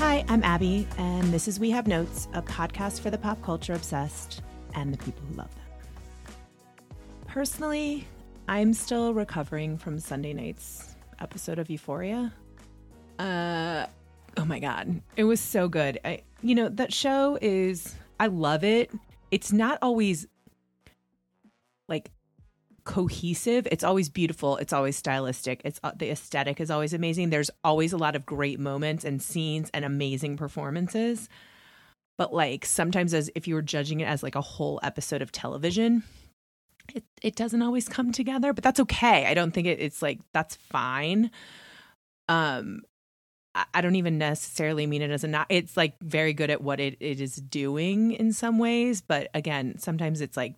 Hi, 0.00 0.24
I'm 0.28 0.42
Abby, 0.42 0.88
and 0.96 1.24
this 1.24 1.46
is 1.46 1.60
We 1.60 1.68
Have 1.72 1.86
Notes, 1.86 2.26
a 2.32 2.40
podcast 2.40 3.00
for 3.00 3.10
the 3.10 3.18
pop 3.18 3.42
culture 3.42 3.74
obsessed 3.74 4.40
and 4.74 4.94
the 4.94 4.96
people 4.96 5.22
who 5.28 5.34
love 5.34 5.54
them. 5.54 6.34
Personally, 7.26 8.08
I'm 8.48 8.72
still 8.72 9.12
recovering 9.12 9.76
from 9.76 9.98
Sunday 9.98 10.32
night's 10.32 10.96
episode 11.20 11.58
of 11.58 11.68
Euphoria. 11.68 12.32
Uh, 13.18 13.84
oh 14.38 14.46
my 14.46 14.58
god, 14.58 15.02
it 15.16 15.24
was 15.24 15.38
so 15.38 15.68
good. 15.68 16.00
I, 16.02 16.22
you 16.40 16.54
know, 16.54 16.70
that 16.70 16.94
show 16.94 17.36
is 17.42 17.94
I 18.18 18.28
love 18.28 18.64
it. 18.64 18.90
It's 19.30 19.52
not 19.52 19.76
always 19.82 20.26
like 21.88 22.10
cohesive. 22.90 23.68
It's 23.70 23.84
always 23.84 24.08
beautiful. 24.08 24.56
It's 24.56 24.72
always 24.72 24.96
stylistic. 24.96 25.62
It's 25.64 25.78
uh, 25.84 25.92
the 25.94 26.10
aesthetic 26.10 26.60
is 26.60 26.72
always 26.72 26.92
amazing. 26.92 27.30
There's 27.30 27.50
always 27.62 27.92
a 27.92 27.96
lot 27.96 28.16
of 28.16 28.26
great 28.26 28.58
moments 28.58 29.04
and 29.04 29.22
scenes 29.22 29.70
and 29.72 29.84
amazing 29.84 30.36
performances. 30.36 31.28
But 32.18 32.34
like 32.34 32.66
sometimes 32.66 33.14
as 33.14 33.30
if 33.36 33.46
you 33.46 33.54
were 33.54 33.62
judging 33.62 34.00
it 34.00 34.06
as 34.06 34.24
like 34.24 34.34
a 34.34 34.40
whole 34.40 34.80
episode 34.82 35.22
of 35.22 35.30
television, 35.30 36.02
it 36.92 37.04
it 37.22 37.36
doesn't 37.36 37.62
always 37.62 37.88
come 37.88 38.10
together, 38.10 38.52
but 38.52 38.64
that's 38.64 38.80
okay. 38.80 39.24
I 39.24 39.34
don't 39.34 39.52
think 39.52 39.68
it, 39.68 39.78
it's 39.78 40.02
like 40.02 40.18
that's 40.32 40.56
fine. 40.56 41.30
Um 42.28 42.82
I, 43.74 43.80
don't 43.80 43.96
even 43.96 44.16
necessarily 44.16 44.86
mean 44.86 45.02
it 45.02 45.10
as 45.10 45.24
a 45.24 45.28
not 45.28 45.46
it's 45.48 45.76
like 45.76 45.94
very 46.00 46.32
good 46.32 46.50
at 46.50 46.62
what 46.62 46.78
it, 46.78 46.96
it 47.00 47.20
is 47.20 47.36
doing 47.36 48.12
in 48.12 48.32
some 48.32 48.58
ways, 48.58 49.00
but 49.00 49.28
again, 49.34 49.78
sometimes 49.78 50.20
it's 50.20 50.36
like 50.36 50.54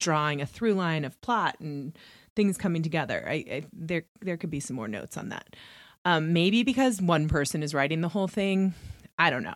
drawing 0.00 0.40
a 0.40 0.46
through 0.46 0.74
line 0.74 1.04
of 1.04 1.20
plot 1.20 1.56
and 1.60 1.96
things 2.34 2.58
coming 2.58 2.82
together. 2.82 3.24
I, 3.26 3.32
I 3.32 3.62
there 3.72 4.04
there 4.20 4.36
could 4.36 4.50
be 4.50 4.60
some 4.60 4.76
more 4.76 4.88
notes 4.88 5.16
on 5.16 5.28
that. 5.28 5.56
Um, 6.04 6.32
maybe 6.32 6.62
because 6.62 7.00
one 7.00 7.28
person 7.28 7.62
is 7.62 7.74
writing 7.74 8.00
the 8.00 8.08
whole 8.08 8.28
thing. 8.28 8.74
I 9.18 9.30
don't 9.30 9.42
know. 9.42 9.54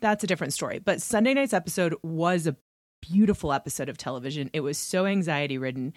That's 0.00 0.22
a 0.22 0.26
different 0.26 0.52
story. 0.52 0.78
But 0.78 1.00
Sunday 1.00 1.32
night's 1.34 1.54
episode 1.54 1.94
was 2.02 2.46
a 2.46 2.56
beautiful 3.00 3.52
episode 3.52 3.88
of 3.88 3.96
television. 3.96 4.50
It 4.52 4.60
was 4.60 4.76
so 4.76 5.06
anxiety 5.06 5.58
ridden. 5.58 5.94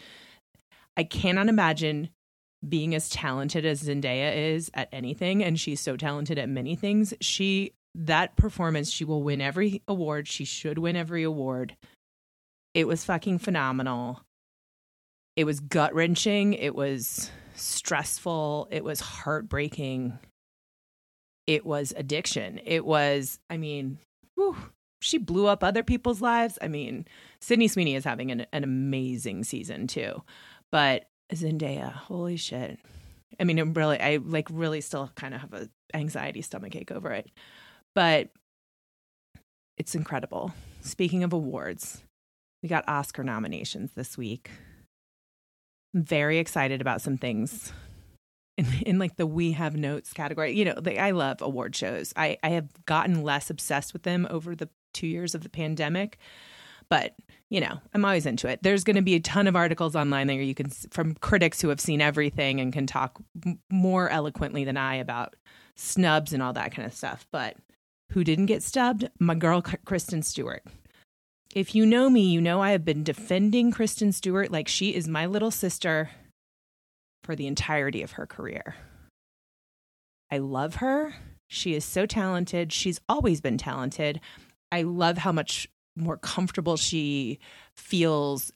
I 0.95 1.03
cannot 1.03 1.49
imagine 1.49 2.09
being 2.67 2.95
as 2.95 3.09
talented 3.09 3.65
as 3.65 3.83
Zendaya 3.83 4.53
is 4.53 4.69
at 4.73 4.89
anything, 4.91 5.43
and 5.43 5.59
she's 5.59 5.79
so 5.79 5.95
talented 5.95 6.37
at 6.37 6.49
many 6.49 6.75
things. 6.75 7.13
She 7.21 7.73
that 7.95 8.35
performance, 8.35 8.91
she 8.91 9.03
will 9.03 9.23
win 9.23 9.41
every 9.41 9.81
award. 9.87 10.27
She 10.27 10.45
should 10.45 10.77
win 10.77 10.95
every 10.95 11.23
award. 11.23 11.75
It 12.73 12.87
was 12.87 13.05
fucking 13.05 13.39
phenomenal. 13.39 14.21
It 15.35 15.45
was 15.45 15.59
gut 15.59 15.93
wrenching. 15.93 16.53
It 16.53 16.75
was 16.75 17.31
stressful. 17.55 18.67
It 18.71 18.83
was 18.83 18.99
heartbreaking. 18.99 20.19
It 21.47 21.65
was 21.65 21.93
addiction. 21.95 22.59
It 22.63 22.85
was, 22.85 23.39
I 23.49 23.57
mean, 23.57 23.97
whew, 24.35 24.55
she 25.01 25.17
blew 25.17 25.47
up 25.47 25.63
other 25.63 25.83
people's 25.83 26.21
lives. 26.21 26.57
I 26.61 26.67
mean, 26.67 27.05
Sydney 27.41 27.67
Sweeney 27.67 27.95
is 27.95 28.03
having 28.03 28.31
an, 28.31 28.45
an 28.53 28.63
amazing 28.63 29.43
season 29.43 29.87
too. 29.87 30.21
But 30.71 31.07
Zendaya, 31.33 31.91
holy 31.91 32.37
shit. 32.37 32.79
I 33.39 33.43
mean, 33.43 33.59
I'm 33.59 33.73
really, 33.73 33.99
I 33.99 34.17
like 34.17 34.47
really 34.51 34.81
still 34.81 35.09
kind 35.15 35.33
of 35.33 35.41
have 35.41 35.53
a 35.53 35.69
anxiety 35.93 36.41
stomach 36.41 36.75
ache 36.75 36.91
over 36.91 37.11
it. 37.11 37.31
But 37.95 38.29
it's 39.77 39.95
incredible. 39.95 40.53
Speaking 40.81 41.23
of 41.23 41.33
awards, 41.33 42.03
we 42.61 42.69
got 42.69 42.87
Oscar 42.87 43.23
nominations 43.23 43.91
this 43.95 44.17
week. 44.17 44.51
I'm 45.93 46.03
very 46.03 46.37
excited 46.37 46.81
about 46.81 47.01
some 47.01 47.17
things 47.17 47.73
in, 48.57 48.67
in 48.85 48.99
like 48.99 49.15
the 49.15 49.25
we 49.25 49.53
have 49.53 49.75
notes 49.75 50.13
category. 50.13 50.55
You 50.55 50.65
know, 50.65 50.75
the, 50.75 50.99
I 50.99 51.11
love 51.11 51.41
award 51.41 51.75
shows. 51.75 52.13
I, 52.15 52.37
I 52.43 52.49
have 52.49 52.67
gotten 52.85 53.23
less 53.23 53.49
obsessed 53.49 53.93
with 53.93 54.03
them 54.03 54.27
over 54.29 54.55
the 54.55 54.69
two 54.93 55.07
years 55.07 55.33
of 55.33 55.41
the 55.41 55.49
pandemic, 55.49 56.17
but 56.89 57.15
you 57.49 57.61
know, 57.61 57.79
I'm 57.93 58.05
always 58.05 58.25
into 58.25 58.47
it. 58.47 58.61
There's 58.61 58.83
going 58.83 58.95
to 58.95 59.01
be 59.01 59.15
a 59.15 59.19
ton 59.19 59.47
of 59.47 59.55
articles 59.55 59.95
online 59.95 60.27
there 60.27 60.41
you 60.41 60.53
can 60.53 60.69
from 60.69 61.15
critics 61.15 61.61
who 61.61 61.69
have 61.69 61.79
seen 61.79 62.01
everything 62.01 62.59
and 62.59 62.71
can 62.71 62.85
talk 62.85 63.19
m- 63.45 63.59
more 63.71 64.09
eloquently 64.09 64.65
than 64.65 64.77
I 64.77 64.95
about 64.95 65.35
snubs 65.75 66.33
and 66.33 66.43
all 66.43 66.53
that 66.53 66.71
kind 66.71 66.85
of 66.85 66.93
stuff. 66.93 67.25
But 67.31 67.55
who 68.11 68.23
didn't 68.23 68.47
get 68.47 68.61
stubbed? 68.61 69.09
My 69.19 69.35
girl 69.35 69.63
Kristen 69.85 70.21
Stewart. 70.21 70.63
If 71.55 71.73
you 71.73 71.85
know 71.85 72.09
me, 72.09 72.21
you 72.21 72.41
know 72.41 72.61
I 72.61 72.71
have 72.71 72.85
been 72.85 73.03
defending 73.03 73.71
Kristen 73.71 74.11
Stewart 74.11 74.51
like 74.51 74.67
she 74.67 74.93
is 74.93 75.07
my 75.07 75.25
little 75.25 75.49
sister 75.49 76.11
for 77.23 77.35
the 77.35 77.47
entirety 77.47 78.03
of 78.03 78.13
her 78.13 78.27
career. 78.27 78.75
I 80.31 80.37
love 80.37 80.75
her. 80.75 81.15
She 81.47 81.73
is 81.73 81.83
so 81.83 82.05
talented. 82.05 82.71
She's 82.71 83.01
always 83.09 83.41
been 83.41 83.57
talented. 83.57 84.21
I 84.71 84.83
love 84.83 85.17
how 85.17 85.31
much 85.31 85.67
more 85.95 86.17
comfortable 86.17 86.77
she 86.77 87.39
feels 87.75 88.51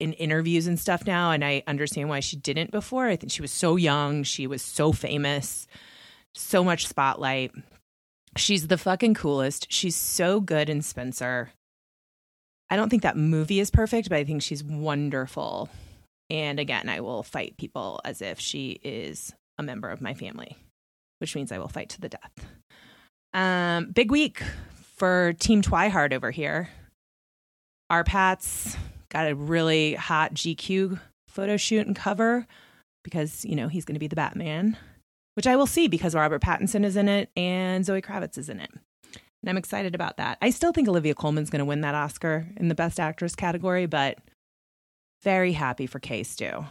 in 0.00 0.12
interviews 0.14 0.66
and 0.66 0.80
stuff 0.80 1.06
now. 1.06 1.30
And 1.30 1.44
I 1.44 1.62
understand 1.68 2.08
why 2.08 2.18
she 2.18 2.36
didn't 2.36 2.72
before. 2.72 3.06
I 3.06 3.14
think 3.14 3.30
she 3.30 3.42
was 3.42 3.52
so 3.52 3.76
young. 3.76 4.24
She 4.24 4.48
was 4.48 4.60
so 4.60 4.90
famous, 4.90 5.68
so 6.34 6.64
much 6.64 6.88
spotlight. 6.88 7.52
She's 8.36 8.66
the 8.66 8.78
fucking 8.78 9.14
coolest. 9.14 9.70
She's 9.70 9.94
so 9.94 10.40
good 10.40 10.68
in 10.68 10.82
Spencer. 10.82 11.52
I 12.72 12.76
don't 12.76 12.88
think 12.88 13.02
that 13.02 13.18
movie 13.18 13.60
is 13.60 13.70
perfect, 13.70 14.08
but 14.08 14.16
I 14.16 14.24
think 14.24 14.40
she's 14.40 14.64
wonderful. 14.64 15.68
And 16.30 16.58
again, 16.58 16.88
I 16.88 17.00
will 17.00 17.22
fight 17.22 17.58
people 17.58 18.00
as 18.02 18.22
if 18.22 18.40
she 18.40 18.80
is 18.82 19.34
a 19.58 19.62
member 19.62 19.90
of 19.90 20.00
my 20.00 20.14
family, 20.14 20.56
which 21.18 21.34
means 21.34 21.52
I 21.52 21.58
will 21.58 21.68
fight 21.68 21.90
to 21.90 22.00
the 22.00 22.08
death. 22.08 22.32
Um, 23.34 23.90
big 23.90 24.10
week 24.10 24.42
for 24.96 25.34
Team 25.34 25.60
Twihard 25.60 26.14
over 26.14 26.30
here. 26.30 26.70
R-Patz 27.90 28.74
got 29.10 29.30
a 29.30 29.34
really 29.34 29.92
hot 29.92 30.32
GQ 30.32 30.98
photo 31.28 31.58
shoot 31.58 31.86
and 31.86 31.94
cover 31.94 32.46
because, 33.04 33.44
you 33.44 33.54
know, 33.54 33.68
he's 33.68 33.84
going 33.84 33.96
to 33.96 34.00
be 34.00 34.08
the 34.08 34.16
Batman, 34.16 34.78
which 35.34 35.46
I 35.46 35.56
will 35.56 35.66
see 35.66 35.88
because 35.88 36.14
Robert 36.14 36.40
Pattinson 36.40 36.86
is 36.86 36.96
in 36.96 37.10
it 37.10 37.28
and 37.36 37.84
Zoe 37.84 38.00
Kravitz 38.00 38.38
is 38.38 38.48
in 38.48 38.60
it. 38.60 38.70
And 39.42 39.50
I'm 39.50 39.56
excited 39.56 39.94
about 39.94 40.18
that. 40.18 40.38
I 40.40 40.50
still 40.50 40.72
think 40.72 40.88
Olivia 40.88 41.14
Colman's 41.14 41.50
going 41.50 41.58
to 41.60 41.64
win 41.64 41.80
that 41.80 41.94
Oscar 41.94 42.46
in 42.56 42.68
the 42.68 42.74
Best 42.74 43.00
Actress 43.00 43.34
category, 43.34 43.86
but 43.86 44.18
very 45.22 45.52
happy 45.52 45.86
for 45.86 45.98
K-Stew. 45.98 46.66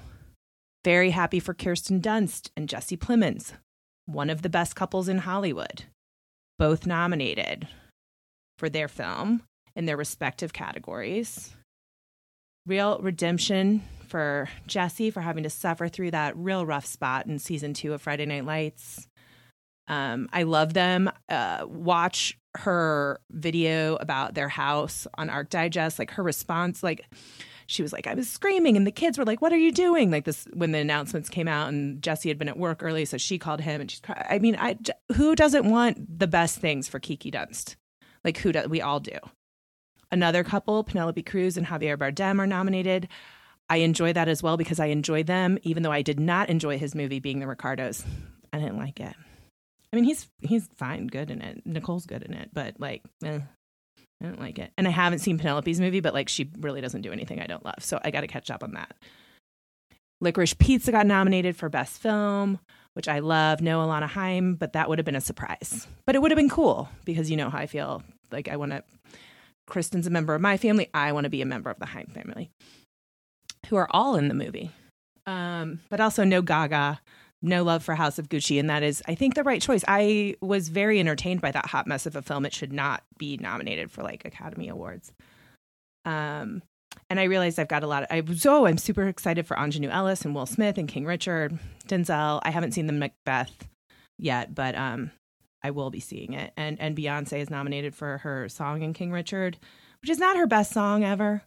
Very 0.83 1.11
happy 1.11 1.39
for 1.39 1.53
Kirsten 1.53 2.01
Dunst 2.01 2.49
and 2.55 2.69
Jesse 2.69 2.97
Plemons, 2.97 3.53
one 4.05 4.29
of 4.29 4.41
the 4.41 4.49
best 4.49 4.75
couples 4.75 5.07
in 5.07 5.19
Hollywood, 5.19 5.83
both 6.57 6.87
nominated 6.87 7.67
for 8.57 8.69
their 8.69 8.87
film 8.87 9.43
in 9.75 9.85
their 9.85 9.97
respective 9.97 10.53
categories. 10.53 11.55
Real 12.65 12.99
redemption 12.99 13.83
for 14.07 14.49
Jesse 14.67 15.11
for 15.11 15.21
having 15.21 15.43
to 15.43 15.49
suffer 15.49 15.87
through 15.87 16.11
that 16.11 16.35
real 16.35 16.65
rough 16.65 16.85
spot 16.85 17.25
in 17.25 17.39
season 17.39 17.73
two 17.73 17.93
of 17.93 18.01
Friday 18.01 18.25
Night 18.25 18.45
Lights. 18.45 19.07
Um, 19.87 20.29
I 20.31 20.43
love 20.43 20.73
them. 20.73 21.11
Uh, 21.29 21.65
watch 21.67 22.37
her 22.57 23.19
video 23.31 23.95
about 23.95 24.33
their 24.33 24.49
house 24.49 25.07
on 25.15 25.29
Arc 25.29 25.49
Digest, 25.49 25.99
like 25.99 26.11
her 26.11 26.23
response, 26.23 26.83
like 26.83 27.05
she 27.67 27.81
was 27.81 27.93
like, 27.93 28.05
I 28.05 28.13
was 28.13 28.29
screaming, 28.29 28.75
and 28.75 28.85
the 28.85 28.91
kids 28.91 29.17
were 29.17 29.23
like, 29.23 29.41
"What 29.41 29.53
are 29.53 29.57
you 29.57 29.71
doing?" 29.71 30.11
Like 30.11 30.25
this 30.25 30.45
when 30.53 30.73
the 30.73 30.79
announcements 30.79 31.29
came 31.29 31.47
out, 31.47 31.69
and 31.69 32.01
Jesse 32.01 32.29
had 32.29 32.37
been 32.37 32.49
at 32.49 32.57
work 32.57 32.83
early, 32.83 33.05
so 33.05 33.17
she 33.17 33.37
called 33.37 33.61
him, 33.61 33.79
and 33.79 33.89
she's. 33.89 34.01
I 34.07 34.39
mean, 34.39 34.57
I 34.59 34.77
who 35.15 35.35
doesn't 35.35 35.69
want 35.69 36.19
the 36.19 36.27
best 36.27 36.59
things 36.59 36.87
for 36.89 36.99
Kiki 36.99 37.31
Dunst? 37.31 37.75
Like 38.25 38.37
who 38.37 38.51
does? 38.51 38.67
We 38.67 38.81
all 38.81 38.99
do. 38.99 39.17
Another 40.11 40.43
couple, 40.43 40.83
Penelope 40.83 41.23
Cruz 41.23 41.55
and 41.55 41.65
Javier 41.65 41.97
Bardem, 41.97 42.39
are 42.39 42.47
nominated. 42.47 43.07
I 43.69 43.77
enjoy 43.77 44.11
that 44.11 44.27
as 44.27 44.43
well 44.43 44.57
because 44.57 44.81
I 44.81 44.87
enjoy 44.87 45.23
them, 45.23 45.57
even 45.63 45.83
though 45.83 45.93
I 45.93 46.01
did 46.01 46.19
not 46.19 46.49
enjoy 46.49 46.77
his 46.77 46.93
movie 46.93 47.21
being 47.21 47.39
the 47.39 47.47
Ricardos. 47.47 48.03
I 48.51 48.59
didn't 48.59 48.77
like 48.77 48.99
it. 48.99 49.15
I 49.91 49.95
mean, 49.95 50.05
he's 50.05 50.29
he's 50.39 50.69
fine, 50.77 51.07
good 51.07 51.31
in 51.31 51.41
it. 51.41 51.61
Nicole's 51.65 52.05
good 52.05 52.23
in 52.23 52.33
it, 52.33 52.49
but 52.53 52.75
like, 52.79 53.03
eh, 53.23 53.39
I 54.21 54.25
don't 54.25 54.39
like 54.39 54.57
it. 54.59 54.71
And 54.77 54.87
I 54.87 54.91
haven't 54.91 55.19
seen 55.19 55.37
Penelope's 55.37 55.79
movie, 55.79 55.99
but 55.99 56.13
like, 56.13 56.29
she 56.29 56.49
really 56.59 56.81
doesn't 56.81 57.01
do 57.01 57.11
anything 57.11 57.41
I 57.41 57.47
don't 57.47 57.65
love, 57.65 57.79
so 57.79 57.99
I 58.03 58.11
got 58.11 58.21
to 58.21 58.27
catch 58.27 58.49
up 58.49 58.63
on 58.63 58.73
that. 58.73 58.95
Licorice 60.21 60.57
Pizza 60.57 60.91
got 60.91 61.07
nominated 61.07 61.55
for 61.55 61.67
Best 61.67 61.99
Film, 62.01 62.59
which 62.93 63.07
I 63.07 63.19
love. 63.19 63.59
No 63.59 63.79
Alana 63.79 64.07
Haim, 64.07 64.55
but 64.55 64.73
that 64.73 64.87
would 64.87 64.99
have 64.99 65.05
been 65.05 65.15
a 65.15 65.21
surprise. 65.21 65.87
But 66.05 66.15
it 66.15 66.21
would 66.21 66.31
have 66.31 66.37
been 66.37 66.49
cool 66.49 66.89
because 67.05 67.29
you 67.29 67.37
know 67.37 67.49
how 67.49 67.57
I 67.57 67.65
feel. 67.65 68.03
Like 68.31 68.47
I 68.47 68.55
want 68.55 68.71
to. 68.71 68.83
Kristen's 69.67 70.07
a 70.07 70.09
member 70.09 70.35
of 70.35 70.41
my 70.41 70.57
family. 70.57 70.89
I 70.93 71.11
want 71.11 71.25
to 71.25 71.29
be 71.29 71.41
a 71.41 71.45
member 71.45 71.69
of 71.69 71.79
the 71.79 71.85
Haim 71.85 72.07
family, 72.13 72.51
who 73.67 73.75
are 73.77 73.87
all 73.91 74.15
in 74.15 74.27
the 74.27 74.33
movie. 74.33 74.71
Um, 75.25 75.79
but 75.89 75.99
also 75.99 76.23
no 76.23 76.41
Gaga, 76.41 76.99
no 77.41 77.63
love 77.63 77.83
for 77.83 77.95
House 77.95 78.19
of 78.19 78.29
Gucci, 78.29 78.59
and 78.59 78.69
that 78.69 78.83
is, 78.83 79.01
I 79.07 79.15
think, 79.15 79.35
the 79.35 79.43
right 79.43 79.61
choice. 79.61 79.83
I 79.87 80.35
was 80.41 80.69
very 80.69 80.99
entertained 80.99 81.41
by 81.41 81.51
that 81.51 81.65
hot 81.65 81.87
mess 81.87 82.05
of 82.05 82.15
a 82.15 82.21
film. 82.21 82.45
It 82.45 82.53
should 82.53 82.71
not 82.71 83.03
be 83.17 83.37
nominated 83.37 83.91
for 83.91 84.03
like 84.03 84.25
Academy 84.25 84.69
Awards. 84.69 85.11
Um, 86.05 86.61
and 87.09 87.19
I 87.19 87.23
realized 87.23 87.59
I've 87.59 87.67
got 87.67 87.83
a 87.83 87.87
lot. 87.87 88.03
Of, 88.03 88.09
I 88.11 88.21
was 88.21 88.45
oh, 88.45 88.65
I'm 88.65 88.77
super 88.77 89.07
excited 89.07 89.47
for 89.47 89.55
Aunjanue 89.57 89.91
Ellis 89.91 90.23
and 90.23 90.35
Will 90.35 90.45
Smith 90.45 90.77
and 90.77 90.87
King 90.87 91.05
Richard, 91.05 91.57
Denzel. 91.87 92.41
I 92.43 92.51
haven't 92.51 92.73
seen 92.73 92.87
the 92.87 92.93
Macbeth 92.93 93.67
yet, 94.17 94.53
but 94.53 94.75
um, 94.75 95.11
I 95.63 95.71
will 95.71 95.89
be 95.89 95.99
seeing 95.99 96.33
it. 96.33 96.53
And 96.57 96.79
and 96.79 96.95
Beyonce 96.95 97.39
is 97.39 97.49
nominated 97.49 97.95
for 97.95 98.19
her 98.19 98.49
song 98.49 98.81
in 98.81 98.93
King 98.93 99.11
Richard, 99.11 99.57
which 100.01 100.09
is 100.09 100.19
not 100.19 100.37
her 100.37 100.47
best 100.47 100.71
song 100.71 101.03
ever, 101.03 101.43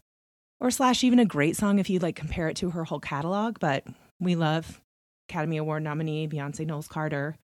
or 0.60 0.70
slash 0.70 1.04
even 1.04 1.18
a 1.18 1.24
great 1.24 1.56
song 1.56 1.78
if 1.78 1.88
you 1.88 1.98
like 1.98 2.16
compare 2.16 2.48
it 2.48 2.56
to 2.58 2.70
her 2.70 2.84
whole 2.84 3.00
catalog. 3.00 3.58
But 3.60 3.86
we 4.20 4.34
love 4.34 4.80
Academy 5.28 5.56
Award 5.56 5.82
nominee 5.82 6.28
Beyonce 6.28 6.66
Knowles 6.66 6.88
Carter, 6.88 7.36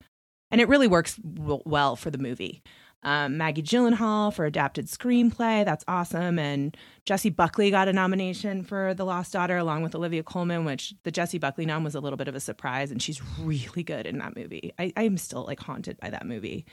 and 0.51 0.61
it 0.61 0.69
really 0.69 0.89
works 0.89 1.17
w- 1.17 1.63
well 1.65 1.97
for 1.97 2.11
the 2.11 2.19
movie 2.19 2.63
um, 3.03 3.39
Maggie 3.39 3.63
Gyllenhaal 3.63 4.33
for 4.33 4.45
adapted 4.45 4.87
screenplay. 4.87 5.65
That's 5.65 5.85
awesome. 5.89 6.39
And 6.39 6.77
Jessie 7.07 7.31
Buckley 7.31 7.71
got 7.71 7.89
a 7.89 7.93
nomination 7.93 8.63
for 8.63 8.95
The 8.95 9.05
Lost 9.05 9.33
Daughter 9.33 9.57
along 9.57 9.83
with 9.83 9.95
Olivia 9.95 10.23
Colman, 10.23 10.65
which 10.65 10.95
the 11.05 11.11
Jessie 11.11 11.39
Buckley 11.39 11.65
nom 11.65 11.83
was 11.83 11.95
a 11.95 12.01
little 12.01 12.19
bit 12.19 12.29
of 12.29 12.35
a 12.35 12.41
surprise. 12.41 12.91
And 12.91 13.03
she's 13.03 13.23
really 13.41 13.83
good 13.83 14.07
in 14.07 14.19
that 14.19 14.37
movie. 14.37 14.73
I, 14.79 14.93
I'm 14.97 15.17
still 15.17 15.45
like 15.45 15.61
haunted 15.61 15.99
by 15.99 16.11
that 16.11 16.27
movie. 16.27 16.67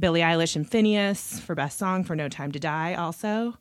Billie 0.00 0.20
Eilish 0.20 0.56
and 0.56 0.68
Finneas 0.68 1.40
for 1.40 1.54
Best 1.54 1.78
Song 1.78 2.02
for 2.02 2.16
No 2.16 2.28
Time 2.28 2.50
to 2.52 2.58
Die, 2.58 2.94
also. 2.94 3.56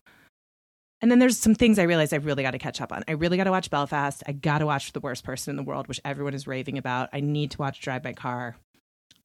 And 1.01 1.09
then 1.09 1.18
there's 1.18 1.38
some 1.38 1.56
things 1.56 1.80
I 1.80 1.83
realized 1.83 2.13
I 2.13 2.18
really 2.18 2.44
got 2.44 2.51
to 2.51 2.59
catch 2.59 2.80
up 2.80 2.92
on. 2.92 3.03
I 3.07 3.13
really 3.13 3.38
got 3.38 3.45
to 3.45 3.51
watch 3.51 3.71
Belfast. 3.71 4.21
I 4.27 4.33
got 4.33 4.59
to 4.59 4.68
watch 4.68 4.94
The 4.94 5.00
Worst 5.00 5.24
Person 5.24 5.51
in 5.51 5.56
the 5.56 5.63
World, 5.63 5.88
which 5.88 6.00
everyone 6.06 6.36
is 6.36 6.45
raving 6.45 6.77
about. 6.77 7.09
I 7.12 7.21
need 7.21 7.51
to 7.51 7.57
watch 7.57 7.81
Drive 7.81 8.03
My 8.03 8.13
Car. 8.13 8.56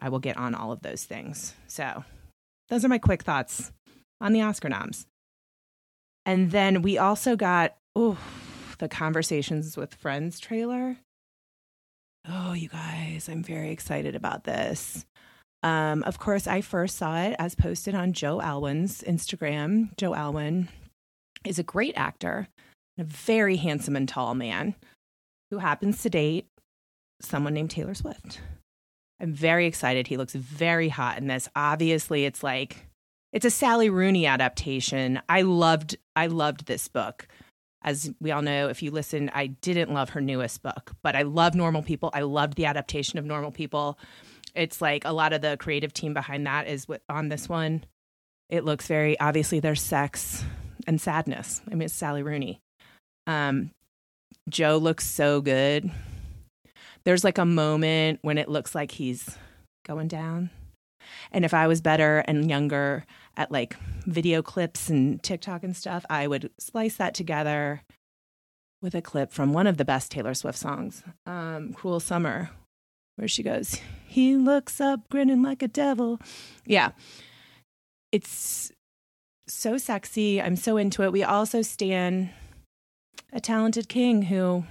I 0.01 0.09
will 0.09 0.19
get 0.19 0.39
on 0.39 0.55
all 0.55 0.73
of 0.73 0.81
those 0.81 1.05
things. 1.05 1.55
So 1.67 2.05
those 2.69 2.85
are 2.85 2.89
my 2.89 2.99
quick 2.99 3.23
thoughts 3.23 3.73
on 4.21 4.33
the 4.33 4.43
Oscar 4.43 4.71
noms. 4.71 5.07
And 6.25 6.51
then 6.51 6.83
we 6.83 6.99
also 6.99 7.37
got 7.37 7.77
oh 7.95 8.19
the 8.79 8.89
Conversations 8.89 9.77
with 9.77 9.95
Friends 9.95 10.41
trailer. 10.41 10.97
Oh, 12.29 12.53
you 12.55 12.69
guys, 12.69 13.29
I'm 13.29 13.43
very 13.43 13.71
excited 13.71 14.17
about 14.17 14.45
this. 14.45 15.07
Um, 15.63 16.03
of 16.03 16.19
course, 16.19 16.47
I 16.47 16.61
first 16.61 16.97
saw 16.97 17.23
it 17.23 17.37
as 17.39 17.55
posted 17.55 17.95
on 17.95 18.13
Joe 18.13 18.41
Alwyn's 18.41 19.03
Instagram. 19.03 19.97
Joe 19.97 20.15
Alwyn 20.15 20.69
is 21.47 21.59
a 21.59 21.65
great 21.65 21.97
actor, 21.97 22.49
a 22.99 23.05
very 23.05 23.57
handsome 23.57 23.97
and 23.97 24.09
tall 24.09 24.35
man 24.35 24.75
who 25.51 25.59
happens 25.59 26.03
to 26.03 26.11
date 26.11 26.47
someone 27.21 27.55
named 27.55 27.71
Taylor 27.71 27.95
Swift. 27.95 28.41
I'm 29.21 29.33
very 29.33 29.67
excited. 29.67 30.07
He 30.07 30.17
looks 30.17 30.35
very 30.35 30.89
hot 30.89 31.19
in 31.19 31.27
this. 31.27 31.49
Obviously, 31.57 32.25
it's 32.25 32.43
like 32.43 32.89
it's 33.33 33.47
a 33.47 33.51
Sally 33.51 33.89
Rooney 33.89 34.27
adaptation. 34.27 35.21
I 35.29 35.43
loved 35.43 35.97
I 36.15 36.27
loved 36.27 36.67
this 36.67 36.89
book. 36.89 37.27
As 37.83 38.11
we 38.21 38.33
all 38.33 38.43
know, 38.43 38.69
if 38.69 38.83
you 38.83 38.91
listen, 38.91 39.31
I 39.33 39.47
didn't 39.47 39.95
love 39.95 40.11
her 40.11 40.21
newest 40.21 40.63
book, 40.63 40.93
but 41.03 41.15
I 41.15 41.23
love 41.23 41.55
Normal 41.55 41.83
People. 41.83 42.11
I 42.13 42.23
loved 42.23 42.55
the 42.55 42.67
adaptation 42.67 43.19
of 43.19 43.25
Normal 43.25 43.53
People. 43.53 43.99
It's 44.55 44.81
like 44.81 45.05
a 45.05 45.13
lot 45.13 45.33
of 45.33 45.41
the 45.41 45.57
creative 45.57 45.93
team 45.93 46.13
behind 46.13 46.47
that 46.47 46.67
is 46.67 46.87
on 47.09 47.29
this 47.29 47.49
one. 47.49 47.85
It 48.49 48.65
looks 48.65 48.87
very 48.87 49.19
obviously 49.19 49.61
there's 49.61 49.83
sex 49.83 50.45
and 50.87 51.01
sadness. 51.01 51.61
I 51.71 51.75
mean, 51.75 51.83
it's 51.83 51.95
Sally 51.95 52.23
Rooney. 52.23 52.61
Um, 53.27 53.71
Joe 54.49 54.79
looks 54.79 55.07
so 55.07 55.41
good 55.41 55.91
there's 57.07 57.25
like 57.25 57.39
a 57.39 57.45
moment 57.45 58.19
when 58.23 58.37
it 58.37 58.49
looks 58.49 58.75
like 58.75 58.91
he's 58.91 59.39
going 59.87 60.09
down. 60.09 60.51
And 61.31 61.45
if 61.45 61.55
I 61.55 61.69
was 61.69 61.81
better 61.81 62.19
and 62.27 62.51
younger 62.51 63.07
at 63.37 63.53
like 63.53 63.77
video 64.07 64.43
clips 64.43 64.91
and 64.91 65.23
TikTok 65.23 65.63
and 65.63 65.75
stuff, 65.75 66.05
I 66.11 66.27
would 66.27 66.51
splice 66.59 66.97
that 66.97 67.15
together 67.15 67.83
with 68.83 68.97
a 68.97 69.01
clip 69.01 69.33
from 69.33 69.53
one 69.53 69.69
of 69.69 69.77
the 69.77 69.85
best 69.85 70.11
Taylor 70.11 70.35
Swift 70.35 70.59
songs, 70.59 71.05
um, 71.27 71.73
Cruel 71.75 72.01
Summer, 72.01 72.51
where 73.15 73.29
she 73.29 73.45
goes, 73.45 73.81
He 74.09 74.37
looks 74.37 74.81
up 74.81 75.09
grinning 75.09 75.43
like 75.43 75.63
a 75.63 75.69
devil. 75.69 76.19
Yeah. 76.67 76.91
It's 78.11 78.73
so 79.49 79.77
sexy. 79.79 80.41
I'm 80.41 80.57
so 80.57 80.77
into 80.77 81.03
it. 81.03 81.13
We 81.13 81.23
also 81.23 81.63
stand 81.63 82.31
a 83.33 83.41
talented 83.41 83.89
king 83.89 84.23
who 84.23 84.65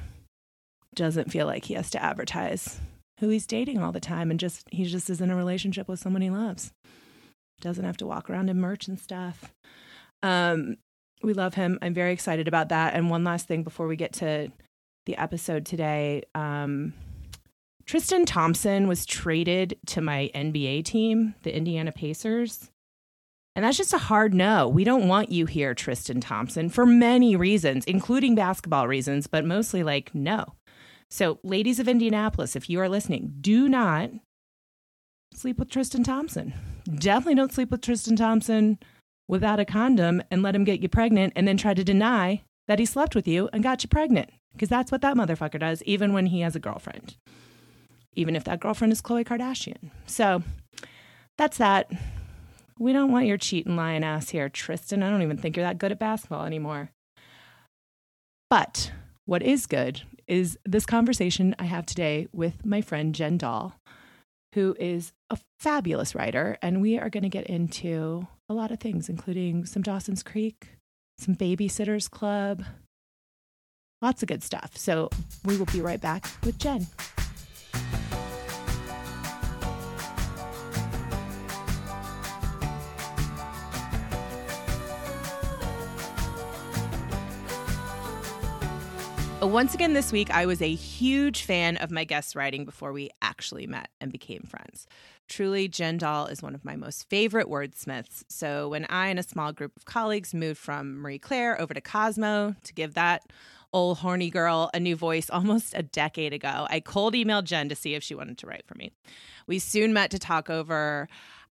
doesn't 0.93 1.31
feel 1.31 1.45
like 1.45 1.65
he 1.65 1.73
has 1.73 1.89
to 1.91 2.03
advertise 2.03 2.79
who 3.19 3.29
he's 3.29 3.45
dating 3.45 3.81
all 3.81 3.91
the 3.91 3.99
time 3.99 4.31
and 4.31 4.39
just 4.39 4.67
he 4.71 4.85
just 4.85 5.09
is 5.09 5.21
in 5.21 5.29
a 5.29 5.35
relationship 5.35 5.87
with 5.87 5.99
someone 5.99 6.21
he 6.21 6.29
loves. 6.29 6.71
Doesn't 7.61 7.85
have 7.85 7.97
to 7.97 8.05
walk 8.05 8.29
around 8.29 8.49
in 8.49 8.59
merch 8.59 8.87
and 8.87 8.99
stuff. 8.99 9.53
Um, 10.21 10.77
we 11.23 11.33
love 11.33 11.53
him. 11.53 11.79
I'm 11.81 11.93
very 11.93 12.11
excited 12.11 12.47
about 12.47 12.69
that. 12.69 12.93
And 12.93 13.09
one 13.09 13.23
last 13.23 13.47
thing 13.47 13.63
before 13.63 13.87
we 13.87 13.95
get 13.95 14.13
to 14.13 14.51
the 15.05 15.17
episode 15.17 15.65
today. 15.65 16.23
Um, 16.33 16.93
Tristan 17.85 18.25
Thompson 18.25 18.87
was 18.87 19.05
traded 19.05 19.77
to 19.87 20.01
my 20.01 20.31
NBA 20.33 20.85
team, 20.85 21.35
the 21.43 21.55
Indiana 21.55 21.91
Pacers. 21.91 22.71
And 23.55 23.63
that's 23.63 23.77
just 23.77 23.93
a 23.93 23.97
hard 23.97 24.33
no. 24.33 24.67
We 24.67 24.83
don't 24.83 25.07
want 25.07 25.31
you 25.31 25.45
here, 25.45 25.73
Tristan 25.73 26.19
Thompson, 26.19 26.69
for 26.69 26.85
many 26.85 27.35
reasons, 27.35 27.85
including 27.85 28.35
basketball 28.35 28.87
reasons, 28.87 29.27
but 29.27 29.45
mostly 29.45 29.81
like, 29.81 30.13
no. 30.13 30.55
So, 31.09 31.39
ladies 31.43 31.79
of 31.79 31.87
Indianapolis, 31.87 32.55
if 32.55 32.69
you 32.69 32.81
are 32.81 32.89
listening, 32.89 33.33
do 33.39 33.69
not 33.69 34.09
sleep 35.33 35.57
with 35.57 35.69
Tristan 35.69 36.03
Thompson. 36.03 36.53
Definitely 36.83 37.35
don't 37.35 37.53
sleep 37.53 37.71
with 37.71 37.81
Tristan 37.81 38.15
Thompson 38.15 38.77
without 39.27 39.59
a 39.59 39.65
condom 39.65 40.21
and 40.29 40.43
let 40.43 40.55
him 40.55 40.63
get 40.63 40.81
you 40.81 40.89
pregnant 40.89 41.33
and 41.35 41.47
then 41.47 41.57
try 41.57 41.73
to 41.73 41.83
deny 41.83 42.41
that 42.67 42.79
he 42.79 42.85
slept 42.85 43.15
with 43.15 43.27
you 43.27 43.49
and 43.53 43.63
got 43.63 43.83
you 43.83 43.89
pregnant. 43.89 44.29
Because 44.53 44.69
that's 44.69 44.91
what 44.91 45.01
that 45.01 45.15
motherfucker 45.15 45.59
does, 45.59 45.83
even 45.83 46.13
when 46.13 46.27
he 46.27 46.41
has 46.41 46.55
a 46.55 46.59
girlfriend, 46.59 47.15
even 48.13 48.35
if 48.35 48.43
that 48.45 48.59
girlfriend 48.59 48.93
is 48.93 49.01
Khloe 49.01 49.25
Kardashian. 49.25 49.91
So 50.07 50.43
that's 51.37 51.57
that. 51.57 51.91
We 52.77 52.91
don't 52.93 53.11
want 53.11 53.25
your 53.25 53.37
cheating 53.37 53.75
lying 53.75 54.03
ass 54.03 54.29
here, 54.29 54.49
Tristan. 54.49 55.01
I 55.01 55.09
don't 55.09 55.21
even 55.21 55.37
think 55.37 55.55
you're 55.55 55.65
that 55.65 55.77
good 55.77 55.91
at 55.91 55.99
basketball 55.99 56.45
anymore. 56.45 56.89
But 58.49 58.91
what 59.25 59.41
is 59.41 59.65
good 59.65 60.01
is 60.27 60.57
this 60.65 60.85
conversation 60.85 61.55
I 61.57 61.65
have 61.65 61.85
today 61.85 62.27
with 62.33 62.65
my 62.65 62.81
friend 62.81 63.15
Jen 63.15 63.37
Doll, 63.37 63.75
who 64.53 64.75
is 64.79 65.13
a 65.29 65.37
fabulous 65.59 66.15
writer. 66.15 66.57
And 66.61 66.81
we 66.81 66.97
are 66.99 67.09
going 67.09 67.23
to 67.23 67.29
get 67.29 67.47
into 67.47 68.27
a 68.49 68.53
lot 68.53 68.71
of 68.71 68.79
things, 68.79 69.09
including 69.09 69.65
some 69.65 69.81
Dawson's 69.81 70.23
Creek, 70.23 70.67
some 71.17 71.35
Babysitters 71.35 72.09
Club, 72.09 72.63
lots 74.01 74.21
of 74.21 74.27
good 74.27 74.43
stuff. 74.43 74.77
So 74.77 75.09
we 75.45 75.57
will 75.57 75.65
be 75.65 75.81
right 75.81 76.01
back 76.01 76.27
with 76.43 76.59
Jen. 76.59 76.87
Once 89.47 89.75
again, 89.75 89.93
this 89.93 90.11
week, 90.11 90.31
I 90.31 90.45
was 90.45 90.61
a 90.61 90.73
huge 90.73 91.43
fan 91.43 91.77
of 91.77 91.91
my 91.91 92.03
guest's 92.03 92.35
writing 92.35 92.65
before 92.65 92.91
we 92.91 93.11
actually 93.21 93.67
met 93.67 93.89
and 94.01 94.11
became 94.11 94.41
friends. 94.41 94.87
Truly, 95.27 95.67
Jen 95.67 95.97
Doll 95.97 96.27
is 96.27 96.41
one 96.41 96.55
of 96.55 96.65
my 96.65 96.75
most 96.75 97.07
favorite 97.09 97.47
wordsmiths. 97.47 98.23
So, 98.27 98.69
when 98.69 98.85
I 98.85 99.07
and 99.07 99.19
a 99.19 99.23
small 99.23 99.53
group 99.53 99.75
of 99.77 99.85
colleagues 99.85 100.33
moved 100.33 100.59
from 100.59 100.99
Marie 100.99 101.19
Claire 101.19 101.59
over 101.61 101.73
to 101.73 101.81
Cosmo 101.81 102.55
to 102.63 102.73
give 102.73 102.95
that 102.95 103.21
old 103.71 103.99
horny 103.99 104.29
girl 104.29 104.71
a 104.73 104.79
new 104.79 104.95
voice 104.95 105.29
almost 105.31 105.73
a 105.75 105.83
decade 105.83 106.33
ago, 106.33 106.67
I 106.69 106.79
cold 106.79 107.13
emailed 107.13 107.43
Jen 107.43 107.69
to 107.69 107.75
see 107.75 107.93
if 107.93 108.03
she 108.03 108.15
wanted 108.15 108.37
to 108.39 108.47
write 108.47 108.65
for 108.65 108.75
me. 108.75 108.91
We 109.47 109.59
soon 109.59 109.93
met 109.93 110.11
to 110.11 110.19
talk 110.19 110.49
over 110.49 111.07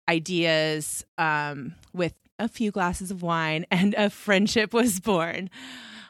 ideas 0.09 1.05
um, 1.17 1.75
with 1.93 2.15
a 2.39 2.49
few 2.49 2.71
glasses 2.71 3.11
of 3.11 3.23
wine, 3.23 3.67
and 3.71 3.95
a 3.95 4.11
friendship 4.11 4.75
was 4.75 5.01
born. 5.01 5.49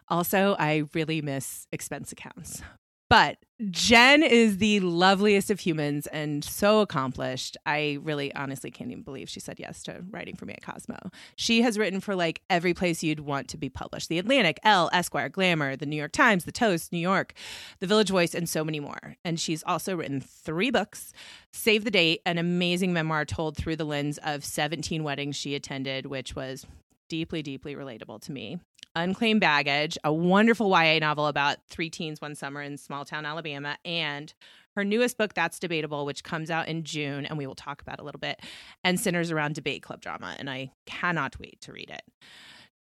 Also, 0.08 0.56
I 0.58 0.84
really 0.94 1.22
miss 1.22 1.66
expense 1.72 2.12
accounts. 2.12 2.62
But 3.10 3.36
Jen 3.70 4.22
is 4.22 4.58
the 4.58 4.80
loveliest 4.80 5.50
of 5.50 5.60
humans 5.60 6.06
and 6.08 6.42
so 6.42 6.80
accomplished. 6.80 7.56
I 7.64 7.98
really 8.02 8.34
honestly 8.34 8.70
can't 8.70 8.90
even 8.90 9.04
believe 9.04 9.28
she 9.28 9.40
said 9.40 9.60
yes 9.60 9.82
to 9.84 10.02
writing 10.10 10.34
for 10.34 10.46
me 10.46 10.54
at 10.54 10.62
Cosmo. 10.62 10.98
She 11.36 11.62
has 11.62 11.78
written 11.78 12.00
for 12.00 12.16
like 12.16 12.40
every 12.48 12.74
place 12.74 13.02
you'd 13.02 13.20
want 13.20 13.46
to 13.48 13.56
be 13.56 13.68
published 13.68 14.08
The 14.08 14.18
Atlantic, 14.18 14.58
Elle, 14.64 14.90
Esquire, 14.92 15.28
Glamour, 15.28 15.76
The 15.76 15.86
New 15.86 15.96
York 15.96 16.12
Times, 16.12 16.44
The 16.44 16.50
Toast, 16.50 16.92
New 16.92 16.98
York, 16.98 17.34
The 17.78 17.86
Village 17.86 18.10
Voice, 18.10 18.34
and 18.34 18.48
so 18.48 18.64
many 18.64 18.80
more. 18.80 19.16
And 19.24 19.38
she's 19.38 19.62
also 19.62 19.94
written 19.94 20.20
three 20.20 20.70
books 20.70 21.12
Save 21.52 21.84
the 21.84 21.92
Date, 21.92 22.20
an 22.26 22.38
amazing 22.38 22.92
memoir 22.92 23.24
told 23.24 23.56
through 23.56 23.76
the 23.76 23.84
lens 23.84 24.18
of 24.24 24.44
17 24.44 25.04
weddings 25.04 25.36
she 25.36 25.54
attended, 25.54 26.06
which 26.06 26.34
was 26.34 26.66
deeply, 27.08 27.42
deeply 27.42 27.76
relatable 27.76 28.20
to 28.22 28.32
me. 28.32 28.58
Unclaimed 28.96 29.40
Baggage, 29.40 29.98
a 30.04 30.12
wonderful 30.12 30.70
YA 30.70 30.98
novel 31.00 31.26
about 31.26 31.58
three 31.68 31.90
teens 31.90 32.20
one 32.20 32.34
summer 32.34 32.62
in 32.62 32.76
small 32.76 33.04
town 33.04 33.26
Alabama, 33.26 33.76
and 33.84 34.32
her 34.76 34.84
newest 34.84 35.18
book, 35.18 35.34
That's 35.34 35.58
Debatable, 35.58 36.04
which 36.06 36.24
comes 36.24 36.50
out 36.50 36.68
in 36.68 36.84
June, 36.84 37.26
and 37.26 37.38
we 37.38 37.46
will 37.46 37.54
talk 37.54 37.82
about 37.82 38.00
a 38.00 38.04
little 38.04 38.20
bit, 38.20 38.40
and 38.82 38.98
centers 38.98 39.30
around 39.30 39.54
debate 39.54 39.82
club 39.82 40.00
drama. 40.00 40.36
And 40.38 40.48
I 40.48 40.72
cannot 40.86 41.38
wait 41.38 41.60
to 41.62 41.72
read 41.72 41.90
it. 41.90 42.02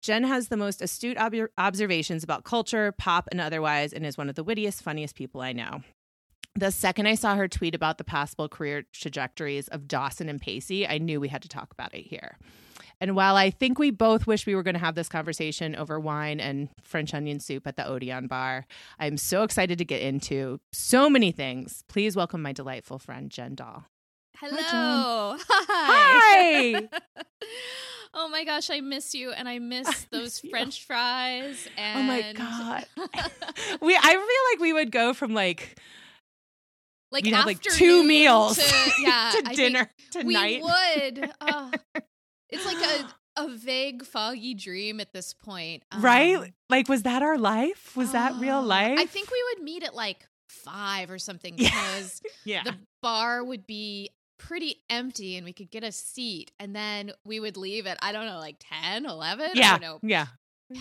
Jen 0.02 0.25
has 0.25 0.49
the 0.49 0.57
most 0.57 0.83
astute 0.83 1.16
ob- 1.16 1.49
observations 1.57 2.25
about 2.25 2.45
culture, 2.45 2.92
pop, 2.92 3.28
and 3.31 3.40
otherwise, 3.40 3.92
and 3.92 4.04
is 4.04 4.19
one 4.19 4.28
of 4.28 4.35
the 4.35 4.45
wittiest, 4.45 4.83
funniest 4.83 5.14
people 5.14 5.40
I 5.40 5.52
know. 5.52 5.83
the 6.54 6.71
second 6.71 7.07
I 7.07 7.14
saw 7.14 7.37
her 7.37 7.49
tweet 7.49 7.75
about 7.75 7.97
the 7.97 8.04
possible 8.04 8.49
career 8.49 8.85
trajectories 8.92 9.69
of 9.69 9.88
Dawson 9.88 10.28
and 10.28 10.40
Pacey, 10.40 10.87
I 10.87 10.99
knew 10.99 11.21
we 11.21 11.28
had 11.28 11.40
to 11.42 11.49
talk 11.49 11.73
about 11.73 11.95
it 11.95 12.02
here. 12.02 12.37
And 13.02 13.16
while 13.16 13.35
I 13.35 13.50
think 13.50 13.80
we 13.80 13.90
both 13.90 14.28
wish 14.28 14.47
we 14.47 14.54
were 14.54 14.62
going 14.62 14.76
to 14.76 14.80
have 14.80 14.94
this 14.94 15.09
conversation 15.09 15.75
over 15.75 15.99
wine 15.99 16.38
and 16.38 16.68
French 16.85 17.12
onion 17.12 17.40
soup 17.40 17.66
at 17.66 17.75
the 17.75 17.85
Odeon 17.85 18.28
bar, 18.28 18.64
I'm 18.97 19.16
so 19.16 19.42
excited 19.42 19.76
to 19.78 19.85
get 19.85 20.02
into 20.02 20.61
so 20.73 21.11
many 21.11 21.32
things. 21.32 21.82
Please 21.88 22.14
welcome 22.14 22.40
my 22.42 22.52
delightful 22.52 23.00
friend, 23.00 23.28
Jen 23.28 23.56
Doll. 23.56 23.87
Hello. 24.38 25.37
Hi. 25.37 26.75
Hi. 26.88 26.88
oh 28.14 28.28
my 28.28 28.44
gosh, 28.44 28.71
I 28.71 28.78
miss 28.78 29.16
you 29.16 29.32
and 29.32 29.49
I 29.49 29.59
miss 29.59 29.88
I 29.88 29.94
those 30.12 30.40
miss 30.40 30.50
French 30.52 30.87
fries 30.87 31.66
and 31.76 31.99
Oh 31.99 32.02
my 32.04 32.32
god. 32.35 32.87
we 33.80 33.97
I 33.97 34.12
feel 34.12 34.52
like 34.52 34.61
we 34.61 34.73
would 34.73 34.92
go 34.92 35.12
from 35.12 35.35
like 35.35 35.76
like 37.11 37.26
you 37.26 37.35
have 37.35 37.47
like 37.47 37.61
two 37.61 38.04
meals 38.04 38.59
to, 38.59 38.92
yeah, 39.00 39.32
to 39.35 39.56
dinner 39.56 39.90
tonight. 40.12 40.62
We 40.62 41.18
would. 41.18 41.30
Uh, 41.40 41.71
it's 42.52 42.64
like 42.64 42.76
a 42.76 43.09
a 43.37 43.49
vague, 43.49 44.04
foggy 44.04 44.54
dream 44.54 45.00
at 45.00 45.12
this 45.12 45.32
point. 45.32 45.82
Um, 45.90 46.02
right? 46.02 46.52
Like, 46.68 46.88
was 46.88 47.02
that 47.04 47.23
our 47.23 47.38
life? 47.38 47.97
Was 47.97 48.12
that 48.12 48.35
real 48.37 48.59
oh, 48.59 48.62
life? 48.62 48.99
I 48.99 49.06
think 49.06 49.30
we 49.30 49.42
would 49.54 49.64
meet 49.64 49.82
at 49.82 49.94
like 49.94 50.28
five 50.49 51.11
or 51.11 51.18
something 51.18 51.56
because 51.56 52.21
yeah. 52.44 52.62
the 52.62 52.75
bar 53.00 53.42
would 53.42 53.66
be 53.66 54.11
pretty 54.38 54.76
empty 54.90 55.37
and 55.37 55.44
we 55.44 55.52
could 55.52 55.71
get 55.71 55.85
a 55.85 55.92
seat 55.92 56.52
and 56.59 56.75
then 56.75 57.12
we 57.25 57.40
would 57.40 57.56
leave 57.56 57.87
at, 57.87 57.99
I 58.02 58.12
don't 58.12 58.26
know, 58.26 58.38
like 58.38 58.56
10, 58.82 59.06
11? 59.06 59.50
Yeah. 59.54 59.78
Yeah. 60.02 60.26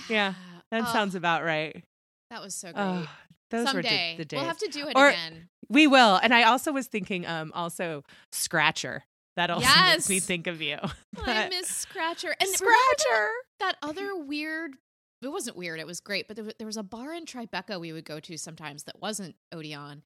Yeah. 0.09 0.33
That 0.71 0.85
oh, 0.87 0.93
sounds 0.93 1.15
about 1.15 1.43
right. 1.43 1.83
That 2.29 2.41
was 2.41 2.55
so 2.55 2.71
great. 2.71 3.05
those 3.49 3.67
Someday. 3.67 3.73
were 3.73 3.81
the, 3.81 4.17
the 4.19 4.25
days. 4.25 4.37
We'll 4.37 4.47
have 4.47 4.57
to 4.59 4.69
do 4.69 4.87
it 4.87 4.93
or, 4.95 5.09
again. 5.09 5.49
We 5.67 5.85
will. 5.85 6.15
And 6.15 6.33
I 6.33 6.43
also 6.43 6.71
was 6.71 6.87
thinking, 6.87 7.27
um, 7.27 7.51
also 7.53 8.05
Scratcher. 8.31 9.03
That 9.35 9.49
also 9.49 9.65
yes. 9.67 9.97
makes 9.97 10.09
me 10.09 10.19
think 10.19 10.47
of 10.47 10.61
you. 10.61 10.77
I 11.23 11.49
miss 11.49 11.67
Scratcher. 11.67 12.35
And 12.39 12.49
Scratcher. 12.49 13.29
That, 13.59 13.77
that, 13.81 13.87
other 13.87 14.15
weird. 14.15 14.73
It 15.21 15.27
wasn't 15.27 15.55
weird. 15.55 15.79
It 15.79 15.87
was 15.87 15.99
great. 15.99 16.27
But 16.27 16.35
there 16.35 16.45
was, 16.45 16.53
there 16.57 16.67
was 16.67 16.77
a 16.77 16.83
bar 16.83 17.13
in 17.13 17.25
Tribeca 17.25 17.79
we 17.79 17.93
would 17.93 18.05
go 18.05 18.19
to 18.19 18.37
sometimes 18.37 18.83
that 18.83 18.99
wasn't 18.99 19.35
Odeon. 19.51 20.03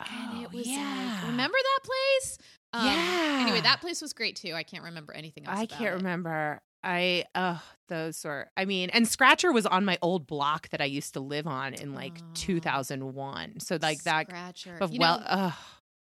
Oh, 0.00 0.30
and 0.32 0.42
it 0.42 0.52
was 0.52 0.66
yeah. 0.66 1.18
like, 1.20 1.30
remember 1.30 1.56
that 1.56 1.80
place? 1.84 2.38
Um, 2.72 2.86
yeah. 2.86 3.38
Anyway, 3.42 3.60
that 3.62 3.80
place 3.80 4.00
was 4.00 4.12
great 4.12 4.36
too. 4.36 4.54
I 4.54 4.62
can't 4.62 4.84
remember 4.84 5.12
anything 5.12 5.46
else. 5.46 5.58
I 5.58 5.66
can't 5.66 5.82
it. 5.82 5.96
remember. 5.96 6.60
I 6.84 7.24
oh 7.34 7.60
those 7.88 8.24
were 8.24 8.50
I 8.56 8.64
mean 8.64 8.90
and 8.90 9.08
Scratcher 9.08 9.50
was 9.50 9.66
on 9.66 9.84
my 9.84 9.98
old 10.00 10.28
block 10.28 10.68
that 10.68 10.80
I 10.80 10.84
used 10.84 11.14
to 11.14 11.20
live 11.20 11.48
on 11.48 11.74
in 11.74 11.92
like 11.92 12.18
oh, 12.20 12.26
2001. 12.34 13.60
So 13.60 13.78
like 13.82 14.04
that 14.04 14.28
Scratcher. 14.28 14.76
But 14.78 14.92
you 14.92 15.00
well, 15.00 15.18
know, 15.20 15.52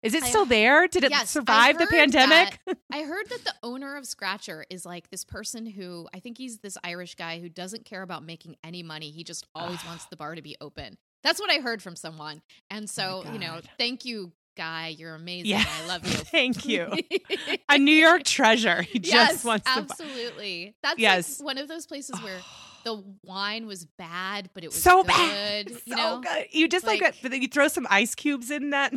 is 0.01 0.13
it 0.13 0.24
still 0.24 0.46
there? 0.46 0.88
Did 0.88 1.03
it 1.03 1.12
yes, 1.12 1.29
survive 1.29 1.77
the 1.77 1.88
pandemic? 1.88 2.60
That, 2.65 2.77
I 2.91 3.03
heard 3.03 3.27
that 3.29 3.44
the 3.44 3.53
owner 3.63 3.98
of 3.98 4.06
Scratcher 4.06 4.65
is 4.70 4.86
like 4.86 5.10
this 5.10 5.25
person 5.25 5.65
who 5.65 6.08
I 6.13 6.20
think 6.20 6.38
he's 6.38 6.60
this 6.60 6.77
Irish 6.84 7.15
guy 7.15 7.39
who 7.39 7.50
doesn't 7.50 7.86
care 7.86 8.01
about 8.01 8.24
making 8.24 8.56
any 8.63 8.82
money. 8.82 9.12
He 9.12 9.24
just 9.24 9.46
always 9.53 9.84
wants 9.86 10.06
the 10.10 10.15
bar 10.15 10.36
to 10.36 10.41
be 10.41 10.56
open. 10.62 10.98
That's 11.24 11.39
what 11.39 11.51
I 11.51 11.60
heard 11.60 11.82
from 11.82 11.96
someone. 11.96 12.41
And 12.70 12.84
oh 12.84 12.88
so, 12.88 13.24
you 13.34 13.39
know, 13.39 13.60
thank 13.77 14.06
you, 14.06 14.32
guy. 14.56 14.88
You're 14.88 15.15
amazing. 15.15 15.51
Yeah. 15.51 15.65
I 15.68 15.88
love 15.88 16.06
you. 16.08 16.13
thank 16.13 16.65
you. 16.65 16.91
A 17.70 17.77
New 17.77 17.96
York 17.96 18.24
treasure. 18.24 18.82
He 18.82 19.00
just 19.00 19.13
yes, 19.13 19.44
wants 19.44 19.65
to 19.65 19.79
absolutely. 19.79 20.75
That's 20.82 21.00
yes. 21.00 21.39
like 21.39 21.46
one 21.46 21.58
of 21.58 21.68
those 21.68 21.86
places 21.86 22.22
where 22.24 22.39
the 22.84 23.04
wine 23.24 23.66
was 23.68 23.86
bad, 23.86 24.50
but 24.54 24.64
it 24.64 24.68
was 24.68 24.82
so 24.82 25.04
good, 25.04 25.08
bad, 25.08 25.70
you 25.86 25.96
so 25.98 26.20
good. 26.22 26.46
You 26.52 26.68
just 26.68 26.86
like, 26.86 27.02
like 27.02 27.42
you 27.42 27.48
throw 27.48 27.68
some 27.68 27.88
ice 27.90 28.16
cubes 28.16 28.50
in 28.52 28.70
that 28.72 28.94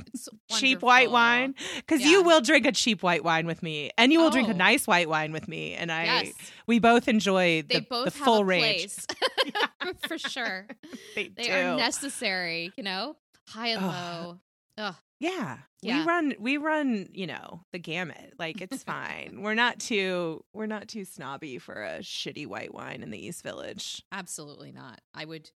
cheap 0.51 0.83
white 0.83 1.11
wine 1.11 1.55
because 1.77 2.01
Yeah. 2.01 2.09
you 2.11 2.23
will 2.23 2.41
drink 2.41 2.67
a 2.67 2.73
cheap 2.73 3.03
white 3.03 3.25
wine 3.25 3.47
with 3.47 3.63
me, 3.63 3.91
and 3.99 4.13
you 4.13 4.21
will 4.21 4.31
drink 4.31 4.49
a 4.49 4.53
Oh. 4.53 4.57
nice 4.57 4.87
white 4.87 5.09
wine 5.09 5.33
with 5.33 5.49
me, 5.49 5.75
and 5.75 5.91
I 5.93 6.05
Yes. 6.05 6.33
we 6.67 6.79
both 6.79 7.09
enjoy 7.09 7.63
the, 7.63 7.81
both 7.81 8.13
the 8.13 8.19
have 8.19 8.25
full 8.25 8.45
range. 8.45 8.95
for 10.09 10.19
sure. 10.19 10.67
They, 11.15 11.29
They 11.29 11.51
are 11.51 11.77
necessary, 11.77 12.73
you 12.77 12.83
know, 12.85 13.17
high 13.49 13.69
and 13.69 13.85
Ugh. 13.85 13.91
low. 14.25 14.41
Ugh. 14.79 14.95
Yeah. 15.21 15.59
Yeah. 15.83 16.01
We 16.01 16.07
run 16.07 16.35
we 16.41 16.57
run, 16.57 17.09
you 17.13 17.27
know, 17.29 17.63
the 17.73 17.79
gamut. 17.79 18.35
Like 18.39 18.61
it's 18.61 18.83
fine. 18.85 19.41
we're 19.43 19.55
not 19.55 19.79
too 19.79 20.45
we're 20.53 20.67
not 20.67 20.89
too 20.89 21.05
snobby 21.05 21.59
for 21.59 21.75
a 21.85 21.99
shitty 22.01 22.47
white 22.47 22.75
wine 22.75 23.03
in 23.03 23.11
the 23.11 23.25
East 23.25 23.43
Village. 23.43 24.03
Absolutely 24.11 24.73
not. 24.73 25.01
I 25.15 25.25
would 25.25 25.51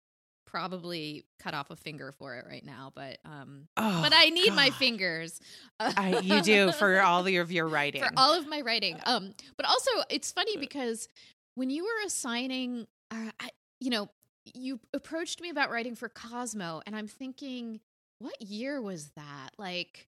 probably 0.46 1.24
cut 1.40 1.54
off 1.54 1.70
a 1.70 1.76
finger 1.76 2.12
for 2.12 2.36
it 2.36 2.46
right 2.48 2.64
now, 2.64 2.92
but 2.94 3.18
um 3.24 3.68
Oh, 3.76 4.00
but 4.02 4.12
I 4.14 4.28
need 4.28 4.54
my 4.54 4.70
fingers. 4.70 5.40
I, 5.80 6.20
you 6.22 6.42
do 6.42 6.70
for 6.72 7.00
all 7.02 7.26
of 7.26 7.50
your 7.52 7.66
writing. 7.66 8.02
for 8.02 8.10
all 8.16 8.38
of 8.38 8.46
my 8.46 8.60
writing. 8.60 8.98
Um 9.06 9.32
but 9.56 9.66
also 9.66 9.90
it's 10.10 10.30
funny 10.30 10.56
because 10.58 11.08
when 11.54 11.70
you 11.70 11.84
were 11.84 12.06
assigning 12.06 12.86
uh, 13.10 13.30
I, 13.40 13.48
you 13.80 13.90
know, 13.90 14.08
you 14.54 14.78
approached 14.92 15.40
me 15.40 15.48
about 15.48 15.70
writing 15.70 15.94
for 15.94 16.08
Cosmo 16.10 16.82
and 16.86 16.94
I'm 16.94 17.08
thinking 17.08 17.80
what 18.24 18.40
year 18.40 18.80
was 18.80 19.10
that? 19.16 19.50
Like 19.58 20.08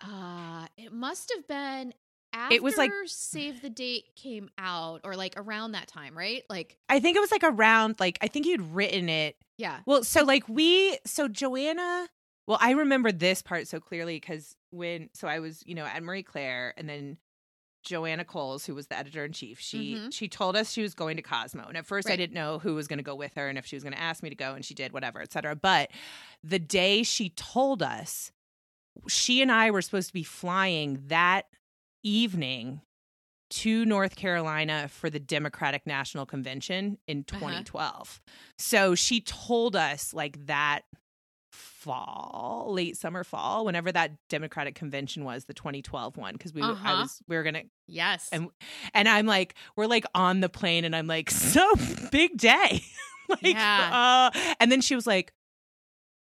uh 0.00 0.66
it 0.76 0.92
must 0.92 1.32
have 1.34 1.46
been 1.48 1.92
after 2.32 2.54
It 2.54 2.62
was 2.62 2.76
like- 2.76 2.92
Save 3.06 3.62
the 3.62 3.70
Date 3.70 4.04
came 4.14 4.50
out 4.58 5.00
or 5.04 5.16
like 5.16 5.34
around 5.36 5.72
that 5.72 5.88
time, 5.88 6.16
right? 6.16 6.42
Like 6.50 6.76
I 6.88 7.00
think 7.00 7.16
it 7.16 7.20
was 7.20 7.32
like 7.32 7.44
around 7.44 7.96
like 7.98 8.18
I 8.20 8.28
think 8.28 8.46
you'd 8.46 8.60
written 8.74 9.08
it. 9.08 9.36
yeah. 9.58 9.80
Well, 9.86 10.04
so 10.04 10.22
like 10.22 10.48
we 10.48 10.98
so 11.06 11.28
Joanna 11.28 12.08
well, 12.46 12.58
I 12.60 12.70
remember 12.72 13.10
this 13.10 13.42
part 13.42 13.66
so 13.66 13.80
clearly 13.80 14.16
because 14.20 14.54
when 14.70 15.08
so 15.14 15.26
I 15.26 15.40
was, 15.40 15.64
you 15.66 15.74
know, 15.74 15.84
at 15.84 16.00
Marie 16.02 16.22
Claire 16.22 16.74
and 16.76 16.88
then 16.88 17.16
Joanna 17.86 18.24
Coles, 18.24 18.66
who 18.66 18.74
was 18.74 18.88
the 18.88 18.98
editor 18.98 19.24
in 19.24 19.32
chief, 19.32 19.58
she 19.60 19.94
Mhm. 19.94 20.12
she 20.12 20.28
told 20.28 20.56
us 20.56 20.72
she 20.72 20.82
was 20.82 20.92
going 20.94 21.16
to 21.16 21.22
Cosmo. 21.22 21.64
And 21.68 21.76
at 21.78 21.86
first 21.86 22.10
I 22.10 22.16
didn't 22.16 22.34
know 22.34 22.58
who 22.58 22.74
was 22.74 22.86
going 22.88 22.98
to 22.98 23.02
go 23.04 23.14
with 23.14 23.34
her 23.36 23.48
and 23.48 23.56
if 23.56 23.64
she 23.64 23.76
was 23.76 23.82
going 23.82 23.94
to 23.94 24.00
ask 24.00 24.22
me 24.22 24.28
to 24.28 24.34
go 24.36 24.54
and 24.54 24.64
she 24.64 24.74
did 24.74 24.92
whatever, 24.92 25.22
et 25.22 25.32
cetera. 25.32 25.56
But 25.56 25.90
the 26.44 26.58
day 26.58 27.02
she 27.04 27.30
told 27.30 27.82
us, 27.82 28.32
she 29.08 29.40
and 29.40 29.50
I 29.52 29.70
were 29.70 29.80
supposed 29.82 30.08
to 30.08 30.12
be 30.12 30.22
flying 30.24 31.04
that 31.06 31.46
evening 32.02 32.80
to 33.48 33.84
North 33.84 34.16
Carolina 34.16 34.88
for 34.88 35.08
the 35.08 35.20
Democratic 35.20 35.86
National 35.86 36.26
Convention 36.26 36.98
in 37.06 37.18
Uh-huh. 37.30 37.38
2012. 37.38 38.20
So 38.58 38.94
she 38.96 39.20
told 39.20 39.76
us 39.76 40.12
like 40.12 40.46
that 40.46 40.82
fall, 41.86 42.66
late 42.70 42.96
summer 42.96 43.24
fall, 43.24 43.64
whenever 43.64 43.90
that 43.92 44.12
Democratic 44.28 44.74
convention 44.74 45.24
was, 45.24 45.44
the 45.44 45.54
2012 45.54 46.16
one, 46.16 46.32
because 46.34 46.52
we 46.52 46.62
Uh-huh. 46.62 46.96
was 47.02 47.22
we 47.28 47.36
were 47.36 47.42
gonna 47.42 47.62
Yes. 47.86 48.28
and 48.32 48.48
and 48.92 49.08
I'm 49.08 49.26
like 49.26 49.54
we're 49.76 49.86
like 49.86 50.04
on 50.14 50.40
the 50.40 50.48
plane 50.48 50.84
and 50.84 50.94
I'm 50.94 51.06
like 51.06 51.30
so 51.30 51.72
big 52.12 52.36
day, 52.36 52.82
like 53.28 53.42
Yeah. 53.42 54.30
uh, 54.34 54.54
and 54.60 54.70
then 54.70 54.80
she 54.80 54.94
was 54.94 55.06
like. 55.06 55.32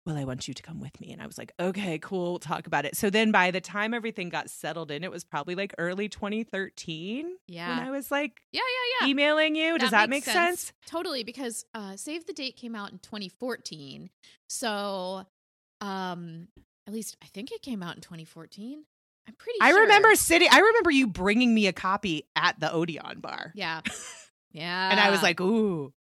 Well, 0.06 0.18
I 0.18 0.24
want 0.24 0.46
you 0.46 0.52
to 0.52 0.62
come 0.62 0.80
with 0.80 1.00
me. 1.00 1.12
And 1.12 1.22
I 1.22 1.26
was 1.26 1.38
like, 1.38 1.50
okay, 1.58 1.98
cool, 1.98 2.32
we'll 2.32 2.38
talk 2.38 2.66
about 2.66 2.84
it. 2.84 2.94
So 2.94 3.08
then 3.08 3.32
by 3.32 3.50
the 3.50 3.62
time 3.62 3.94
everything 3.94 4.28
got 4.28 4.50
settled 4.50 4.90
in, 4.90 5.02
it 5.02 5.10
was 5.10 5.24
probably 5.24 5.54
like 5.54 5.74
early 5.78 6.10
2013 6.10 7.36
Yeah. 7.48 7.68
when. 7.78 7.86
I 7.86 7.90
was 7.90 8.10
like 8.10 8.42
yeah, 8.52 8.60
yeah, 8.60 9.06
yeah. 9.06 9.10
emailing 9.10 9.56
you. 9.56 9.78
Does 9.78 9.92
that 9.92 10.10
make 10.10 10.24
sense? 10.24 10.74
Totally, 10.86 11.24
because 11.24 11.64
uh, 11.74 11.96
Save 11.96 12.26
the 12.26 12.34
Date 12.34 12.54
came 12.56 12.74
out 12.74 12.92
in 12.92 12.98
2014. 12.98 14.10
So, 14.46 15.24
um, 15.80 16.48
at 16.86 16.92
least 16.92 17.16
I 17.22 17.26
think 17.26 17.52
it 17.52 17.62
came 17.62 17.82
out 17.82 17.94
in 17.96 18.00
2014. 18.02 18.84
I'm 19.26 19.34
pretty 19.36 19.58
I 19.62 19.70
sure. 19.70 19.82
remember 19.82 20.14
sitting, 20.16 20.48
I 20.50 20.58
remember 20.58 20.90
you 20.90 21.06
bringing 21.06 21.54
me 21.54 21.66
a 21.66 21.72
copy 21.72 22.26
at 22.36 22.60
the 22.60 22.70
Odeon 22.72 23.20
bar. 23.20 23.52
Yeah. 23.54 23.80
Yeah. 24.52 24.88
And 24.92 25.00
I 25.00 25.10
was 25.10 25.20
like, 25.20 25.40
ooh. 25.40 25.92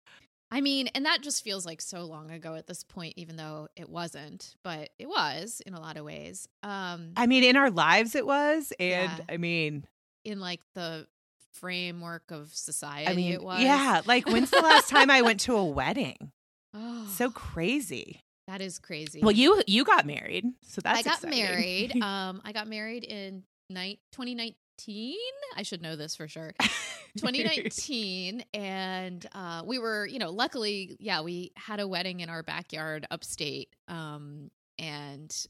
I 0.51 0.61
mean, 0.61 0.87
and 0.93 1.07
that 1.07 1.23
just 1.23 1.43
feels 1.43 1.65
like 1.65 1.81
so 1.81 2.03
long 2.03 2.29
ago 2.29 2.53
at 2.53 2.67
this 2.67 2.83
point, 2.83 3.15
even 3.17 3.35
though 3.35 3.67
it 3.75 3.89
wasn't, 3.89 4.53
but 4.63 4.91
it 4.99 5.09
was 5.09 5.59
in 5.65 5.73
a 5.73 5.81
lot 5.81 5.97
of 5.97 6.05
ways. 6.05 6.47
Um, 6.61 7.13
I 7.17 7.25
mean, 7.25 7.43
in 7.43 7.55
our 7.57 7.71
lives 7.71 8.13
it 8.13 8.27
was. 8.27 8.71
And 8.79 9.11
Yeah. 9.11 9.25
I 9.27 9.37
mean, 9.37 9.87
in 10.23 10.39
like 10.39 10.59
the 10.75 11.07
framework 11.53 12.29
of 12.29 12.53
society, 12.53 13.07
I 13.07 13.15
mean, 13.15 13.33
it 13.33 13.41
was. 13.41 13.61
yeah. 13.61 14.01
Like, 14.05 14.27
when's 14.27 14.51
the 14.51 14.61
last 14.61 14.87
time 14.89 15.09
I 15.09 15.23
went 15.23 15.39
to 15.41 15.55
a 15.55 15.65
wedding? 15.65 16.31
Oh, 16.75 17.07
So 17.07 17.29
crazy. 17.31 18.22
That 18.47 18.61
is 18.61 18.79
crazy. 18.79 19.21
Well, 19.21 19.31
you 19.31 19.61
you 19.67 19.83
got 19.83 20.05
married, 20.05 20.45
so 20.61 20.81
that's 20.81 20.99
I 20.99 21.03
got 21.03 21.23
exciting. 21.23 21.39
married. 21.39 21.93
Um, 22.03 22.41
I 22.43 22.51
got 22.51 22.67
married 22.67 23.03
in 23.03 23.43
night 23.69 23.99
2019. 24.11 25.15
I 25.55 25.63
should 25.63 25.81
know 25.81 25.95
this 25.95 26.15
for 26.15 26.27
sure. 26.27 26.53
2019, 27.17 28.43
and 28.55 29.25
uh, 29.33 29.61
we 29.65 29.77
were, 29.77 30.07
you 30.07 30.17
know, 30.17 30.31
luckily, 30.31 30.97
yeah, 30.99 31.21
we 31.21 31.51
had 31.55 31.79
a 31.79 31.87
wedding 31.87 32.21
in 32.21 32.29
our 32.29 32.41
backyard 32.41 33.05
upstate, 33.11 33.69
um, 33.87 34.49
and 34.79 35.45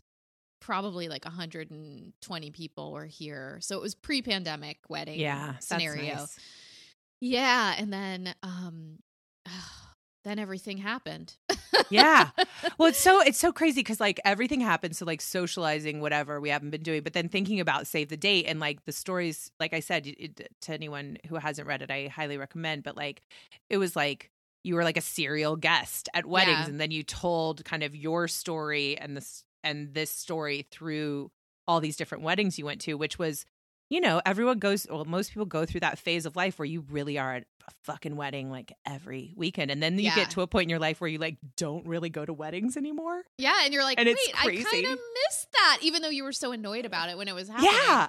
probably 0.60 1.08
like 1.08 1.24
120 1.26 2.52
people 2.52 2.92
were 2.92 3.06
here. 3.06 3.60
So 3.62 3.78
it 3.78 3.82
was 3.82 3.96
pre-pandemic 3.96 4.78
wedding 4.90 5.20
yeah, 5.20 5.54
that's 5.54 5.68
scenario. 5.68 6.16
nice. 6.16 6.38
Yeah, 7.22 7.76
and 7.78 7.92
then 7.92 8.36
um, 8.44 9.00
then 10.24 10.40
everything 10.40 10.78
happened. 10.78 11.36
yeah. 11.90 12.30
Well, 12.78 12.90
it's 12.90 13.00
so 13.00 13.22
it's 13.22 13.38
so 13.38 13.52
crazy 13.52 13.82
because 13.82 14.00
like 14.00 14.20
everything 14.26 14.62
happens. 14.62 14.98
So 14.98 15.06
like 15.06 15.22
socializing, 15.22 16.00
whatever 16.02 16.40
we 16.40 16.50
haven't 16.50 16.70
been 16.72 16.82
doing, 16.82 17.04
but 17.04 17.14
then 17.14 17.28
thinking 17.30 17.60
about 17.60 17.88
save 17.88 18.10
the 18.10 18.18
date 18.18 18.46
and 18.48 18.60
like 18.60 18.84
the 18.86 18.92
stories. 18.92 19.52
Like 19.60 19.74
I 19.74 19.80
said 19.82 20.08
it, 20.08 20.50
to 20.62 20.74
anyone 20.74 21.18
who 21.28 21.36
hasn't 21.36 21.68
read 21.68 21.82
it, 21.82 21.92
I 21.92 22.08
highly 22.08 22.38
recommend. 22.38 22.84
But 22.84 22.96
like 22.98 23.22
it 23.70 23.78
was 23.78 23.96
like 23.96 24.32
you 24.64 24.76
were 24.76 24.84
like 24.84 24.98
a 24.98 25.02
serial 25.02 25.56
guest 25.58 26.08
at 26.14 26.26
weddings, 26.26 26.58
Yeah. 26.60 26.66
and 26.68 26.80
then 26.82 26.92
you 26.92 27.04
told 27.04 27.64
kind 27.66 27.84
of 27.84 27.96
your 27.96 28.28
story 28.30 28.98
and 28.98 29.16
this 29.18 29.44
and 29.64 29.94
this 29.94 30.10
story 30.10 30.66
through 30.72 31.32
all 31.68 31.80
these 31.80 31.98
different 31.98 32.24
weddings 32.24 32.58
you 32.58 32.66
went 32.66 32.82
to, 32.82 32.96
which 32.96 33.20
was. 33.20 33.46
You 33.94 34.02
know, 34.02 34.22
everyone 34.26 34.58
goes, 34.58 34.88
well, 34.90 35.06
most 35.06 35.30
people 35.30 35.46
go 35.46 35.66
through 35.68 35.82
that 35.82 36.00
phase 36.00 36.26
of 36.26 36.36
life 36.36 36.58
where 36.58 36.66
you 36.66 36.84
really 36.90 37.20
are 37.20 37.36
at 37.36 37.44
a 37.68 37.72
fucking 37.84 38.16
wedding 38.16 38.50
like 38.50 38.74
every 38.88 39.36
weekend. 39.38 39.70
And 39.70 39.84
then 39.84 40.00
you 40.00 40.06
Yeah. 40.06 40.16
get 40.16 40.32
to 40.32 40.42
a 40.42 40.48
point 40.48 40.64
in 40.64 40.70
your 40.70 40.80
life 40.80 41.00
where 41.00 41.08
you 41.08 41.20
like 41.20 41.38
don't 41.58 41.86
really 41.86 42.10
go 42.10 42.26
to 42.26 42.34
weddings 42.34 42.76
anymore. 42.76 43.22
Yeah, 43.38 43.56
and 43.64 43.72
you're 43.72 43.84
like, 43.84 44.00
And 44.00 44.08
wait, 44.08 44.18
I 44.36 44.46
kind 44.48 44.86
of 44.88 45.00
missed 45.28 45.52
that, 45.52 45.78
even 45.84 46.02
though 46.02 46.10
you 46.10 46.24
were 46.24 46.32
so 46.32 46.52
annoyed 46.54 46.86
about 46.86 47.10
it 47.10 47.18
when 47.20 47.28
it 47.28 47.36
was 47.36 47.48
happening. 47.50 47.72
Yeah. 47.72 48.08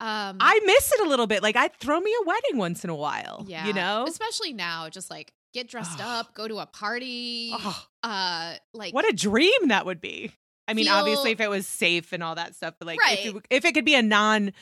Um, 0.00 0.36
I 0.40 0.60
miss 0.64 0.92
it 0.92 1.00
a 1.04 1.08
little 1.08 1.26
bit. 1.26 1.42
Like 1.42 1.56
I 1.56 1.66
throw 1.66 1.98
me 1.98 2.14
a 2.22 2.24
wedding 2.28 2.56
once 2.58 2.84
in 2.84 2.90
a 2.90 2.94
while. 2.94 3.44
yeah, 3.48 3.66
You 3.66 3.72
know? 3.72 4.04
especially 4.06 4.52
now, 4.52 4.88
just 4.88 5.10
like 5.10 5.32
get 5.52 5.66
dressed 5.66 6.00
up, 6.00 6.32
go 6.34 6.46
to 6.46 6.58
a 6.60 6.66
party. 6.66 7.50
Oh, 7.54 7.86
Uh, 8.04 8.54
like 8.72 8.94
what 8.94 9.04
a 9.04 9.12
dream 9.12 9.66
that 9.68 9.84
would 9.84 10.00
be. 10.00 10.30
I 10.68 10.74
mean, 10.74 10.86
Feel- 10.86 10.94
obviously 10.94 11.32
if 11.32 11.40
it 11.40 11.50
was 11.50 11.66
safe 11.66 12.12
and 12.12 12.22
all 12.22 12.36
that 12.36 12.54
stuff, 12.54 12.74
but 12.78 12.86
like 12.86 12.98
if, 13.04 13.34
it, 13.34 13.46
if 13.50 13.64
it 13.64 13.74
could 13.74 13.84
be 13.84 13.94
a 13.96 14.02
non 14.02 14.52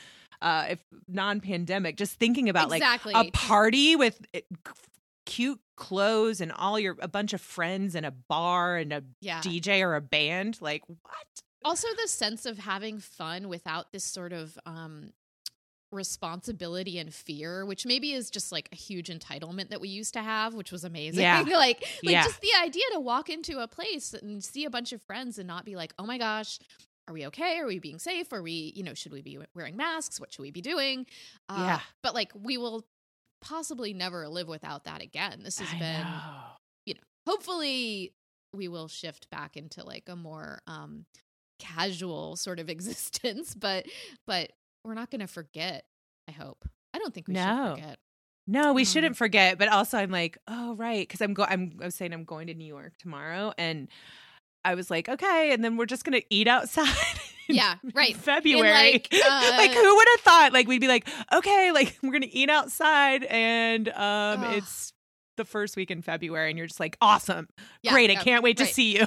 uh 0.43 0.67
if 0.71 0.85
non-pandemic, 1.09 1.97
just 1.97 2.15
thinking 2.19 2.49
about 2.51 2.73
exactly. 2.73 3.15
like 3.15 3.29
a 3.29 3.31
party 3.31 3.97
with 3.97 4.21
uh, 4.35 4.41
cute 5.25 5.61
clothes 5.77 6.41
and 6.41 6.53
all 6.53 6.79
your 6.79 6.97
a 7.01 7.09
bunch 7.09 7.33
of 7.33 7.41
friends 7.41 7.95
and 7.95 8.05
a 8.05 8.11
bar 8.11 8.77
and 8.77 8.93
a 8.93 9.03
yeah. 9.21 9.41
DJ 9.41 9.83
or 9.83 9.95
a 9.95 10.01
band, 10.01 10.59
like 10.61 10.83
what? 10.89 11.27
also 11.65 11.89
the 12.03 12.09
sense 12.09 12.45
of 12.45 12.59
having 12.59 12.99
fun 12.99 13.49
without 13.49 13.93
this 13.93 14.05
sort 14.05 14.33
of 14.33 14.59
um 14.67 15.13
responsibility 15.93 16.99
and 16.99 17.13
fear 17.13 17.67
which 17.67 17.85
maybe 17.85 18.13
is 18.13 18.31
just 18.31 18.51
like 18.51 18.67
a 18.73 18.75
huge 18.75 19.09
entitlement 19.09 19.69
that 19.69 19.79
we 19.79 19.91
used 19.91 20.15
to 20.15 20.23
have 20.23 20.55
which 20.55 20.73
was 20.73 20.85
amazing 20.85 21.21
Yeah. 21.21 21.41
like 21.47 21.55
like 21.57 21.85
Yeah. 22.03 22.25
just 22.25 22.41
the 22.41 22.49
idea 22.63 22.85
to 22.95 23.01
walk 23.01 23.29
into 23.29 23.59
a 23.59 23.69
place 23.69 24.15
and 24.15 24.43
see 24.43 24.65
a 24.65 24.71
bunch 24.71 24.95
of 24.95 25.03
friends 25.03 25.37
and 25.39 25.47
not 25.47 25.67
be 25.67 25.77
like 25.77 25.93
oh 25.99 26.07
my 26.07 26.17
gosh 26.17 26.59
are 27.09 27.15
we 27.15 27.27
okay 27.27 27.59
are 27.59 27.67
we 27.67 27.79
being 27.79 27.99
safe 27.99 28.33
are 28.33 28.43
we 28.43 28.73
you 28.77 28.83
know 28.83 28.95
should 28.95 29.13
we 29.13 29.23
be 29.23 29.39
wearing 29.55 29.77
masks 29.77 30.21
what 30.21 30.33
should 30.33 30.43
we 30.43 30.51
be 30.51 30.61
doing 30.61 31.05
uh, 31.49 31.57
Yeah. 31.67 31.81
but 32.03 32.15
like 32.15 32.33
we 32.35 32.57
will 32.57 32.85
possibly 33.41 33.93
never 33.93 34.29
live 34.29 34.47
without 34.49 34.85
that 34.85 35.03
again 35.03 35.41
this 35.43 35.59
has 35.59 35.69
I 35.75 35.79
been 35.79 36.07
know. 36.07 36.95
hopefully 37.27 38.13
we 38.55 38.69
will 38.69 38.89
shift 38.89 39.31
back 39.31 39.57
into 39.57 39.85
like 39.85 40.09
a 40.09 40.17
more 40.17 40.61
um 40.67 41.07
casual 41.59 42.37
sort 42.37 42.59
of 42.59 42.69
existence 42.77 43.55
but 43.55 43.87
but 44.27 44.53
we're 44.85 44.95
not 44.95 45.11
going 45.11 45.21
to 45.21 45.27
forget 45.27 45.85
i 46.29 46.33
hope 46.33 46.65
i 46.95 46.99
don't 46.99 47.15
think 47.15 47.29
we 47.29 47.35
No. 47.35 47.75
should 47.77 47.83
forget 47.85 47.99
No, 48.49 48.73
we 48.73 48.83
Um, 48.83 48.87
shouldn't 48.87 49.17
forget. 49.17 49.57
But 49.57 49.69
also, 49.69 49.97
I'm 49.99 50.11
like, 50.11 50.37
oh 50.49 50.75
right, 50.75 51.07
because 51.07 51.21
I'm 51.23 51.33
go. 51.33 51.45
I'm. 51.49 51.79
I 51.81 51.85
was 51.85 51.95
saying 51.95 52.13
I'm 52.13 52.25
going 52.25 52.49
to 52.49 52.55
New 52.55 52.67
York 52.67 52.95
tomorrow, 52.99 53.53
and 53.57 53.87
I 54.65 54.75
was 54.75 54.91
like, 54.91 55.09
okay, 55.09 55.53
and 55.53 55.65
then 55.65 55.77
we're 55.77 55.87
just 55.87 56.05
gonna 56.05 56.23
eat 56.31 56.49
outside. 56.49 56.89
yeah 57.49 57.75
right 57.95 58.17
February. 58.17 58.93
like, 58.93 59.09
uh, 59.13 59.51
like, 59.57 59.73
who 59.73 59.97
would 59.97 60.09
have 60.13 60.21
thought? 60.21 60.51
Like, 60.53 60.69
we'd 60.69 60.81
be 60.81 60.89
like, 60.89 61.09
okay, 61.33 61.73
like 61.73 61.99
we're 62.03 62.13
gonna 62.13 62.27
eat 62.31 62.49
outside, 62.51 63.25
and 63.25 63.89
um, 63.91 64.45
it's 64.45 64.93
the 65.37 65.45
first 65.45 65.77
week 65.77 65.91
in 65.91 66.03
February, 66.03 66.51
and 66.51 66.59
you're 66.59 66.67
just 66.67 66.79
like, 66.81 66.97
awesome, 67.01 67.49
Yeah, 67.83 67.93
great, 67.93 68.11
yeah, 68.11 68.21
I 68.21 68.23
can't 68.23 68.43
wait 68.45 68.59
to 68.59 68.67
see 68.67 68.99
you. 68.99 69.07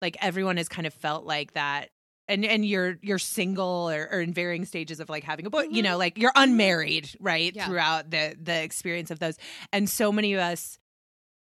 like 0.02 0.16
everyone 0.20 0.56
has 0.58 0.68
kind 0.68 0.86
of 0.86 0.92
felt 0.92 1.24
like 1.24 1.54
that 1.54 1.90
and 2.28 2.44
and 2.44 2.64
you're 2.64 2.98
you're 3.02 3.18
single 3.18 3.90
or, 3.90 4.08
or 4.10 4.20
in 4.20 4.32
varying 4.32 4.64
stages 4.64 5.00
of 5.00 5.08
like 5.08 5.24
having 5.24 5.46
a 5.46 5.50
boy, 5.50 5.62
you 5.62 5.82
know, 5.82 5.98
like 5.98 6.18
you're 6.18 6.32
unmarried, 6.34 7.10
right? 7.20 7.54
Yeah. 7.54 7.66
Throughout 7.66 8.10
the 8.10 8.36
the 8.40 8.62
experience 8.62 9.10
of 9.10 9.18
those. 9.18 9.36
And 9.72 9.88
so 9.88 10.12
many 10.12 10.34
of 10.34 10.40
us 10.40 10.78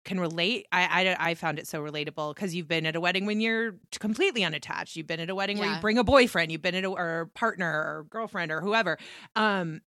can 0.04 0.20
relate. 0.20 0.66
I 0.70 1.06
I, 1.06 1.30
I 1.30 1.34
found 1.34 1.58
it 1.58 1.66
so 1.66 1.82
relatable 1.82 2.34
because 2.34 2.54
you've 2.54 2.68
been 2.68 2.86
at 2.86 2.96
a 2.96 3.00
wedding 3.00 3.26
when 3.26 3.40
you're 3.40 3.76
completely 3.98 4.44
unattached. 4.44 4.96
You've 4.96 5.06
been 5.06 5.20
at 5.20 5.30
a 5.30 5.34
wedding 5.34 5.58
where 5.58 5.72
you 5.72 5.80
bring 5.80 5.98
a 5.98 6.04
boyfriend. 6.04 6.52
You've 6.52 6.62
been 6.62 6.74
at 6.74 6.84
a 6.84 6.88
or 6.88 7.30
partner 7.34 7.66
or 7.66 8.06
girlfriend 8.10 8.52
or 8.52 8.60
whoever. 8.60 8.98
Um, 9.36 9.80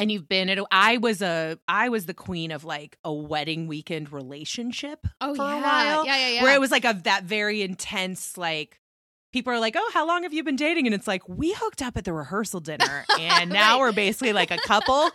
and 0.00 0.10
you've 0.10 0.28
been 0.28 0.48
at. 0.48 0.58
A, 0.58 0.66
I 0.72 0.96
was 0.96 1.22
a. 1.22 1.58
I 1.68 1.88
was 1.90 2.06
the 2.06 2.14
queen 2.14 2.50
of 2.50 2.64
like 2.64 2.96
a 3.04 3.12
wedding 3.12 3.66
weekend 3.68 4.12
relationship 4.12 5.06
Oh 5.20 5.34
for 5.34 5.42
yeah. 5.42 5.58
a 5.58 5.62
while, 5.62 6.06
yeah, 6.06 6.16
yeah, 6.16 6.28
yeah. 6.28 6.42
where 6.42 6.54
it 6.54 6.60
was 6.60 6.70
like 6.70 6.84
a 6.84 7.00
that 7.04 7.24
very 7.24 7.62
intense 7.62 8.36
like. 8.36 8.78
People 9.32 9.52
are 9.52 9.60
like, 9.60 9.76
"Oh, 9.78 9.90
how 9.94 10.08
long 10.08 10.24
have 10.24 10.32
you 10.32 10.42
been 10.42 10.56
dating?" 10.56 10.86
And 10.86 10.94
it's 10.94 11.06
like, 11.06 11.22
"We 11.28 11.52
hooked 11.56 11.82
up 11.82 11.96
at 11.96 12.04
the 12.04 12.12
rehearsal 12.12 12.58
dinner, 12.58 13.04
and 13.20 13.48
now 13.50 13.74
Right. 13.74 13.80
we're 13.80 13.92
basically 13.92 14.32
like 14.32 14.50
a 14.50 14.58
couple." 14.58 15.08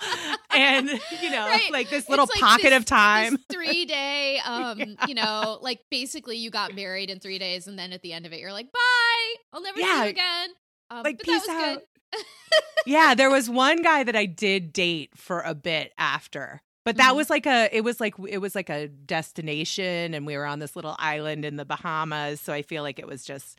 and 0.51 0.87
you 1.21 1.29
know, 1.31 1.47
Right. 1.47 1.69
like 1.69 1.89
this 1.89 2.07
little 2.07 2.25
like 2.33 2.39
pocket 2.39 2.69
this- 2.69 2.77
of 2.77 2.85
time. 2.85 3.33
this 3.33 3.41
three 3.51 3.83
day 3.83 4.39
um 4.45 4.79
you 5.07 5.15
know 5.15 5.59
like 5.61 5.81
basically 5.91 6.37
you 6.37 6.49
got 6.49 6.73
married 6.73 7.09
in 7.09 7.19
three 7.19 7.37
days 7.39 7.67
and 7.67 7.77
then 7.77 7.91
at 7.91 8.01
the 8.03 8.13
end 8.13 8.25
of 8.25 8.31
it 8.31 8.39
you're 8.39 8.53
like 8.53 8.71
bye 8.71 9.33
i'll 9.51 9.61
never 9.61 9.77
see 9.79 9.85
you 9.85 10.03
again 10.03 10.49
um, 10.91 11.03
Like, 11.03 11.17
but 11.17 11.25
peace 11.25 11.45
that 11.47 11.53
was 11.53 11.63
out. 11.63 11.75
good 11.79 11.83
yeah, 12.85 13.15
there 13.15 13.29
was 13.29 13.49
one 13.49 13.81
guy 13.81 14.03
that 14.03 14.15
I 14.15 14.25
did 14.25 14.73
date 14.73 15.11
for 15.15 15.41
a 15.41 15.53
bit 15.55 15.93
after. 15.97 16.61
But 16.83 16.97
that 16.97 17.13
Mhm. 17.13 17.15
was 17.15 17.29
like 17.31 17.47
a 17.47 17.67
it 17.75 17.83
was 17.83 17.99
like 17.99 18.13
it 18.29 18.37
was 18.37 18.53
like 18.53 18.69
a 18.69 18.87
destination 18.87 20.13
and 20.13 20.25
we 20.25 20.37
were 20.37 20.45
on 20.45 20.59
this 20.59 20.75
little 20.75 20.95
island 20.99 21.43
in 21.45 21.55
the 21.55 21.65
Bahamas, 21.65 22.39
so 22.39 22.53
I 22.53 22.61
feel 22.61 22.83
like 22.83 22.99
it 22.99 23.07
was 23.07 23.23
just 23.25 23.57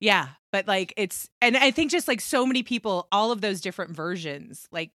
yeah, 0.00 0.28
but 0.52 0.66
like 0.66 0.94
it's 0.96 1.28
and 1.42 1.56
I 1.56 1.70
think 1.70 1.90
just 1.90 2.08
like 2.08 2.20
so 2.22 2.46
many 2.46 2.62
people 2.62 3.08
all 3.12 3.30
of 3.30 3.40
those 3.42 3.60
different 3.60 3.94
versions 3.94 4.68
like 4.72 4.90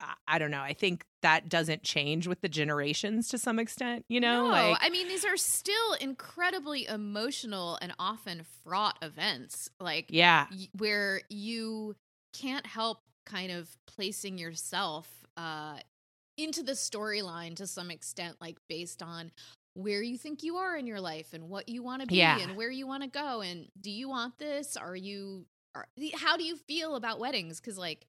I- 0.00 0.14
I 0.26 0.38
don't 0.40 0.50
know. 0.50 0.60
I 0.60 0.72
think 0.74 1.04
that 1.22 1.48
doesn't 1.48 1.84
change 1.84 2.26
with 2.26 2.40
the 2.40 2.48
generations 2.48 3.28
to 3.28 3.38
some 3.38 3.60
extent, 3.60 4.04
you 4.08 4.18
know? 4.20 4.46
no 4.48 4.70
like 4.72 4.78
i 4.82 4.90
mean 4.90 5.06
these 5.06 5.24
are 5.24 5.36
still 5.36 5.92
incredibly 6.00 6.84
emotional 6.86 7.78
and 7.80 7.94
often 7.98 8.44
fraught 8.64 8.98
events 9.02 9.70
like 9.78 10.06
yeah. 10.10 10.46
y- 10.50 10.68
where 10.76 11.20
you 11.30 11.94
can't 12.34 12.66
help 12.66 13.00
kind 13.24 13.50
of 13.50 13.74
placing 13.86 14.36
yourself 14.38 15.08
uh 15.36 15.76
into 16.36 16.62
the 16.62 16.72
storyline 16.72 17.54
to 17.56 17.66
some 17.66 17.90
extent 17.90 18.36
like 18.40 18.58
based 18.68 19.02
on 19.02 19.30
where 19.74 20.02
you 20.02 20.18
think 20.18 20.42
you 20.42 20.56
are 20.56 20.76
in 20.76 20.86
your 20.86 21.00
life 21.00 21.32
and 21.32 21.48
what 21.48 21.68
you 21.68 21.82
want 21.82 22.02
to 22.02 22.06
be 22.06 22.16
Yeah. 22.16 22.38
and 22.40 22.56
where 22.56 22.70
you 22.70 22.86
want 22.86 23.02
to 23.02 23.08
go 23.08 23.40
and 23.40 23.68
do 23.80 23.90
you 23.90 24.08
want 24.08 24.38
this 24.38 24.76
are 24.76 24.94
you 24.96 25.46
are, 25.74 25.86
how 26.14 26.36
do 26.36 26.44
you 26.44 26.56
feel 26.56 26.96
about 26.96 27.18
weddings 27.18 27.60
cuz 27.60 27.78
like 27.78 28.06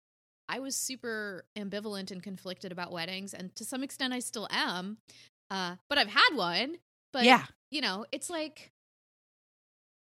I 0.47 0.59
was 0.59 0.75
super 0.75 1.45
ambivalent 1.55 2.11
and 2.11 2.21
conflicted 2.21 2.71
about 2.71 2.91
weddings 2.91 3.33
and 3.33 3.55
to 3.55 3.63
some 3.65 3.83
extent 3.83 4.13
I 4.13 4.19
still 4.19 4.47
am 4.51 4.97
uh 5.49 5.77
but 5.87 5.97
I've 5.97 6.09
had 6.09 6.35
one 6.35 6.77
but 7.13 7.23
yeah. 7.23 7.45
you 7.71 7.79
know, 7.81 8.05
it's 8.11 8.29
like 8.29 8.71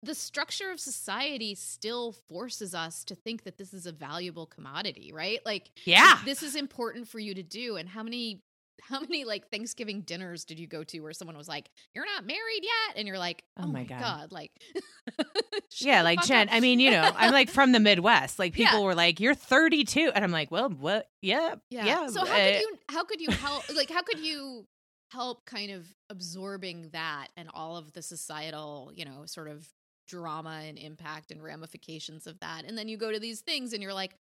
the 0.03 0.13
structure 0.15 0.69
of 0.69 0.79
society 0.79 1.55
still 1.55 2.11
forces 2.29 2.75
us 2.75 3.03
to 3.05 3.15
think 3.15 3.43
that 3.43 3.57
this 3.57 3.73
is 3.73 3.85
a 3.85 3.91
valuable 3.91 4.45
commodity, 4.45 5.11
right? 5.13 5.39
Like 5.45 5.71
Yeah. 5.85 6.19
this 6.25 6.43
is 6.43 6.55
important 6.55 7.07
for 7.07 7.19
you 7.19 7.33
to 7.33 7.43
do 7.43 7.77
and 7.77 7.87
how 7.89 8.03
many 8.03 8.43
how 8.81 8.99
many 8.99 9.23
like 9.23 9.49
Thanksgiving 9.49 10.01
dinners 10.01 10.43
did 10.43 10.59
you 10.59 10.67
go 10.67 10.83
to 10.83 10.99
where 10.99 11.13
someone 11.13 11.37
was 11.37 11.47
like, 11.47 11.69
"You're 11.93 12.05
not 12.05 12.25
married 12.25 12.63
yet," 12.63 12.97
and 12.97 13.07
you're 13.07 13.19
like, 13.19 13.43
Oh 13.57 13.63
"Oh, 13.63 13.67
my 13.67 13.83
God. 13.85 13.99
god!" 13.99 14.31
Like, 14.31 14.51
Yeah, 15.79 16.01
like 16.01 16.21
Jen. 16.21 16.49
up. 16.49 16.55
I 16.55 16.59
mean, 16.59 16.79
you 16.79 16.91
know, 16.91 17.11
I'm 17.15 17.31
like 17.31 17.49
from 17.49 17.71
the 17.71 17.79
Midwest. 17.79 18.39
Like 18.39 18.53
people 18.53 18.79
Yeah. 18.79 18.85
were 18.85 18.95
like, 18.95 19.19
"You're 19.19 19.33
32," 19.35 20.11
and 20.13 20.23
I'm 20.23 20.31
like, 20.31 20.51
"Well, 20.51 20.69
what? 20.69 21.09
Yeah, 21.21 21.55
yeah. 21.69 21.85
yeah." 21.85 22.07
So 22.07 22.25
how 22.25 22.37
uh, 22.37 22.43
could 22.45 22.55
you 22.59 22.77
how 22.89 23.03
could 23.03 23.21
you 23.21 23.31
help 23.31 23.63
like 23.75 23.89
how 23.89 24.01
could 24.01 24.19
you 24.19 24.65
help 25.11 25.45
kind 25.45 25.71
of 25.71 25.85
absorbing 26.09 26.89
that 26.91 27.27
and 27.37 27.49
all 27.53 27.77
of 27.77 27.93
the 27.93 28.01
societal, 28.01 28.91
you 28.95 29.05
know, 29.05 29.25
sort 29.25 29.47
of 29.47 29.67
drama 30.07 30.61
and 30.65 30.77
impact 30.77 31.31
and 31.31 31.43
ramifications 31.43 32.27
of 32.27 32.39
that. 32.39 32.65
And 32.65 32.77
then 32.77 32.87
you 32.87 32.97
go 32.97 33.11
to 33.11 33.19
these 33.19 33.41
things 33.41 33.73
and 33.73 33.81
you're 33.81 33.93
like 33.93 34.15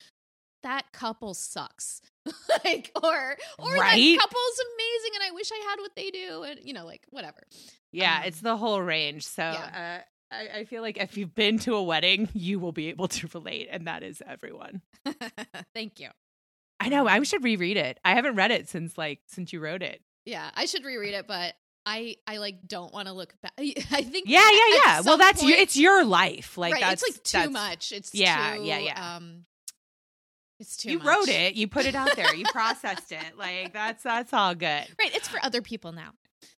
that 0.63 0.93
couple 0.93 1.33
sucks. 1.35 2.03
like 2.65 2.91
or 3.03 3.37
or 3.59 3.75
Right? 3.75 3.97
that 3.97 4.19
couple's 4.21 4.61
amazing 4.77 5.11
and 5.15 5.25
I 5.25 5.31
wish 5.35 5.51
I 5.53 5.67
had 5.71 5.79
what 5.81 5.93
they 5.97 6.11
do 6.11 6.43
and 6.43 6.61
you 6.63 6.73
know 6.75 6.85
like 6.85 7.07
whatever. 7.11 7.41
Yeah, 7.93 8.19
Um, 8.19 8.25
it's 8.27 8.41
the 8.41 8.57
whole 8.57 8.81
range. 8.83 9.27
So 9.27 9.43
yeah. 9.43 10.01
uh, 10.33 10.35
I, 10.35 10.59
I 10.61 10.65
feel 10.65 10.83
like 10.83 10.99
if 10.99 11.17
you've 11.17 11.35
been 11.35 11.59
to 11.61 11.75
a 11.75 11.83
wedding, 11.83 12.29
you 12.35 12.61
will 12.61 12.71
be 12.73 12.89
able 12.89 13.09
to 13.09 13.29
relate, 13.35 13.69
and 13.71 13.87
that 13.89 14.03
is 14.05 14.23
everyone. 14.25 14.81
Thank 15.75 15.99
you. 15.99 16.09
I 16.79 16.89
know. 16.89 17.09
I 17.09 17.21
should 17.25 17.43
reread 17.43 17.77
it. 17.77 17.99
I 18.05 18.15
haven't 18.15 18.37
read 18.37 18.51
it 18.53 18.69
since 18.69 18.97
like 18.97 19.21
since 19.27 19.53
you 19.53 19.61
wrote 19.61 19.83
it. 19.83 20.03
Yeah, 20.25 20.51
I 20.55 20.67
should 20.67 20.85
reread 20.85 21.15
it, 21.15 21.27
but 21.27 21.55
I 21.87 22.17
I 22.27 22.37
like 22.39 22.67
don't 22.67 22.93
want 22.93 23.09
to 23.09 23.15
look 23.15 23.35
back. 23.43 23.53
I 23.59 24.03
think 24.03 24.25
Yeah, 24.29 24.49
yeah, 24.51 24.77
yeah. 24.85 25.01
Well, 25.03 25.17
that's 25.19 25.43
your. 25.43 25.53
point- 25.53 25.63
It's 25.63 25.77
your 25.77 26.05
life. 26.05 26.57
Like 26.59 26.75
right. 26.75 26.81
that's 26.83 27.03
it's 27.03 27.17
like 27.19 27.23
too 27.25 27.53
that's- 27.53 27.71
much. 27.71 27.93
It's 27.93 28.15
Yeah, 28.15 28.57
too, 28.57 28.63
yeah, 28.65 28.79
yeah. 28.79 29.17
Um, 29.17 29.45
it's 30.59 30.77
too. 30.77 30.91
You 30.93 30.99
much. 30.99 31.07
wrote 31.07 31.29
it. 31.29 31.55
You 31.55 31.69
put 31.69 31.87
it 31.87 31.95
out 31.95 32.15
there. 32.17 32.35
You 32.35 32.45
processed 32.53 33.13
it. 33.13 33.39
Like 33.39 33.73
that's 33.73 34.03
that's 34.03 34.33
all 34.33 34.55
good. 34.55 34.67
Right. 34.99 35.15
It's 35.15 35.27
for 35.29 35.39
other 35.43 35.63
people 35.63 35.93
now. 35.93 36.11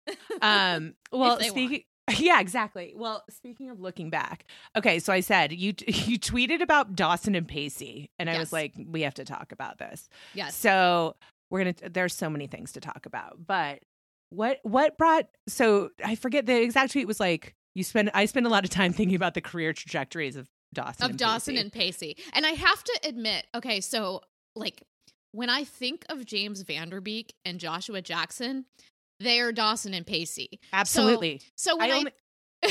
Um. 0.42 0.94
Well, 1.12 1.40
speaking. 1.40 1.85
Yeah, 2.18 2.40
exactly. 2.40 2.92
Well, 2.96 3.22
speaking 3.30 3.70
of 3.70 3.78
looking 3.80 4.11
back, 4.11 4.44
okay. 4.76 4.98
So 4.98 5.12
I 5.12 5.20
said 5.20 5.52
you 5.52 5.72
you 5.87 6.18
tweeted 6.18 6.61
about 6.61 6.96
Dawson 6.96 7.37
and 7.37 7.46
Pacey, 7.46 8.11
and 8.18 8.28
I 8.28 8.38
was 8.38 8.52
like, 8.52 8.72
we 8.76 9.02
have 9.02 9.14
to 9.14 9.24
talk 9.24 9.52
about 9.52 9.78
this. 9.78 10.08
yes. 10.35 10.56
So 10.56 11.14
we're 11.48 11.61
gonna. 11.61 11.90
There's 11.90 12.12
so 12.14 12.28
many 12.28 12.48
things 12.48 12.72
to 12.72 12.80
talk 12.80 13.06
about, 13.06 13.46
but 13.46 13.78
what 14.33 14.59
what 14.62 14.97
brought? 14.99 15.27
So 15.49 15.90
I 16.05 16.14
forget 16.14 16.47
the 16.47 16.61
exact 16.61 16.92
tweet 16.92 17.07
was 17.07 17.21
like. 17.21 17.55
You 17.75 17.85
spend. 17.85 18.11
I 18.12 18.27
spend 18.27 18.45
a 18.45 18.51
lot 18.51 18.64
of 18.64 18.71
time 18.71 18.92
thinking 18.92 19.16
about 19.16 19.33
the 19.33 19.40
career 19.40 19.73
trajectories 19.73 20.37
of 20.37 20.47
Dawson 20.75 21.05
of 21.05 21.11
and 21.11 21.18
Dawson 21.18 21.55
Pacey. 21.55 21.62
and 21.62 21.73
Pacey. 21.73 22.16
And 22.35 22.45
I 22.45 22.51
have 22.51 22.85
to 22.85 23.01
admit, 23.05 23.47
okay, 23.55 23.81
so 23.81 24.21
like 24.55 24.83
when 25.33 25.49
I 25.49 25.64
think 25.64 26.05
of 26.11 26.27
James 26.27 26.62
Van 26.62 26.90
Der 26.90 27.01
Beek 27.01 27.33
and 27.45 27.59
Joshua 27.59 28.03
Jackson, 28.03 28.66
they 29.21 29.40
are 29.40 29.53
Dawson 29.53 29.95
and 29.95 30.07
Pacey. 30.07 30.61
absolutely. 30.73 31.40
So 31.57 31.77
when 31.77 31.90
I 31.90 31.95
I, 31.95 31.99
only, 31.99 32.12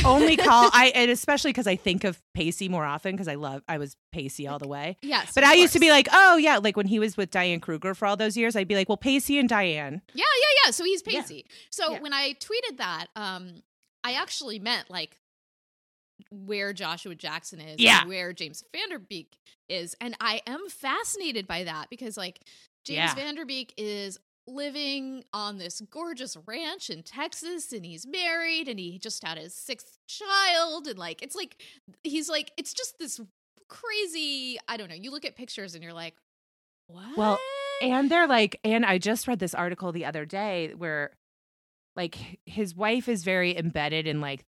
only 0.06 0.38
call 0.38 0.70
I 0.74 0.92
and 0.96 1.12
especially 1.12 1.50
because 1.52 1.68
I 1.68 1.76
think 1.76 2.04
of 2.04 2.22
Pacey 2.34 2.70
more 2.70 2.86
often 2.86 3.12
because 3.14 3.28
I 3.28 3.36
love 3.36 3.62
I 3.68 3.78
was 3.78 3.96
Pacey 4.12 4.48
all 4.48 4.60
the 4.60 4.68
way. 4.68 4.98
yes, 5.02 5.34
But 5.36 5.44
I 5.44 5.54
used 5.54 5.74
to 5.74 5.80
be 5.80 5.90
like, 5.92 6.08
oh 6.12 6.38
yeah, 6.38 6.58
like 6.58 6.78
when 6.78 6.88
he 6.88 7.00
was 7.00 7.18
with 7.18 7.32
Diane 7.32 7.60
Kruger 7.60 7.94
for 7.94 8.06
all 8.06 8.16
those 8.18 8.38
years, 8.38 8.56
I'd 8.56 8.68
be 8.68 8.76
like, 8.76 8.88
well, 8.90 8.98
Pacey 8.98 9.38
and 9.40 9.50
Diane. 9.50 10.02
yeah, 10.14 10.24
yeah, 10.26 10.66
yeah. 10.66 10.72
So 10.72 10.84
he's 10.84 11.04
Yeah. 11.06 11.22
Pacey. 11.22 11.46
So 11.70 11.94
Yeah. 11.94 12.00
when 12.00 12.14
I 12.14 12.34
tweeted 12.34 12.78
that, 12.78 13.08
um, 13.16 13.64
I 14.04 14.14
actually 14.14 14.60
meant 14.60 14.90
like 14.90 15.18
where 16.30 16.72
Joshua 16.74 17.16
Jackson 17.16 17.60
is, 17.60 17.80
Yeah. 17.80 18.02
and 18.02 18.10
where 18.10 18.32
James 18.34 18.64
Van 18.74 18.90
Der 18.90 19.00
Beek 19.00 19.38
is, 19.68 19.96
and 20.00 20.16
I 20.22 20.42
am 20.48 20.70
fascinated 20.70 21.48
by 21.48 21.64
that 21.66 21.90
because 21.90 22.16
like 22.18 22.40
James 22.86 22.98
Yeah. 22.98 23.16
Van 23.16 23.36
Der 23.36 23.46
Beek 23.46 23.74
is 23.78 24.18
living 24.48 25.24
on 25.34 25.58
this 25.58 25.82
gorgeous 25.90 26.36
ranch 26.46 26.90
in 26.90 27.04
Texas 27.04 27.72
and 27.72 27.86
he's 27.86 28.06
married 28.08 28.68
and 28.68 28.80
he 28.80 28.98
just 29.00 29.24
had 29.24 29.38
his 29.38 29.54
sixth 29.54 29.98
child 30.08 30.88
and 30.88 30.98
like 30.98 31.22
it's 31.22 31.36
like 31.36 31.62
he's 32.04 32.28
like 32.30 32.52
it's 32.58 32.74
just 32.74 32.98
this 33.00 33.20
crazy 33.70 34.58
I 34.68 34.78
don't 34.78 34.90
know 34.90 34.96
you 34.96 35.12
look 35.12 35.24
at 35.26 35.36
pictures 35.36 35.76
and 35.76 35.84
you're 35.84 35.94
like 35.94 36.16
what 36.88 37.16
Well, 37.18 37.40
And 37.82 38.12
they're 38.12 38.28
like, 38.28 38.60
and 38.64 38.86
I 38.86 38.98
just 38.98 39.28
read 39.28 39.40
this 39.40 39.54
article 39.56 39.92
the 39.92 40.06
other 40.06 40.26
day 40.26 40.74
where 40.78 41.12
like 41.96 42.40
his 42.46 42.76
wife 42.76 43.08
is 43.08 43.24
very 43.24 43.56
embedded 43.58 44.08
in 44.08 44.20
like 44.22 44.44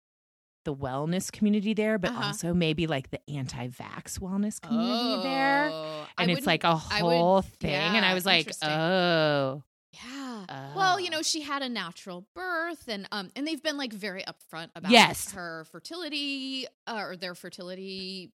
the 0.65 0.73
wellness 0.75 1.31
community 1.31 1.73
there, 1.73 1.97
but 1.97 2.11
Uh-huh. 2.11 2.27
also 2.27 2.53
maybe 2.53 2.87
like 2.87 3.11
the 3.11 3.19
anti-vax 3.29 4.19
wellness 4.19 4.59
community 4.61 5.23
there. 5.23 5.69
Oh, 5.71 6.07
I 6.17 6.23
And 6.23 6.31
it's 6.31 6.45
like 6.47 6.63
a 6.63 6.79
I 6.91 7.01
would- 7.03 7.09
whole 7.11 7.41
thing. 7.41 7.71
and 7.71 8.05
I 8.05 8.13
was 8.13 8.25
like, 8.25 8.49
oh. 8.61 9.63
Yeah. 9.93 10.73
Well, 10.75 10.99
you 10.99 11.07
Oh. 11.11 11.17
know, 11.17 11.21
she 11.21 11.41
had 11.41 11.61
a 11.61 11.69
natural 11.69 12.25
birth, 12.33 12.87
and 12.87 13.07
um, 13.11 13.31
and 13.35 13.45
they've 13.47 13.61
been 13.61 13.77
like 13.77 13.93
very 13.93 14.23
upfront 14.23 14.69
about 14.75 14.91
Yes. 14.91 15.31
her 15.33 15.65
fertility 15.71 16.65
uh, 16.87 16.99
or 17.07 17.15
their 17.17 17.35
fertility 17.35 18.31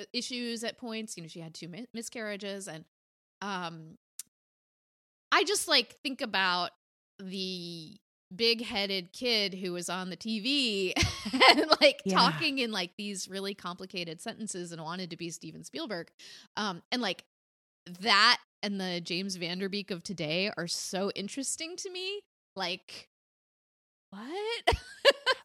uh, 0.00 0.04
issues 0.12 0.64
at 0.64 0.78
points. 0.78 1.16
You 1.16 1.22
know, 1.24 1.28
she 1.28 1.40
had 1.40 1.54
two 1.54 1.68
mi- 1.68 1.86
miscarriages, 1.92 2.66
and 2.68 2.84
um, 3.42 3.98
I 5.30 5.44
just 5.44 5.68
like 5.68 5.96
think 6.02 6.20
about 6.20 6.70
the 7.18 7.96
big-headed 8.34 9.12
kid 9.12 9.54
who 9.54 9.72
was 9.72 9.88
on 9.88 10.10
the 10.10 10.16
TV 10.16 10.92
and 11.50 11.64
like 11.80 12.00
Yeah. 12.04 12.14
talking 12.16 12.58
in 12.58 12.72
like 12.72 12.92
these 12.96 13.28
really 13.28 13.54
complicated 13.54 14.20
sentences 14.20 14.70
and 14.72 14.82
wanted 14.82 15.10
to 15.10 15.16
be 15.16 15.30
Steven 15.30 15.64
Spielberg, 15.64 16.10
um, 16.56 16.82
and 16.92 17.02
like 17.02 17.24
that 18.00 18.38
and 18.62 18.80
the 18.80 19.00
James 19.00 19.36
Van 19.36 19.58
Der 19.58 19.68
Beek 19.68 19.90
of 19.90 20.02
today 20.02 20.50
are 20.56 20.66
so 20.66 21.10
interesting 21.14 21.76
to 21.76 21.90
me. 21.90 22.20
Like, 22.56 23.08
what? 24.10 24.76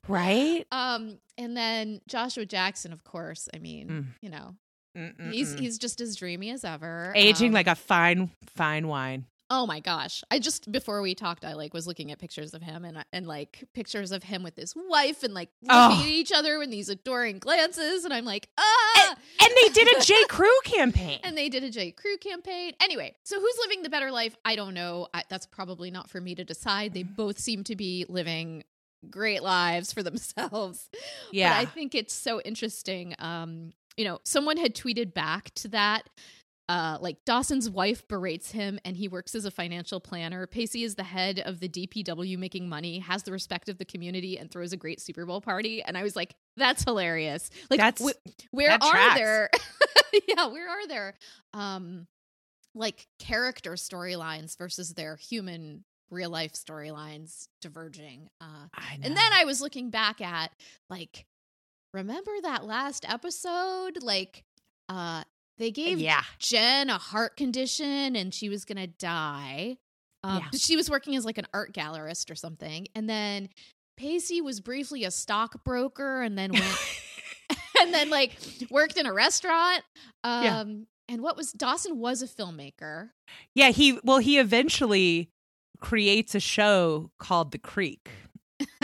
Right? 0.07 0.65
um, 0.71 1.17
and 1.37 1.55
then 1.55 2.01
Joshua 2.09 2.45
Jackson, 2.45 2.91
of 2.91 3.05
course. 3.05 3.47
I 3.53 3.59
mean, 3.59 3.87
Mm. 3.87 4.05
you 4.21 4.29
know, 4.29 4.55
Mm-mm-mm. 4.97 5.31
he's 5.31 5.53
he's 5.53 5.77
just 5.77 6.01
as 6.01 6.17
dreamy 6.17 6.51
as 6.51 6.65
ever. 6.65 7.13
aging 7.15 7.49
Um, 7.49 7.53
like 7.53 7.67
a 7.67 7.75
fine, 7.75 8.29
fine 8.55 8.87
wine. 8.89 9.25
Oh 9.55 9.67
my 9.67 9.79
gosh! 9.79 10.23
I 10.31 10.39
just 10.39 10.71
before 10.71 11.01
we 11.03 11.13
talked, 11.13 11.45
I 11.45 11.53
like 11.53 11.75
was 11.75 11.85
looking 11.85 12.11
at 12.11 12.17
pictures 12.17 12.55
of 12.55 12.63
him 12.63 12.83
and 12.85 13.05
and 13.13 13.27
like 13.27 13.63
pictures 13.75 14.11
of 14.11 14.23
him 14.23 14.41
with 14.41 14.55
his 14.55 14.73
wife 14.75 15.21
and 15.21 15.33
like 15.35 15.49
looking 15.61 15.75
Oh. 15.99 16.01
at 16.01 16.07
each 16.07 16.31
other 16.31 16.57
with 16.57 16.71
these 16.71 16.89
adoring 16.89 17.37
glances, 17.37 18.03
and 18.03 18.11
I'm 18.13 18.25
like, 18.25 18.49
ah. 18.57 19.15
And 19.41 19.51
they 19.61 19.69
did 19.69 19.95
a 19.97 20.01
J. 20.01 20.15
Crew 20.29 20.49
campaign. 20.63 21.19
And 21.23 21.37
they 21.37 21.49
did 21.49 21.63
a 21.63 21.69
J. 21.69 21.91
Crew 21.91 22.17
campaign. 22.17 22.73
Anyway, 22.81 23.15
so 23.23 23.39
who's 23.39 23.57
living 23.61 23.83
the 23.83 23.89
better 23.89 24.09
life? 24.11 24.35
I 24.43 24.55
don't 24.55 24.73
know. 24.73 25.07
I, 25.13 25.23
that's 25.29 25.45
probably 25.45 25.91
not 25.91 26.09
for 26.09 26.19
me 26.19 26.33
to 26.35 26.43
decide. 26.43 26.93
They 26.95 27.03
both 27.03 27.37
seem 27.37 27.63
to 27.65 27.75
be 27.75 28.05
living 28.09 28.63
great 29.09 29.43
lives 29.43 29.93
for 29.93 30.01
themselves. 30.09 30.89
yeah. 31.31 31.49
But 31.53 31.61
I 31.61 31.65
think 31.71 31.93
it's 31.93 32.13
so 32.15 32.41
interesting. 32.41 33.13
Um, 33.19 33.73
you 33.97 34.05
know, 34.05 34.19
someone 34.23 34.57
had 34.57 34.73
tweeted 34.73 35.13
back 35.13 35.53
to 35.55 35.67
that. 35.69 36.09
Uh, 36.69 36.97
like 37.01 37.17
Dawson's 37.25 37.69
wife 37.69 38.07
berates 38.07 38.51
him 38.51 38.79
and 38.85 38.95
he 38.95 39.07
works 39.09 39.35
as 39.35 39.43
a 39.45 39.51
financial 39.51 39.99
planner. 39.99 40.47
Pacey 40.47 40.83
is 40.83 40.95
the 40.95 41.03
head 41.03 41.39
of 41.45 41.59
the 41.59 41.67
DPW 41.67 42.37
making 42.37 42.69
money, 42.69 42.99
has 42.99 43.23
the 43.23 43.33
respect 43.33 43.67
of 43.67 43.77
the 43.77 43.85
community, 43.85 44.37
and 44.37 44.49
throws 44.49 44.71
a 44.71 44.77
great 44.77 45.01
Super 45.01 45.25
Bowl 45.25 45.41
party. 45.41 45.83
And 45.83 45.97
I 45.97 46.03
was 46.03 46.15
like, 46.15 46.35
that's 46.55 46.83
hilarious. 46.83 47.49
Like, 47.69 47.79
That's- 47.79 48.01
wh- 48.11 48.29
where 48.51 48.69
that 48.69 48.81
are 48.83 48.91
tracks. 48.91 49.15
there? 49.19 49.49
yeah, 50.27 50.47
where 50.47 50.69
are 50.69 50.87
there? 50.87 51.15
Um, 51.53 52.07
like 52.75 53.07
character 53.19 53.73
storylines 53.73 54.57
versus 54.57 54.93
their 54.93 55.15
human 55.17 55.83
real 56.09 56.29
life 56.29 56.53
storylines 56.53 57.47
diverging. 57.61 58.29
Uh, 58.39 58.67
and 59.01 59.17
then 59.17 59.33
I 59.33 59.45
was 59.45 59.61
looking 59.61 59.89
back 59.89 60.21
at 60.21 60.51
like, 60.89 61.25
remember 61.93 62.31
that 62.43 62.63
last 62.65 63.05
episode? 63.07 64.01
Like, 64.01 64.43
uh, 64.89 65.23
they 65.57 65.71
gave 65.71 65.99
yeah. 65.99 66.23
Jen 66.39 66.89
a 66.89 66.97
heart 66.97 67.37
condition 67.37 68.15
and 68.15 68.33
she 68.33 68.49
was 68.49 68.65
gonna 68.65 68.87
die. 68.87 69.77
Um, 70.23 70.37
Yeah. 70.37 70.57
She 70.57 70.75
was 70.75 70.89
working 70.89 71.15
as 71.15 71.25
like 71.25 71.37
an 71.37 71.47
art 71.53 71.73
gallerist 71.73 72.31
or 72.31 72.35
something, 72.35 72.87
and 72.95 73.09
then 73.09 73.49
Pacey 73.97 74.41
was 74.41 74.59
briefly 74.59 75.03
a 75.03 75.11
stockbroker, 75.11 76.21
and 76.21 76.37
then 76.37 76.51
went 76.51 76.63
and 77.81 77.93
then 77.93 78.09
like 78.09 78.37
worked 78.71 78.97
in 78.97 79.05
a 79.05 79.13
restaurant. 79.13 79.83
Um, 80.23 80.43
Yeah. 80.43 80.63
And 81.09 81.21
what 81.21 81.35
was 81.35 81.51
Dawson 81.51 81.99
was 81.99 82.21
a 82.21 82.27
filmmaker. 82.27 83.09
Yeah, 83.53 83.69
he 83.69 83.99
well 84.03 84.19
he 84.19 84.39
eventually 84.39 85.29
creates 85.81 86.33
a 86.33 86.39
show 86.39 87.11
called 87.19 87.51
The 87.51 87.57
Creek. 87.57 88.09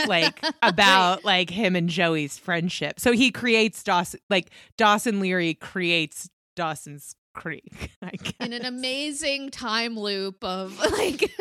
like 0.05 0.43
about 0.61 1.23
like 1.23 1.49
him 1.49 1.75
and 1.77 1.87
Joey's 1.89 2.37
friendship. 2.37 2.99
So 2.99 3.13
he 3.13 3.31
creates 3.31 3.81
Dawson 3.83 4.19
like 4.29 4.51
Dawson 4.77 5.21
Leary 5.21 5.53
creates 5.53 6.29
Dawson's 6.59 7.15
Creek 7.33 7.91
in 8.41 8.51
an 8.51 8.65
amazing 8.65 9.49
time 9.49 9.97
loop 9.97 10.43
of 10.43 10.77
like 10.91 11.31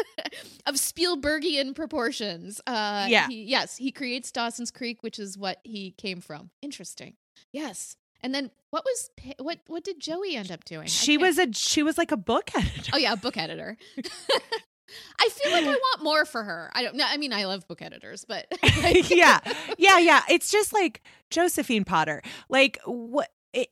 of 0.64 0.76
Spielbergian 0.76 1.74
proportions. 1.74 2.60
Uh, 2.68 3.06
yeah. 3.08 3.26
He, 3.26 3.42
yes, 3.42 3.76
he 3.76 3.90
creates 3.90 4.30
Dawson's 4.30 4.70
Creek, 4.70 5.02
which 5.02 5.18
is 5.18 5.36
what 5.36 5.58
he 5.64 5.90
came 5.98 6.20
from. 6.20 6.50
Interesting. 6.62 7.14
Yes. 7.52 7.96
And 8.20 8.32
then 8.32 8.52
what 8.70 8.84
was 8.84 9.10
what 9.40 9.58
what 9.66 9.82
did 9.82 9.98
Joey 9.98 10.36
end 10.36 10.52
up 10.52 10.64
doing? 10.64 10.86
She 10.86 11.18
was 11.18 11.36
a 11.36 11.52
she 11.52 11.82
was 11.82 11.98
like 11.98 12.12
a 12.12 12.16
book 12.16 12.52
editor. 12.56 12.92
Oh 12.94 12.98
yeah, 12.98 13.14
a 13.14 13.16
book 13.16 13.36
editor. 13.36 13.76
I 15.18 15.28
feel 15.30 15.50
like 15.50 15.64
I 15.64 15.70
want 15.70 16.04
more 16.04 16.26
for 16.26 16.44
her. 16.44 16.70
I 16.74 16.84
don't 16.84 16.94
know. 16.94 17.06
I 17.08 17.16
mean, 17.16 17.32
I 17.32 17.46
love 17.46 17.66
book 17.66 17.82
editors, 17.82 18.24
but 18.24 18.46
yeah, 19.10 19.40
yeah, 19.78 19.98
yeah. 19.98 20.22
It's 20.30 20.52
just 20.52 20.72
like 20.72 21.02
Josephine 21.28 21.84
Potter. 21.84 22.22
Like 22.48 22.78
what? 22.84 23.30
It, 23.52 23.68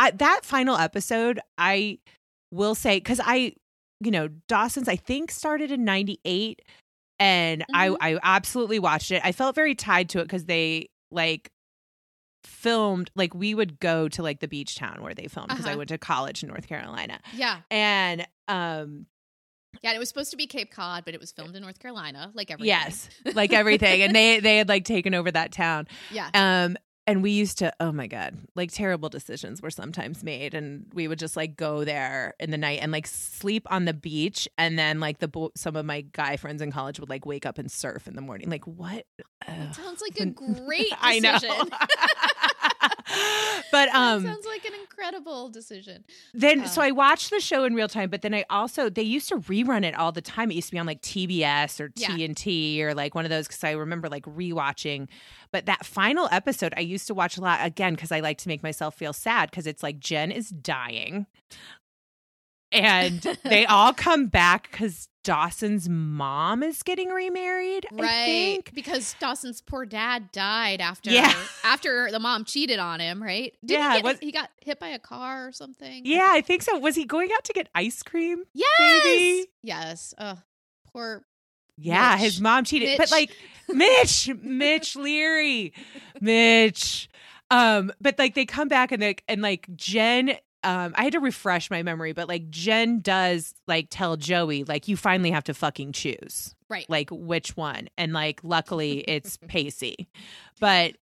I, 0.00 0.10
that 0.12 0.40
final 0.44 0.76
episode, 0.76 1.40
I 1.58 1.98
will 2.50 2.74
say 2.74 2.96
because 2.96 3.20
I, 3.22 3.52
you 4.00 4.10
know, 4.10 4.28
Dawson's 4.48 4.88
I 4.88 4.96
think 4.96 5.30
started 5.30 5.70
in 5.70 5.84
'98, 5.84 6.62
and 7.18 7.60
mm-hmm. 7.60 7.96
I 8.00 8.14
I 8.14 8.18
absolutely 8.22 8.78
watched 8.78 9.10
it. 9.10 9.20
I 9.22 9.32
felt 9.32 9.54
very 9.54 9.74
tied 9.74 10.08
to 10.10 10.20
it 10.20 10.24
because 10.24 10.46
they 10.46 10.88
like 11.10 11.50
filmed 12.44 13.10
like 13.14 13.34
we 13.34 13.54
would 13.54 13.78
go 13.78 14.08
to 14.08 14.22
like 14.22 14.40
the 14.40 14.48
beach 14.48 14.76
town 14.76 15.02
where 15.02 15.14
they 15.14 15.28
filmed 15.28 15.48
because 15.48 15.66
uh-huh. 15.66 15.74
I 15.74 15.76
went 15.76 15.90
to 15.90 15.98
college 15.98 16.42
in 16.42 16.48
North 16.48 16.66
Carolina. 16.66 17.20
Yeah. 17.34 17.58
And 17.70 18.26
um 18.48 19.04
yeah, 19.82 19.92
it 19.92 19.98
was 19.98 20.08
supposed 20.08 20.30
to 20.32 20.36
be 20.36 20.46
Cape 20.46 20.70
Cod, 20.72 21.04
but 21.04 21.14
it 21.14 21.20
was 21.20 21.32
filmed 21.32 21.54
in 21.54 21.62
North 21.62 21.78
Carolina, 21.78 22.32
like 22.34 22.50
everything. 22.50 22.68
Yes, 22.68 23.08
like 23.34 23.52
everything, 23.52 24.02
and 24.02 24.14
they 24.14 24.40
they 24.40 24.56
had 24.56 24.68
like 24.68 24.84
taken 24.84 25.14
over 25.14 25.30
that 25.30 25.52
town. 25.52 25.86
Yeah. 26.10 26.28
Um, 26.34 26.76
and 27.10 27.22
we 27.24 27.32
used 27.32 27.58
to 27.58 27.72
oh 27.80 27.90
my 27.90 28.06
god 28.06 28.36
like 28.54 28.70
terrible 28.72 29.08
decisions 29.08 29.62
were 29.62 29.70
sometimes 29.70 30.22
made. 30.22 30.54
And 30.54 30.86
we 30.92 31.08
would 31.08 31.18
just 31.18 31.36
like 31.36 31.56
go 31.56 31.84
there 31.84 32.34
in 32.38 32.50
the 32.50 32.58
night 32.58 32.80
and 32.82 32.92
like 32.92 33.06
sleep 33.06 33.66
on 33.70 33.84
the 33.84 33.94
beach. 33.94 34.48
And 34.58 34.78
then 34.78 35.00
like 35.00 35.18
the 35.18 35.28
bo- 35.28 35.52
some 35.54 35.76
of 35.76 35.86
my 35.86 36.02
guy 36.12 36.36
friends 36.36 36.60
in 36.62 36.70
college 36.70 37.00
would 37.00 37.08
like 37.08 37.24
wake 37.26 37.46
up 37.46 37.58
and 37.58 37.70
surf 37.70 38.06
in 38.06 38.16
the 38.16 38.22
morning. 38.22 38.50
Like 38.50 38.66
what? 38.66 39.06
Sounds 39.46 40.02
like 40.02 40.20
a 40.20 40.26
great 40.26 40.90
decision. 40.90 40.96
i 41.00 41.18
know 41.18 41.38
but 43.72 43.88
um 43.94 44.24
sounds 44.24 44.46
like 44.46 44.64
an 44.64 44.72
incredible 44.80 45.48
decision. 45.48 46.04
Then 46.34 46.62
uh, 46.62 46.66
so 46.66 46.82
i 46.82 46.90
watched 46.90 47.30
the 47.30 47.40
show 47.40 47.64
in 47.64 47.74
real 47.74 47.88
time 47.88 48.10
but 48.10 48.22
then 48.22 48.34
i 48.34 48.44
also 48.50 48.88
they 48.88 49.02
used 49.02 49.28
to 49.28 49.36
rerun 49.36 49.84
it 49.84 49.94
all 49.94 50.12
the 50.12 50.22
time. 50.22 50.50
It 50.50 50.54
used 50.54 50.68
to 50.68 50.72
be 50.72 50.78
on 50.78 50.86
like 50.86 51.02
tbs 51.02 51.80
or 51.80 51.88
tnt 51.90 52.76
yeah. 52.76 52.84
or 52.84 52.94
like 52.94 53.14
one 53.14 53.24
of 53.24 53.30
those 53.30 53.46
because 53.46 53.64
i 53.64 53.72
remember 53.72 54.08
like 54.08 54.24
rewatching. 54.24 55.08
But 55.52 55.66
that 55.66 55.84
final 55.84 56.28
episode 56.30 56.72
i 56.76 56.80
used 56.80 57.06
to 57.08 57.14
watch 57.14 57.36
a 57.36 57.40
lot 57.40 57.60
again 57.62 57.94
because 57.94 58.12
i 58.12 58.20
like 58.20 58.38
to 58.38 58.48
make 58.48 58.62
myself 58.62 58.94
feel 58.94 59.12
sad 59.12 59.50
because 59.50 59.66
it's 59.66 59.82
like 59.82 59.98
jen 59.98 60.30
is 60.30 60.48
dying. 60.48 61.26
And 62.72 63.20
they 63.44 63.66
all 63.66 63.92
come 63.92 64.28
back 64.28 64.70
because 64.70 65.09
Dawson's 65.22 65.88
mom 65.88 66.62
is 66.62 66.82
getting 66.82 67.08
remarried. 67.08 67.86
Right. 67.92 68.62
Because 68.72 69.14
Dawson's 69.20 69.60
poor 69.60 69.84
dad 69.84 70.32
died 70.32 70.80
after 70.80 71.10
yeah. 71.10 71.34
after 71.64 72.10
the 72.10 72.18
mom 72.18 72.44
cheated 72.44 72.78
on 72.78 73.00
him, 73.00 73.22
right? 73.22 73.54
Did 73.64 73.74
yeah. 73.74 73.96
He, 73.96 74.02
get, 74.02 74.22
he, 74.22 74.32
got 74.32 74.50
hit 74.64 74.80
by 74.80 74.88
a 74.88 74.98
car 74.98 75.48
or 75.48 75.52
something. 75.52 76.02
Yeah, 76.04 76.28
I 76.30 76.40
think 76.40 76.62
so. 76.62 76.78
Was 76.78 76.96
he 76.96 77.04
going 77.04 77.30
out 77.34 77.44
to 77.44 77.52
get 77.52 77.68
ice 77.74 78.02
cream? 78.02 78.44
Yes. 78.54 78.70
Maybe? 79.04 79.46
Yes. 79.62 80.14
Oh, 80.18 80.38
poor 80.92 81.22
Yeah, 81.76 82.12
Mitch. 82.12 82.20
his 82.20 82.40
mom 82.40 82.64
cheated. 82.64 82.88
Mitch. 82.88 82.98
But 82.98 83.10
like 83.10 83.30
Mitch, 83.68 84.30
Mitch 84.42 84.96
Leary. 84.96 85.74
Mitch. 86.20 87.08
Um, 87.50 87.92
but 88.00 88.18
like 88.18 88.34
they 88.34 88.46
come 88.46 88.68
back 88.68 88.92
and 88.92 89.02
they 89.02 89.16
and 89.28 89.42
like 89.42 89.68
Jen 89.74 90.36
um 90.62 90.94
I 90.96 91.04
had 91.04 91.12
to 91.12 91.20
refresh 91.20 91.70
my 91.70 91.82
memory, 91.82 92.12
but 92.12 92.28
like 92.28 92.50
Jen 92.50 93.00
does 93.00 93.54
like 93.66 93.88
tell 93.90 94.16
Joey, 94.16 94.64
like, 94.64 94.88
you 94.88 94.96
finally 94.96 95.30
have 95.30 95.44
to 95.44 95.54
fucking 95.54 95.92
choose. 95.92 96.54
Right. 96.68 96.86
Like 96.88 97.10
which 97.10 97.56
one. 97.56 97.88
And 97.98 98.12
like 98.12 98.40
luckily 98.42 98.98
it's 99.08 99.38
Pacey. 99.48 100.08
But 100.60 100.96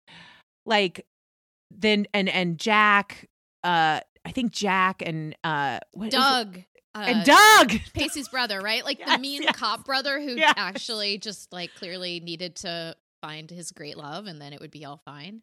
like 0.65 1.05
then 1.71 2.07
and 2.13 2.29
and 2.29 2.57
Jack, 2.57 3.27
uh 3.63 4.01
I 4.25 4.31
think 4.31 4.51
Jack 4.51 5.01
and 5.05 5.35
uh 5.43 5.79
Doug. 6.09 6.63
Uh, 6.95 7.05
and 7.05 7.25
Doug, 7.25 7.79
Pacey's 7.93 8.27
brother, 8.27 8.59
right? 8.59 8.83
Like 8.83 8.97
yes, 8.97 9.09
the 9.11 9.17
mean 9.19 9.43
yes. 9.43 9.55
cop 9.55 9.85
brother 9.85 10.19
who 10.19 10.31
yes. 10.31 10.55
actually 10.57 11.19
just 11.19 11.53
like 11.53 11.69
clearly 11.75 12.19
needed 12.19 12.55
to 12.57 12.95
find 13.21 13.51
his 13.51 13.71
great 13.71 13.97
love 13.97 14.25
and 14.25 14.41
then 14.41 14.51
it 14.51 14.59
would 14.59 14.71
be 14.71 14.83
all 14.83 14.99
fine. 15.05 15.41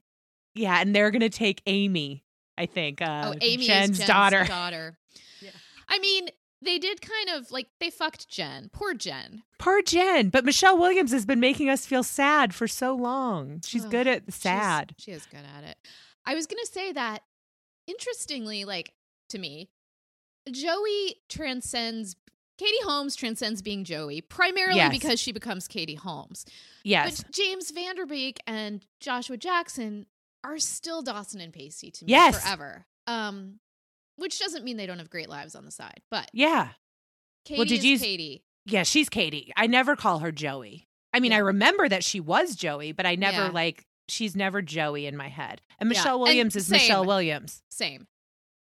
Yeah, 0.57 0.81
and 0.81 0.95
they're 0.95 1.13
gonna 1.13 1.29
take 1.29 1.63
Amy 1.67 2.24
I 2.57 2.67
think. 2.67 3.03
Uh, 3.03 3.33
oh, 3.35 3.39
Amy 3.41 3.67
Jen's, 3.67 3.99
Jen's 3.99 4.09
daughter. 4.09 4.45
Daughter. 4.45 4.97
yeah. 5.41 5.51
I 5.89 5.99
mean, 5.99 6.29
they 6.63 6.79
did 6.79 7.01
kind 7.01 7.31
of 7.31 7.51
like 7.51 7.69
they 7.81 7.91
fucked 7.91 8.29
Jen. 8.29 8.71
Poor 8.73 8.95
Jen. 8.95 9.43
Poor 9.59 9.83
Jen. 9.83 10.31
But 10.31 10.45
Michelle 10.45 10.79
Williams 10.79 11.13
has 11.13 11.27
been 11.27 11.41
making 11.41 11.69
us 11.69 11.87
feel 11.87 12.03
sad 12.03 12.55
for 12.55 12.67
so 12.67 12.95
long. 12.95 13.61
She's 13.65 13.85
oh, 13.85 13.91
good 13.91 14.07
at 14.07 14.33
sad. 14.33 14.95
She 14.99 15.13
is 15.13 15.27
good 15.27 15.43
at 15.57 15.65
it. 15.65 15.77
I 16.27 16.35
was 16.35 16.47
gonna 16.47 16.67
say 16.67 16.93
that 16.93 17.23
interestingly, 17.87 18.65
like 18.65 18.93
to 19.31 19.39
me, 19.39 19.69
Joey 20.51 21.17
transcends 21.29 22.17
Katie 22.57 22.83
Holmes 22.85 23.17
transcends 23.17 23.63
being 23.63 23.85
Joey 23.85 24.21
primarily 24.21 24.77
yes. 24.77 24.93
because 24.93 25.21
she 25.21 25.33
becomes 25.33 25.67
Katie 25.67 25.97
Holmes. 25.97 26.47
Yes. 26.85 27.23
But 27.23 27.33
James 27.33 27.71
Van 27.73 27.97
Der 27.97 28.07
Beek 28.07 28.41
and 28.47 28.85
Joshua 29.01 29.37
Jackson 29.37 30.07
are 30.45 30.59
still 30.59 31.03
Dawson 31.03 31.41
and 31.41 31.53
Pacey 31.53 31.91
to 31.91 32.05
me 32.05 32.13
yes. 32.13 32.41
forever. 32.41 32.87
Um, 33.07 33.59
which 34.17 34.39
doesn't 34.39 34.65
mean 34.65 34.77
they 34.77 34.87
don't 34.87 34.99
have 34.99 35.11
great 35.11 35.29
lives 35.29 35.55
on 35.55 35.65
the 35.65 35.71
side, 35.71 36.01
but 36.11 36.31
yeah. 36.33 36.69
Katie 37.45 37.59
well, 37.59 37.67
did 37.67 37.83
you, 37.83 37.99
Katie. 37.99 38.45
Yeah, 38.67 38.85
she's 38.85 39.09
Katie. 39.09 39.53
I 39.57 39.67
never 39.67 39.97
call 39.97 40.21
her 40.21 40.31
Joey. 40.31 40.87
I 41.13 41.21
mean, 41.21 41.33
yeah. 41.33 41.39
I 41.39 41.41
remember 41.41 41.89
that 41.89 42.05
she 42.05 42.21
was 42.21 42.55
Joey, 42.55 42.93
but 42.93 43.07
I 43.07 43.17
never 43.17 43.45
yeah. 43.45 43.51
like 43.51 43.85
she's 44.09 44.35
never 44.35 44.63
Joey 44.63 45.07
in 45.07 45.17
my 45.17 45.29
head. 45.29 45.61
And 45.79 45.89
Michelle 45.89 46.19
yeah. 46.19 46.25
Williams 46.25 46.55
and 46.55 46.61
is 46.61 46.67
same. 46.67 46.77
Michelle 46.77 47.05
Williams. 47.05 47.63
Same. 47.71 48.07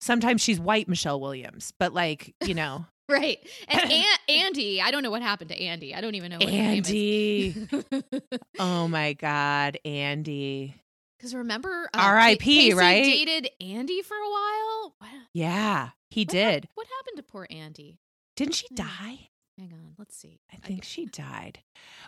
Sometimes 0.01 0.41
she's 0.41 0.59
white 0.59 0.87
Michelle 0.87 1.19
Williams, 1.19 1.73
but 1.79 1.93
like, 1.93 2.35
you 2.45 2.53
know. 2.53 2.85
right. 3.09 3.39
And 3.67 3.81
An- 3.91 4.17
Andy, 4.27 4.81
I 4.81 4.91
don't 4.91 5.03
know 5.03 5.11
what 5.11 5.21
happened 5.21 5.49
to 5.49 5.61
Andy. 5.61 5.93
I 5.95 6.01
don't 6.01 6.15
even 6.15 6.31
know 6.31 6.37
what 6.37 6.49
Andy. 6.49 7.67
oh 8.59 8.87
my 8.87 9.13
god, 9.13 9.77
Andy. 9.85 10.75
Because 11.17 11.33
remember, 11.33 11.89
uh, 11.93 11.97
R.I.P. 11.97 12.73
Right? 12.73 13.03
Dated 13.03 13.49
Andy 13.61 14.01
for 14.01 14.15
a 14.15 14.29
while. 14.29 14.95
Yeah, 15.33 15.89
he 16.09 16.21
what 16.21 16.29
did. 16.29 16.65
Ha- 16.65 16.71
what 16.75 16.87
happened 16.97 17.17
to 17.17 17.23
poor 17.23 17.47
Andy? 17.49 17.99
Didn't 18.35 18.55
she 18.55 18.67
die? 18.73 19.29
Hang 19.57 19.71
on, 19.73 19.93
let's 19.97 20.17
see. 20.17 20.41
I 20.51 20.57
think 20.57 20.81
I, 20.83 20.85
she 20.85 21.05
died. 21.05 21.59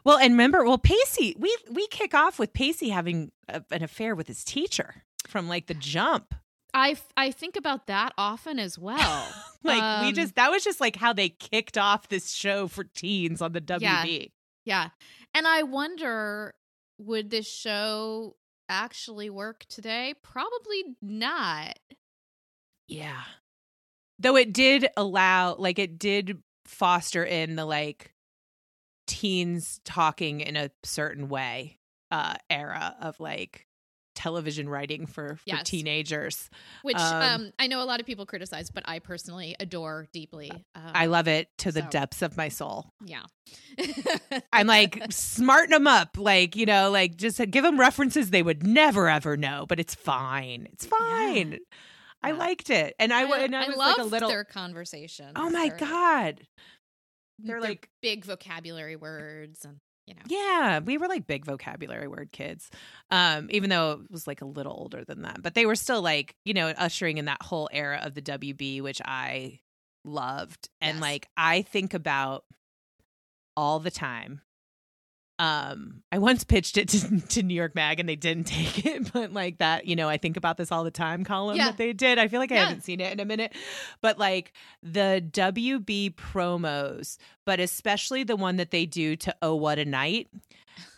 Well, 0.04 0.18
and 0.18 0.34
remember, 0.34 0.66
well, 0.66 0.78
Pacey, 0.78 1.36
we 1.40 1.56
we 1.72 1.88
kick 1.88 2.14
off 2.14 2.40
with 2.40 2.54
Pacey 2.54 2.90
having 2.90 3.32
a, 3.48 3.64
an 3.72 3.84
affair 3.84 4.16
with 4.16 4.28
his 4.28 4.44
teacher 4.44 5.04
from 5.28 5.48
like 5.48 5.68
the 5.68 5.74
jump. 5.74 6.36
I 6.74 6.98
I 7.16 7.32
think 7.32 7.56
about 7.56 7.88
that 7.88 8.14
often 8.18 8.60
as 8.60 8.78
well. 8.78 9.28
like 9.64 9.82
um, 9.82 10.06
we 10.06 10.12
just 10.12 10.36
that 10.36 10.52
was 10.52 10.64
just 10.64 10.82
like 10.82 10.98
how 10.98 11.14
they 11.14 11.30
kicked 11.30 11.78
off 11.78 12.10
this 12.10 12.32
show 12.32 12.68
for 12.68 12.84
teens 12.84 13.42
on 13.42 13.54
the 13.54 13.62
WB. 13.62 13.80
Yeah, 13.82 14.26
yeah. 14.66 14.90
And 15.34 15.48
I 15.48 15.64
wonder 15.64 16.54
would 17.00 17.30
this 17.30 17.50
show 17.50 18.36
actually 18.70 19.30
work 19.30 19.66
today? 19.70 20.14
Probably 20.22 20.84
not. 21.02 21.78
Yeah. 22.88 23.24
Though 24.20 24.36
it 24.36 24.54
did 24.54 24.88
allow, 24.98 25.56
like, 25.56 25.80
it 25.80 26.00
did 26.00 26.42
foster 26.66 27.24
in 27.24 27.56
the 27.56 27.66
like 27.66 28.14
teens 29.08 29.80
talking 29.86 30.42
in 30.42 30.58
a 30.58 30.72
certain 30.84 31.30
way 31.30 31.80
uh 32.12 32.36
era 32.50 32.96
of 33.02 33.20
like 33.22 33.67
television 34.18 34.68
writing 34.68 35.06
for, 35.06 35.36
for 35.36 35.42
yes. 35.46 35.64
teenagers. 35.64 36.50
Which 36.82 36.98
um, 36.98 37.22
um, 37.22 37.52
I 37.60 37.68
know 37.68 37.84
a 37.84 37.86
lot 37.86 38.00
of 38.00 38.06
people 38.08 38.26
criticize, 38.26 38.72
but 38.72 38.84
I 38.88 38.98
personally 38.98 39.56
adore 39.60 40.08
deeply. 40.12 40.52
Um, 40.74 40.92
I 40.94 41.06
love 41.06 41.28
it 41.28 41.50
to 41.60 41.72
the 41.72 41.82
so. 41.82 41.88
depths 41.90 42.24
of 42.24 42.36
my 42.36 42.50
soul. 42.50 42.90
Yeah. 43.06 43.22
I'm 44.52 44.66
like, 44.66 45.04
smarten 45.12 45.70
them 45.70 45.86
up. 45.86 46.18
Like, 46.18 46.56
you 46.56 46.66
know, 46.66 46.90
like 46.90 47.16
just 47.16 47.40
give 47.52 47.64
them 47.64 47.80
references 47.80 48.32
they 48.32 48.42
would 48.42 48.66
never 48.66 49.08
ever 49.08 49.38
know, 49.38 49.66
but 49.70 49.80
it's 49.80 49.94
fine. 49.94 50.68
It's 50.74 50.88
fine. 50.88 51.52
Yeah. 51.52 51.58
I 52.24 52.32
liked 52.32 52.72
it. 52.72 52.96
And 53.00 53.14
I, 53.14 53.22
I 53.22 53.40
and 53.42 53.56
I, 53.56 53.66
I 53.66 53.68
was 53.68 53.78
like 53.78 53.98
a 54.00 54.04
little 54.04 54.30
their 54.30 54.44
conversation. 54.44 55.34
Oh 55.36 55.52
my 55.52 55.70
God. 55.70 56.42
They're, 57.38 57.60
they're 57.60 57.62
like 57.62 57.88
big 58.02 58.26
vocabulary 58.26 58.96
words 58.96 59.64
and 59.64 59.78
you 60.08 60.16
know. 60.16 60.22
Yeah, 60.28 60.80
we 60.80 60.98
were 60.98 61.08
like 61.08 61.28
big 61.28 61.46
vocabulary 61.46 62.08
word 62.08 62.32
kids. 62.32 62.70
Um, 63.12 63.48
even 63.52 63.70
though 63.70 64.02
it 64.04 64.10
was 64.12 64.26
like 64.26 64.42
a 64.42 64.46
little 64.46 64.74
older 64.74 65.04
than 65.06 65.22
that. 65.24 65.42
But 65.44 65.54
they 65.54 65.66
were 65.66 65.76
still 65.76 66.02
like, 66.02 66.36
you 66.46 66.54
know, 66.54 66.70
ushering 66.70 67.18
in 67.18 67.26
that 67.26 67.42
whole 67.44 67.70
era 67.72 68.00
of 68.02 68.14
the 68.16 68.22
WB, 68.22 68.82
which 68.82 69.02
I 69.04 69.60
loved. 70.06 70.70
And 70.82 70.98
Yes. 70.98 71.02
like 71.02 71.28
I 71.38 71.62
think 71.62 71.94
about 71.94 72.46
all 73.56 73.80
the 73.80 73.92
time. 73.92 74.42
Um, 75.40 76.02
I 76.12 76.18
once 76.18 76.44
pitched 76.44 76.78
it 76.78 76.88
to, 76.90 77.20
to 77.30 77.44
New 77.44 77.54
York 77.54 77.76
Mag 77.76 78.00
and 78.00 78.10
they 78.10 78.16
didn't 78.16 78.46
take 78.48 78.86
it, 78.86 79.14
but 79.14 79.34
like 79.34 79.60
that, 79.60 79.86
you 79.86 79.96
know, 79.96 80.10
I 80.10 80.18
think 80.18 80.36
about 80.38 80.58
this 80.58 80.72
all 80.72 80.84
the 80.84 80.90
time 80.92 81.24
column 81.24 81.58
Yeah. 81.58 81.66
that 81.68 81.78
they 81.78 81.94
did. 81.94 82.18
I 82.18 82.28
feel 82.28 82.40
like 82.40 82.52
I 82.52 82.56
Yeah. 82.56 82.62
haven't 82.66 82.84
seen 82.84 83.00
it 83.00 83.14
in 83.14 83.20
a 83.20 83.26
minute, 83.26 83.54
but 84.02 84.18
like 84.18 84.52
the 84.82 85.24
WB 85.32 86.16
promos, 86.16 87.18
but 87.46 87.60
especially 87.60 88.24
the 88.24 88.36
one 88.36 88.56
that 88.56 88.72
they 88.72 88.86
do 88.88 89.16
to 89.18 89.36
Oh 89.42 89.56
What 89.56 89.78
a 89.80 89.86
Night. 89.86 90.28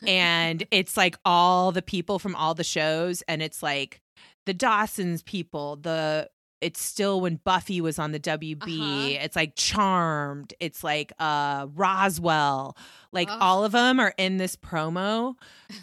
And 0.07 0.65
it's 0.71 0.95
like 0.95 1.17
all 1.25 1.71
the 1.71 1.81
people 1.81 2.17
from 2.19 2.35
all 2.35 2.53
the 2.53 2.63
shows, 2.63 3.21
and 3.23 3.41
it's 3.41 3.61
like 3.61 4.01
the 4.45 4.53
Dawson's 4.53 5.21
people, 5.21 5.75
the 5.75 6.29
it's 6.61 6.81
still 6.81 7.21
when 7.21 7.37
Buffy 7.37 7.79
was 7.81 7.99
on 7.99 8.11
the 8.11 8.19
WB. 8.19 8.61
Uh-huh. 8.61 9.23
It's 9.23 9.35
like 9.35 9.55
Charmed. 9.55 10.53
It's 10.59 10.83
like 10.83 11.13
uh 11.19 11.67
Roswell. 11.73 12.75
Like 13.11 13.29
Ugh. 13.29 13.37
all 13.41 13.63
of 13.63 13.71
them 13.71 13.99
are 13.99 14.13
in 14.17 14.37
this 14.37 14.55
promo 14.55 15.35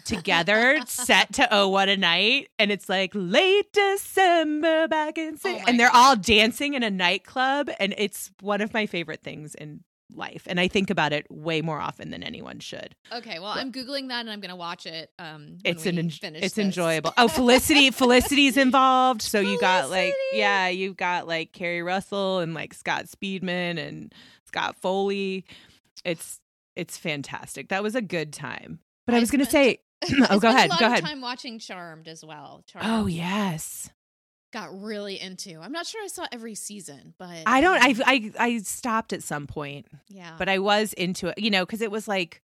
together, 0.05 0.79
set 0.87 1.33
to 1.33 1.47
Oh 1.51 1.67
What 1.67 1.89
a 1.89 1.97
Night. 1.97 2.49
And 2.59 2.71
it's 2.71 2.87
like 2.87 3.11
late 3.13 3.71
December 3.73 4.87
back 4.87 5.17
in 5.17 5.37
Oh 5.43 5.61
and 5.67 5.79
they're 5.79 5.89
God. 5.91 5.95
all 6.09 6.15
dancing 6.15 6.73
in 6.73 6.83
a 6.83 6.91
nightclub. 6.91 7.69
And 7.79 7.93
it's 7.97 8.31
one 8.41 8.61
of 8.61 8.73
my 8.73 8.85
favorite 8.85 9.21
things 9.23 9.55
in 9.55 9.83
life. 10.13 10.43
And 10.47 10.59
I 10.59 10.67
think 10.67 10.89
about 10.89 11.13
it 11.13 11.25
way 11.29 11.61
more 11.61 11.79
often 11.79 12.09
than 12.11 12.23
anyone 12.23 12.59
should. 12.59 12.95
Okay, 13.13 13.39
well, 13.39 13.49
I'm 13.51 13.71
googling 13.71 14.07
that 14.09 14.21
and 14.21 14.29
I'm 14.29 14.39
gonna 14.39 14.55
watch 14.55 14.85
it. 14.85 15.11
Um, 15.19 15.57
It's 15.65 15.85
an 15.85 15.97
en- 15.99 16.07
it's 16.07 16.19
this. 16.21 16.57
enjoyable. 16.57 17.13
Oh, 17.17 17.27
Felicity, 17.27 17.91
Felicity's 17.91 18.57
involved. 18.57 19.21
So 19.21 19.39
you 19.39 19.59
got 19.59 19.89
like 19.89 20.13
yeah, 20.33 20.67
you've 20.69 20.97
got 20.97 21.27
like 21.27 21.51
Keri 21.53 21.81
Russell 21.83 22.39
and 22.39 22.53
like 22.53 22.73
Scott 22.73 23.05
Speedman 23.05 23.77
and 23.85 24.13
Scott 24.45 24.75
Foley. 24.77 25.45
It's 26.05 26.39
it's 26.75 26.97
fantastic. 26.97 27.69
That 27.69 27.83
was 27.83 27.95
a 27.95 28.01
good 28.01 28.31
time. 28.33 28.79
But 29.05 29.15
I 29.15 29.17
I 29.17 29.19
was 29.21 29.29
spent- 29.29 29.49
say 29.51 29.79
Oh, 30.29 30.39
go 30.39 30.49
ahead, 30.49 30.67
A 30.69 30.73
lot 30.73 30.79
go 30.79 30.85
of 30.85 30.91
ahead. 30.91 31.03
Time 31.03 31.21
watching 31.21 31.57
Charmed 31.59 32.07
as 32.07 32.23
well. 32.23 32.63
Charmed. 32.67 32.87
Oh, 32.87 33.07
yes. 33.07 33.89
Got 34.53 34.81
really 34.81 35.19
into. 35.19 35.59
I'm 35.59 35.71
not 35.71 35.85
sure 35.85 36.03
I 36.03 36.07
saw 36.07 36.25
every 36.31 36.55
season, 36.55 37.13
but 37.17 37.43
I 37.45 37.61
don't 37.61 37.81
I 37.81 37.91
um, 37.91 38.01
I 38.05 38.31
I 38.39 38.57
stopped 38.59 39.13
at 39.13 39.23
some 39.23 39.45
point, 39.47 39.87
yeah, 40.07 40.35
but 40.37 40.47
I 40.47 40.59
was 40.59 40.93
into 40.93 41.27
it, 41.27 41.37
you 41.37 41.49
know, 41.49 41.65
cuz 41.65 41.81
it 41.81 41.91
was 41.91 42.07
like 42.07 42.41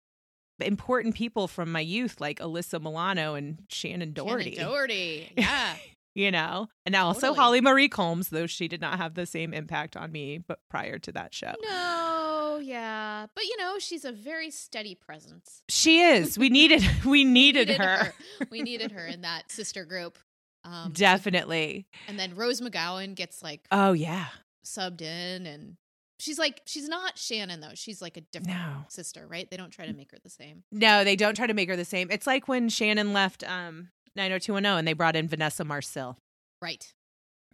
important 0.60 1.14
people 1.14 1.46
from 1.48 1.72
my 1.72 1.80
youth 1.80 2.20
like 2.20 2.38
Alyssa 2.38 2.80
Milano 2.82 3.34
and 3.34 3.58
Shannen 3.68 4.14
Doherty. 4.14 4.52
Shannen 4.52 4.58
Doherty, 4.58 5.32
yeah, 5.36 5.76
you 6.14 6.30
know 6.30 6.68
and 6.84 6.96
also 6.96 7.20
Totally. 7.28 7.38
holly 7.38 7.60
marie 7.60 7.88
combs 7.88 8.30
though 8.30 8.46
she 8.46 8.66
did 8.68 8.80
not 8.80 8.98
have 8.98 9.14
the 9.14 9.26
same 9.26 9.54
impact 9.54 9.96
on 9.96 10.10
me 10.10 10.38
but 10.38 10.58
prior 10.68 10.98
to 10.98 11.12
that 11.12 11.32
show 11.32 11.54
no, 11.62 12.58
yeah, 12.60 13.26
but 13.34 13.44
you 13.44 13.56
know 13.58 13.78
she's 13.78 14.04
a 14.04 14.12
very 14.12 14.50
steady 14.50 14.94
presence. 14.94 15.62
she 15.68 16.00
is 16.02 16.36
we 16.38 16.48
needed 16.50 16.82
we 17.04 17.24
needed, 17.24 17.68
Needed 17.68 17.80
her, 17.80 18.12
We 18.50 18.62
needed 18.62 18.92
her 18.92 19.06
in 19.14 19.22
that 19.22 19.50
sister 19.50 19.84
group. 19.84 20.18
Um, 20.64 20.92
definitely 20.92 21.86
And 22.08 22.18
then 22.18 22.34
Rose 22.34 22.60
McGowan 22.60 23.14
gets 23.14 23.42
like 23.42 23.66
oh 23.72 23.92
yeah 23.92 24.26
subbed 24.64 25.00
in, 25.00 25.46
and 25.46 25.76
she's 26.18 26.38
like 26.38 26.60
she's 26.66 26.88
not 26.88 27.16
Shannen 27.16 27.60
though. 27.60 27.74
She's 27.74 28.02
like 28.02 28.16
a 28.18 28.20
different 28.20 28.58
No. 28.58 28.84
sister, 28.88 29.26
right? 29.26 29.50
They 29.50 29.56
don't 29.56 29.70
try 29.70 29.86
to 29.86 29.92
make 29.94 30.10
her 30.12 30.18
the 30.22 30.28
same. 30.30 30.62
no 30.70 31.02
they 31.04 31.16
don't 31.16 31.34
try 31.34 31.46
to 31.46 31.54
make 31.54 31.68
her 31.68 31.76
the 31.76 31.84
same 31.84 32.08
it's 32.10 32.26
like 32.26 32.46
when 32.48 32.68
shannen 32.68 33.12
left 33.14 33.42
um 33.44 33.88
90210 34.16 34.78
and 34.78 34.86
they 34.88 34.92
brought 34.92 35.16
in 35.16 35.28
vanessa 35.28 35.64
marcil 35.64 36.16
Right, 36.60 36.92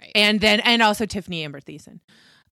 right. 0.01 0.11
and 0.16 0.40
then 0.40 0.59
and 0.61 0.83
also 0.83 1.07
tiffani 1.07 1.45
amber 1.45 1.61
thiessen 1.61 2.01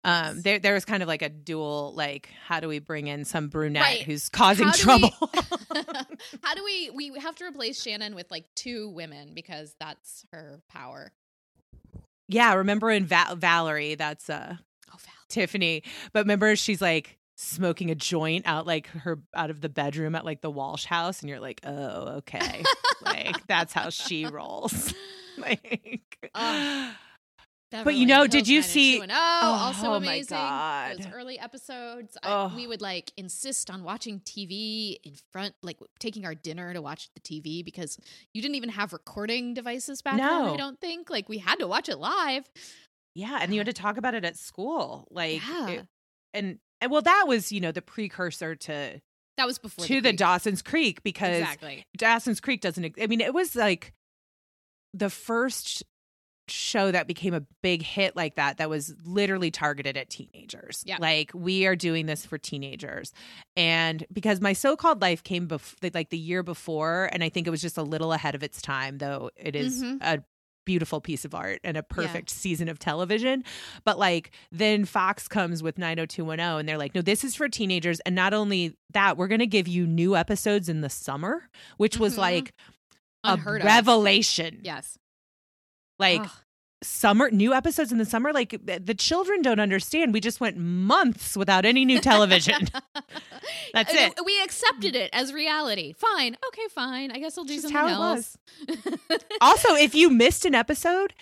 um 0.05 0.43
there 0.43 0.59
there 0.59 0.75
was 0.75 0.85
kind 0.85 1.03
of 1.03 1.09
like 1.09 1.23
a 1.23 1.29
dual 1.29 1.93
like 1.97 2.29
how 2.47 2.61
do 2.61 2.69
we 2.69 2.79
bring 2.79 3.07
in 3.07 3.25
some 3.25 3.49
brunette 3.49 3.83
Right. 3.83 4.03
who's 4.03 4.29
causing 4.29 4.67
How 4.67 4.73
trouble 4.73 5.11
we- 5.21 5.29
How 6.43 6.55
do 6.55 6.63
we 6.65 6.91
we 6.91 7.19
have 7.21 7.35
to 7.37 7.45
replace 7.45 7.83
Shannen 7.83 8.15
with 8.15 8.31
like 8.31 8.45
two 8.55 8.89
women 8.91 9.33
because 9.35 9.75
that's 9.81 10.25
her 10.33 10.61
power. 10.69 11.13
yeah 12.29 12.55
remember 12.55 12.91
in 12.91 13.07
Va- 13.07 13.35
valerie 13.37 13.95
that's 13.95 14.29
uh 14.31 14.57
Oh, 14.93 14.97
Val. 14.99 15.15
Tiffani. 15.47 15.83
But 16.13 16.21
remember, 16.21 16.55
she's 16.55 16.81
like 16.81 17.19
smoking 17.35 17.91
a 17.91 17.97
joint 17.97 18.47
out 18.47 18.65
like 18.65 18.87
her 18.89 19.19
out 19.35 19.51
of 19.51 19.61
the 19.61 19.69
bedroom 19.69 20.15
at 20.15 20.25
like 20.25 20.41
the 20.41 20.51
Walsh 20.53 20.85
house, 20.85 21.21
and 21.21 21.29
you're 21.29 21.41
like, 21.41 21.61
oh, 21.65 22.19
okay, 22.19 22.63
like 23.05 23.45
that's 23.49 23.73
how 23.73 23.91
she 23.91 24.25
rolls. 24.27 24.95
like, 25.39 26.31
Ugh. 26.33 26.95
But 27.81 27.85
But 27.87 27.95
you 27.97 28.07
know, 28.07 28.27
did 28.27 28.47
you 28.47 28.63
see- 28.63 29.01
oh, 29.01 29.07
oh, 29.11 29.53
also 29.53 29.87
Oh, 29.89 29.91
my 29.93 29.97
amazing. 29.97 30.37
God. 30.37 30.99
Those 30.99 31.13
early 31.13 31.39
episodes. 31.39 32.17
I, 32.23 32.33
Oh. 32.33 32.53
we 32.55 32.67
would 32.67 32.81
like 32.81 33.13
insist 33.17 33.71
on 33.71 33.83
watching 33.83 34.21
TV 34.21 34.99
in 35.03 35.15
front, 35.33 35.55
like 35.63 35.79
taking 35.99 36.25
our 36.25 36.35
dinner 36.35 36.73
to 36.73 36.81
watch 36.81 37.09
the 37.15 37.21
TV 37.21 37.65
because 37.65 37.99
you 38.33 38.41
didn't 38.43 38.55
even 38.55 38.69
have 38.71 38.93
recording 38.93 39.55
devices 39.55 40.03
back 40.03 40.19
then. 40.19 40.25
I 40.27 40.57
don't 40.57 40.81
think. 40.81 41.11
Like 41.11 41.29
we 41.29 41.39
had 41.39 41.59
to 41.59 41.67
watch 41.67 41.89
it 41.89 41.97
live. 41.99 42.49
yeah, 43.15 43.39
and 43.41 43.53
you 43.53 43.61
had 43.61 43.67
to 43.67 43.73
talk 43.73 43.97
about 43.97 44.15
it 44.15 44.25
at 44.25 44.37
school, 44.37 45.07
like, 45.11 45.41
Yeah. 45.47 45.69
it- 45.69 45.87
and 46.33 46.59
and 46.81 46.91
well, 46.91 47.03
that 47.03 47.25
was 47.29 47.51
you 47.53 47.61
know 47.61 47.73
the 47.73 47.81
precursor 47.83 48.55
to 48.57 49.01
That 49.37 49.47
was 49.47 49.59
before 49.59 49.85
to 49.87 50.01
the 50.01 50.11
Creek. 50.11 50.19
Dawson's 50.19 50.63
Creek 50.63 51.03
because 51.03 51.39
exactly. 51.39 51.85
Dawson's 51.97 52.41
Creek 52.41 52.61
doesn't. 52.61 52.95
I 53.01 53.07
mean, 53.07 53.21
it 53.21 53.33
was 53.35 53.55
like 53.57 53.93
the 54.93 55.11
first 55.11 55.83
show 56.49 56.91
that 56.91 57.07
became 57.07 57.33
a 57.35 57.41
big 57.63 57.83
hit 57.83 58.15
like 58.17 58.35
that 58.37 58.59
that 58.59 58.69
was 58.69 58.95
literally 59.05 59.51
targeted 59.51 59.97
at 59.97 60.11
teenagers. 60.11 60.83
Yeah. 60.87 60.99
Like 61.01 61.31
we 61.35 61.67
are 61.67 61.77
doing 61.77 62.07
this 62.07 62.27
for 62.27 62.39
teenagers. 62.39 63.13
And 63.57 64.05
because 64.13 64.41
my 64.41 64.53
so-called 64.53 65.01
life 65.01 65.23
came 65.23 65.47
before 65.47 65.91
like 65.95 66.11
the 66.11 66.19
year 66.19 66.43
before 66.43 67.09
and 67.13 67.25
I 67.25 67.29
think 67.29 67.47
it 67.47 67.51
was 67.51 67.63
just 67.63 67.79
a 67.79 67.83
little 67.83 68.13
ahead 68.13 68.35
of 68.35 68.43
its 68.43 68.61
time 68.63 68.99
though 68.99 69.31
it 69.37 69.57
is 69.57 69.83
Mhm. 69.83 69.99
a 70.03 70.23
beautiful 70.67 70.99
piece 71.01 71.27
of 71.27 71.35
art 71.35 71.61
and 71.63 71.77
a 71.77 71.83
perfect 71.83 72.31
season 72.31 72.69
of 72.69 72.79
television. 72.79 73.45
But 73.85 73.99
like 73.99 74.31
then 74.51 74.85
Fox 74.87 75.29
comes 75.29 75.63
with 75.63 75.77
90210 75.79 76.59
and 76.61 76.69
they're 76.69 76.79
like, 76.79 76.95
no, 76.95 77.03
this 77.03 77.23
is 77.25 77.35
for 77.35 77.49
teenagers. 77.49 78.01
And 78.01 78.15
not 78.15 78.33
only 78.33 78.75
that, 78.95 79.17
we're 79.19 79.29
going 79.29 79.41
to 79.41 79.47
give 79.47 79.69
you 79.69 79.87
new 79.87 80.17
episodes 80.17 80.69
in 80.71 80.81
the 80.81 80.89
summer, 80.91 81.49
which 81.77 81.99
was 81.99 82.15
Mhm. 82.15 82.19
like 82.19 82.55
Unheard 83.25 83.61
a 83.61 83.65
of. 83.65 83.67
revelation. 83.67 84.61
Yes. 84.63 84.99
Like 86.05 86.21
Ugh. 86.23 86.31
summer, 86.83 87.31
new 87.31 87.53
episodes 87.55 87.93
in 87.93 87.99
the 87.99 88.05
summer. 88.05 88.33
Like 88.33 88.55
the 88.65 88.95
children 88.95 89.43
don't 89.43 89.61
understand. 89.61 90.13
We 90.13 90.21
just 90.21 90.41
went 90.41 90.57
months 90.57 91.37
without 91.37 91.65
any 91.65 91.85
new 91.85 92.01
television. 92.01 92.69
That's 93.75 93.93
it. 93.93 94.15
We 94.25 94.43
accepted 94.43 94.95
it 94.97 95.11
as 95.13 95.33
reality. 95.33 95.95
Fine. 95.95 96.37
Okay, 96.49 96.69
fine. 96.75 97.11
I 97.11 97.19
guess 97.19 97.37
I'll 97.39 97.45
do 97.45 97.55
Just 97.55 97.69
something 97.71 97.77
how 97.95 98.13
it 98.13 98.17
else. 98.19 98.37
also, 99.41 99.75
if 99.75 99.95
you 99.95 100.11
missed 100.11 100.45
an 100.45 100.55
episode, 100.55 101.15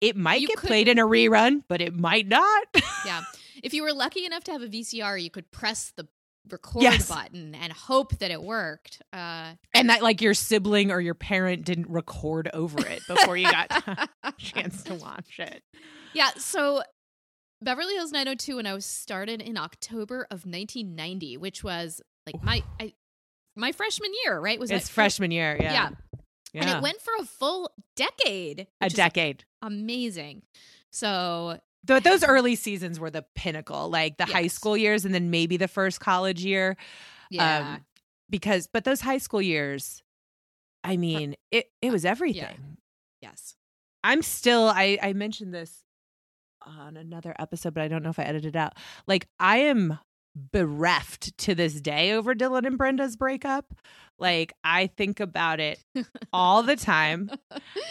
it 0.00 0.16
might 0.16 0.40
You 0.40 0.48
get 0.48 0.58
could- 0.58 0.68
played 0.68 0.88
in 0.88 0.98
a 0.98 1.06
rerun, 1.06 1.62
but 1.68 1.80
it 1.80 1.94
might 1.94 2.28
not. 2.28 2.66
yeah. 3.04 3.22
If 3.62 3.74
you 3.74 3.82
were 3.82 3.92
lucky 3.92 4.24
enough 4.24 4.44
to 4.44 4.52
have 4.52 4.62
a 4.62 4.68
VCR, 4.68 5.22
you 5.22 5.30
could 5.30 5.50
press 5.50 5.92
the 5.96 6.08
record 6.52 6.82
Yes. 6.82 7.08
button 7.08 7.54
and 7.54 7.72
hope 7.72 8.18
that 8.18 8.30
it 8.30 8.42
worked. 8.42 9.02
Uh, 9.12 9.52
and 9.74 9.88
that 9.90 10.02
like 10.02 10.20
your 10.20 10.34
sibling 10.34 10.90
or 10.90 11.00
your 11.00 11.14
parent 11.14 11.64
didn't 11.64 11.88
record 11.90 12.48
over 12.52 12.84
it 12.86 13.02
before 13.08 13.36
you 13.36 13.50
got 13.50 14.08
a 14.22 14.32
chance 14.38 14.82
to 14.84 14.94
watch 14.94 15.38
it. 15.38 15.62
yeah. 16.14 16.30
So 16.36 16.82
Beverly 17.62 17.94
Hills 17.94 18.12
90210 18.12 18.80
started 18.80 19.42
in 19.42 19.56
October 19.58 20.22
of 20.30 20.46
1990, 20.46 21.36
which 21.36 21.62
was 21.62 22.00
like 22.26 22.42
my 22.42 22.62
I, 22.80 22.94
my 23.56 23.72
freshman 23.72 24.10
year, 24.24 24.38
right? 24.40 24.58
Was 24.58 24.70
It's 24.70 24.88
freshman 24.88 25.30
year, 25.30 25.56
yeah. 25.60 25.72
Yeah. 25.72 25.88
Yeah. 26.52 26.60
And 26.62 26.70
it 26.70 26.82
went 26.82 27.00
for 27.00 27.12
a 27.20 27.24
full 27.24 27.70
decade. 27.96 28.66
a 28.80 28.88
decade. 28.88 29.44
Amazing. 29.62 30.42
So 30.90 31.60
But 31.84 32.04
those 32.04 32.22
early 32.22 32.56
seasons 32.56 33.00
were 33.00 33.10
the 33.10 33.24
pinnacle, 33.34 33.88
like 33.88 34.18
the 34.18 34.26
high 34.26 34.48
school 34.48 34.76
years 34.76 35.04
and 35.04 35.14
then 35.14 35.30
maybe 35.30 35.56
the 35.56 35.68
first 35.68 36.00
college 36.00 36.44
year. 36.44 36.76
yeah. 37.30 37.74
Um, 37.74 37.84
because, 38.28 38.68
but 38.68 38.84
those 38.84 39.00
high 39.00 39.18
school 39.18 39.42
years, 39.42 40.02
I 40.84 40.96
mean, 40.96 41.34
it, 41.50 41.66
it 41.82 41.90
was 41.90 42.04
everything. 42.04 42.76
yes. 43.20 43.56
I'm 44.04 44.22
still, 44.22 44.64
I, 44.74 44.98
I 45.02 45.12
mentioned 45.14 45.52
this 45.52 45.82
on 46.64 46.96
another 46.96 47.34
episode, 47.38 47.74
but 47.74 47.82
I 47.82 47.88
don't 47.88 48.02
know 48.02 48.10
if 48.10 48.18
I 48.18 48.24
edited 48.24 48.54
it 48.54 48.58
out. 48.58 48.74
Like, 49.06 49.26
I 49.38 49.58
am 49.58 49.98
bereft 50.52 51.36
to 51.38 51.54
this 51.54 51.80
day 51.80 52.12
over 52.12 52.34
Dylan 52.34 52.66
and 52.66 52.78
Brenda's 52.78 53.16
breakup. 53.16 53.74
Like, 54.18 54.52
I 54.62 54.86
think 54.86 55.20
about 55.20 55.60
it 55.60 55.82
all 56.32 56.62
the 56.62 56.76
time. 56.76 57.30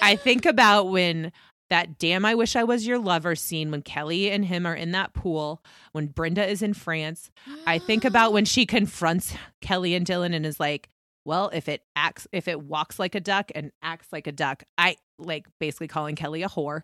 I 0.01 0.15
think 0.15 0.45
about 0.45 0.89
when 0.89 1.31
that 1.69 1.97
damn 1.97 2.25
I 2.25 2.35
wish 2.35 2.55
I 2.55 2.63
was 2.63 2.85
your 2.87 2.99
lover 2.99 3.35
scene 3.35 3.71
when 3.71 3.81
Kelly 3.81 4.29
and 4.31 4.45
him 4.45 4.65
are 4.65 4.75
in 4.75 4.91
that 4.91 5.13
pool, 5.13 5.63
when 5.91 6.07
Brenda 6.07 6.47
is 6.47 6.61
in 6.61 6.73
France. 6.73 7.31
I 7.65 7.79
think 7.79 8.05
about 8.05 8.33
when 8.33 8.45
she 8.45 8.65
confronts 8.65 9.33
Kelly 9.61 9.95
and 9.95 10.05
Dylan 10.05 10.35
and 10.35 10.45
is 10.45 10.59
like, 10.59 10.89
well, 11.25 11.49
if 11.53 11.69
it 11.69 11.83
acts, 11.95 12.27
if 12.31 12.47
it 12.47 12.61
walks 12.61 12.97
like 12.97 13.13
a 13.15 13.19
duck 13.19 13.51
and 13.53 13.71
acts 13.81 14.07
like 14.11 14.27
a 14.27 14.31
duck, 14.31 14.63
I 14.77 14.97
like 15.17 15.47
basically 15.59 15.87
calling 15.87 16.15
Kelly 16.15 16.43
a 16.43 16.49
whore. 16.49 16.81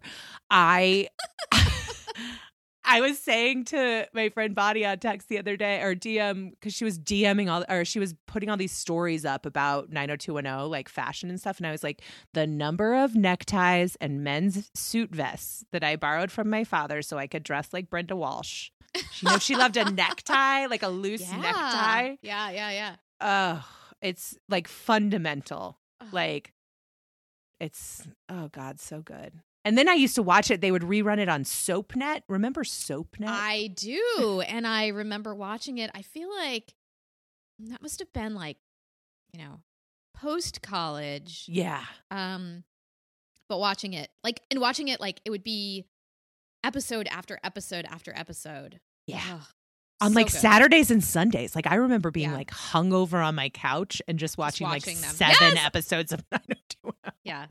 I. 0.49 1.07
I 2.85 3.01
was 3.01 3.17
saying 3.19 3.65
to 3.65 4.07
my 4.13 4.29
friend 4.29 4.53
Bonnie 4.53 4.85
on 4.85 4.99
text 4.99 5.27
the 5.27 5.37
other 5.37 5.57
day 5.57 5.81
or 5.81 5.95
DM 5.95 6.51
because 6.51 6.73
she 6.73 6.83
was 6.83 6.99
DMing 6.99 7.51
all 7.51 7.65
or 7.69 7.83
she 7.83 7.99
was 7.99 8.13
putting 8.27 8.49
all 8.49 8.57
these 8.57 8.71
stories 8.71 9.25
up 9.25 9.45
about 9.45 9.89
90210 9.89 10.69
like 10.69 10.87
fashion 10.87 11.29
and 11.29 11.39
stuff 11.39 11.57
and 11.57 11.67
I 11.67 11.71
was 11.71 11.83
like 11.83 12.01
the 12.33 12.45
number 12.45 12.93
of 12.93 13.15
neckties 13.15 13.97
and 13.99 14.23
men's 14.23 14.69
suit 14.73 15.13
vests 15.13 15.65
that 15.71 15.83
I 15.83 15.95
borrowed 15.95 16.31
from 16.31 16.49
my 16.49 16.63
father 16.63 17.01
so 17.01 17.17
I 17.17 17.27
could 17.27 17.43
dress 17.43 17.69
like 17.73 17.89
Brenda 17.89 18.15
Walsh. 18.15 18.69
You 18.95 19.29
know 19.29 19.39
she 19.39 19.55
loved 19.55 19.77
a 19.77 19.89
necktie 19.91 20.67
like 20.67 20.83
a 20.83 20.89
loose 20.89 21.29
yeah. 21.29 21.37
necktie. 21.37 22.15
Yeah, 22.21 22.49
yeah, 22.51 22.71
yeah. 22.71 22.95
Oh, 23.19 23.67
it's 24.01 24.37
like 24.47 24.67
fundamental. 24.67 25.79
Ugh. 26.01 26.07
Like 26.11 26.53
it's 27.59 28.07
oh 28.29 28.49
god, 28.49 28.79
so 28.79 29.01
good. 29.01 29.33
And 29.65 29.77
then 29.77 29.89
I 29.89 29.93
used 29.95 30.15
to 30.15 30.23
watch 30.23 30.51
it. 30.51 30.61
They 30.61 30.71
would 30.71 30.83
rerun 30.83 31.17
it 31.17 31.27
on 31.27 31.43
SoapNet. 31.43 32.21
Remember 32.29 32.63
SoapNet? 32.63 33.27
I 33.27 33.71
do. 33.75 34.41
and 34.47 34.65
I 34.67 34.87
remember 34.87 35.33
watching 35.35 35.79
it. 35.79 35.89
I 35.95 36.03
feel 36.03 36.29
like 36.33 36.73
that 37.59 37.81
must 37.81 37.99
have 37.99 38.13
been 38.13 38.35
like, 38.35 38.57
you 39.33 39.39
know, 39.43 39.61
post 40.13 40.61
college. 40.61 41.45
yeah. 41.47 41.83
Um, 42.11 42.63
but 43.49 43.59
watching 43.59 43.93
it, 43.93 44.09
like, 44.23 44.41
and 44.51 44.61
watching 44.61 44.87
it, 44.87 45.01
like, 45.01 45.19
it 45.25 45.29
would 45.31 45.43
be 45.43 45.85
episode 46.63 47.07
after 47.11 47.39
episode 47.43 47.85
after 47.89 48.11
episode. 48.15 48.79
Yeah. 49.07 49.21
Ugh, 49.33 49.41
on 50.01 50.11
so 50.11 50.15
like 50.15 50.25
good. 50.27 50.39
Saturdays 50.39 50.89
and 50.91 51.03
Sundays. 51.03 51.55
Like 51.55 51.67
I 51.67 51.75
remember 51.75 52.11
being 52.11 52.29
Yeah. 52.31 52.35
like 52.37 52.51
hungover 52.51 53.25
on 53.25 53.35
my 53.35 53.49
couch 53.49 54.01
and 54.07 54.17
just 54.19 54.37
watching, 54.37 54.65
watching 54.67 54.95
like 54.97 55.05
them. 55.05 55.15
seven 55.15 55.55
Yes! 55.55 55.65
episodes 55.65 56.11
of 56.11 56.23
90210. 56.31 57.13
Yeah. 57.23 57.45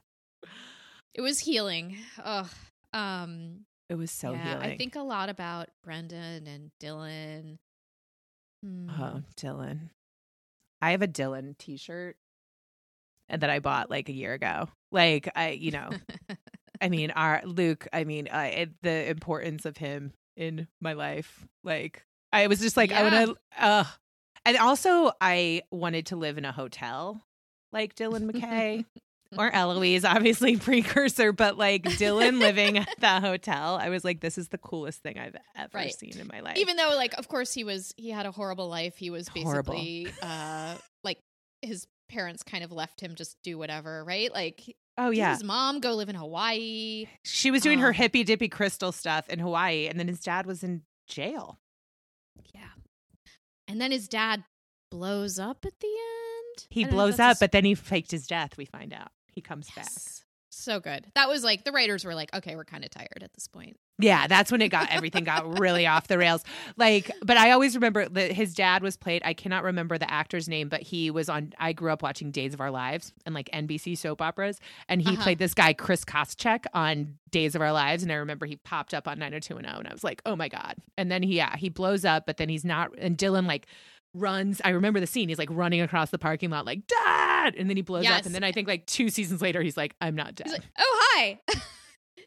It 1.15 1.21
was 1.21 1.39
healing. 1.39 1.97
Ugh. 2.23 2.49
Um, 2.93 3.61
It 3.89 3.95
was 3.95 4.11
so 4.11 4.33
yeah, 4.33 4.45
healing. 4.55 4.63
I 4.73 4.77
think 4.77 4.97
a 4.97 5.01
lot 5.03 5.29
about 5.29 5.69
Brendan 5.83 6.47
and 6.47 6.71
Dylan. 6.83 7.59
Hmm. 8.63 8.91
Oh, 8.91 9.23
Dylan. 9.37 9.91
I 10.83 10.91
have 10.91 11.03
a 11.03 11.09
Dylan 11.09 11.57
t-shirt 11.59 12.17
and 13.29 13.43
that 13.43 13.51
I 13.51 13.59
bought 13.59 13.91
like 13.91 14.09
a 14.09 14.13
year 14.13 14.35
ago. 14.35 14.69
Like 14.93 15.29
I, 15.35 15.51
you 15.51 15.71
know, 15.71 15.91
I 16.81 16.89
mean, 16.89 17.11
our 17.13 17.43
Luke. 17.45 17.87
I 17.93 18.05
mean, 18.05 18.29
uh, 18.29 18.51
it, 18.53 18.71
the 18.83 19.09
importance 19.09 19.65
of 19.65 19.77
him 19.77 20.13
in 20.37 20.67
my 20.81 20.93
life. 20.95 21.47
Like, 21.63 22.05
I 22.33 22.47
was 22.49 22.61
just 22.61 22.77
like, 22.77 22.91
I 22.93 23.03
Yeah. 23.03 23.15
want 23.25 23.39
to. 23.57 23.65
Uh, 23.65 23.85
and 24.45 24.57
also, 24.59 25.13
I 25.21 25.63
wanted 25.71 26.07
to 26.07 26.17
live 26.17 26.37
in 26.39 26.45
a 26.45 26.53
hotel, 26.53 27.25
like 27.73 27.95
Dylan 27.95 28.31
McKay 28.31 28.85
or 29.39 29.51
Eloise, 29.55 30.05
obviously 30.05 30.57
precursor, 30.59 31.33
but 31.33 31.57
like 31.59 31.83
Dylan 31.85 32.41
living 32.41 32.79
at 32.79 32.89
the 33.01 33.21
hotel. 33.21 33.77
I 33.81 33.89
was 33.89 34.05
like, 34.05 34.21
this 34.21 34.39
is 34.39 34.49
the 34.49 34.59
coolest 34.59 35.03
thing 35.03 35.19
I've 35.19 35.37
ever 35.57 35.71
Right. 35.79 35.95
seen 35.95 36.19
in 36.19 36.27
my 36.33 36.41
life. 36.41 36.57
even 36.57 36.77
though 36.77 36.91
like 36.97 37.15
of 37.15 37.29
course 37.29 37.53
he 37.53 37.65
was 37.65 37.93
he 37.97 38.11
had 38.11 38.27
a 38.27 38.31
horrible 38.31 38.69
life 38.69 38.97
he 38.97 39.11
was 39.11 39.29
basically 39.31 40.09
uh 40.23 40.77
like 41.03 41.19
his 41.63 41.87
parents 42.09 42.43
kind 42.43 42.63
of 42.65 42.71
left 42.73 43.01
him 43.01 43.15
just 43.15 43.37
do 43.43 43.57
whatever 43.59 44.05
right 44.05 44.33
like 44.33 44.77
oh 44.99 45.11
yeah, 45.11 45.33
his 45.33 45.43
mom 45.43 45.81
go 45.81 45.95
live 45.95 46.09
in 46.09 46.15
hawaii 46.15 47.07
she 47.25 47.51
was 47.51 47.63
doing 47.63 47.79
her 47.81 47.89
Um, 47.89 47.95
hippy 47.95 48.23
dippy 48.25 48.49
crystal 48.49 48.93
stuff 48.93 49.29
in 49.29 49.39
Hawaii, 49.39 49.87
and 49.89 49.99
then 49.99 50.07
his 50.09 50.21
dad 50.21 50.47
was 50.47 50.63
in 50.63 50.83
jail. 51.09 51.59
yeah 52.55 52.61
and 53.67 53.81
then 53.81 53.91
his 53.91 54.07
dad 54.09 54.45
blows 54.91 55.39
up 55.39 55.65
at 55.65 55.81
the 55.81 55.87
end 55.89 56.67
He 56.71 56.83
I 56.85 56.89
don't 56.89 56.97
know 56.97 57.07
if 57.07 57.17
blows 57.17 57.19
up, 57.21 57.39
but 57.41 57.51
then 57.53 57.65
he 57.65 57.75
faked 57.75 58.11
his 58.13 58.27
death. 58.27 58.57
We 58.57 58.65
find 58.67 58.93
out 58.93 59.09
he 59.35 59.41
comes 59.41 59.67
back. 59.71 59.85
Yes. 59.87 60.25
so 60.51 60.79
good 60.81 61.07
that 61.17 61.29
was 61.29 61.43
like 61.43 61.65
the 61.65 61.73
writers 61.73 62.05
were 62.05 62.15
like 62.15 62.33
okay 62.35 62.55
we're 62.55 62.65
kind 62.65 62.85
of 62.85 62.91
tired 62.91 63.23
at 63.23 63.33
this 63.35 63.49
point 63.49 63.77
Yeah, 63.99 64.27
that's 64.27 64.51
when 64.51 64.61
it 64.61 64.71
got 64.71 64.89
everything 64.91 65.23
got 65.25 65.59
really 65.61 65.87
off 65.87 66.09
the 66.09 66.19
rails. 66.19 66.43
Like, 66.77 67.13
but 67.23 67.37
I 67.37 67.53
always 67.53 67.77
remember 67.77 68.09
that 68.09 68.33
his 68.33 68.53
dad 68.53 68.83
was 68.83 68.97
played. 68.97 69.23
I 69.25 69.35
cannot 69.35 69.63
remember 69.63 69.99
the 69.99 70.11
actor's 70.11 70.49
name, 70.49 70.69
but 70.69 70.83
he 70.83 71.13
was 71.13 71.29
on. 71.29 71.53
I 71.61 71.73
grew 71.75 71.93
up 71.93 72.03
watching 72.03 72.33
Days 72.33 72.55
of 72.55 72.61
Our 72.61 72.73
Lives 72.73 73.13
and 73.25 73.37
like 73.37 73.49
NBC 73.53 73.97
soap 73.97 74.21
operas, 74.21 74.59
and 74.89 75.01
he 75.01 75.11
Uh-huh. 75.13 75.23
played 75.23 75.39
this 75.39 75.55
guy 75.55 75.75
Chris 75.75 76.05
Kositchek 76.05 76.65
on 76.75 77.19
Days 77.31 77.55
of 77.55 77.63
Our 77.63 77.73
Lives. 77.73 78.03
And 78.03 78.11
I 78.11 78.17
remember 78.17 78.47
he 78.47 78.57
popped 78.57 78.95
up 78.95 79.07
on 79.07 79.21
90210, 79.21 79.79
and 79.79 79.87
I 79.89 79.93
was 79.93 80.03
like, 80.03 80.21
oh 80.27 80.35
my 80.35 80.49
god. 80.49 80.75
And 80.99 81.09
then 81.09 81.23
he, 81.23 81.37
yeah, 81.37 81.55
he 81.57 81.69
blows 81.69 82.05
up, 82.05 82.27
but 82.27 82.37
then 82.37 82.49
he's 82.49 82.65
not. 82.65 82.91
And 82.99 83.17
Dylan 83.17 83.47
like 83.47 83.69
runs. 84.15 84.61
I 84.65 84.71
remember 84.71 85.01
the 85.01 85.07
scene. 85.07 85.29
He's 85.29 85.39
like 85.39 85.51
running 85.51 85.81
across 85.81 86.11
the 86.11 86.19
parking 86.19 86.51
lot, 86.51 86.65
like 86.67 86.87
dad, 86.87 87.55
and 87.57 87.69
then 87.69 87.77
he 87.77 87.83
blows 87.83 88.07
up. 88.07 88.11
Yes. 88.11 88.27
And 88.27 88.35
then 88.35 88.45
I 88.45 88.53
think 88.53 88.69
like 88.69 88.87
two 88.87 89.09
seasons 89.09 89.43
later, 89.43 89.63
he's 89.63 89.77
like, 89.77 89.95
I'm 90.01 90.15
not 90.15 90.35
dead. 90.35 90.47
he's 90.47 90.55
like 90.55 90.69
oh 90.79 91.01
hi 91.15 91.41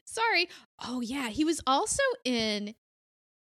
sorry 0.06 0.50
oh 0.86 1.02
yeah 1.02 1.30
he 1.30 1.44
was 1.44 1.62
also 1.68 2.02
in 2.24 2.74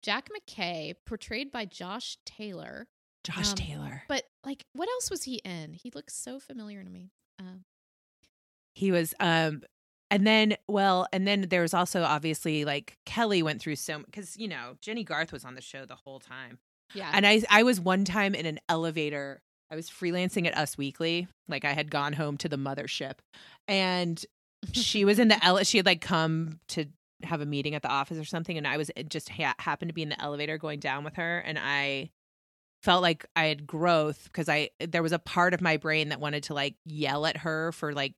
jack 0.02 0.28
mckay 0.28 0.94
portrayed 1.06 1.50
by 1.50 1.64
josh 1.64 2.18
taylor 2.24 2.86
Josh 3.22 3.50
um, 3.50 3.54
Taylor. 3.54 4.02
But 4.08 4.24
like, 4.46 4.64
what 4.72 4.88
else 4.88 5.10
was 5.10 5.24
he 5.24 5.36
in? 5.44 5.74
He 5.74 5.90
looks 5.94 6.14
so 6.14 6.40
familiar 6.40 6.82
to 6.82 6.88
me. 6.88 7.12
Um, 7.38 7.64
he 8.74 8.92
was 8.92 9.14
um 9.20 9.62
and 10.10 10.26
then 10.26 10.56
well 10.68 11.06
and 11.12 11.26
then 11.26 11.46
there 11.50 11.62
was 11.62 11.74
also 11.74 12.02
obviously 12.02 12.64
like 12.64 12.96
kelly 13.04 13.42
went 13.42 13.60
through 13.60 13.76
so 13.76 13.98
because 13.98 14.36
you 14.36 14.48
know 14.48 14.76
jennie 14.80 15.04
garth 15.04 15.32
was 15.32 15.44
on 15.44 15.54
the 15.54 15.60
show 15.60 15.84
the 15.84 15.96
whole 15.96 16.20
time 16.20 16.58
yeah, 16.94 17.10
and 17.12 17.26
i 17.26 17.42
i 17.50 17.62
was 17.62 17.80
one 17.80 18.04
time 18.04 18.34
in 18.34 18.46
an 18.46 18.58
elevator 18.68 19.40
i 19.70 19.76
was 19.76 19.88
freelancing 19.88 20.46
at 20.46 20.56
us 20.56 20.76
weekly 20.78 21.26
like 21.48 21.64
i 21.64 21.72
had 21.72 21.90
gone 21.90 22.12
home 22.12 22.36
to 22.36 22.48
the 22.48 22.56
mothership 22.56 23.14
and 23.68 24.24
she 24.72 25.04
was 25.04 25.18
in 25.18 25.28
the 25.28 25.44
ele- 25.44 25.64
she 25.64 25.78
had 25.78 25.86
like 25.86 26.00
come 26.00 26.60
to 26.68 26.84
have 27.22 27.40
a 27.40 27.46
meeting 27.46 27.74
at 27.74 27.82
the 27.82 27.88
office 27.88 28.18
or 28.18 28.24
something 28.24 28.56
and 28.58 28.66
i 28.66 28.76
was 28.76 28.90
it 28.96 29.08
just 29.08 29.28
ha- 29.28 29.54
happened 29.58 29.88
to 29.88 29.94
be 29.94 30.02
in 30.02 30.08
the 30.08 30.20
elevator 30.20 30.56
going 30.58 30.80
down 30.80 31.04
with 31.04 31.16
her 31.16 31.38
and 31.40 31.58
i 31.58 32.10
felt 32.82 33.02
like 33.02 33.26
i 33.36 33.44
had 33.44 33.66
growth 33.66 34.24
because 34.24 34.48
i 34.48 34.70
there 34.80 35.02
was 35.02 35.12
a 35.12 35.18
part 35.18 35.52
of 35.52 35.60
my 35.60 35.76
brain 35.76 36.08
that 36.08 36.18
wanted 36.20 36.42
to 36.42 36.54
like 36.54 36.76
yell 36.86 37.26
at 37.26 37.36
her 37.36 37.72
for 37.72 37.92
like 37.92 38.14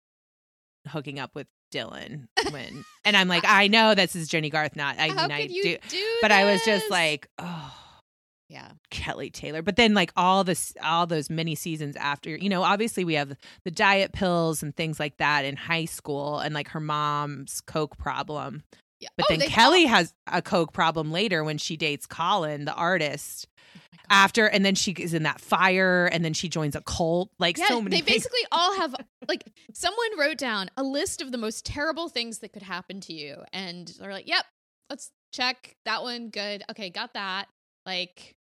hooking 0.89 1.19
up 1.19 1.35
with 1.35 1.47
dylan 1.75 2.27
when 2.51 2.85
and 3.05 3.17
i'm 3.17 3.27
like 3.29 3.45
i 3.47 3.67
know 3.67 3.95
this 3.95 4.15
is 4.15 4.29
jennie 4.29 4.51
garth 4.51 4.77
not 4.77 4.97
i 4.99 5.09
How 5.09 5.23
mean 5.23 5.33
i 5.33 5.47
do 5.49 5.77
do? 5.89 6.19
but 6.21 6.31
i 6.31 6.45
was 6.45 6.65
just 6.65 6.89
like 6.91 7.29
oh 7.39 7.75
yeah, 8.53 8.73
Kelly 8.91 9.31
Taylor. 9.31 9.63
But 9.63 9.77
then 9.77 9.95
like 9.95 10.13
all 10.17 10.45
this 10.45 10.75
all 10.83 11.07
those 11.07 11.31
many 11.31 11.55
seasons 11.55 11.97
after, 11.97 12.31
you 12.37 12.49
know, 12.51 12.63
obviously 12.63 13.05
we 13.05 13.15
have 13.15 13.35
the 13.65 13.71
diet 13.71 14.13
pills 14.13 14.63
and 14.63 14.77
things 14.77 15.01
like 15.01 15.17
that 15.17 15.45
in 15.47 15.57
high 15.57 15.87
school 15.87 16.39
and 16.39 16.55
like 16.55 16.69
her 16.69 16.81
mom's 16.81 17.61
coke 17.63 17.97
problem. 17.97 18.63
yeah. 19.01 19.09
But 19.17 19.27
Oh, 19.31 19.37
then 19.37 19.49
Kelly 19.49 19.87
has 19.87 20.13
a 20.27 20.43
coke 20.43 20.73
problem 20.73 21.11
later 21.11 21.43
when 21.43 21.57
she 21.59 21.77
dates 21.79 22.07
Colin, 22.07 22.67
the 22.67 22.75
artist. 22.75 23.49
oh. 23.75 23.81
After 24.11 24.47
and 24.47 24.65
then 24.65 24.75
she 24.75 24.93
is 24.93 25.15
in 25.15 25.23
that 25.23 25.41
fire 25.41 26.07
and 26.13 26.23
then 26.23 26.35
she 26.35 26.49
joins 26.51 26.77
a 26.77 26.83
cult. 26.83 27.31
Like 27.39 27.57
Yeah, 27.57 27.69
so 27.69 27.81
many 27.81 27.97
they 27.97 28.03
things. 28.03 28.17
basically 28.25 28.47
all 28.53 28.77
have 28.77 28.95
like 29.29 29.45
someone 29.73 30.19
wrote 30.19 30.37
down 30.37 30.69
a 30.77 30.83
list 30.83 31.23
of 31.23 31.33
the 31.33 31.39
most 31.39 31.65
terrible 31.65 32.11
things 32.11 32.41
that 32.41 32.53
could 32.53 32.63
happen 32.63 33.01
to 33.03 33.15
you, 33.15 33.37
and 33.55 33.89
they're 33.99 34.13
like, 34.13 34.29
"Yep, 34.29 34.45
let's 34.91 35.11
check 35.33 35.77
that 35.87 36.03
one. 36.03 36.29
Good, 36.29 36.63
okay, 36.71 36.91
got 36.91 37.15
that." 37.15 37.49
Like, 37.87 38.35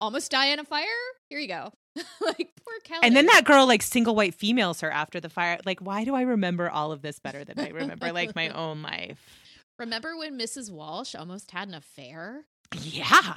almost 0.00 0.30
die 0.30 0.46
in 0.46 0.58
a 0.58 0.64
fire. 0.64 0.86
Here 1.28 1.38
you 1.38 1.48
go. 1.48 1.72
like 2.20 2.50
poor 2.64 2.74
Kelly. 2.84 3.00
And 3.02 3.16
then 3.16 3.26
that 3.26 3.44
girl 3.44 3.66
like 3.66 3.82
single 3.82 4.14
white 4.14 4.34
females 4.34 4.80
her 4.80 4.90
after 4.90 5.20
the 5.20 5.28
fire. 5.28 5.58
Like, 5.64 5.80
why 5.80 6.04
do 6.04 6.14
I 6.14 6.22
remember 6.22 6.70
all 6.70 6.92
of 6.92 7.02
this 7.02 7.18
better 7.18 7.44
than 7.44 7.58
I 7.58 7.70
remember 7.70 8.12
like 8.12 8.34
my 8.34 8.48
own 8.54 8.82
life? 8.82 9.18
Remember 9.78 10.16
when 10.16 10.38
Mrs. 10.38 10.70
Walsh 10.72 11.14
almost 11.14 11.50
had 11.50 11.68
an 11.68 11.74
affair? 11.74 12.44
Yeah. 12.80 13.34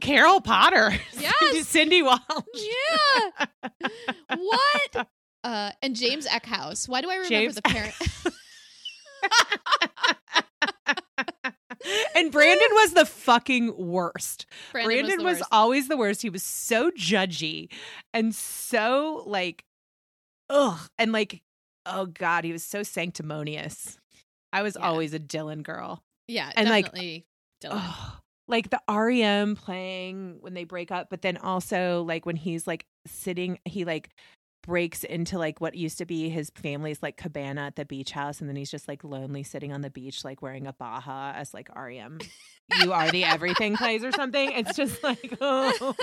Carol 0.00 0.40
Potter. 0.40 0.92
Yes. 1.18 1.66
Cindy 1.68 2.02
Walsh. 2.02 2.20
Yeah. 2.54 3.88
what? 4.36 5.08
Uh, 5.44 5.70
and 5.82 5.94
James 5.94 6.26
Eckhouse. 6.26 6.88
Why 6.88 7.00
do 7.02 7.10
I 7.10 7.14
remember 7.16 7.28
James 7.28 7.54
the 7.56 7.62
parent? 7.62 7.94
And 12.14 12.30
Brandon 12.32 12.68
was 12.72 12.92
the 12.94 13.06
fucking 13.06 13.76
worst. 13.76 14.46
Brandon, 14.72 15.06
Brandon, 15.06 15.24
was, 15.24 15.38
worst. 15.38 15.48
always 15.52 15.88
the 15.88 15.96
worst. 15.96 16.22
He 16.22 16.30
was 16.30 16.42
so 16.42 16.90
judgy 16.90 17.68
and 18.14 18.34
so 18.34 19.22
like, 19.26 19.64
ugh. 20.50 20.78
And 20.98 21.12
like, 21.12 21.42
oh 21.84 22.06
God, 22.06 22.44
he 22.44 22.52
was 22.52 22.64
so 22.64 22.82
sanctimonious. 22.82 23.98
I 24.52 24.62
was 24.62 24.76
Yeah. 24.78 24.86
always 24.86 25.14
a 25.14 25.20
Dylan 25.20 25.62
girl. 25.62 26.02
yeah, 26.28 26.50
and, 26.56 26.68
like. 26.68 26.92
Dylan. 26.92 27.22
Oh, 27.70 28.18
like 28.48 28.70
the 28.70 28.80
REM 28.88 29.56
playing 29.56 30.36
when 30.40 30.54
they 30.54 30.64
break 30.64 30.90
up, 30.92 31.08
but 31.10 31.22
then 31.22 31.36
also 31.36 32.02
like 32.04 32.26
when 32.26 32.36
he's 32.36 32.66
like 32.66 32.86
sitting, 33.06 33.58
he 33.64 33.84
like 33.84 34.10
breaks 34.66 35.04
into 35.04 35.38
like 35.38 35.60
what 35.60 35.74
used 35.74 35.98
to 35.98 36.04
be 36.04 36.28
his 36.28 36.50
family's 36.54 37.02
like 37.02 37.16
cabana 37.16 37.62
at 37.62 37.76
the 37.76 37.84
beach 37.84 38.10
house 38.10 38.40
and 38.40 38.48
then 38.48 38.56
he's 38.56 38.70
just 38.70 38.88
like 38.88 39.04
lonely 39.04 39.42
sitting 39.42 39.72
on 39.72 39.80
the 39.80 39.90
beach 39.90 40.24
like 40.24 40.42
wearing 40.42 40.66
a 40.66 40.72
baja 40.72 41.32
as 41.34 41.54
like 41.54 41.68
REM 41.74 42.18
you 42.80 42.92
are 42.92 43.10
the 43.10 43.24
everything 43.24 43.76
plays 43.76 44.04
or 44.04 44.12
something 44.12 44.50
it's 44.52 44.76
just 44.76 45.02
like 45.02 45.36
oh 45.40 45.94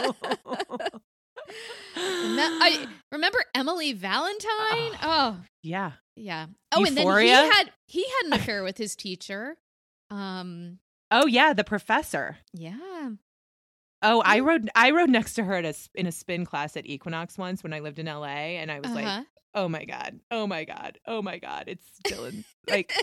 No, 1.95 2.47
I 2.61 2.87
remember 3.11 3.37
Emily 3.53 3.93
Valentine. 3.93 4.97
Oh, 5.03 5.37
yeah 5.61 5.91
yeah. 6.15 6.47
Oh, 6.71 6.83
and 6.85 6.97
then 6.97 7.07
he 7.19 7.29
had 7.29 7.71
he 7.87 8.05
had 8.05 8.27
an 8.27 8.33
affair 8.33 8.63
with 8.63 8.77
his 8.77 8.95
teacher. 8.95 9.57
Um, 10.09 10.79
oh 11.11 11.25
yeah 11.25 11.53
the 11.53 11.63
professor 11.63 12.37
yeah. 12.53 13.09
Oh 14.03 14.21
I 14.25 14.39
rode 14.41 14.69
I 14.75 14.91
rode 14.91 15.09
next 15.09 15.33
to 15.35 15.43
her 15.43 15.55
at 15.55 15.65
a, 15.65 15.73
in 15.95 16.05
a 16.05 16.11
spin 16.11 16.45
class 16.45 16.77
at 16.77 16.85
Equinox 16.85 17.37
once 17.37 17.63
when 17.63 17.73
I 17.73 17.79
lived 17.79 17.97
in 17.99 18.05
LA 18.05 18.25
and 18.59 18.71
I 18.71 18.79
was 18.79 18.91
like 18.91 19.05
Uh-huh. 19.05 19.23
oh 19.55 19.67
my 19.69 19.85
god 19.85 20.19
oh 20.29 20.45
my 20.45 20.65
god 20.65 20.99
oh 21.07 21.21
my 21.21 21.39
god 21.39 21.65
it's 21.67 21.85
Dylan 22.05 22.43
like 22.69 22.93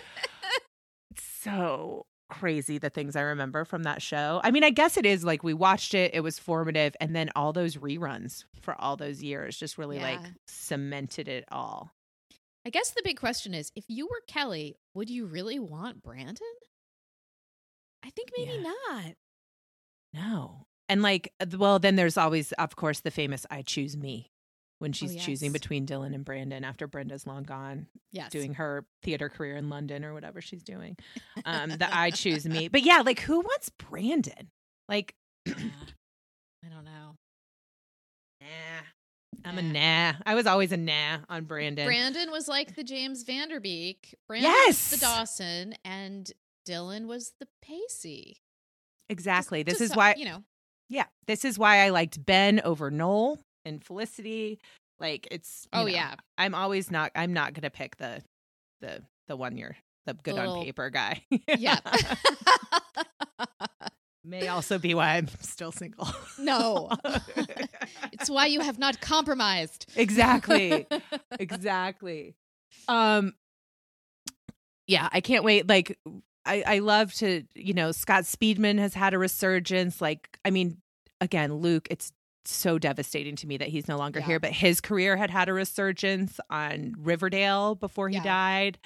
it's 1.10 1.22
so 1.24 2.06
crazy 2.30 2.78
the 2.78 2.90
things 2.90 3.16
I 3.16 3.22
remember 3.22 3.64
from 3.64 3.82
that 3.82 4.00
show. 4.00 4.40
I 4.44 4.52
mean, 4.52 4.62
I 4.62 4.70
guess 4.70 4.96
it 4.96 5.04
is 5.04 5.24
like 5.24 5.42
we 5.42 5.52
watched 5.52 5.94
it, 5.94 6.14
it 6.14 6.20
was 6.20 6.38
formative, 6.38 6.94
and 7.00 7.16
then 7.16 7.28
all 7.34 7.52
those 7.52 7.74
reruns 7.76 8.44
for 8.62 8.80
all 8.80 8.96
those 8.96 9.20
years 9.20 9.56
just 9.56 9.76
really 9.78 9.98
like 9.98 10.20
cemented 10.46 11.26
it 11.26 11.44
all. 11.50 11.90
I 12.64 12.70
guess 12.70 12.90
the 12.90 13.02
big 13.02 13.18
question 13.18 13.52
is 13.52 13.72
if 13.74 13.84
you 13.88 14.06
were 14.06 14.22
Kelly, 14.28 14.76
would 14.94 15.10
you 15.10 15.26
really 15.26 15.58
want 15.58 16.04
Brandon? 16.04 16.36
I 18.04 18.10
think 18.10 18.30
maybe 18.38 18.52
Yeah. 18.52 18.70
not. 18.92 19.14
No. 20.14 20.66
And 20.90 21.00
like, 21.02 21.32
uh, 21.40 21.46
well, 21.56 21.78
then 21.78 21.96
there's 21.96 22.16
always, 22.18 22.52
of 22.52 22.76
course, 22.76 23.00
the 23.00 23.10
famous 23.10 23.46
I 23.50 23.62
choose 23.62 23.96
me 23.96 24.30
when 24.80 24.92
she's 24.92 25.14
choosing 25.14 25.46
Oh, 25.50 25.52
yes. 25.52 25.60
between 25.60 25.86
Dylan 25.86 26.14
and 26.14 26.24
Brandon 26.24 26.64
after 26.64 26.86
Brenda's 26.86 27.26
long 27.26 27.42
gone, 27.44 27.86
Yes. 28.12 28.30
doing 28.30 28.54
her 28.54 28.84
theater 29.02 29.28
career 29.28 29.56
in 29.56 29.68
London 29.68 30.04
or 30.04 30.12
whatever 30.14 30.40
she's 30.40 30.62
doing. 30.62 30.96
Um, 31.44 31.70
the 31.70 31.88
I 31.94 32.10
choose 32.10 32.44
me. 32.46 32.68
But 32.72 32.82
yeah, 32.82 33.02
like, 33.02 33.20
who 33.20 33.40
wants 33.40 33.68
Brandon? 33.70 34.50
Like, 34.88 35.14
Yeah. 35.46 35.54
I 36.64 36.68
don't 36.68 36.84
know. 36.84 37.16
Nah. 38.40 38.46
I'm 39.44 39.58
a 39.58 39.62
nah. 39.62 40.18
I 40.26 40.34
was 40.34 40.46
always 40.46 40.72
a 40.72 40.76
nah 40.76 41.18
on 41.28 41.44
Brandon. 41.44 41.86
Brandon 41.86 42.30
was 42.30 42.48
like 42.48 42.74
the 42.74 42.84
James 42.84 43.22
Van 43.22 43.48
Der 43.48 43.60
Beek. 43.60 44.14
Brandon 44.28 44.50
was 44.66 44.90
the 44.90 44.96
Dawson, 44.98 45.74
and 45.84 46.30
Dylan 46.68 47.06
was 47.06 47.32
the 47.40 47.46
Pacey. 47.62 48.38
exactly. 49.08 49.62
Just- 49.64 49.78
this 49.78 49.78
just 49.78 49.82
is 49.82 49.94
so- 49.94 49.96
why 49.98 50.14
you 50.16 50.24
know. 50.24 50.42
Yeah, 50.90 51.04
this 51.26 51.44
is 51.46 51.58
why 51.58 51.78
I 51.78 51.90
liked 51.90 52.22
Ben 52.26 52.60
over 52.64 52.90
Noel 52.90 53.38
and 53.64 53.82
Felicity. 53.82 54.58
Like 54.98 55.28
it's 55.30 55.66
Oh 55.72 55.82
know, 55.82 55.86
yeah, 55.86 56.16
I'm 56.36 56.54
always 56.54 56.90
not 56.90 57.12
I'm 57.14 57.32
not 57.32 57.54
gonna 57.54 57.70
pick 57.70 57.96
the 57.96 58.20
the 58.82 59.00
the 59.28 59.36
one 59.36 59.56
you're 59.56 59.76
the 60.04 60.14
good 60.14 60.34
little- 60.34 60.58
on 60.58 60.64
paper 60.64 60.90
guy. 60.90 61.22
yeah. 61.56 61.78
May 64.22 64.48
also 64.48 64.78
be 64.78 64.94
why 64.94 65.16
I'm 65.16 65.28
still 65.40 65.72
single. 65.72 66.06
No. 66.38 66.90
it's 68.12 68.28
why 68.28 68.46
you 68.46 68.60
have 68.60 68.78
not 68.78 69.00
compromised. 69.00 69.86
exactly. 69.96 70.86
exactly. 71.38 72.34
Um 72.86 73.32
yeah, 74.86 75.08
I 75.12 75.20
can't 75.20 75.44
wait. 75.44 75.68
Like 75.68 75.98
I, 76.46 76.62
I 76.66 76.78
love 76.78 77.12
to, 77.14 77.44
you 77.54 77.74
know, 77.74 77.92
Scott 77.92 78.24
Speedman 78.24 78.78
has 78.78 78.94
had 78.94 79.14
a 79.14 79.18
resurgence. 79.18 80.00
Like, 80.00 80.38
I 80.44 80.50
mean, 80.50 80.78
again, 81.20 81.54
Luke, 81.54 81.86
it's 81.90 82.12
so 82.46 82.78
devastating 82.78 83.36
to 83.36 83.46
me 83.46 83.58
that 83.58 83.68
he's 83.68 83.86
no 83.86 83.98
longer 83.98 84.20
Yeah. 84.20 84.26
here, 84.26 84.40
but 84.40 84.50
his 84.52 84.80
career 84.80 85.16
had 85.16 85.30
had 85.30 85.48
a 85.48 85.52
resurgence 85.52 86.40
on 86.48 86.94
Riverdale 86.98 87.74
before 87.74 88.08
he 88.08 88.14
Yeah. 88.16 88.22
died. 88.22 88.78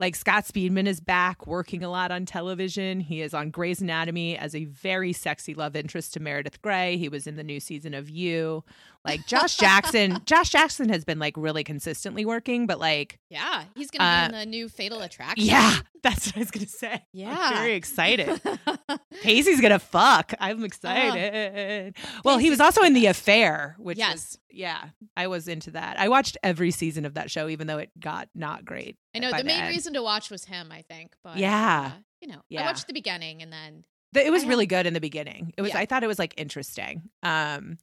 Like 0.00 0.16
Scott 0.16 0.44
Speedman 0.44 0.86
is 0.86 1.00
back 1.00 1.46
working 1.46 1.82
a 1.84 1.90
lot 1.90 2.10
on 2.10 2.26
television. 2.26 3.00
He 3.00 3.20
is 3.20 3.32
on 3.34 3.50
Grey's 3.50 3.80
Anatomy 3.80 4.36
as 4.36 4.54
a 4.54 4.64
very 4.64 5.12
sexy 5.12 5.54
love 5.54 5.76
interest 5.76 6.14
to 6.14 6.20
Meredith 6.20 6.60
Grey. 6.62 6.96
He 6.96 7.08
was 7.08 7.26
in 7.26 7.36
the 7.36 7.44
new 7.44 7.60
season 7.60 7.94
of 7.94 8.10
You. 8.10 8.64
Like 9.04 9.26
Josh 9.26 9.56
Jackson, 9.58 10.18
Josh 10.26 10.48
Jackson 10.50 10.88
has 10.88 11.04
been 11.04 11.18
like 11.18 11.34
really 11.36 11.62
consistently 11.62 12.24
working, 12.24 12.66
but 12.66 12.80
like, 12.80 13.18
Yeah, 13.28 13.64
he's 13.76 13.90
gonna 13.90 14.04
Uh, 14.08 14.28
be 14.30 14.34
in 14.34 14.40
the 14.40 14.46
new 14.46 14.68
Fatal 14.68 15.02
Attraction. 15.02 15.44
yeah, 15.46 15.76
that's 16.02 16.26
what 16.28 16.36
I 16.36 16.40
was 16.40 16.50
gonna 16.50 16.66
say. 16.66 17.04
Yeah. 17.12 17.36
I'm 17.38 17.54
very 17.54 17.74
excited. 17.74 18.40
Pacey's 19.22 19.60
gonna 19.60 19.78
fuck. 19.78 20.32
I'm 20.40 20.64
excited. 20.64 21.94
well, 22.24 22.38
he 22.38 22.50
was 22.50 22.60
also 22.60 22.82
in 22.82 22.94
the 22.94 23.00
The. 23.00 23.06
Affair, 23.10 23.76
which 23.78 23.98
Yes. 23.98 24.38
Yeah, 24.56 24.88
I 25.16 25.26
was 25.26 25.48
into 25.48 25.70
that. 25.72 25.98
I 25.98 26.08
watched 26.08 26.36
every 26.42 26.70
season 26.70 27.04
of 27.04 27.14
that 27.14 27.30
show, 27.30 27.48
even 27.48 27.66
though 27.66 27.78
it 27.78 27.90
got 27.98 28.28
not 28.34 28.64
great. 28.64 28.96
I 29.14 29.18
know 29.18 29.30
the 29.32 29.44
main 29.44 29.66
reason 29.68 29.94
to 29.94 30.02
watch 30.02 30.30
was 30.30 30.44
him. 30.44 30.70
I 30.72 30.82
think, 30.82 31.14
but 31.22 31.36
Yeah. 31.36 31.92
uh, 31.94 31.98
you 32.20 32.28
know, 32.28 32.42
I 32.58 32.62
watched 32.64 32.86
the 32.86 32.92
beginning 32.92 33.42
and 33.42 33.52
then 33.52 33.84
The- 34.12 34.24
It 34.26 34.30
was 34.30 34.44
I 34.44 34.48
really 34.48 34.66
good 34.66 34.86
in 34.86 34.94
the 34.94 35.00
beginning. 35.00 35.52
It 35.56 35.62
was. 35.62 35.72
Yeah. 35.72 35.78
I 35.80 35.86
thought 35.86 36.04
it 36.04 36.06
was 36.08 36.18
like 36.18 36.34
interesting. 36.36 37.10
Um, 37.22 37.78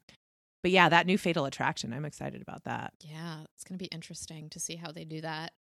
but 0.63 0.72
yeah, 0.72 0.89
that 0.89 1.05
new 1.07 1.17
Fatal 1.17 1.45
Attraction. 1.45 1.91
I'm 1.93 2.05
excited 2.05 2.41
about 2.41 2.63
that. 2.65 2.93
yeah, 3.01 3.41
it's 3.55 3.63
gonna 3.63 3.78
be 3.78 3.86
interesting 3.88 4.49
to 4.51 4.59
see 4.59 4.76
how 4.76 4.91
they 4.91 5.03
do 5.05 5.22
that. 5.22 5.53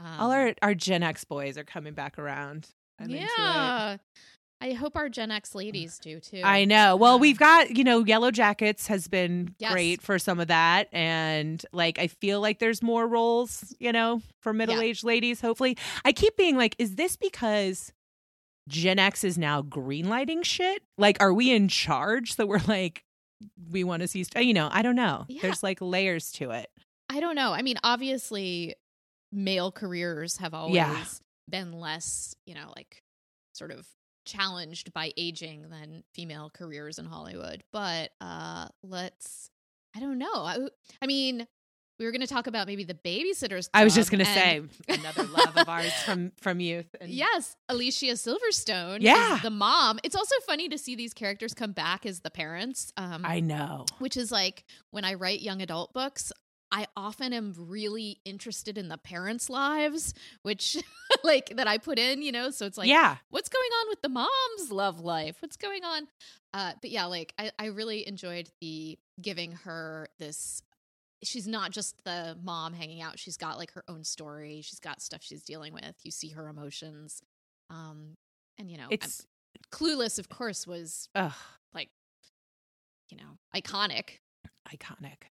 Um, 0.00 0.20
All 0.20 0.30
our 0.32 0.54
our 0.62 0.74
Gen 0.74 1.02
X 1.04 1.24
boys 1.24 1.56
are 1.56 1.64
coming 1.64 1.94
back 1.94 2.18
around. 2.18 2.68
I'm 2.98 3.10
yeah, 3.10 3.98
I 4.64 4.72
hope 4.72 4.96
our 4.96 5.10
Gen 5.10 5.30
X 5.30 5.54
ladies 5.54 5.98
do 5.98 6.18
too. 6.20 6.40
I 6.42 6.64
know. 6.64 6.96
Well, 6.96 7.16
Yeah. 7.16 7.20
we've 7.20 7.38
got, 7.38 7.76
you 7.76 7.84
know, 7.84 8.02
Yellow 8.04 8.30
Jackets 8.30 8.86
has 8.86 9.08
been 9.08 9.54
Yes. 9.58 9.70
great 9.72 10.00
for 10.00 10.18
some 10.18 10.40
of 10.40 10.48
that. 10.48 10.88
And 10.90 11.64
like, 11.72 11.98
I 11.98 12.06
feel 12.06 12.40
like 12.40 12.60
there's 12.60 12.82
more 12.82 13.06
roles, 13.06 13.74
you 13.78 13.92
know, 13.92 14.22
for 14.40 14.54
middle 14.54 14.80
aged 14.80 15.04
ladies, 15.04 15.42
hopefully. 15.42 15.76
I 16.04 16.12
keep 16.12 16.36
being 16.38 16.56
like, 16.56 16.74
is 16.78 16.94
this 16.96 17.14
because 17.14 17.92
Gen 18.66 18.98
X 18.98 19.22
is 19.22 19.36
now 19.36 19.60
greenlighting 19.60 20.42
shit? 20.46 20.82
Like, 20.96 21.20
are 21.22 21.34
we 21.34 21.50
in 21.52 21.68
charge? 21.68 22.34
So 22.34 22.46
we're 22.46 22.62
like, 22.66 23.04
we 23.70 23.84
want 23.84 24.00
to 24.00 24.08
see, 24.08 24.24
st- 24.24 24.46
you 24.46 24.54
know, 24.54 24.70
I 24.72 24.80
don't 24.80 24.96
know. 24.96 25.26
Yeah. 25.28 25.42
There's 25.42 25.62
like 25.62 25.82
layers 25.82 26.32
to 26.32 26.52
it. 26.52 26.70
I 27.10 27.20
don't 27.20 27.34
know. 27.36 27.52
I 27.52 27.60
mean, 27.60 27.76
obviously, 27.84 28.76
male 29.30 29.70
careers 29.70 30.38
have 30.38 30.54
always 30.54 30.76
Yeah. 30.76 31.04
been 31.50 31.72
less, 31.72 32.34
you 32.46 32.54
know, 32.54 32.72
like 32.74 33.02
sort 33.52 33.70
of 33.70 33.86
challenged 34.24 34.92
by 34.92 35.12
aging 35.16 35.68
than 35.70 36.04
female 36.12 36.50
careers 36.52 36.98
in 36.98 37.06
Hollywood. 37.06 37.62
But 37.72 38.10
uh 38.20 38.68
let's 38.82 39.50
I 39.96 40.00
don't 40.00 40.18
know. 40.18 40.32
I, 40.34 40.58
I 41.00 41.06
mean, 41.06 41.46
we 41.98 42.04
were 42.04 42.10
going 42.10 42.20
to 42.20 42.26
talk 42.26 42.46
about 42.48 42.66
maybe 42.66 42.82
the 42.84 42.94
babysitters. 42.94 43.68
I 43.72 43.84
was 43.84 43.94
just 43.94 44.10
going 44.10 44.18
to 44.18 44.24
say 44.24 44.60
another 44.88 45.22
love 45.24 45.56
of 45.56 45.68
ours 45.68 45.92
from, 46.04 46.32
from 46.40 46.58
youth. 46.58 46.92
And 47.00 47.10
Yes, 47.10 47.54
Alicia 47.68 48.06
Silverstone. 48.14 48.98
Yeah. 49.00 49.38
the 49.42 49.50
mom. 49.50 50.00
It's 50.02 50.16
also 50.16 50.34
funny 50.46 50.68
to 50.70 50.78
see 50.78 50.96
these 50.96 51.14
characters 51.14 51.54
come 51.54 51.70
back 51.72 52.04
as 52.04 52.20
the 52.20 52.30
parents. 52.30 52.92
Um, 52.96 53.22
I 53.24 53.38
know. 53.40 53.86
which 53.98 54.16
is 54.16 54.32
like 54.32 54.64
when 54.90 55.04
I 55.04 55.14
write 55.14 55.40
young 55.40 55.62
adult 55.62 55.92
books, 55.92 56.32
I 56.76 56.88
often 56.96 57.32
am 57.32 57.54
really 57.56 58.18
interested 58.24 58.76
in 58.76 58.88
the 58.88 58.98
parents' 58.98 59.48
lives, 59.48 60.12
which 60.42 60.76
like 61.24 61.54
that 61.54 61.68
I 61.68 61.78
put 61.78 62.00
in, 62.00 62.20
you 62.20 62.32
know. 62.32 62.50
So 62.50 62.66
it's 62.66 62.76
like, 62.76 62.88
yeah. 62.88 63.18
what's 63.30 63.48
going 63.48 63.70
on 63.80 63.88
with 63.90 64.02
the 64.02 64.08
mom's 64.08 64.72
love 64.72 64.98
life? 64.98 65.36
What's 65.38 65.56
going 65.56 65.84
on? 65.84 66.08
Uh, 66.52 66.72
but 66.82 66.90
yeah, 66.90 67.04
like 67.04 67.32
I, 67.38 67.52
I 67.60 67.66
really 67.66 68.06
enjoyed 68.08 68.50
the 68.60 68.98
giving 69.22 69.52
her 69.52 70.08
this. 70.18 70.62
She's 71.22 71.46
not 71.46 71.70
just 71.70 72.02
the 72.04 72.36
mom 72.42 72.72
hanging 72.72 73.00
out. 73.00 73.20
She's 73.20 73.36
got 73.36 73.56
like 73.56 73.70
her 73.74 73.84
own 73.86 74.02
story. 74.02 74.60
She's 74.62 74.80
got 74.80 75.00
stuff 75.00 75.22
she's 75.22 75.44
dealing 75.44 75.74
with. 75.74 75.94
You 76.02 76.10
see 76.10 76.30
her 76.30 76.48
emotions. 76.48 77.22
Um, 77.70 78.16
and 78.58 78.68
you 78.68 78.78
know, 78.78 78.84
I'm- 78.84 78.92
It's, 78.94 79.24
Clueless, 79.70 80.18
of 80.18 80.28
course, 80.28 80.66
was 80.66 81.08
ugh. 81.14 81.32
Like, 81.72 81.90
you 83.10 83.16
know 83.16 83.38
iconic. 83.54 84.18
iconic. 84.68 85.28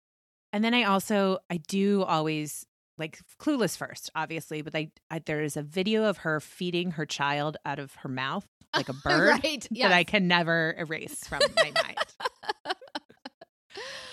And 0.54 0.64
then 0.64 0.74
I 0.74 0.84
also 0.84 1.40
I 1.50 1.58
do 1.58 2.04
always 2.04 2.66
like 2.98 3.20
clueless 3.40 3.78
first, 3.78 4.10
obviously, 4.16 4.62
but 4.62 4.76
I, 4.76 4.92
I 5.12 5.20
there 5.20 5.42
is 5.42 5.58
a 5.58 5.62
video 5.62 6.06
of 6.06 6.18
her 6.20 6.40
feeding 6.40 6.92
her 6.92 7.06
child 7.06 7.58
out 7.66 7.80
of 7.80 7.94
her 7.96 8.10
mouth 8.10 8.48
like 8.76 8.90
a 8.90 8.94
bird 9.04 9.44
right? 9.44 9.68
that 9.72 9.92
I 9.92 10.04
can 10.04 10.28
never 10.28 10.76
erase 10.78 11.28
from 11.28 11.42
my 11.58 11.72
mind. 11.84 11.98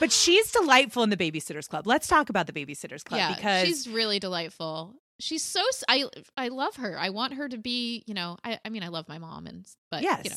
But 0.01 0.13
she's 0.13 0.53
delightful 0.53 1.03
in 1.03 1.11
the 1.11 1.17
Babysitters 1.17 1.69
Club. 1.69 1.87
Let's 1.87 2.07
talk 2.07 2.29
about 2.29 2.47
the 2.47 2.53
Babysitters 2.53 3.05
Club 3.05 3.19
yeah, 3.19 3.35
because 3.35 3.67
she's 3.67 3.89
really 3.89 4.19
delightful. 4.19 4.95
She's 5.21 5.43
so 5.43 5.63
I 5.89 6.05
I 6.37 6.49
love 6.49 6.77
her. 6.77 6.99
I 6.99 7.11
want 7.11 7.35
her 7.35 7.49
to 7.49 7.57
be, 7.57 8.03
you 8.07 8.15
know, 8.15 8.37
I 8.45 8.59
I 8.65 8.69
mean 8.69 8.83
I 8.83 8.89
love 8.89 9.09
my 9.09 9.19
mom 9.19 9.47
and 9.47 9.67
but 9.91 10.03
yes, 10.03 10.25
you 10.25 10.31
know, 10.31 10.37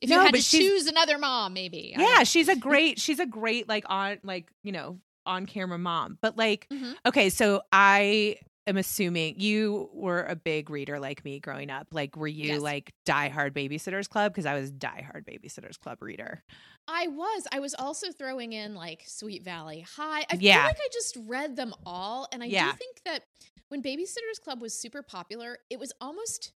if 0.00 0.10
No, 0.10 0.16
you 0.16 0.22
had 0.26 0.34
to 0.34 0.42
choose 0.42 0.86
another 0.86 1.18
mom 1.18 1.52
maybe. 1.52 1.94
Yeah, 1.96 2.22
she's 2.22 2.48
a 2.48 2.56
great 2.68 3.00
she's 3.00 3.18
a 3.18 3.26
great 3.26 3.68
like 3.68 3.84
on 3.88 4.18
like 4.22 4.48
you 4.62 4.72
know 4.72 5.00
on 5.26 5.46
camera 5.46 5.78
mom. 5.78 6.18
But 6.20 6.36
like 6.36 6.66
Mhm. 6.70 6.94
okay, 7.06 7.30
so 7.30 7.62
I 7.72 8.36
am 8.66 8.76
assuming 8.78 9.38
you 9.38 9.90
were 9.92 10.24
a 10.24 10.34
big 10.34 10.70
reader 10.70 10.98
like 10.98 11.22
me 11.24 11.38
growing 11.38 11.68
up. 11.70 11.88
Like, 11.92 12.16
were 12.16 12.26
you 12.26 12.46
Yes. 12.54 12.60
like 12.62 12.94
diehard 13.06 13.50
Babysitters 13.52 14.08
Club? 14.08 14.32
Because 14.32 14.46
I 14.46 14.54
was 14.54 14.72
diehard 14.72 15.24
Babysitters 15.26 15.78
Club 15.78 16.00
reader. 16.00 16.42
I 16.88 17.08
was. 17.08 17.46
I 17.52 17.60
was 17.60 17.74
also 17.74 18.10
throwing 18.10 18.54
in 18.54 18.74
like 18.74 19.02
Sweet 19.06 19.42
Valley 19.42 19.80
High. 19.82 20.24
I 20.30 20.36
Yeah. 20.40 20.56
feel 20.62 20.64
like 20.68 20.78
I 20.80 20.88
just 20.92 21.16
read 21.26 21.56
them 21.56 21.74
all. 21.84 22.26
And 22.32 22.42
I 22.42 22.46
Yeah. 22.46 22.70
do 22.72 22.78
think 22.78 23.02
that 23.04 23.24
when 23.68 23.82
Babysitters 23.82 24.40
Club 24.42 24.62
was 24.62 24.72
super 24.78 25.02
popular, 25.02 25.58
it 25.68 25.78
was 25.78 25.92
almost 26.00 26.52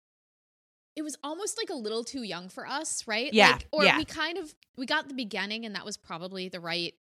it 0.95 1.01
was 1.03 1.17
almost 1.23 1.57
like 1.57 1.69
a 1.69 1.73
little 1.75 2.05
too 2.05 2.23
young 2.23 2.47
for 2.47 2.65
us, 2.65 3.05
right? 3.05 3.33
Yeah, 3.33 3.51
Like, 3.51 3.67
or 3.73 3.83
yeah. 3.83 3.97
we 3.97 4.05
kind 4.05 4.37
of 4.37 4.55
we 4.77 4.85
got 4.85 5.09
the 5.09 5.13
beginning 5.13 5.65
and 5.65 5.75
that 5.75 5.83
was 5.83 5.97
probably 5.97 6.47
the 6.49 6.59
right 6.61 6.93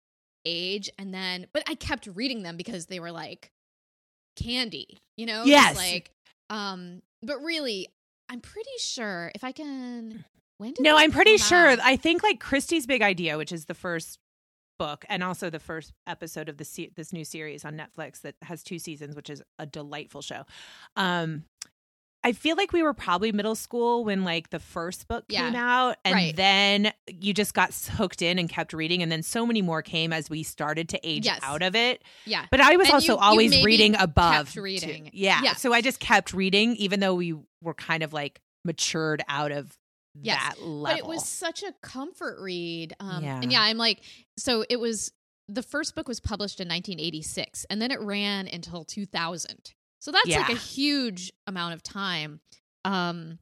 age. 0.45 0.91
And 0.99 1.13
then 1.13 1.47
but 1.53 1.63
I 1.69 1.75
kept 1.75 2.09
reading 2.15 2.43
them 2.43 2.57
because 2.57 2.87
they 2.87 3.01
were 3.01 3.13
like 3.13 3.51
candy, 4.37 4.99
you 5.17 5.27
know? 5.27 5.45
Yes. 5.45 5.77
Like 5.77 6.11
um 6.51 7.03
but 7.23 7.39
really, 7.43 7.89
I'm 8.29 8.41
pretty 8.41 8.71
sure 8.79 9.31
if 9.35 9.45
I 9.45 9.53
can 9.53 10.25
when 10.59 10.75
did 10.75 10.83
No, 10.83 10.97
I'm 10.97 11.13
pretty 11.13 11.37
sure. 11.37 11.69
out? 11.71 11.81
I 11.81 11.97
think 11.97 12.23
like 12.23 12.41
Kristy's 12.43 12.87
Big 12.87 13.03
Idea, 13.03 13.37
which 13.39 13.53
is 13.53 13.67
the 13.67 13.75
first 13.75 14.19
book 14.79 15.05
and 15.09 15.23
also 15.23 15.51
the 15.51 15.61
first 15.61 15.93
episode 16.07 16.49
of 16.49 16.57
the 16.57 16.65
se- 16.65 16.91
this 16.97 17.13
new 17.13 17.25
series 17.25 17.65
on 17.65 17.77
Netflix 17.77 18.23
that 18.23 18.35
has 18.43 18.63
two 18.63 18.79
seasons, 18.79 19.15
which 19.15 19.31
is 19.31 19.43
a 19.59 19.67
delightful 19.67 20.23
show. 20.23 20.43
Um, 20.97 21.45
I 22.25 22.33
feel 22.33 22.57
like 22.57 22.73
we 22.73 22.83
were 22.83 22.95
probably 22.95 23.33
middle 23.33 23.55
school 23.57 24.05
when 24.05 24.23
like 24.25 24.51
the 24.51 24.61
first 24.61 25.09
book 25.09 25.27
came 25.29 25.57
out, 25.57 25.97
and 26.05 26.15
Right. 26.15 26.37
then 26.37 26.93
you 27.09 27.35
just 27.35 27.53
got 27.53 27.75
hooked 27.75 28.23
in 28.23 28.39
and 28.39 28.49
kept 28.49 28.73
reading, 28.73 29.03
and 29.03 29.11
then 29.11 29.23
so 29.25 29.45
many 29.45 29.61
more 29.63 29.83
came 29.83 30.13
as 30.13 30.31
we 30.31 30.43
started 30.45 30.89
to 30.91 31.01
age 31.03 31.27
Yes. 31.27 31.41
out 31.43 31.63
of 31.63 31.75
it. 31.75 32.03
Yeah. 32.25 32.47
But 32.51 32.61
I 32.61 32.77
was 32.77 32.87
And 32.87 32.95
also 32.95 33.13
you- 33.15 33.19
you 33.19 33.25
always 33.25 33.51
maybe 33.51 33.65
reading 33.65 33.95
above. 33.97 34.35
kept 34.47 34.53
too. 34.55 34.63
reading. 34.63 35.11
Yeah. 35.13 35.41
Yeah. 35.43 35.55
So 35.55 35.73
I 35.73 35.81
just 35.81 35.99
kept 35.99 36.33
reading, 36.33 36.77
even 36.77 37.01
though 37.01 37.15
we 37.15 37.35
were 37.61 37.75
kind 37.75 38.03
of 38.05 38.13
like 38.13 38.41
matured 38.65 39.23
out 39.29 39.51
of 39.51 39.77
Yes. 40.15 40.41
that 40.57 40.61
level. 40.63 40.83
But 40.85 40.99
it 40.99 41.07
was 41.07 41.27
such 41.29 41.63
a 41.65 41.73
comfort 41.83 42.39
read. 42.41 42.95
Um, 43.01 43.25
Yeah. 43.25 43.41
And 43.43 43.51
yeah, 43.51 43.63
I'm 43.63 43.79
like, 43.79 44.01
so 44.39 44.65
it 44.71 44.77
was, 44.77 45.11
the 45.49 45.63
first 45.63 45.95
book 45.97 46.07
was 46.07 46.21
published 46.21 46.61
in 46.61 46.69
1986 46.69 47.65
and 47.69 47.83
then 47.83 47.91
it 47.91 48.01
ran 48.01 48.47
until 48.47 48.85
2000. 48.85 49.73
So 50.03 50.11
that's 50.11 50.27
like 50.29 50.51
a 50.51 50.59
huge 50.59 51.33
amount 51.47 51.75
of 51.75 51.83
time. 51.85 52.41
Um, 52.85 53.39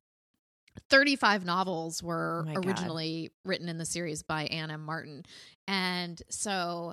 35 0.90 1.46
novels 1.46 2.02
were 2.02 2.44
Oh 2.46 2.48
my 2.48 2.54
God. 2.54 2.66
originally 2.66 3.30
written 3.46 3.66
in 3.70 3.78
the 3.78 3.86
series 3.86 4.22
by 4.22 4.44
Ann 4.44 4.70
M. 4.70 4.84
Martin. 4.84 5.24
And 5.66 6.20
so 6.28 6.92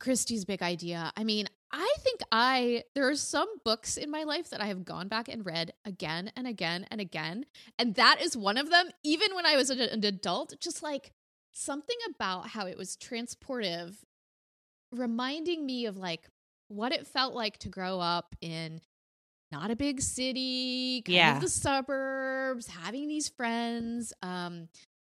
Kristy's 0.00 0.44
big 0.44 0.62
idea. 0.62 1.12
I 1.16 1.24
mean, 1.24 1.48
I 1.72 1.94
think 1.98 2.20
I 2.30 2.84
there 2.94 3.08
are 3.08 3.16
some 3.16 3.48
books 3.64 3.96
in 3.96 4.08
my 4.08 4.22
life 4.22 4.50
that 4.50 4.60
I 4.60 4.66
have 4.66 4.84
gone 4.84 5.08
back 5.08 5.26
and 5.26 5.44
read 5.44 5.72
again 5.84 6.30
and 6.36 6.46
again 6.46 6.86
and 6.88 7.00
again, 7.00 7.44
and 7.80 7.96
that 7.96 8.20
is 8.22 8.36
one 8.36 8.56
of 8.56 8.70
them. 8.70 8.90
Even 9.02 9.34
when 9.34 9.46
I 9.46 9.56
was 9.56 9.68
an 9.70 10.04
adult, 10.04 10.54
just 10.60 10.80
like 10.84 11.10
something 11.50 11.96
about 12.14 12.50
how 12.50 12.66
it 12.66 12.78
was 12.78 12.96
transportive, 12.96 13.96
reminding 14.92 15.66
me 15.66 15.86
of 15.86 15.96
like 15.96 16.28
what 16.68 16.92
it 16.92 17.06
felt 17.06 17.34
like 17.34 17.58
to 17.58 17.68
grow 17.68 18.00
up 18.00 18.34
in 18.40 18.80
not 19.52 19.70
a 19.70 19.76
big 19.76 20.00
city, 20.00 21.02
kind 21.06 21.14
Yeah. 21.14 21.34
of 21.36 21.40
the 21.42 21.48
suburbs, 21.48 22.66
having 22.66 23.06
these 23.08 23.28
friends. 23.28 24.12
Um, 24.22 24.68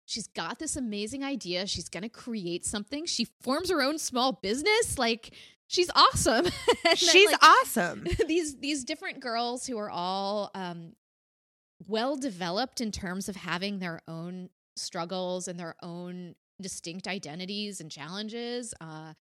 she's 0.06 0.26
got 0.26 0.58
this 0.58 0.76
amazing 0.76 1.22
idea. 1.24 1.66
She's 1.66 1.88
going 1.88 2.02
to 2.02 2.08
create 2.08 2.64
something. 2.66 3.06
She 3.06 3.26
forms 3.42 3.70
her 3.70 3.82
own 3.82 3.98
small 3.98 4.32
business. 4.32 4.98
Like 4.98 5.30
she's 5.68 5.90
awesome. 5.94 6.46
And 6.66 6.76
then, 6.84 6.96
She's 6.96 7.30
like, 7.30 7.42
awesome. 7.42 8.06
these 8.28 8.56
these 8.58 8.84
different 8.84 9.20
girls 9.20 9.66
who 9.66 9.78
are 9.78 9.90
all 9.90 10.50
um, 10.54 10.92
well 11.86 12.16
developed 12.16 12.80
in 12.80 12.90
terms 12.92 13.28
of 13.28 13.36
having 13.36 13.78
their 13.78 14.00
own 14.08 14.50
struggles 14.76 15.46
and 15.48 15.58
their 15.58 15.74
own 15.82 16.34
distinct 16.60 17.06
identities 17.06 17.80
and 17.80 17.90
challenges. 17.90 18.74
Uh, 18.80 19.14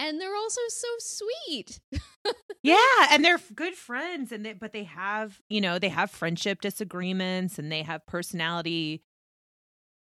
and 0.00 0.20
they're 0.20 0.34
also 0.34 0.60
so 0.68 0.88
sweet. 0.98 1.80
Yeah, 2.62 2.76
and 3.10 3.24
they're 3.24 3.40
good 3.54 3.74
friends, 3.74 4.32
and 4.32 4.44
they, 4.44 4.52
but 4.52 4.74
they 4.74 4.84
have 4.84 5.40
you 5.48 5.62
know 5.62 5.78
they 5.78 5.88
have 5.88 6.10
friendship 6.10 6.60
disagreements, 6.60 7.58
and 7.58 7.72
they 7.72 7.82
have 7.82 8.04
personality 8.04 9.02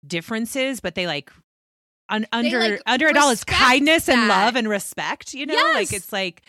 differences, 0.05 0.79
but 0.79 0.95
they 0.95 1.05
like 1.05 1.31
un- 2.09 2.25
under 2.33 2.59
like, 2.59 2.81
under 2.87 3.07
it 3.07 3.17
all 3.17 3.29
is 3.29 3.43
kindness 3.43 4.09
and 4.09 4.27
love 4.27 4.55
and 4.55 4.67
respect. 4.67 5.33
You 5.35 5.45
know, 5.45 5.53
like 5.75 5.93
it's 5.93 6.11
like, 6.11 6.41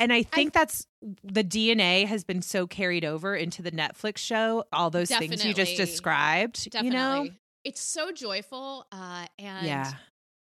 and 0.00 0.12
I 0.12 0.22
think 0.24 0.52
that's 0.52 0.86
the 1.22 1.44
DNA 1.44 2.06
has 2.06 2.24
been 2.24 2.42
so 2.42 2.66
carried 2.66 3.04
over 3.04 3.36
into 3.36 3.62
the 3.62 3.70
Netflix 3.70 4.18
show. 4.18 4.64
All 4.72 4.90
those 4.90 5.10
things 5.10 5.44
you 5.44 5.54
just 5.54 5.76
described. 5.76 6.70
Definitely. 6.70 6.88
You 6.88 6.92
know, 6.92 7.28
It's 7.62 7.80
so 7.80 8.10
joyful. 8.10 8.86
Uh, 8.90 9.26
and 9.38 9.66
yeah, 9.66 9.92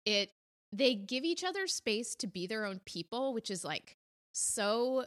it 0.06 0.30
they 0.72 0.96
give 0.96 1.24
each 1.24 1.44
other 1.44 1.68
space 1.68 2.16
to 2.16 2.28
be 2.28 2.48
their 2.48 2.66
own 2.66 2.80
people 2.86 3.34
which 3.34 3.50
is 3.50 3.64
like 3.64 3.98
so 4.34 5.06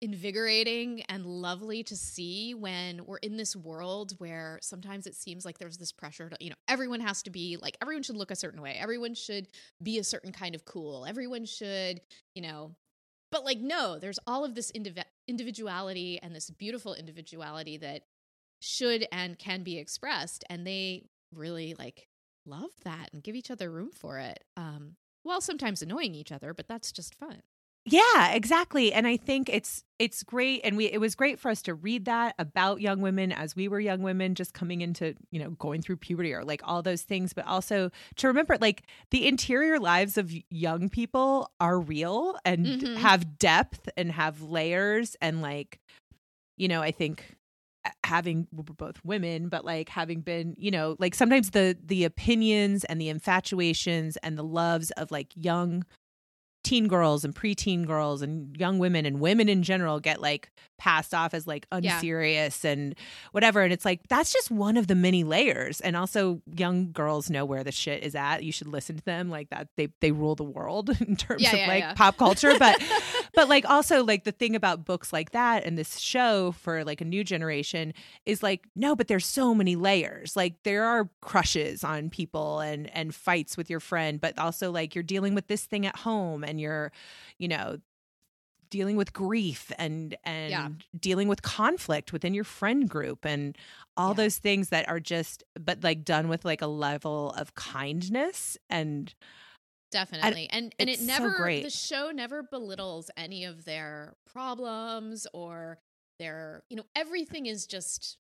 invigorating 0.00 1.02
and 1.08 1.26
lovely 1.26 1.82
to 1.82 1.96
see 1.96 2.54
when 2.54 3.04
we're 3.04 3.16
in 3.18 3.36
this 3.36 3.56
world 3.56 4.14
where 4.18 4.58
sometimes 4.62 5.06
it 5.06 5.14
seems 5.14 5.44
like 5.44 5.58
there's 5.58 5.78
this 5.78 5.90
pressure 5.90 6.28
to 6.28 6.36
you 6.40 6.50
know 6.50 6.56
everyone 6.68 7.00
has 7.00 7.22
to 7.22 7.30
be 7.30 7.56
like 7.60 7.76
everyone 7.82 8.02
should 8.02 8.16
look 8.16 8.30
a 8.30 8.36
certain 8.36 8.62
way. 8.62 8.76
Everyone 8.78 9.14
should 9.14 9.48
be 9.82 9.98
a 9.98 10.04
certain 10.04 10.32
kind 10.32 10.54
of 10.54 10.64
cool. 10.64 11.04
Everyone 11.04 11.44
should 11.44 12.00
you 12.34 12.42
know 12.42 12.76
but 13.32 13.44
like 13.44 13.58
no 13.58 13.98
there's 13.98 14.20
all 14.26 14.44
of 14.44 14.54
this 14.54 14.70
indiv- 14.72 15.02
individuality 15.26 16.20
and 16.22 16.34
this 16.34 16.48
beautiful 16.50 16.94
individuality 16.94 17.76
that 17.76 18.02
should 18.60 19.06
and 19.10 19.38
can 19.38 19.64
be 19.64 19.78
expressed 19.78 20.44
and 20.48 20.64
they 20.64 21.06
really 21.34 21.74
like 21.76 22.06
love 22.46 22.70
that 22.84 23.10
and 23.12 23.22
give 23.22 23.34
each 23.34 23.50
other 23.50 23.70
room 23.70 23.90
for 23.92 24.18
it 24.18 24.44
um 24.56 24.96
while 25.22 25.40
sometimes 25.40 25.82
annoying 25.82 26.14
each 26.14 26.32
other 26.32 26.54
but 26.54 26.66
that's 26.68 26.92
just 26.92 27.14
fun 27.14 27.42
Yeah, 27.84 28.32
exactly. 28.32 28.92
And 28.92 29.06
I 29.06 29.16
think 29.16 29.48
it's 29.48 29.82
it's 29.98 30.22
great 30.22 30.60
and 30.62 30.76
we 30.76 30.86
it 30.92 30.98
was 31.00 31.14
great 31.14 31.38
for 31.40 31.50
us 31.50 31.62
to 31.62 31.72
read 31.74 32.04
that 32.04 32.34
about 32.38 32.82
young 32.82 33.00
women 33.00 33.32
as 33.32 33.56
we 33.56 33.66
were 33.66 33.80
young 33.80 34.02
women 34.02 34.34
just 34.34 34.52
coming 34.52 34.82
into, 34.82 35.14
you 35.30 35.38
know, 35.40 35.50
going 35.52 35.80
through 35.80 35.96
puberty 35.96 36.34
or 36.34 36.44
like 36.44 36.60
all 36.64 36.82
those 36.82 37.00
things, 37.02 37.32
but 37.32 37.46
also 37.46 37.90
to 38.16 38.26
remember 38.28 38.58
like 38.60 38.82
the 39.10 39.26
interior 39.26 39.78
lives 39.78 40.18
of 40.18 40.30
young 40.50 40.90
people 40.90 41.50
are 41.60 41.80
real 41.80 42.36
and 42.44 42.66
Mhm. 42.66 42.96
have 42.98 43.38
depth 43.38 43.88
and 43.96 44.12
have 44.12 44.42
layers 44.42 45.16
and 45.22 45.40
like 45.40 45.80
you 46.58 46.68
know, 46.68 46.82
I 46.82 46.90
think 46.90 47.37
having 48.04 48.46
we're 48.52 48.62
both 48.62 48.96
women 49.04 49.48
but 49.48 49.64
like 49.64 49.88
having 49.88 50.20
been 50.20 50.54
you 50.58 50.70
know 50.70 50.96
like 50.98 51.14
sometimes 51.14 51.50
the 51.50 51.76
the 51.84 52.04
opinions 52.04 52.84
and 52.84 53.00
the 53.00 53.08
infatuations 53.08 54.16
and 54.18 54.38
the 54.38 54.42
loves 54.42 54.90
of 54.92 55.10
like 55.10 55.32
young 55.34 55.84
teen 56.68 56.86
girls 56.88 57.24
and 57.24 57.34
preteen 57.34 57.86
girls 57.86 58.20
and 58.22 58.56
young 58.56 58.78
women 58.78 59.06
and 59.06 59.20
women 59.20 59.48
in 59.48 59.62
general 59.62 60.00
get 60.00 60.20
like 60.20 60.50
passed 60.76 61.12
off 61.12 61.34
as 61.34 61.46
like 61.46 61.66
Yeah. 61.72 61.94
unserious 61.96 62.64
and 62.64 62.94
whatever. 63.32 63.62
And 63.62 63.72
it's 63.72 63.84
like 63.84 64.00
that's 64.08 64.32
just 64.32 64.50
one 64.50 64.76
of 64.76 64.86
the 64.86 64.94
many 64.94 65.24
layers. 65.24 65.80
And 65.80 65.96
also 65.96 66.40
young 66.54 66.92
girls 66.92 67.30
know 67.30 67.44
where 67.44 67.64
the 67.64 67.72
shit 67.72 68.02
is 68.04 68.14
at. 68.14 68.44
You 68.44 68.52
should 68.52 68.68
listen 68.68 68.96
to 68.96 69.04
them. 69.04 69.28
Like 69.30 69.50
that 69.50 69.68
they 69.76 69.88
they 70.00 70.12
rule 70.12 70.34
the 70.36 70.44
world 70.44 70.90
in 71.00 71.16
terms 71.16 71.42
Yeah, 71.42 71.52
of 71.52 71.58
yeah, 71.58 71.66
like 71.68 71.82
yeah. 71.82 71.94
pop 71.94 72.16
culture. 72.16 72.52
But 72.58 72.80
but 73.34 73.48
like 73.48 73.68
also 73.68 74.04
like 74.04 74.24
the 74.24 74.32
thing 74.32 74.54
about 74.54 74.84
books 74.84 75.12
like 75.12 75.30
that 75.32 75.64
and 75.64 75.76
this 75.78 75.98
show 75.98 76.52
for 76.52 76.84
like 76.84 77.00
a 77.00 77.04
new 77.04 77.24
generation 77.24 77.92
is 78.26 78.42
like 78.42 78.66
no 78.76 78.94
but 78.94 79.08
there's 79.08 79.26
so 79.26 79.54
many 79.54 79.74
layers. 79.74 80.36
Like 80.36 80.62
there 80.64 80.84
are 80.84 81.08
crushes 81.22 81.82
on 81.82 82.10
people 82.10 82.60
and 82.60 82.88
and 82.94 83.14
fights 83.14 83.56
with 83.56 83.68
your 83.70 83.80
friend 83.80 84.20
but 84.20 84.38
also 84.38 84.70
like 84.70 84.94
you're 84.94 85.02
dealing 85.02 85.34
with 85.34 85.46
this 85.48 85.64
thing 85.64 85.86
at 85.86 85.96
home 85.96 86.44
and 86.44 86.57
you're 86.58 86.92
you 87.38 87.48
know 87.48 87.78
dealing 88.70 88.96
with 88.96 89.12
grief 89.12 89.72
and 89.78 90.16
and 90.24 90.50
Yeah. 90.50 90.68
dealing 90.98 91.28
with 91.28 91.42
conflict 91.42 92.12
within 92.12 92.34
your 92.34 92.44
friend 92.44 92.88
group 92.88 93.24
and 93.24 93.56
all 93.96 94.10
Yeah. 94.10 94.14
those 94.24 94.38
things 94.38 94.68
that 94.68 94.88
are 94.88 95.00
just 95.00 95.42
but 95.58 95.82
like 95.82 96.04
done 96.04 96.28
with 96.28 96.44
like 96.44 96.60
a 96.62 96.66
level 96.66 97.30
of 97.32 97.54
kindness 97.54 98.58
and 98.68 99.14
definitely 99.90 100.48
and 100.50 100.74
and 100.78 100.88
it 100.88 100.92
it's 100.92 101.00
so 101.00 101.06
never 101.06 101.36
great. 101.38 101.62
the 101.64 101.70
show 101.70 102.10
never 102.10 102.42
belittles 102.42 103.10
any 103.16 103.44
of 103.44 103.64
their 103.64 104.14
problems 104.30 105.26
or 105.32 105.78
their 106.18 106.62
you 106.68 106.76
know 106.76 106.84
everything 106.94 107.46
is 107.46 107.66
just 107.66 108.18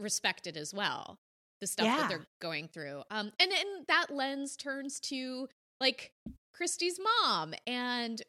respected 0.00 0.56
as 0.56 0.74
well 0.74 1.18
the 1.62 1.66
stuff 1.66 1.86
Yeah. 1.86 1.96
that 1.96 2.08
they're 2.10 2.26
going 2.42 2.68
through 2.68 3.02
um 3.10 3.32
and 3.40 3.50
and 3.52 3.86
that 3.88 4.10
lens 4.10 4.54
turns 4.56 5.00
to 5.00 5.48
like 5.80 6.12
kristy's 6.56 6.98
mom 7.22 7.54
and 7.66 8.22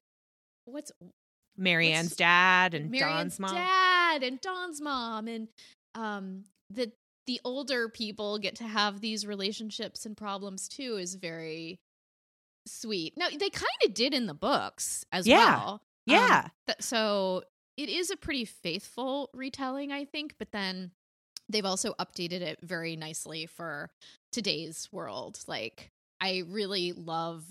what's 0.65 0.91
Mary 1.57 1.91
Anne's 1.91 2.07
What's- 2.07 2.17
dad 2.17 2.73
and 2.73 2.91
Mary 2.91 3.03
Anne's 3.11 3.37
Dawn's 3.37 3.39
mom. 3.39 3.55
dad 3.55 4.23
and 4.23 4.41
Dawn's 4.41 4.81
mom 4.81 5.27
and 5.27 5.47
um 5.95 6.43
the 6.69 6.91
the 7.25 7.39
older 7.43 7.89
people 7.89 8.37
get 8.39 8.55
to 8.57 8.63
have 8.63 9.01
these 9.01 9.25
relationships 9.25 10.05
and 10.05 10.15
problems 10.15 10.67
too 10.67 10.97
is 10.97 11.15
very 11.15 11.77
sweet. 12.67 13.15
Now 13.17 13.27
they 13.29 13.49
kind 13.49 13.65
of 13.85 13.93
did 13.93 14.13
in 14.13 14.27
the 14.27 14.33
books 14.33 15.05
as 15.11 15.25
Yeah. 15.27 15.37
well. 15.57 15.81
Yeah. 16.05 16.41
Um, 16.45 16.51
th- 16.67 16.81
so 16.81 17.43
it 17.75 17.89
is 17.89 18.09
a 18.11 18.17
pretty 18.17 18.45
faithful 18.45 19.29
retelling, 19.33 19.91
I 19.91 20.05
think, 20.05 20.35
but 20.39 20.51
then 20.51 20.91
they've 21.49 21.65
also 21.65 21.93
updated 21.99 22.41
it 22.41 22.59
very 22.61 22.95
nicely 22.95 23.45
for 23.45 23.89
today's 24.31 24.87
world. 24.91 25.39
Like, 25.47 25.89
I 26.21 26.43
really 26.47 26.91
love 26.93 27.45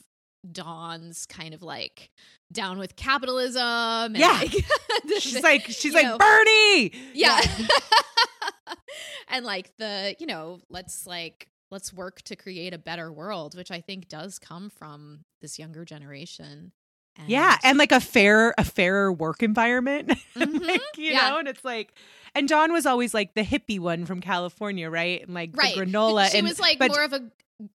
Dawn's 0.52 1.26
kind 1.26 1.54
of 1.54 1.62
like 1.62 2.10
down 2.52 2.78
with 2.78 2.96
capitalism. 2.96 3.62
And 3.62 4.16
Yeah. 4.16 4.32
like, 4.40 4.54
she's 5.20 5.42
like 5.42 5.66
she's 5.66 5.94
like 5.94 6.06
know, 6.06 6.18
Bernie. 6.18 6.92
yeah. 7.14 7.40
and 9.28 9.44
like 9.44 9.76
the, 9.76 10.14
you 10.18 10.26
know, 10.26 10.60
let's 10.68 11.06
like 11.06 11.48
let's 11.70 11.92
work 11.92 12.22
to 12.22 12.36
create 12.36 12.72
a 12.72 12.78
better 12.78 13.12
world, 13.12 13.56
which 13.56 13.70
I 13.70 13.80
think 13.80 14.08
does 14.08 14.38
come 14.38 14.70
from 14.70 15.24
this 15.42 15.58
younger 15.58 15.84
generation. 15.84 16.72
And 17.18 17.28
Yeah, 17.28 17.56
and 17.64 17.78
like 17.78 17.92
a 17.92 18.00
fair 18.00 18.54
a 18.58 18.64
fairer 18.64 19.12
work 19.12 19.42
environment. 19.42 20.12
Mhm, 20.36 20.60
like, 20.66 20.80
you 20.98 21.12
yeah. 21.12 21.30
know, 21.30 21.38
and 21.38 21.48
it's 21.48 21.64
like 21.64 21.92
and 22.34 22.46
Dawn 22.46 22.72
was 22.72 22.84
always 22.86 23.14
like 23.14 23.34
the 23.34 23.42
hippie 23.42 23.80
one 23.80 24.04
from 24.04 24.20
California, 24.20 24.90
right? 24.90 25.22
And 25.24 25.32
like 25.34 25.56
right. 25.56 25.74
the 25.74 25.86
granola 25.86 26.30
She 26.30 26.38
and 26.38 26.46
was 26.46 26.60
like 26.60 26.78
but- 26.78 26.90
more 26.90 27.02
of 27.04 27.12
a 27.14 27.22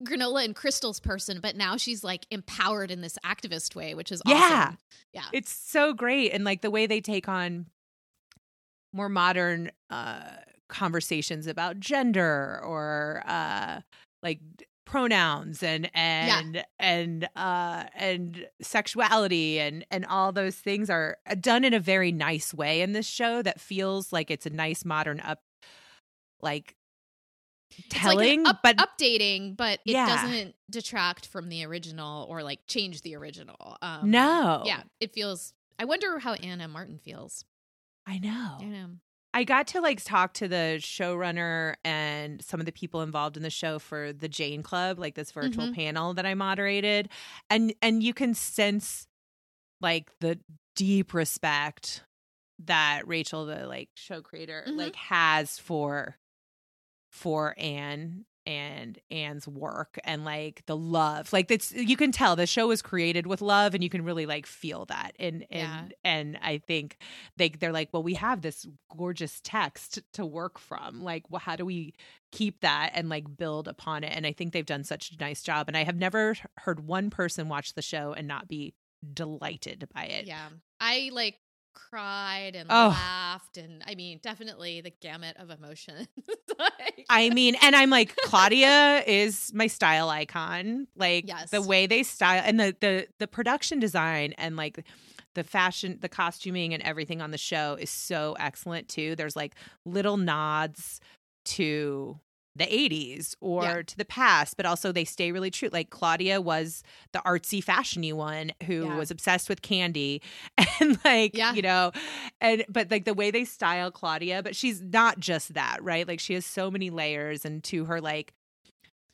granola 0.03 0.43
and 0.43 0.55
crystals 0.55 0.99
person, 0.99 1.39
but 1.39 1.55
now 1.55 1.77
she's 1.77 2.03
like 2.03 2.25
empowered 2.31 2.89
in 2.91 3.01
this 3.01 3.17
activist 3.25 3.75
way, 3.75 3.93
which 3.93 4.11
is 4.11 4.21
Yeah. 4.25 4.35
awesome. 4.35 4.77
Yeah. 5.13 5.25
it's 5.33 5.51
so 5.51 5.93
great 5.93 6.31
and 6.31 6.43
like 6.43 6.61
the 6.61 6.71
way 6.71 6.87
they 6.87 7.01
take 7.01 7.27
on 7.27 7.67
more 8.93 9.09
modern 9.09 9.71
uh 9.89 10.37
conversations 10.69 11.47
about 11.47 11.79
gender 11.79 12.59
or 12.63 13.23
uh 13.25 13.81
like 14.23 14.39
pronouns 14.85 15.61
and 15.63 15.89
and 15.93 16.63
and 16.79 17.27
uh 17.35 17.83
and 17.95 18.47
sexuality 18.61 19.59
and 19.59 19.85
and 19.91 20.05
all 20.05 20.31
those 20.31 20.55
things 20.55 20.89
are 20.89 21.17
uh, 21.29 21.35
done 21.35 21.63
in 21.65 21.73
a 21.73 21.79
very 21.79 22.11
nice 22.11 22.53
way 22.53 22.81
in 22.81 22.93
this 22.93 23.05
show 23.05 23.41
that 23.41 23.59
feels 23.59 24.13
like 24.13 24.31
it's 24.31 24.45
a 24.45 24.49
nice 24.49 24.85
modern 24.85 25.19
up 25.19 25.39
like 26.41 26.76
It's 27.77 27.93
like 27.95 28.01
telling 28.03 28.45
up- 28.47 28.61
but 28.63 28.77
updating, 28.77 29.55
but 29.55 29.79
it 29.85 29.91
Yeah. 29.93 30.07
doesn't 30.07 30.55
detract 30.69 31.25
from 31.27 31.49
the 31.49 31.63
original 31.65 32.25
or 32.29 32.43
like 32.43 32.61
change 32.67 33.01
the 33.01 33.15
original. 33.15 33.77
Um, 33.81 34.09
no 34.11 34.63
Yeah, 34.65 34.83
it 34.99 35.13
feels. 35.13 35.53
I 35.79 35.85
wonder 35.85 36.19
how 36.19 36.33
Ann 36.33 36.59
M. 36.61 36.71
Martin 36.71 36.97
feels. 36.97 37.45
i 38.05 38.17
know 38.19 38.57
I 38.59 38.65
know. 38.65 38.89
I 39.33 39.43
got 39.43 39.67
to 39.67 39.81
like 39.81 40.03
talk 40.03 40.33
to 40.35 40.47
the 40.47 40.77
showrunner 40.79 41.75
and 41.83 42.41
some 42.43 42.59
of 42.59 42.65
the 42.65 42.71
people 42.71 43.01
involved 43.01 43.37
in 43.37 43.43
the 43.43 43.49
show 43.51 43.77
for 43.77 44.11
the 44.13 44.27
Jane 44.29 44.63
Club, 44.63 44.97
like 44.97 45.13
this 45.15 45.31
virtual 45.31 45.67
Mhm. 45.67 45.75
panel 45.75 46.13
that 46.15 46.25
I 46.25 46.33
moderated. 46.33 47.09
And 47.49 47.73
and 47.81 48.01
you 48.01 48.13
can 48.13 48.33
sense 48.33 49.07
like 49.81 50.09
the 50.21 50.39
deep 50.75 51.13
respect 51.13 52.03
that 52.59 53.07
Rachel, 53.07 53.45
the 53.45 53.67
like 53.67 53.89
show 53.93 54.21
creator, 54.21 54.63
Mhm. 54.67 54.77
like 54.77 54.95
has 54.95 55.59
for 55.59 56.17
for 57.17 57.53
Ann 57.57 58.25
and 58.45 58.97
Ann's 59.11 59.45
work 59.45 59.99
and 60.05 60.23
like 60.23 60.63
the 60.67 60.77
love. 60.77 61.33
Like 61.33 61.51
it's 61.51 61.73
you 61.73 61.97
can 61.97 62.13
tell 62.13 62.37
the 62.37 62.47
show 62.47 62.67
was 62.69 62.81
created 62.81 63.27
with 63.27 63.41
love 63.41 63.73
and 63.73 63.83
you 63.83 63.89
can 63.89 64.05
really 64.05 64.25
like 64.25 64.45
feel 64.45 64.85
that. 64.85 65.11
And 65.19 65.45
and 65.51 65.89
Yeah. 65.89 65.95
and 66.05 66.39
I 66.41 66.59
think 66.59 66.95
they 67.35 67.49
they're 67.49 67.73
like, 67.73 67.89
well, 67.91 68.03
we 68.03 68.13
have 68.13 68.41
this 68.41 68.65
gorgeous 68.95 69.41
text 69.43 69.99
to 70.13 70.25
work 70.25 70.59
from. 70.59 71.03
Like, 71.03 71.23
well, 71.29 71.41
how 71.41 71.57
do 71.57 71.65
we 71.65 71.93
keep 72.31 72.61
that 72.61 72.91
and 72.93 73.09
like 73.09 73.25
build 73.37 73.67
upon 73.67 74.05
it? 74.05 74.13
And 74.15 74.25
I 74.25 74.31
think 74.31 74.53
they've 74.53 74.65
done 74.65 74.85
such 74.85 75.11
a 75.11 75.17
nice 75.21 75.43
job. 75.43 75.67
And 75.67 75.75
I 75.75 75.83
have 75.83 75.97
never 75.97 76.35
heard 76.59 76.87
one 76.87 77.09
person 77.09 77.49
watch 77.49 77.73
the 77.73 77.81
show 77.81 78.13
and 78.13 78.29
not 78.29 78.47
be 78.47 78.73
delighted 79.13 79.89
by 79.93 80.03
it. 80.05 80.25
Yeah, 80.25 80.47
I 80.79 81.09
like 81.11 81.37
cried 81.89 82.55
and 82.55 82.67
Oh. 82.69 82.89
laughed, 82.89 83.57
and 83.57 83.83
I 83.87 83.95
mean, 83.95 84.19
definitely 84.21 84.81
the 84.81 84.91
gamut 85.01 85.37
of 85.37 85.49
emotions. 85.49 86.07
Like- 86.59 87.05
I 87.09 87.29
mean, 87.29 87.55
and 87.61 87.75
I'm 87.75 87.91
like 87.91 88.15
Claudia 88.25 89.03
is 89.05 89.51
my 89.53 89.67
style 89.67 90.09
icon. 90.09 90.87
Like 90.95 91.27
Yes. 91.27 91.51
the 91.51 91.61
way 91.61 91.85
they 91.85 92.01
style 92.01 92.41
and 92.43 92.59
the 92.59 92.75
the 92.79 93.07
the 93.19 93.27
production 93.27 93.79
design 93.79 94.33
and 94.39 94.55
like 94.55 94.83
the 95.35 95.43
fashion, 95.43 95.99
the 96.01 96.09
costuming 96.09 96.73
and 96.73 96.81
everything 96.81 97.21
on 97.21 97.29
the 97.29 97.37
show 97.37 97.77
is 97.79 97.91
so 97.91 98.35
excellent 98.39 98.89
too. 98.89 99.15
There's 99.15 99.35
like 99.35 99.53
little 99.85 100.17
nods 100.17 100.99
to 101.45 102.19
the 102.57 102.65
80s 102.65 103.35
or 103.41 103.63
Yeah. 103.63 103.81
to 103.83 103.97
the 103.97 104.05
past, 104.05 104.57
but 104.57 104.65
also 104.65 104.91
they 104.91 105.05
stay 105.05 105.31
really 105.31 105.51
true. 105.51 105.69
Like 105.71 105.89
Claudia 105.89 106.41
was 106.41 106.83
the 107.13 107.19
artsy 107.19 107.63
fashiony 107.63 108.13
one 108.13 108.51
who 108.65 108.85
Yeah. 108.85 108.97
was 108.97 109.11
obsessed 109.11 109.49
with 109.49 109.61
candy 109.61 110.21
and 110.79 110.97
like, 111.05 111.35
Yeah. 111.35 111.53
you 111.53 111.61
know, 111.61 111.91
and 112.41 112.65
but 112.69 112.89
like 112.91 113.05
the 113.05 113.13
way 113.13 113.31
they 113.31 113.45
style 113.45 113.91
Claudia, 113.91 114.41
but 114.43 114.55
she's 114.55 114.81
not 114.81 115.19
just 115.19 115.53
that, 115.53 115.77
right? 115.81 116.07
Like 116.07 116.19
she 116.19 116.33
has 116.33 116.45
so 116.45 116.69
many 116.71 116.89
layers 116.89 117.45
and 117.45 117.63
to 117.65 117.85
her 117.85 118.01
like 118.01 118.33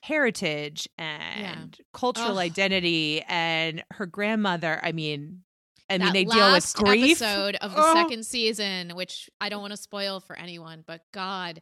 heritage 0.01 0.89
and 0.97 1.77
cultural 1.93 2.31
Ugh. 2.33 2.37
identity 2.37 3.23
and 3.27 3.83
her 3.91 4.05
grandmother. 4.05 4.79
I 4.83 4.91
mean, 4.91 5.43
I 5.89 5.93
mean 5.97 6.05
that 6.07 6.13
they 6.13 6.25
deal 6.25 6.51
with 6.51 6.73
grief. 6.75 7.21
episode 7.21 7.55
of 7.55 7.71
the 7.73 7.81
Oh. 7.81 7.93
second 7.93 8.25
season, 8.25 8.91
which 8.95 9.29
I 9.39 9.49
don't 9.49 9.61
want 9.61 9.71
to 9.71 9.77
spoil 9.77 10.19
for 10.19 10.37
anyone, 10.37 10.83
but 10.85 11.01
God, 11.13 11.61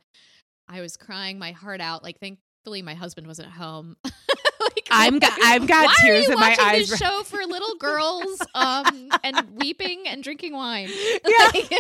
I 0.72 0.82
was 0.82 0.98
crying 0.98 1.38
my 1.40 1.52
heart 1.52 1.82
out. 1.82 2.04
Like, 2.04 2.20
thankfully, 2.20 2.82
my 2.82 2.94
husband 2.94 3.28
wasn't 3.28 3.50
home. 3.50 3.96
like, 4.04 4.88
I'm 4.90 5.20
got- 5.20 5.38
I've 5.44 5.68
got 5.68 5.88
why 5.88 5.96
tears 6.02 6.30
in 6.30 6.40
my 6.40 6.56
eyes 6.60 6.90
This 6.90 7.00
show 7.00 7.24
for 7.24 7.38
little 7.46 7.76
girls, 7.80 8.42
um, 8.56 9.10
and 9.24 9.52
weeping 9.56 10.04
and 10.08 10.24
drinking 10.24 10.54
wine. 10.54 10.90
Yeah. 11.28 11.46
Like- 11.46 11.72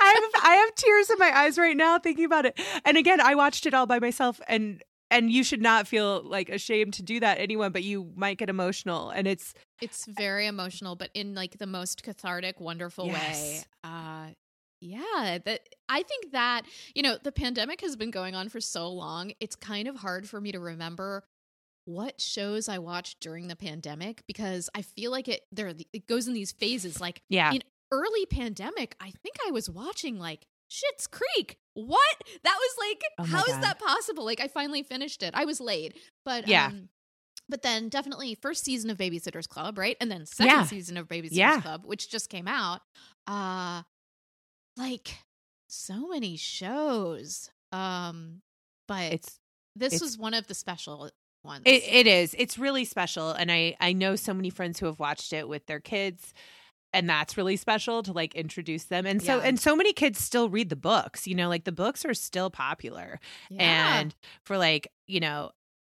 I 0.00 0.30
have 0.32 0.44
I 0.44 0.54
have 0.66 0.74
tears 0.74 1.10
in 1.10 1.18
my 1.18 1.36
eyes 1.36 1.58
right 1.58 1.76
now 1.76 1.98
thinking 1.98 2.24
about 2.24 2.46
it. 2.46 2.58
And 2.84 2.96
again, 2.96 3.20
I 3.20 3.34
watched 3.34 3.66
it 3.66 3.74
all 3.74 3.86
by 3.86 3.98
myself 3.98 4.40
and 4.48 4.82
and 5.10 5.30
you 5.30 5.42
should 5.42 5.62
not 5.62 5.86
feel 5.88 6.22
like 6.22 6.50
ashamed 6.50 6.92
to 6.94 7.02
do 7.02 7.18
that 7.20 7.38
anyone, 7.38 7.72
but 7.72 7.82
you 7.82 8.12
might 8.14 8.36
get 8.38 8.48
emotional 8.50 9.10
and 9.10 9.26
it's 9.26 9.54
it's 9.80 10.04
very 10.06 10.46
emotional, 10.46 10.96
but 10.96 11.10
in 11.14 11.34
like 11.34 11.58
the 11.58 11.66
most 11.66 12.02
cathartic, 12.02 12.60
wonderful 12.60 13.08
way. 13.08 13.60
Uh 13.84 14.28
yeah, 14.80 15.38
that 15.44 15.68
I 15.88 16.02
think 16.02 16.32
that, 16.32 16.62
you 16.94 17.02
know, 17.02 17.16
the 17.22 17.32
pandemic 17.32 17.80
has 17.80 17.96
been 17.96 18.10
going 18.10 18.34
on 18.34 18.48
for 18.48 18.60
so 18.60 18.88
long. 18.90 19.32
It's 19.40 19.56
kind 19.56 19.88
of 19.88 19.96
hard 19.96 20.28
for 20.28 20.40
me 20.40 20.52
to 20.52 20.60
remember 20.60 21.24
what 21.84 22.20
shows 22.20 22.68
I 22.68 22.78
watched 22.78 23.20
during 23.20 23.48
the 23.48 23.56
pandemic 23.56 24.22
because 24.26 24.68
I 24.74 24.82
feel 24.82 25.10
like 25.10 25.26
it 25.26 25.42
there 25.50 25.72
it 25.92 26.06
goes 26.06 26.28
in 26.28 26.34
these 26.34 26.52
phases 26.52 27.00
like 27.00 27.22
yeah. 27.30 27.50
in 27.52 27.62
early 27.90 28.26
pandemic, 28.26 28.94
I 29.00 29.10
think 29.22 29.36
I 29.46 29.50
was 29.50 29.70
watching 29.70 30.18
like 30.18 30.46
Schitt's 30.70 31.06
Creek. 31.06 31.56
What? 31.74 32.16
That 32.44 32.56
was 32.58 32.76
like, 32.88 33.02
Oh 33.18 33.24
how 33.24 33.42
is 33.44 33.54
God. 33.54 33.62
that 33.62 33.78
possible? 33.78 34.24
Like, 34.24 34.40
I 34.40 34.48
finally 34.48 34.82
finished 34.82 35.22
it. 35.22 35.32
I 35.34 35.44
was 35.46 35.60
late, 35.60 35.96
but 36.24 36.46
Yeah. 36.46 36.66
Um, 36.66 36.88
but 37.48 37.62
then 37.62 37.88
definitely 37.88 38.34
first 38.34 38.62
season 38.64 38.90
of 38.90 38.98
Babysitters 38.98 39.48
Club, 39.48 39.78
right? 39.78 39.96
And 40.02 40.10
then 40.10 40.26
second 40.26 40.52
Yeah. 40.52 40.64
season 40.64 40.98
of 40.98 41.08
Babysitters 41.08 41.28
Yeah. 41.32 41.60
Club, 41.62 41.86
which 41.86 42.10
just 42.10 42.28
came 42.28 42.46
out. 42.46 42.82
Uh 43.26 43.82
like 44.78 45.18
so 45.66 46.08
many 46.08 46.36
shows. 46.36 47.50
Um, 47.72 48.40
but 48.86 49.12
It's 49.12 49.38
this 49.76 49.94
it's- 49.94 50.00
was 50.00 50.16
one 50.18 50.34
of 50.34 50.46
the 50.46 50.54
special 50.54 51.10
ones. 51.44 51.62
it, 51.66 51.82
it 51.84 52.06
is. 52.06 52.34
It's 52.38 52.58
really 52.58 52.84
special 52.84 53.30
and 53.32 53.50
I 53.52 53.76
I 53.80 53.92
know 53.92 54.16
so 54.16 54.32
many 54.34 54.50
friends 54.50 54.78
who 54.80 54.86
have 54.86 54.98
watched 54.98 55.32
it 55.32 55.48
with 55.48 55.66
their 55.66 55.80
kids 55.80 56.32
and 56.94 57.08
that's 57.08 57.36
really 57.36 57.56
special 57.56 58.02
to 58.04 58.12
like 58.12 58.34
introduce 58.34 58.84
them. 58.84 59.04
And 59.06 59.22
so 59.22 59.36
Yeah. 59.36 59.42
and 59.44 59.60
so 59.60 59.76
many 59.76 59.92
kids 59.92 60.18
still 60.20 60.48
read 60.48 60.70
the 60.70 60.76
books, 60.76 61.26
you 61.26 61.34
know, 61.34 61.48
like 61.48 61.64
the 61.64 61.72
books 61.72 62.04
are 62.06 62.14
still 62.14 62.48
popular. 62.50 63.20
Yeah. 63.50 64.00
and 64.00 64.14
for 64.44 64.56
like 64.56 64.88
you 65.06 65.20
know 65.20 65.50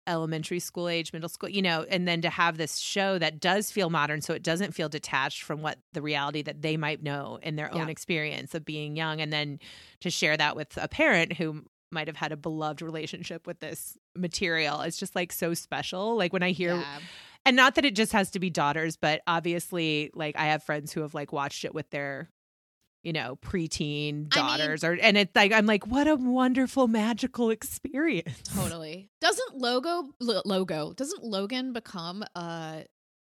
elementary 0.08 0.60
school 0.60 0.90
age 0.90 1.14
middle 1.14 1.30
school 1.30 1.50
you 1.50 1.62
know 1.62 1.86
and 1.90 2.08
then 2.08 2.22
to 2.22 2.30
have 2.30 2.58
this 2.58 2.78
show 2.78 3.20
that 3.20 3.40
does 3.40 3.70
feel 3.70 3.90
modern 3.90 4.20
so 4.20 4.34
it 4.34 4.42
doesn't 4.42 4.74
feel 4.74 4.90
detached 4.90 5.44
from 5.44 5.62
what 5.62 5.78
the 5.94 6.02
reality 6.02 6.42
that 6.42 6.62
they 6.62 6.76
might 6.76 7.04
know 7.04 7.38
in 7.44 7.56
their 7.56 7.74
own 7.74 7.88
experience 7.88 8.56
of 8.56 8.66
being 8.66 8.96
young 8.96 9.22
and 9.22 9.32
then 9.32 9.60
to 10.00 10.10
share 10.10 10.36
that 10.36 10.56
with 10.56 10.76
a 10.78 10.88
parent 10.88 11.34
who 11.34 11.64
might 11.92 12.08
have 12.08 12.16
had 12.16 12.32
a 12.32 12.38
beloved 12.38 12.82
relationship 12.82 13.46
with 13.46 13.60
this 13.60 13.96
material 14.16 14.82
it's 14.82 14.98
just 14.98 15.16
like 15.16 15.32
so 15.32 15.54
special 15.54 16.18
like 16.18 16.34
when 16.34 16.44
i 16.44 16.50
hear 16.52 16.76
yeah. 16.76 17.00
and 17.46 17.56
not 17.56 17.76
that 17.76 17.86
it 17.86 17.96
just 17.96 18.12
has 18.12 18.32
to 18.32 18.40
be 18.40 18.50
daughters 18.50 18.98
but 18.98 19.22
obviously 19.28 20.10
like 20.16 20.36
i 20.36 20.46
have 20.46 20.64
friends 20.64 20.92
who 20.92 21.02
have 21.02 21.14
like 21.14 21.32
watched 21.32 21.64
it 21.64 21.76
with 21.76 21.88
their 21.92 22.28
you 23.04 23.14
know 23.14 23.36
preteen 23.38 24.10
I 24.10 24.14
mean- 24.16 24.30
daughters 24.30 24.84
or 24.84 24.94
and 24.94 25.18
it's 25.18 25.36
like 25.36 25.52
i'm 25.52 25.66
like 25.66 25.88
what 25.88 26.08
a 26.08 26.16
wonderful 26.16 26.88
magical 26.88 27.50
experience 27.50 28.42
Totally. 28.56 29.10
Doesn't 29.22 29.58
logo 29.58 30.10
lo- 30.20 30.42
logo 30.46 30.94
doesn't 30.94 31.24
Logan 31.24 31.74
become 31.74 32.24
uh 32.36 32.82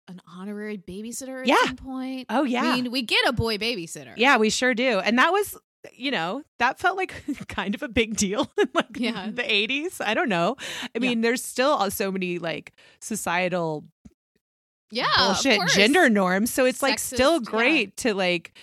an 0.08 0.20
honorary 0.26 0.78
babysitter 0.78 1.42
at 1.42 1.46
Yeah. 1.46 1.56
some 1.66 1.76
point? 1.76 2.26
oh 2.30 2.44
yeah 2.44 2.62
I 2.64 2.76
mean, 2.76 2.90
we 2.90 3.02
get 3.02 3.26
a 3.26 3.32
boy 3.32 3.58
babysitter. 3.58 4.14
yeah 4.16 4.38
we 4.38 4.48
sure 4.50 4.72
do 4.74 5.00
and 5.00 5.18
that 5.18 5.32
was 5.32 5.56
you 5.92 6.10
know 6.10 6.42
that 6.58 6.78
felt 6.78 6.96
like 6.96 7.22
kind 7.48 7.74
of 7.74 7.82
a 7.82 7.88
big 7.88 8.16
deal 8.16 8.50
in 8.58 8.68
like 8.74 8.86
Yeah. 8.96 9.28
the 9.32 9.42
80s 9.42 10.00
i 10.00 10.14
don't 10.14 10.28
know 10.30 10.56
i 10.82 10.88
Yeah. 10.94 11.00
mean 11.00 11.20
there's 11.20 11.44
still 11.44 11.72
uh, 11.72 11.90
so 11.90 12.10
many 12.10 12.38
like 12.38 12.72
societal 13.00 13.84
yeah, 14.90 15.06
bullshit 15.18 15.60
gender 15.68 16.08
norms. 16.08 16.50
So 16.50 16.64
it's 16.64 16.82
like 16.82 16.96
Sexist, 16.96 17.14
still 17.14 17.34
yeah. 17.34 17.38
great 17.50 17.96
to 17.98 18.14
like 18.14 18.16
like 18.16 18.54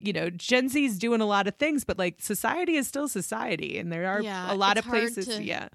you 0.00 0.12
know 0.12 0.30
Gen 0.30 0.68
Z 0.68 0.84
is 0.84 0.98
doing 0.98 1.20
a 1.20 1.26
lot 1.26 1.46
of 1.46 1.56
things, 1.56 1.84
but 1.84 1.98
like 1.98 2.20
society 2.20 2.76
is 2.76 2.86
still 2.88 3.08
society, 3.08 3.78
and 3.78 3.92
there 3.92 4.08
are 4.08 4.22
Yeah, 4.22 4.52
a 4.52 4.54
lot 4.54 4.78
of 4.78 4.84
places. 4.84 5.26
to- 5.26 5.42
yeah, 5.42 5.68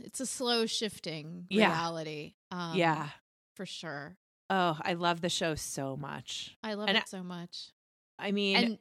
It's 0.00 0.20
a 0.20 0.26
slow 0.26 0.66
shifting 0.66 1.46
Yeah. 1.50 1.68
reality. 1.68 2.34
Um, 2.50 2.76
yeah. 2.76 3.10
for 3.54 3.66
sure. 3.66 4.16
Oh, 4.50 4.78
I 4.82 4.94
love 4.94 5.20
the 5.20 5.28
show 5.28 5.54
so 5.56 5.96
much. 5.96 6.56
I 6.62 6.74
love 6.74 6.88
and 6.88 6.96
it 6.96 7.02
I- 7.02 7.06
so 7.06 7.22
much. 7.22 7.72
I 8.18 8.30
mean, 8.32 8.56
And 8.56 8.78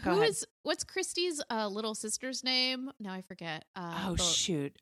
who 0.00 0.10
ahead. 0.10 0.28
is 0.28 0.46
what's 0.62 0.84
Kristy's 0.84 1.42
uh, 1.50 1.68
little 1.68 1.94
sister's 1.94 2.44
name? 2.44 2.90
Now 3.00 3.12
I 3.12 3.22
forget. 3.22 3.64
Uh, 3.74 4.08
oh 4.08 4.16
the- 4.16 4.22
shoot, 4.22 4.76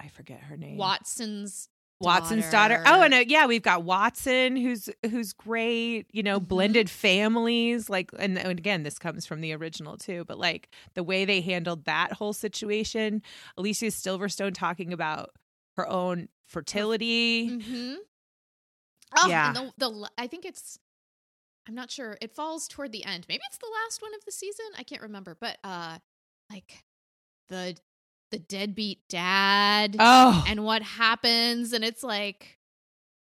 I 0.00 0.08
forget 0.08 0.40
her 0.40 0.56
name. 0.56 0.76
Watson's 0.76 1.68
Watson's 2.00 2.50
daughter. 2.50 2.82
Oh, 2.86 3.02
and 3.02 3.12
uh, 3.12 3.24
yeah, 3.26 3.46
we've 3.46 3.62
got 3.62 3.82
Watson, 3.84 4.56
who's 4.56 4.88
who's 5.10 5.32
great. 5.34 6.06
You 6.12 6.22
know, 6.22 6.40
Mhm. 6.40 6.48
blended 6.48 6.90
families. 6.90 7.90
Like, 7.90 8.10
and, 8.18 8.38
and 8.38 8.58
again, 8.58 8.82
this 8.84 8.98
comes 8.98 9.26
from 9.26 9.42
the 9.42 9.52
original 9.52 9.96
too. 9.98 10.24
But 10.26 10.38
like 10.38 10.70
the 10.94 11.02
way 11.02 11.24
they 11.26 11.40
handled 11.42 11.84
that 11.84 12.12
whole 12.12 12.32
situation, 12.32 13.22
Alicia 13.58 13.86
Silverstone 13.86 14.54
talking 14.54 14.92
about 14.92 15.30
her 15.76 15.86
own 15.88 16.28
fertility. 16.46 17.50
Mm-hmm. 17.50 17.94
Oh, 19.18 19.28
Yeah. 19.28 19.48
And 19.48 19.72
the, 19.76 19.90
the 19.90 20.10
I 20.16 20.26
think 20.26 20.44
it's. 20.44 20.78
I'm 21.68 21.74
not 21.74 21.90
sure. 21.90 22.16
It 22.22 22.34
falls 22.34 22.66
toward 22.66 22.90
the 22.92 23.04
end. 23.04 23.26
Maybe 23.28 23.42
it's 23.46 23.58
the 23.58 23.70
last 23.84 24.00
one 24.00 24.14
of 24.14 24.24
the 24.24 24.32
season. 24.32 24.64
I 24.78 24.82
can't 24.82 25.02
remember. 25.02 25.36
But 25.38 25.58
uh, 25.62 25.98
like 26.50 26.82
the 27.48 27.76
the 28.30 28.38
deadbeat 28.38 29.00
dad 29.08 29.96
Oh, 29.98 30.44
and 30.48 30.64
what 30.64 30.82
happens, 30.82 31.72
and 31.72 31.84
it's 31.84 32.02
like 32.02 32.58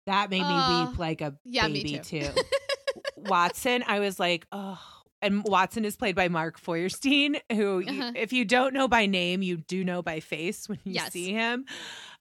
that 0.07 0.31
made 0.31 0.41
me 0.43 0.47
uh, 0.49 0.89
weep 0.91 0.99
like 0.99 1.21
a 1.21 1.35
yeah, 1.45 1.67
baby 1.69 1.99
too. 2.03 2.21
too. 2.21 2.29
Watson, 3.17 3.85
I 3.87 4.01
was 4.01 4.19
like, 4.21 4.47
oh. 4.53 4.81
And 5.23 5.43
Watson 5.45 5.85
is 5.87 5.97
played 5.97 6.15
by 6.15 6.29
Mark 6.29 6.59
Feuerstein, 6.59 7.39
who, 7.51 7.83
Uh-huh. 7.89 8.13
if 8.15 8.33
you 8.35 8.45
don't 8.45 8.75
know 8.75 8.87
by 8.87 9.07
name, 9.07 9.43
you 9.43 9.57
do 9.57 9.83
know 9.83 10.03
by 10.03 10.21
face 10.21 10.69
when 10.69 10.79
you 10.85 10.93
Yes. 10.93 11.13
see 11.13 11.33
him. 11.33 11.65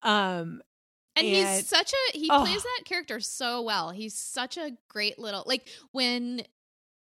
Um, 0.02 0.62
And, 1.18 1.26
And- 1.28 1.58
he's 1.58 1.68
such 1.68 1.94
a 1.94 2.18
he 2.18 2.30
Oh. 2.32 2.42
plays 2.42 2.64
that 2.64 2.82
character 2.86 3.20
so 3.20 3.62
well. 3.62 3.92
He's 3.92 4.18
such 4.18 4.58
a 4.58 4.72
great 4.90 5.20
little 5.20 5.44
like 5.46 5.68
when 5.92 6.42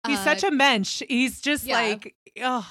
He's 0.06 0.18
uh, 0.18 0.24
such 0.24 0.44
a 0.44 0.50
mensch. 0.50 1.02
He's 1.08 1.40
just 1.40 1.64
yeah. 1.64 1.74
like, 1.80 2.14
oh, 2.42 2.66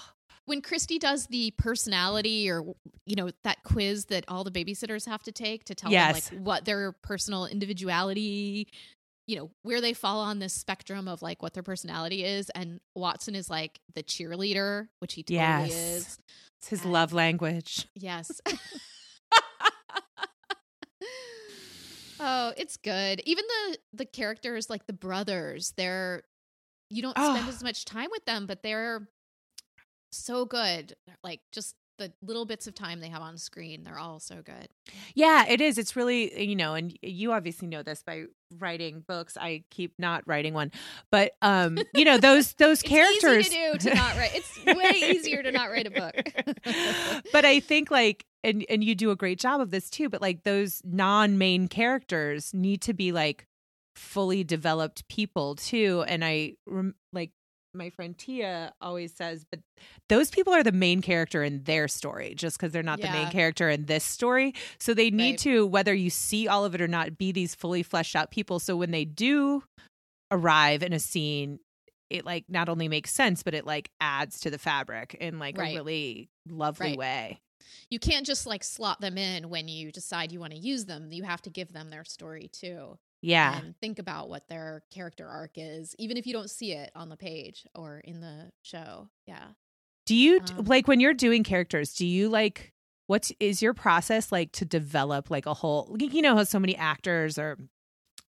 when 0.50 0.62
Kristy 0.64 1.00
does 1.00 1.28
the 1.28 1.52
personality 1.58 2.50
or 2.50 2.64
you 3.06 3.16
know 3.16 3.30
that 3.43 3.64
quiz 3.64 4.06
that 4.06 4.26
all 4.28 4.43
the 4.43 4.52
babysitters 4.52 5.06
have 5.08 5.22
to 5.24 5.32
take 5.32 5.64
to 5.66 5.76
tell 5.76 5.91
Yes. 5.91 6.30
them 6.30 6.39
like 6.39 6.45
what 6.45 6.66
their 6.66 6.91
personal 6.91 7.45
individuality, 7.45 8.68
you 9.28 9.36
know, 9.38 9.52
where 9.62 9.80
they 9.80 9.93
fall 9.93 10.20
on 10.22 10.39
this 10.39 10.54
spectrum 10.54 11.08
of 11.08 11.22
like 11.22 11.41
what 11.43 11.54
their 11.54 11.64
personality 11.64 12.24
is 12.26 12.50
and 12.52 12.80
Watson 12.95 13.36
is 13.36 13.50
like 13.50 13.80
the 13.93 14.02
cheerleader, 14.04 14.88
which 15.00 15.14
he 15.14 15.24
totally 15.24 15.38
Yes. 15.39 15.72
is. 15.72 16.18
it's 16.58 16.68
his 16.70 16.84
And- 16.84 16.93
love 16.93 17.14
language. 17.14 17.86
Yes. 17.95 18.41
oh, 22.20 22.54
it's 22.58 22.78
good. 22.78 23.22
Even 23.26 23.45
the 23.47 23.78
the 23.93 24.06
characters 24.06 24.68
like 24.70 24.88
the 24.88 24.93
brothers, 24.93 25.74
they're 25.78 26.24
you 26.89 27.02
don't 27.04 27.16
spend 27.18 27.45
Oh. 27.45 27.50
as 27.50 27.64
much 27.64 27.86
time 27.86 28.10
with 28.12 28.26
them, 28.26 28.47
but 28.47 28.64
they're 28.64 29.08
so 30.12 30.45
good. 30.45 30.95
Like 31.24 31.41
just 31.51 31.76
the 31.99 32.12
little 32.24 32.45
bits 32.45 32.66
of 32.66 32.74
time 32.74 33.01
they 33.01 33.10
have 33.10 33.22
on 33.22 33.38
screen, 33.38 33.84
they're 33.84 33.99
all 33.99 34.20
so 34.20 34.41
good. 34.41 34.70
Yeah, 35.14 35.45
it 35.47 35.62
is. 35.62 35.78
It's 35.78 35.95
really, 35.95 36.47
you 36.47 36.55
know, 36.55 36.74
and 36.74 36.97
you 37.01 37.32
obviously 37.34 37.68
know 37.68 37.84
this 37.84 38.01
by 38.01 38.24
writing 38.57 39.03
books. 39.07 39.38
I 39.38 39.64
keep 39.70 39.93
not 39.99 40.24
writing 40.26 40.53
one, 40.53 40.72
but 41.12 41.34
um, 41.41 41.78
you 41.93 42.05
know, 42.05 42.18
those 42.18 42.53
those 42.57 42.82
characters. 42.82 43.49
To 43.49 43.55
do 43.55 43.89
to 43.89 43.95
not 43.95 44.16
write. 44.16 44.32
It's 44.34 44.66
way 44.66 45.10
easier 45.12 45.43
to 45.43 45.51
not 45.51 45.70
write 45.70 45.88
a 45.88 45.91
book. 45.91 47.24
but 47.32 47.45
I 47.45 47.60
think 47.60 47.91
like 47.91 48.26
and 48.43 48.66
and 48.70 48.84
you 48.84 48.95
do 48.95 49.12
a 49.12 49.16
great 49.16 49.39
job 49.39 49.62
of 49.62 49.70
this 49.70 49.89
too, 49.89 50.10
but 50.10 50.22
like 50.22 50.43
those 50.43 50.82
non-main 50.86 51.68
characters 51.68 52.53
need 52.53 52.82
to 52.84 52.93
be 52.93 53.12
like 53.12 53.45
fully 53.95 54.45
developed 54.45 55.05
people 55.10 55.55
too 55.55 56.05
and 56.07 56.24
I 56.24 56.53
rem- 56.66 56.95
like 57.12 57.32
my 57.74 57.90
friend 57.90 58.18
Tia 58.18 58.74
always 58.82 59.14
says, 59.14 59.46
but 59.50 59.60
those 60.08 60.30
people 60.30 60.54
are 60.54 60.64
the 60.64 60.72
main 60.72 61.02
character 61.02 61.44
in 61.44 61.64
their 61.64 61.88
story 61.88 62.34
just 62.36 62.58
because 62.58 62.72
they're 62.72 62.84
not 62.84 63.00
the 63.02 63.10
main 63.10 63.30
character 63.30 63.70
in 63.70 63.86
this 63.86 64.04
story. 64.04 64.54
So 64.80 64.94
they 64.94 65.10
need 65.12 65.32
Right. 65.32 65.38
to, 65.40 65.66
whether 65.68 65.94
you 65.94 66.10
see 66.10 66.48
all 66.48 66.66
of 66.66 66.74
it 66.76 66.82
or 66.82 66.88
not, 66.88 67.18
be 67.18 67.32
these 67.32 67.56
fully 67.56 67.84
fleshed 67.84 68.16
out 68.16 68.32
people. 68.32 68.60
So 68.60 68.76
when 68.76 68.92
they 68.92 69.06
do 69.06 69.64
arrive 70.32 70.84
in 70.84 70.94
a 70.94 71.00
scene, 71.00 71.60
it 72.10 72.26
like 72.26 72.46
not 72.50 72.70
only 72.70 72.88
makes 72.88 73.12
sense, 73.12 73.44
but 73.44 73.54
it 73.54 73.66
like 73.66 73.90
adds 74.02 74.40
to 74.42 74.50
the 74.50 74.58
fabric 74.58 75.16
in 75.20 75.38
like 75.40 75.58
Right. 75.58 75.74
a 75.74 75.76
really 75.76 76.30
lovely 76.50 76.90
Right. 76.90 76.98
way. 76.98 77.40
you 77.92 78.00
can't 78.00 78.26
just 78.26 78.48
like 78.48 78.64
slot 78.64 79.00
them 79.02 79.18
in 79.18 79.50
when 79.50 79.68
you 79.68 79.92
decide 79.92 80.32
you 80.32 80.40
want 80.40 80.54
to 80.54 80.60
use 80.60 80.86
them. 80.86 81.12
You 81.12 81.24
have 81.24 81.42
to 81.44 81.50
give 81.52 81.72
them 81.72 81.90
their 81.92 82.04
story 82.04 82.50
too. 82.52 82.98
Yeah. 83.22 83.58
and 83.60 83.76
think 83.80 84.00
about 84.00 84.30
what 84.30 84.48
their 84.48 84.84
character 84.92 85.28
arc 85.28 85.52
is, 85.56 85.96
even 86.00 86.18
if 86.18 86.26
you 86.26 86.34
don't 86.34 86.50
see 86.50 86.72
it 86.74 86.92
on 86.96 87.10
the 87.10 87.18
page 87.18 87.66
or 87.76 88.00
in 88.00 88.22
the 88.22 88.52
show. 88.62 89.10
Yeah. 89.28 89.46
Do 90.06 90.16
you 90.16 90.40
Um, 90.58 90.66
like 90.66 90.88
when 90.88 91.00
you're 91.00 91.14
doing 91.14 91.44
characters, 91.44 91.94
do 91.94 92.06
you 92.08 92.30
like 92.30 92.74
what's 93.08 93.32
is 93.40 93.62
your 93.62 93.74
process 93.74 94.32
like 94.32 94.52
to 94.54 94.66
develop 94.66 95.30
like 95.32 95.46
a 95.48 95.54
whole 95.54 95.96
you 96.00 96.22
know 96.22 96.36
how 96.36 96.44
so 96.44 96.60
many 96.60 96.76
actors 96.76 97.38
or 97.40 97.58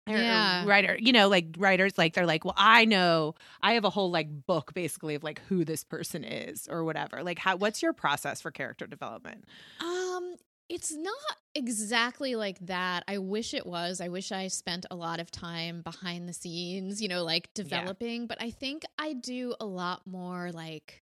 or- 0.07 0.15
or 0.15 0.17
Yeah. 0.17 0.65
writer 0.65 0.97
you 0.99 1.11
know 1.13 1.27
like 1.29 1.45
writers 1.59 1.95
like 1.99 2.15
they're 2.15 2.25
like 2.25 2.43
well 2.43 2.55
i 2.57 2.85
know 2.85 3.35
i 3.61 3.73
have 3.73 3.85
a 3.85 3.91
whole 3.91 4.09
like 4.09 4.27
book 4.47 4.73
basically 4.73 5.13
of 5.13 5.23
like 5.23 5.39
who 5.47 5.63
this 5.63 5.83
person 5.83 6.23
is 6.23 6.67
or 6.67 6.83
whatever 6.83 7.21
like 7.21 7.37
how 7.37 7.55
what's 7.57 7.83
your 7.83 7.93
process 7.93 8.41
for 8.41 8.49
character 8.49 8.87
development 8.87 9.45
Um, 9.79 10.35
it's 10.73 10.91
not 10.95 11.35
exactly 11.53 12.35
like 12.35 12.57
that. 12.65 13.03
I 13.07 13.17
wish 13.17 13.53
it 13.53 13.65
was. 13.65 13.99
I 13.99 14.07
wish 14.07 14.31
I 14.31 14.47
spent 14.47 14.85
a 14.89 14.95
lot 14.95 15.19
of 15.19 15.29
time 15.29 15.81
behind 15.81 16.29
the 16.29 16.33
scenes, 16.33 17.01
you 17.01 17.09
know, 17.09 17.23
like 17.23 17.53
developing, 17.53 18.25
but 18.25 18.41
I 18.41 18.51
think 18.51 18.83
I 18.97 19.13
do 19.13 19.53
a 19.59 19.65
lot 19.65 20.07
more 20.07 20.51
like 20.53 21.01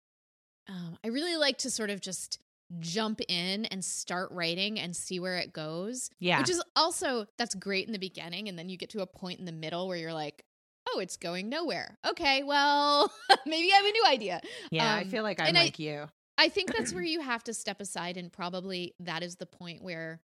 um 0.67 0.97
I 1.03 1.07
really 1.07 1.37
like 1.37 1.57
to 1.59 1.69
sort 1.71 1.89
of 1.89 2.01
just 2.01 2.39
jump 2.79 3.21
in 3.29 3.65
and 3.65 3.83
start 3.85 4.31
writing 4.31 4.79
and 4.79 4.95
see 4.95 5.19
where 5.19 5.37
it 5.37 5.53
goes. 5.53 6.09
yeah 6.19 6.39
Which 6.39 6.49
is 6.49 6.61
also 6.75 7.25
that's 7.37 7.55
great 7.55 7.85
in 7.87 7.93
the 7.93 7.99
beginning 7.99 8.49
and 8.49 8.57
then 8.59 8.67
you 8.69 8.77
get 8.77 8.89
to 8.91 9.01
a 9.01 9.07
point 9.07 9.39
in 9.39 9.45
the 9.45 9.51
middle 9.51 9.87
where 9.87 9.97
you're 9.97 10.13
like, 10.13 10.43
"Oh, 10.89 10.99
it's 10.99 11.15
going 11.17 11.47
nowhere." 11.49 11.97
Okay, 12.05 12.43
well, 12.43 13.11
maybe 13.45 13.71
I 13.71 13.75
have 13.77 13.85
a 13.85 13.91
new 13.91 14.05
idea. 14.07 14.41
yeah 14.71 14.93
i 14.95 15.01
um, 15.03 15.09
feel 15.09 15.23
like 15.23 15.39
i'm 15.39 15.47
and 15.47 15.57
I- 15.57 15.63
like 15.65 15.79
you 15.79 16.09
I 16.37 16.49
think 16.49 16.73
that's 16.75 16.93
where 16.93 17.03
you 17.03 17.21
have 17.21 17.43
to 17.45 17.53
step 17.53 17.79
aside, 17.79 18.17
and 18.17 18.31
probably 18.31 18.95
that 18.99 19.23
is 19.23 19.35
the 19.35 19.45
point 19.45 19.83
where 19.83 20.21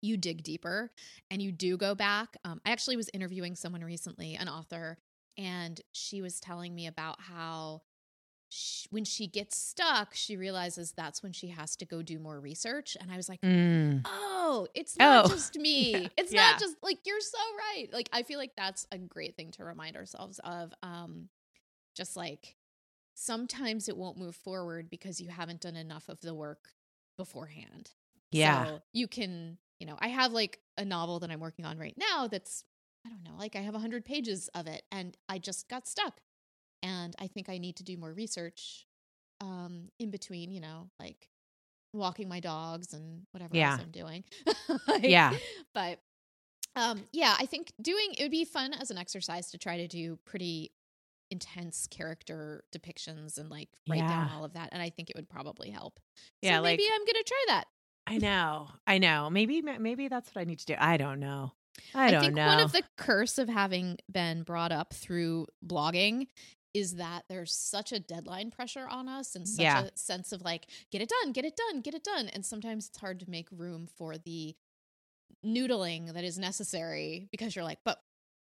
you 0.00 0.16
dig 0.16 0.42
deeper 0.42 0.90
and 1.30 1.42
you 1.42 1.50
do 1.52 1.76
go 1.76 1.94
back. 1.94 2.36
Um, 2.44 2.60
I 2.64 2.70
actually 2.70 2.96
was 2.96 3.10
interviewing 3.12 3.54
someone 3.56 3.82
recently, 3.84 4.36
an 4.36 4.48
author, 4.48 4.98
and 5.36 5.80
she 5.92 6.22
was 6.22 6.40
telling 6.40 6.74
me 6.74 6.86
about 6.86 7.20
how 7.20 7.82
sh 8.50 8.86
when 8.90 9.04
she 9.04 9.26
gets 9.26 9.58
stuck, 9.58 10.14
she 10.14 10.36
realizes 10.36 10.92
that's 10.92 11.22
when 11.22 11.32
she 11.32 11.48
has 11.48 11.76
to 11.76 11.84
go 11.84 12.00
do 12.00 12.18
more 12.18 12.40
research. 12.40 12.96
And 13.00 13.10
I 13.12 13.16
was 13.16 13.28
like, 13.28 13.40
Mm. 13.42 14.02
oh, 14.06 14.66
it's 14.74 14.96
not 14.96 15.26
Oh. 15.26 15.28
just 15.28 15.56
me. 15.58 15.92
Yeah. 16.02 16.08
It's 16.16 16.32
Yeah. 16.32 16.50
not 16.52 16.60
just 16.60 16.76
like 16.82 16.98
you're 17.04 17.20
so 17.20 17.38
right. 17.58 17.88
Like 17.92 18.08
I 18.12 18.22
feel 18.22 18.38
like 18.38 18.52
that's 18.56 18.86
a 18.90 18.98
great 18.98 19.36
thing 19.36 19.50
to 19.52 19.64
remind 19.64 19.96
ourselves 19.96 20.40
of. 20.44 20.72
Um, 20.82 21.28
just 21.94 22.16
like 22.16 22.56
sometimes 23.18 23.88
it 23.88 23.96
won't 23.96 24.18
move 24.18 24.36
forward 24.36 24.88
because 24.90 25.20
you 25.20 25.28
haven't 25.28 25.60
done 25.60 25.76
enough 25.76 26.08
of 26.08 26.20
the 26.20 26.34
work 26.34 26.72
beforehand. 27.16 27.90
yeah 28.30 28.68
So 28.70 28.82
you 28.92 29.08
can, 29.08 29.58
you 29.80 29.86
know, 29.86 29.96
I 29.98 30.08
have 30.08 30.32
like 30.32 30.60
a 30.76 30.84
novel 30.84 31.18
that 31.20 31.30
I'm 31.30 31.40
working 31.40 31.64
on 31.64 31.78
right 31.78 31.96
now 31.98 32.28
that's, 32.28 32.64
I 33.04 33.10
don't 33.10 33.24
know, 33.24 33.36
like 33.38 33.56
I 33.56 33.60
have 33.60 33.74
100 33.74 34.04
pages 34.04 34.48
of 34.54 34.66
it 34.66 34.82
and 34.92 35.16
I 35.28 35.38
just 35.38 35.68
got 35.68 35.88
stuck. 35.88 36.20
And 36.82 37.14
I 37.18 37.26
think 37.26 37.48
I 37.48 37.58
need 37.58 37.76
to 37.76 37.84
do 37.84 37.96
more 37.96 38.12
research 38.12 38.86
um, 39.40 39.90
in 39.98 40.10
between, 40.10 40.52
you 40.52 40.60
know, 40.60 40.90
like 41.00 41.28
walking 41.94 42.28
my 42.28 42.40
dogs 42.40 42.94
and 42.94 43.26
whatever 43.32 43.56
Yeah. 43.56 43.60
else 43.60 43.78
I'm 43.80 43.90
doing. 43.90 44.24
Like, 44.88 45.22
Yeah. 45.22 45.38
But 45.74 46.00
um, 46.76 47.04
yeah, 47.12 47.34
I 47.38 47.46
think 47.46 47.72
doing 47.80 48.14
it 48.18 48.22
would 48.22 48.30
be 48.30 48.44
fun 48.44 48.72
as 48.72 48.90
an 48.90 48.98
exercise 48.98 49.50
to 49.50 49.58
try 49.58 49.78
to 49.78 49.88
do 49.88 50.16
pretty 50.24 50.72
intense 51.30 51.86
character 51.90 52.64
depictions 52.76 53.38
and 53.38 53.50
like 53.50 53.68
write 53.88 54.00
down 54.00 54.30
all 54.34 54.44
of 54.44 54.54
that. 54.54 54.70
And 54.72 54.80
I 54.82 54.90
think 54.90 55.10
it 55.10 55.16
would 55.16 55.28
probably 55.28 55.70
help. 55.70 55.98
Yeah, 56.42 56.56
so 56.58 56.62
maybe 56.62 56.82
like- 56.84 56.92
I'm 56.94 57.04
gonna 57.06 57.24
try 57.24 57.44
that. 57.48 57.64
i 58.06 58.16
know 58.16 58.68
i 58.86 58.96
know 58.98 59.28
maybe 59.28 59.60
maybe 59.60 60.08
that's 60.08 60.34
what 60.34 60.40
i 60.40 60.44
need 60.44 60.58
to 60.58 60.64
do 60.64 60.74
i 60.78 60.96
don't 60.96 61.20
know 61.20 61.52
i 61.94 62.10
don't 62.10 62.22
think 62.22 62.34
know 62.36 62.46
one 62.46 62.58
of 62.60 62.72
the 62.72 62.82
curse 62.96 63.36
of 63.36 63.50
having 63.50 63.98
been 64.10 64.42
brought 64.44 64.72
up 64.72 64.94
through 64.94 65.46
blogging 65.66 66.26
is 66.72 66.94
that 66.96 67.24
there's 67.28 67.52
such 67.52 67.92
a 67.92 67.98
deadline 68.00 68.50
pressure 68.50 68.86
on 68.88 69.08
us 69.08 69.34
and 69.36 69.46
such 69.46 69.62
Yeah. 69.62 69.82
a 69.84 69.90
sense 69.98 70.32
of 70.32 70.40
like 70.42 70.66
get 70.90 71.02
it 71.02 71.10
done, 71.20 71.32
get 71.32 71.44
it 71.44 71.54
done, 71.56 71.80
get 71.82 71.92
it 71.94 72.04
done, 72.04 72.28
and 72.28 72.44
sometimes 72.46 72.88
it's 72.88 72.98
hard 72.98 73.20
to 73.20 73.28
make 73.30 73.48
room 73.50 73.86
for 73.96 74.16
the 74.16 74.54
noodling 75.44 76.12
that 76.14 76.24
is 76.24 76.38
necessary 76.38 77.28
because 77.30 77.54
you're 77.54 77.64
like, 77.64 77.78
but 77.84 77.98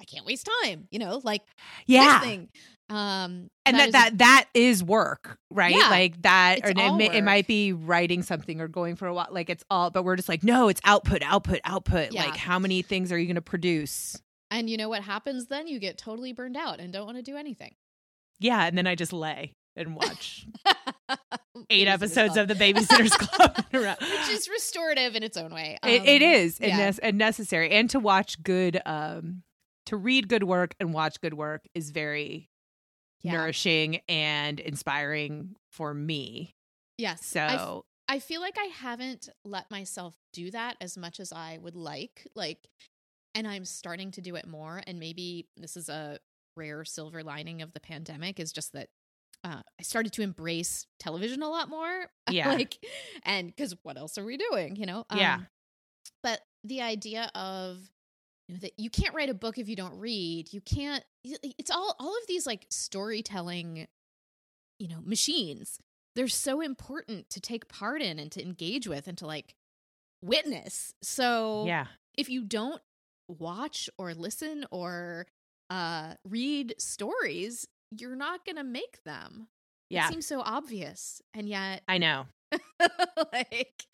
I 0.02 0.06
can't 0.06 0.26
waste 0.26 0.50
time, 0.64 0.88
you 0.92 1.00
know, 1.00 1.22
like 1.24 1.44
yeah. 1.86 2.20
this 2.20 2.28
thing. 2.28 2.50
Um, 2.90 3.48
and 3.66 3.78
that, 3.78 3.88
is- 3.88 3.94
that 3.94 4.18
that 4.18 4.46
is 4.54 4.84
work 4.84 5.38
right 5.50 5.74
Yeah, 5.74 5.88
like 5.90 6.22
that 6.24 6.60
or 6.66 6.72
it, 6.72 6.96
may- 6.98 7.16
it 7.16 7.24
might 7.24 7.48
be 7.48 7.72
writing 7.72 8.22
something 8.22 8.60
or 8.60 8.68
going 8.68 8.98
for 8.98 9.08
a 9.08 9.14
walk. 9.14 9.30
like 9.32 9.50
it's 9.50 9.64
all 9.70 9.92
but 9.92 10.04
we're 10.04 10.18
just 10.18 10.28
like 10.28 10.44
no 10.44 10.68
it's 10.68 10.82
output 10.84 11.22
output 11.24 11.62
output 11.64 12.12
Yeah. 12.12 12.26
like 12.26 12.36
how 12.36 12.60
many 12.60 12.82
things 12.82 13.14
are 13.14 13.18
you 13.18 13.28
going 13.28 13.36
to 13.36 13.42
produce 13.42 14.22
and 14.50 14.70
you 14.70 14.76
know 14.76 14.90
what 14.90 15.04
happens 15.04 15.46
then? 15.46 15.68
You 15.70 15.80
get 15.80 15.98
totally 15.98 16.34
burned 16.34 16.58
out 16.58 16.82
and 16.82 16.92
don't 16.92 17.06
want 17.06 17.16
to 17.16 17.24
do 17.24 17.38
anything. 17.38 17.76
yeah 18.42 18.66
and 18.66 18.78
then 18.78 18.88
i 18.88 18.96
just 18.96 19.14
lay 19.14 19.54
and 19.78 19.96
watch 19.96 20.46
eight 21.70 21.88
episodes 21.88 22.34
Club. 22.34 22.50
of 22.50 22.58
the 22.58 22.62
babysitters 22.74 23.12
club 23.12 23.56
in 23.72 23.80
a 23.80 23.84
row. 23.84 23.94
which 24.02 24.30
is 24.30 24.50
restorative 24.50 25.16
in 25.16 25.24
its 25.24 25.38
own 25.38 25.54
way. 25.54 25.78
it, 25.86 26.04
it 26.06 26.22
Um, 26.22 26.30
is 26.30 26.60
and, 26.60 26.70
yeah. 26.72 26.92
and 27.02 27.18
necessary 27.18 27.70
and 27.72 27.90
to 27.92 28.00
watch 28.02 28.42
good 28.44 28.82
um 28.86 29.44
to 29.92 29.98
read 29.98 30.28
good 30.28 30.44
work 30.44 30.74
and 30.80 30.94
watch 30.94 31.22
good 31.22 31.34
work 31.36 31.62
is 31.76 31.92
very 31.92 32.50
Yeah. 33.22 33.34
nourishing 33.34 34.02
and 34.10 34.60
inspiring 34.60 35.56
for 35.70 35.94
me 35.94 36.56
Yes. 36.98 37.26
So 37.26 37.86
I 38.08 38.20
feel 38.20 38.42
like 38.42 38.58
I 38.60 38.66
haven't 38.66 39.30
let 39.44 39.72
myself 39.72 40.16
do 40.34 40.52
that 40.52 40.78
as 40.82 40.98
much 40.98 41.20
as 41.20 41.32
I 41.32 41.58
would 41.58 41.76
like. 41.76 42.28
Like, 42.36 42.68
and 43.34 43.48
I'm 43.48 43.66
starting 43.66 44.12
to 44.12 44.22
do 44.22 44.36
it 44.36 44.46
more. 44.46 44.84
And 44.86 45.00
maybe 45.00 45.48
this 45.58 45.76
is 45.78 45.90
a 45.90 46.20
rare 46.56 46.86
silver 46.86 47.24
lining 47.24 47.62
of 47.62 47.74
the 47.74 47.80
pandemic 47.80 48.40
is 48.40 48.52
just 48.52 48.74
that 48.74 48.90
uh, 49.44 49.62
I 49.80 49.84
started 49.84 50.14
to 50.14 50.22
embrace 50.22 50.86
television 51.00 51.42
a 51.42 51.50
lot 51.50 51.70
more. 51.70 52.08
Yeah. 52.30 52.50
like, 52.50 52.78
and 53.24 53.48
because 53.48 53.76
what 53.84 53.98
else 53.98 54.18
are 54.20 54.26
we 54.26 54.38
doing? 54.38 54.76
You 54.76 54.86
know? 54.86 55.06
Yeah. 55.16 55.36
Um, 55.36 55.48
but 56.22 56.42
the 56.64 56.82
idea 56.82 57.32
of, 57.34 57.80
you 58.52 58.58
know, 58.58 58.60
that 58.60 58.74
you 58.78 58.90
can't 58.90 59.16
write 59.16 59.30
a 59.30 59.34
book 59.34 59.58
if 59.58 59.70
you 59.70 59.76
don't 59.76 59.98
read. 59.98 60.52
You 60.52 60.62
can't, 60.62 61.04
it's 61.24 61.72
all, 61.72 61.96
all 62.00 62.18
of 62.18 62.28
these 62.28 62.46
like 62.46 62.66
storytelling, 62.70 63.88
you 64.78 64.88
know, 64.88 65.00
machines 65.04 65.80
they're 66.16 66.28
so 66.28 66.62
important 66.62 67.30
to 67.30 67.40
take 67.40 67.68
part 67.68 68.02
in 68.02 68.20
and 68.20 68.32
to 68.32 68.42
engage 68.42 68.88
with 68.88 69.08
and 69.08 69.18
to 69.18 69.26
like 69.26 69.56
witness. 70.22 70.94
So 71.02 71.66
yeah 71.66 71.88
if 72.18 72.30
you 72.30 72.44
don't 72.44 72.82
watch 73.28 73.90
or 73.98 74.14
listen 74.14 74.66
or 74.72 75.28
uh 75.70 76.16
read 76.28 76.76
stories, 76.78 77.68
you're 77.92 78.16
not 78.16 78.46
to 78.46 78.64
make 78.64 79.04
them. 79.04 79.48
yeah 79.90 80.08
It 80.08 80.12
seems 80.12 80.28
so 80.28 80.42
obvious. 80.42 81.22
And 81.34 81.48
yet 81.48 81.84
i 81.88 81.98
know 81.98 82.26
like 83.34 83.86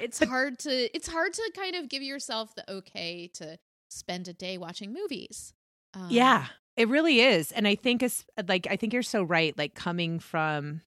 it's 0.00 0.22
hard 0.22 0.58
to 0.58 0.96
it's 0.96 1.06
hard 1.06 1.32
to 1.32 1.52
kind 1.54 1.76
of 1.76 1.88
give 1.88 2.02
yourself 2.02 2.52
the 2.56 2.68
okay 2.68 3.28
to 3.34 3.56
spend 3.90 4.28
a 4.28 4.32
day 4.32 4.56
watching 4.56 4.92
movies. 4.92 5.52
Um, 5.94 6.08
Yeah, 6.10 6.46
it 6.76 6.88
really 6.88 7.20
is. 7.20 7.52
And 7.52 7.66
I 7.68 7.74
think 7.74 8.02
it's 8.02 8.24
like 8.48 8.66
I 8.70 8.76
think 8.76 8.92
you're 8.92 9.02
so 9.02 9.22
right 9.22 9.56
like 9.58 9.74
coming 9.74 10.18
from 10.20 10.82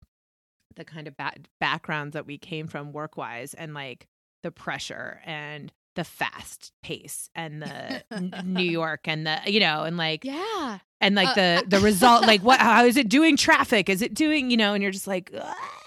the 0.75 0.83
kind 0.85 1.07
of 1.07 1.15
ba- 1.17 1.33
backgrounds 1.59 2.13
that 2.13 2.25
we 2.25 2.37
came 2.37 2.67
from 2.67 2.93
work-wise 2.93 3.53
and 3.53 3.73
like 3.73 4.07
the 4.41 4.49
pressure 4.51 5.21
and 5.25 5.71
the 5.95 6.03
fast 6.03 6.71
pace 6.81 7.29
and 7.35 7.61
the 7.61 8.03
n- 8.11 8.33
New 8.45 8.63
York 8.81 9.01
and 9.07 9.27
the 9.27 9.39
you 9.45 9.59
know 9.59 9.83
and 9.83 9.97
like 9.97 10.23
Yeah. 10.23 10.79
and 10.99 11.13
like 11.13 11.29
Uh, 11.37 11.61
the 11.61 11.65
the 11.77 11.79
result 11.79 12.25
like 12.25 12.41
what 12.41 12.59
how 12.59 12.85
is 12.85 12.97
it 12.97 13.09
doing 13.09 13.37
traffic 13.37 13.89
is 13.89 14.01
it 14.01 14.15
doing 14.15 14.49
you 14.49 14.57
know 14.57 14.73
and 14.73 14.81
you're 14.81 14.91
just 14.91 15.05
like 15.07 15.29
"Ah." 15.39 15.79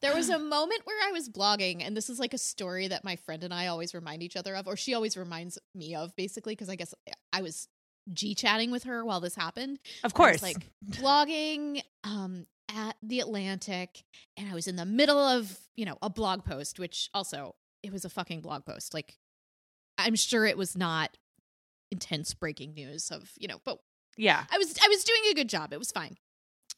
There 0.00 0.14
was 0.14 0.28
a 0.28 0.38
moment 0.38 0.82
where 0.84 0.96
I 1.08 1.12
was 1.12 1.28
blogging, 1.28 1.82
and 1.84 1.96
this 1.96 2.08
is 2.08 2.18
like 2.18 2.32
a 2.32 2.38
story 2.38 2.86
that 2.88 3.04
my 3.04 3.16
friend 3.16 3.42
and 3.42 3.52
I 3.52 3.66
always 3.66 3.94
remind 3.94 4.22
each 4.22 4.36
other 4.36 4.54
of, 4.54 4.68
or 4.68 4.76
she 4.76 4.94
always 4.94 5.16
reminds 5.16 5.58
me 5.74 5.94
of, 5.94 6.14
basically, 6.14 6.54
because 6.54 6.68
I 6.68 6.76
guess 6.76 6.94
I 7.32 7.42
was 7.42 7.68
G 8.12 8.34
chatting 8.34 8.70
with 8.70 8.84
her 8.84 9.04
while 9.04 9.20
this 9.20 9.34
happened. 9.34 9.78
of 10.04 10.14
course 10.14 10.42
like 10.42 10.66
blogging 10.88 11.82
um, 12.04 12.46
at 12.74 12.96
the 13.02 13.20
Atlantic, 13.20 14.04
and 14.36 14.48
I 14.50 14.54
was 14.54 14.66
in 14.66 14.76
the 14.76 14.86
middle 14.86 15.18
of 15.18 15.58
you 15.76 15.84
know 15.84 15.98
a 16.00 16.10
blog 16.10 16.44
post, 16.44 16.78
which 16.78 17.10
also 17.12 17.54
it 17.82 17.92
was 17.92 18.04
a 18.04 18.10
fucking 18.10 18.40
blog 18.40 18.64
post. 18.64 18.94
Like 18.94 19.18
I'm 19.98 20.14
sure 20.14 20.46
it 20.46 20.56
was 20.56 20.76
not 20.76 21.16
intense 21.90 22.34
breaking 22.34 22.74
news 22.74 23.10
of 23.10 23.30
you 23.36 23.48
know, 23.48 23.60
but 23.64 23.78
yeah 24.16 24.44
I 24.50 24.58
was 24.58 24.74
I 24.82 24.88
was 24.88 25.04
doing 25.04 25.22
a 25.30 25.34
good 25.34 25.48
job. 25.48 25.72
It 25.72 25.78
was 25.78 25.90
fine. 25.90 26.16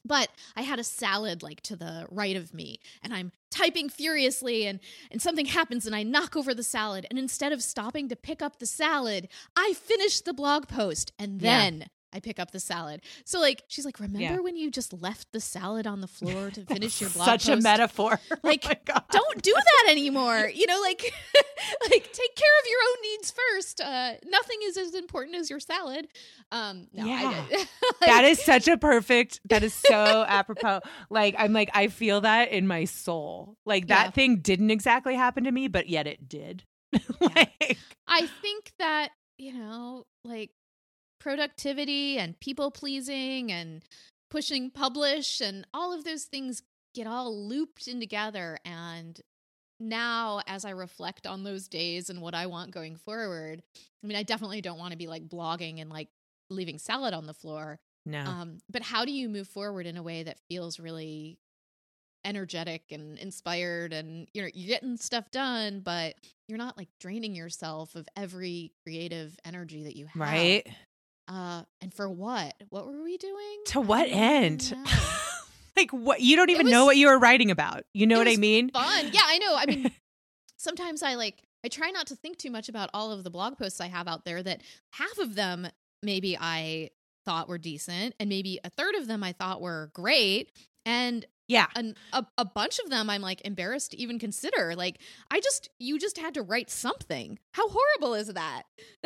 But 0.04 0.30
I 0.56 0.62
had 0.62 0.78
a 0.78 0.84
salad 0.84 1.42
like 1.42 1.60
to 1.62 1.76
the 1.76 2.06
right 2.10 2.36
of 2.36 2.54
me 2.54 2.80
and 3.02 3.12
I'm 3.12 3.32
typing 3.50 3.88
furiously 3.88 4.66
and 4.66 4.80
and 5.10 5.20
something 5.20 5.46
happens 5.46 5.86
and 5.86 5.94
I 5.94 6.02
knock 6.02 6.36
over 6.36 6.54
the 6.54 6.62
salad 6.62 7.06
and 7.10 7.18
instead 7.18 7.52
of 7.52 7.62
stopping 7.62 8.08
to 8.08 8.16
pick 8.16 8.40
up 8.42 8.58
the 8.58 8.66
salad, 8.66 9.28
I 9.56 9.74
finish 9.74 10.20
the 10.20 10.32
blog 10.32 10.68
post 10.68 11.12
and 11.18 11.40
Yeah. 11.82 11.88
I 12.12 12.20
pick 12.20 12.38
up 12.40 12.50
the 12.50 12.60
salad. 12.60 13.02
So 13.24 13.40
like 13.40 13.62
she's 13.68 13.84
like, 13.84 14.00
"Remember 14.00 14.34
Yeah. 14.34 14.40
when 14.40 14.56
you 14.56 14.70
just 14.70 14.92
left 14.92 15.32
the 15.32 15.40
salad 15.40 15.86
on 15.86 16.00
the 16.00 16.06
floor 16.08 16.50
to 16.50 16.64
finish 16.66 17.00
your 17.00 17.10
blog 17.10 17.26
such 17.26 17.48
a 17.48 17.52
post?" 17.52 17.62
metaphor 17.64 18.20
Oh 18.32 18.36
Like, 18.42 18.64
my 18.64 18.76
God. 18.84 19.04
don't 19.10 19.42
do 19.42 19.52
that 19.54 19.90
anymore. 19.90 20.50
You 20.52 20.66
know, 20.66 20.80
like 20.80 21.00
like 21.90 22.12
take 22.12 22.34
care 22.36 22.58
of 22.62 22.66
your 22.68 22.80
own 22.88 22.96
needs 23.12 23.30
first. 23.32 23.80
Uh 23.80 24.12
nothing 24.26 24.58
is 24.64 24.76
as 24.76 24.94
important 24.94 25.36
as 25.36 25.50
your 25.50 25.60
salad. 25.60 26.08
Um 26.52 26.88
no, 26.92 27.04
Yeah. 27.06 27.44
I, 27.52 27.66
that 28.06 28.24
is 28.24 28.42
such 28.42 28.66
a 28.68 28.76
perfect 28.76 29.40
that 29.48 29.62
is 29.62 29.74
so 29.74 30.24
apropos 30.26 30.80
like 31.10 31.34
i'm 31.38 31.52
like 31.52 31.70
i 31.74 31.88
feel 31.88 32.22
that 32.22 32.50
in 32.50 32.66
my 32.66 32.84
soul 32.86 33.56
like 33.66 33.88
that 33.88 34.06
Yeah. 34.06 34.10
thing 34.12 34.36
didn't 34.38 34.70
exactly 34.70 35.14
happen 35.14 35.44
to 35.44 35.52
me 35.52 35.68
but 35.68 35.88
yet 35.88 36.06
it 36.06 36.28
did 36.28 36.64
like 37.20 37.76
I 38.08 38.26
think 38.42 38.72
that, 38.80 39.10
you 39.38 39.52
know, 39.52 40.04
like 40.24 40.50
productivity 41.20 42.18
and 42.18 42.38
people 42.40 42.70
pleasing 42.70 43.52
and 43.52 43.82
pushing 44.30 44.70
publish 44.70 45.40
and 45.40 45.66
all 45.72 45.92
of 45.92 46.04
those 46.04 46.24
things 46.24 46.62
get 46.94 47.06
all 47.06 47.46
looped 47.46 47.86
in 47.86 48.00
together. 48.00 48.58
And 48.64 49.20
now, 49.78 50.40
as 50.46 50.64
I 50.64 50.70
reflect 50.70 51.26
on 51.26 51.44
those 51.44 51.68
days 51.68 52.10
and 52.10 52.20
what 52.20 52.34
I 52.34 52.46
want 52.46 52.72
going 52.72 52.96
forward, 52.96 53.62
I 54.02 54.06
mean, 54.06 54.16
I 54.16 54.22
definitely 54.22 54.60
don't 54.60 54.78
want 54.78 54.92
to 54.92 54.98
be 54.98 55.06
like 55.06 55.28
blogging 55.28 55.80
and 55.80 55.90
like 55.90 56.08
leaving 56.50 56.78
salad 56.78 57.14
on 57.14 57.26
the 57.26 57.34
floor. 57.34 57.78
no 58.04 58.20
Um, 58.20 58.58
but 58.68 58.82
how 58.82 59.04
do 59.04 59.12
you 59.12 59.28
move 59.28 59.48
forward 59.48 59.86
in 59.86 59.96
a 59.96 60.02
way 60.02 60.22
that 60.24 60.40
feels 60.48 60.78
really 60.80 61.38
energetic 62.24 62.82
and 62.90 63.18
inspired 63.18 63.92
and 63.94 64.28
you 64.34 64.42
know 64.42 64.48
you're 64.52 64.68
getting 64.68 64.96
stuff 64.98 65.30
done 65.30 65.80
but 65.80 66.14
you're 66.48 66.58
not 66.58 66.76
like 66.76 66.88
draining 67.00 67.34
yourself 67.34 67.94
of 67.94 68.06
every 68.14 68.72
creative 68.84 69.38
energy 69.42 69.84
that 69.84 69.96
you 69.96 70.04
have 70.04 70.20
right 70.20 70.68
uh 71.30 71.62
and 71.80 71.94
for 71.94 72.08
what? 72.10 72.54
What 72.68 72.86
were 72.86 73.02
we 73.02 73.16
doing? 73.16 73.62
To 73.66 73.80
what 73.80 74.08
end? 74.10 74.74
like 75.76 75.90
what 75.90 76.20
you 76.20 76.36
don't 76.36 76.50
even 76.50 76.68
know 76.68 76.84
what 76.84 76.96
you 76.96 77.06
were 77.06 77.18
writing 77.18 77.50
about. 77.50 77.84
You 77.94 78.06
know 78.06 78.18
what 78.18 78.28
i 78.28 78.36
mean? 78.36 78.70
fun. 78.70 79.10
Yeah 79.12 79.22
i 79.24 79.38
know. 79.38 79.56
I 79.56 79.66
mean 79.66 79.90
sometimes 80.56 81.02
i 81.02 81.14
like 81.14 81.42
i 81.64 81.68
try 81.68 81.90
not 81.90 82.08
to 82.08 82.16
think 82.16 82.36
too 82.36 82.50
much 82.50 82.68
about 82.68 82.90
all 82.92 83.12
of 83.12 83.24
the 83.24 83.30
blog 83.30 83.56
posts 83.56 83.80
i 83.80 83.86
have 83.86 84.06
out 84.06 84.26
there 84.26 84.42
that 84.42 84.60
half 84.90 85.18
of 85.18 85.34
them 85.34 85.66
maybe 86.02 86.36
i 86.38 86.90
thought 87.24 87.48
were 87.48 87.56
decent 87.56 88.14
and 88.20 88.28
maybe 88.28 88.60
a 88.62 88.68
third 88.68 88.94
of 88.94 89.06
them 89.06 89.22
i 89.22 89.32
thought 89.32 89.62
were 89.62 89.90
great 89.94 90.50
and 90.84 91.26
yeah. 91.50 91.66
And 91.74 91.96
a, 92.12 92.24
a 92.38 92.44
bunch 92.44 92.78
of 92.78 92.90
them 92.90 93.10
I'm 93.10 93.22
like 93.22 93.42
embarrassed 93.44 93.90
to 93.90 94.00
even 94.00 94.20
consider. 94.20 94.76
Like, 94.76 95.00
I 95.32 95.40
just, 95.40 95.68
you 95.80 95.98
just 95.98 96.16
had 96.16 96.34
to 96.34 96.42
write 96.42 96.70
something. 96.70 97.40
How 97.54 97.68
horrible 97.68 98.14
is 98.14 98.28
that? 98.28 98.62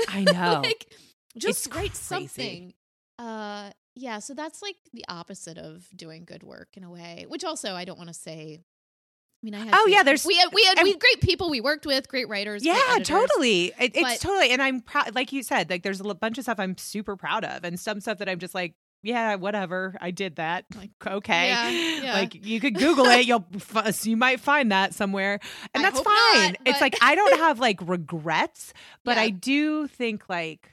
I 0.08 0.24
know. 0.30 0.60
like, 0.62 0.92
just 1.38 1.66
It's 1.66 1.74
write 1.76 1.90
crazy. 1.92 1.94
something. 2.28 2.74
Uh, 3.18 3.70
yeah. 3.94 4.18
So 4.18 4.34
that's 4.34 4.60
like 4.62 4.76
the 4.92 5.04
opposite 5.08 5.58
of 5.58 5.86
doing 5.94 6.24
good 6.24 6.42
work 6.42 6.68
in 6.76 6.84
a 6.84 6.90
way, 6.90 7.26
which 7.28 7.44
also 7.44 7.74
I 7.74 7.84
don't 7.84 7.98
want 7.98 8.08
to 8.08 8.14
say. 8.14 8.60
I 8.60 9.44
mean, 9.44 9.54
I 9.54 9.58
had 9.58 9.74
Oh, 9.74 9.82
great- 9.84 9.92
yeah, 9.94 10.02
there's- 10.02 10.24
we 10.24 10.36
had 10.36 10.48
we 10.54 10.64
had 10.64 10.82
we 10.82 10.90
had 10.92 11.00
great 11.00 11.20
people 11.20 11.50
we 11.50 11.60
worked 11.60 11.84
with, 11.84 12.08
great 12.08 12.28
writers. 12.28 12.62
great 12.62 12.72
yeah 12.72 12.80
editors. 12.94 13.08
totally 13.08 13.66
it, 13.78 13.94
it's 13.94 14.00
But- 14.00 14.20
totally 14.20 14.50
and 14.52 14.62
i'm 14.62 14.80
proud 14.80 15.14
like 15.14 15.32
you 15.32 15.42
said 15.42 15.68
like 15.68 15.82
there's 15.82 16.00
a 16.00 16.14
bunch 16.14 16.38
of 16.38 16.44
stuff 16.44 16.58
i'm 16.58 16.78
super 16.78 17.14
proud 17.14 17.44
of 17.44 17.62
and 17.62 17.78
some 17.78 18.00
stuff 18.00 18.18
that 18.18 18.28
i'm 18.30 18.38
just 18.38 18.54
like 18.54 18.72
yeah 19.02 19.34
whatever 19.34 19.96
i 20.00 20.10
did 20.12 20.36
that 20.36 20.64
like 20.74 20.92
okay 21.06 21.48
Yeah, 21.48 21.68
yeah. 22.04 22.12
like 22.14 22.46
you 22.46 22.58
could 22.58 22.74
google 22.74 23.04
it 23.04 23.26
you'll 23.26 23.44
f- 23.54 24.06
you 24.06 24.16
might 24.16 24.40
find 24.40 24.72
that 24.72 24.94
somewhere 24.94 25.38
and 25.74 25.84
I 25.86 25.90
that's 25.90 26.00
fine 26.00 26.52
not, 26.52 26.56
it's 26.64 26.80
like 26.80 26.96
i 27.02 27.14
don't 27.14 27.38
have 27.38 27.58
like 27.60 27.80
regrets 27.82 28.72
but 29.04 29.16
Yeah. 29.18 29.24
i 29.24 29.28
do 29.28 29.86
think 29.88 30.26
like 30.30 30.70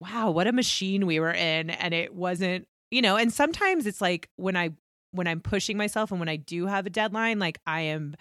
wow 0.00 0.30
what 0.30 0.46
a 0.46 0.52
machine 0.52 1.06
we 1.06 1.20
were 1.20 1.32
in 1.32 1.70
and 1.70 1.94
it 1.94 2.14
wasn't 2.14 2.66
you 2.90 3.00
know 3.02 3.16
and 3.16 3.32
sometimes 3.32 3.86
it's 3.86 4.00
like 4.00 4.28
when 4.36 4.56
i 4.56 4.70
when 5.12 5.26
i'm 5.26 5.40
pushing 5.40 5.76
myself 5.76 6.10
and 6.10 6.20
when 6.20 6.28
i 6.28 6.36
do 6.36 6.66
have 6.66 6.86
a 6.86 6.90
deadline 6.90 7.38
like 7.38 7.58
i 7.66 7.80
am 7.80 8.14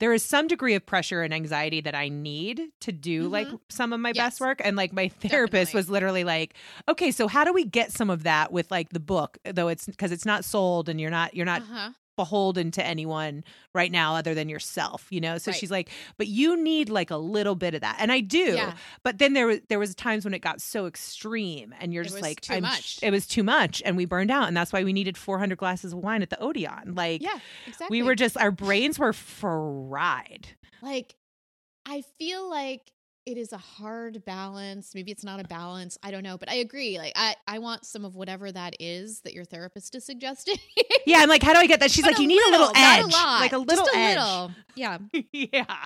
there 0.00 0.14
is 0.14 0.22
some 0.22 0.46
degree 0.46 0.74
of 0.74 0.86
pressure 0.86 1.20
and 1.20 1.34
anxiety 1.34 1.82
that 1.82 1.94
I 1.94 2.08
need 2.08 2.62
to 2.80 2.90
do 2.90 3.28
like 3.28 3.48
Mhm. 3.48 3.60
some 3.68 3.92
of 3.92 4.00
my 4.00 4.12
Yes. 4.14 4.16
best 4.16 4.40
work. 4.40 4.62
And 4.64 4.74
like 4.74 4.94
my 4.94 5.08
therapist 5.20 5.72
Definitely. 5.72 5.78
was 5.78 5.90
literally 5.90 6.24
like, 6.24 6.54
okay, 6.88 7.10
so 7.10 7.28
how 7.28 7.44
do 7.44 7.52
we 7.52 7.66
get 7.66 7.92
some 7.92 8.08
of 8.08 8.22
that 8.22 8.50
with 8.50 8.70
like 8.70 8.88
the 8.88 8.98
book, 8.98 9.36
though 9.44 9.68
it's 9.68 9.84
because 9.84 10.10
it's 10.10 10.24
not 10.24 10.42
sold 10.46 10.88
and 10.88 10.98
you're 10.98 11.10
not, 11.10 11.34
you're 11.34 11.44
not 11.44 11.60
Uh-huh. 11.60 11.90
Beholden 12.16 12.70
to 12.70 12.84
anyone 12.84 13.42
right 13.74 13.90
now 13.90 14.14
other 14.14 14.34
than 14.34 14.48
yourself 14.48 15.06
you 15.10 15.20
know 15.20 15.38
so 15.38 15.50
Right. 15.50 15.58
she's 15.58 15.70
like 15.70 15.88
but 16.18 16.26
you 16.26 16.62
need 16.62 16.90
like 16.90 17.10
a 17.10 17.16
little 17.16 17.54
bit 17.54 17.74
of 17.74 17.80
that 17.80 17.96
and 17.98 18.12
i 18.12 18.20
do 18.20 18.54
Yeah. 18.56 18.74
but 19.02 19.18
then 19.18 19.32
there 19.32 19.46
was 19.46 19.60
there 19.68 19.78
was 19.78 19.94
times 19.94 20.24
when 20.24 20.34
it 20.34 20.40
got 20.40 20.60
so 20.60 20.86
extreme 20.86 21.74
and 21.80 21.94
you're 21.94 22.02
It 22.02 22.08
just 22.10 22.20
like 22.22 22.40
too 22.42 22.60
much. 22.60 22.98
it 23.02 23.10
was 23.10 23.26
too 23.26 23.42
much 23.42 23.80
and 23.86 23.96
we 23.96 24.04
burned 24.04 24.30
out 24.30 24.48
and 24.48 24.56
that's 24.56 24.72
why 24.72 24.84
we 24.84 24.92
needed 24.92 25.16
400 25.16 25.56
glasses 25.56 25.92
of 25.94 26.00
wine 26.00 26.20
at 26.20 26.28
the 26.30 26.38
odeon 26.40 26.94
like 26.94 27.22
Yeah, 27.22 27.38
exactly. 27.66 28.00
we 28.02 28.06
were 28.06 28.14
just 28.14 28.36
our 28.36 28.50
brains 28.50 28.98
were 28.98 29.12
fried 29.14 30.48
like 30.82 31.14
I 31.86 32.02
feel 32.18 32.48
like 32.50 32.82
it 33.26 33.36
is 33.36 33.52
a 33.52 33.58
hard 33.58 34.24
balance. 34.24 34.94
Maybe 34.94 35.12
it's 35.12 35.22
not 35.24 35.40
a 35.40 35.44
balance. 35.44 35.98
I 36.02 36.10
don't 36.10 36.22
know, 36.22 36.38
but 36.38 36.50
I 36.50 36.54
agree. 36.54 36.98
Like 36.98 37.12
I 37.16 37.36
I 37.46 37.58
want 37.58 37.84
some 37.84 38.04
of 38.04 38.16
whatever 38.16 38.50
that 38.50 38.74
is 38.80 39.20
that 39.20 39.34
your 39.34 39.44
therapist 39.44 39.94
is 39.94 40.04
suggesting. 40.04 40.56
yeah 41.06 41.18
I'm 41.18 41.28
like 41.28 41.42
how 41.42 41.52
do 41.52 41.58
i 41.58 41.66
get 41.66 41.80
that 41.80 41.90
she's 41.90 42.04
But 42.04 42.12
like 42.12 42.20
you 42.20 42.26
need 42.28 42.42
a 42.42 42.50
little 42.50 42.72
edge 42.74 43.04
a 43.04 43.06
lot, 43.06 43.40
like 43.40 43.52
a 43.52 43.58
little 43.58 43.84
just 43.84 43.94
a 43.94 43.98
edge 43.98 44.16
little. 44.16 44.50
Yeah. 44.74 44.98
yeah, 45.32 45.84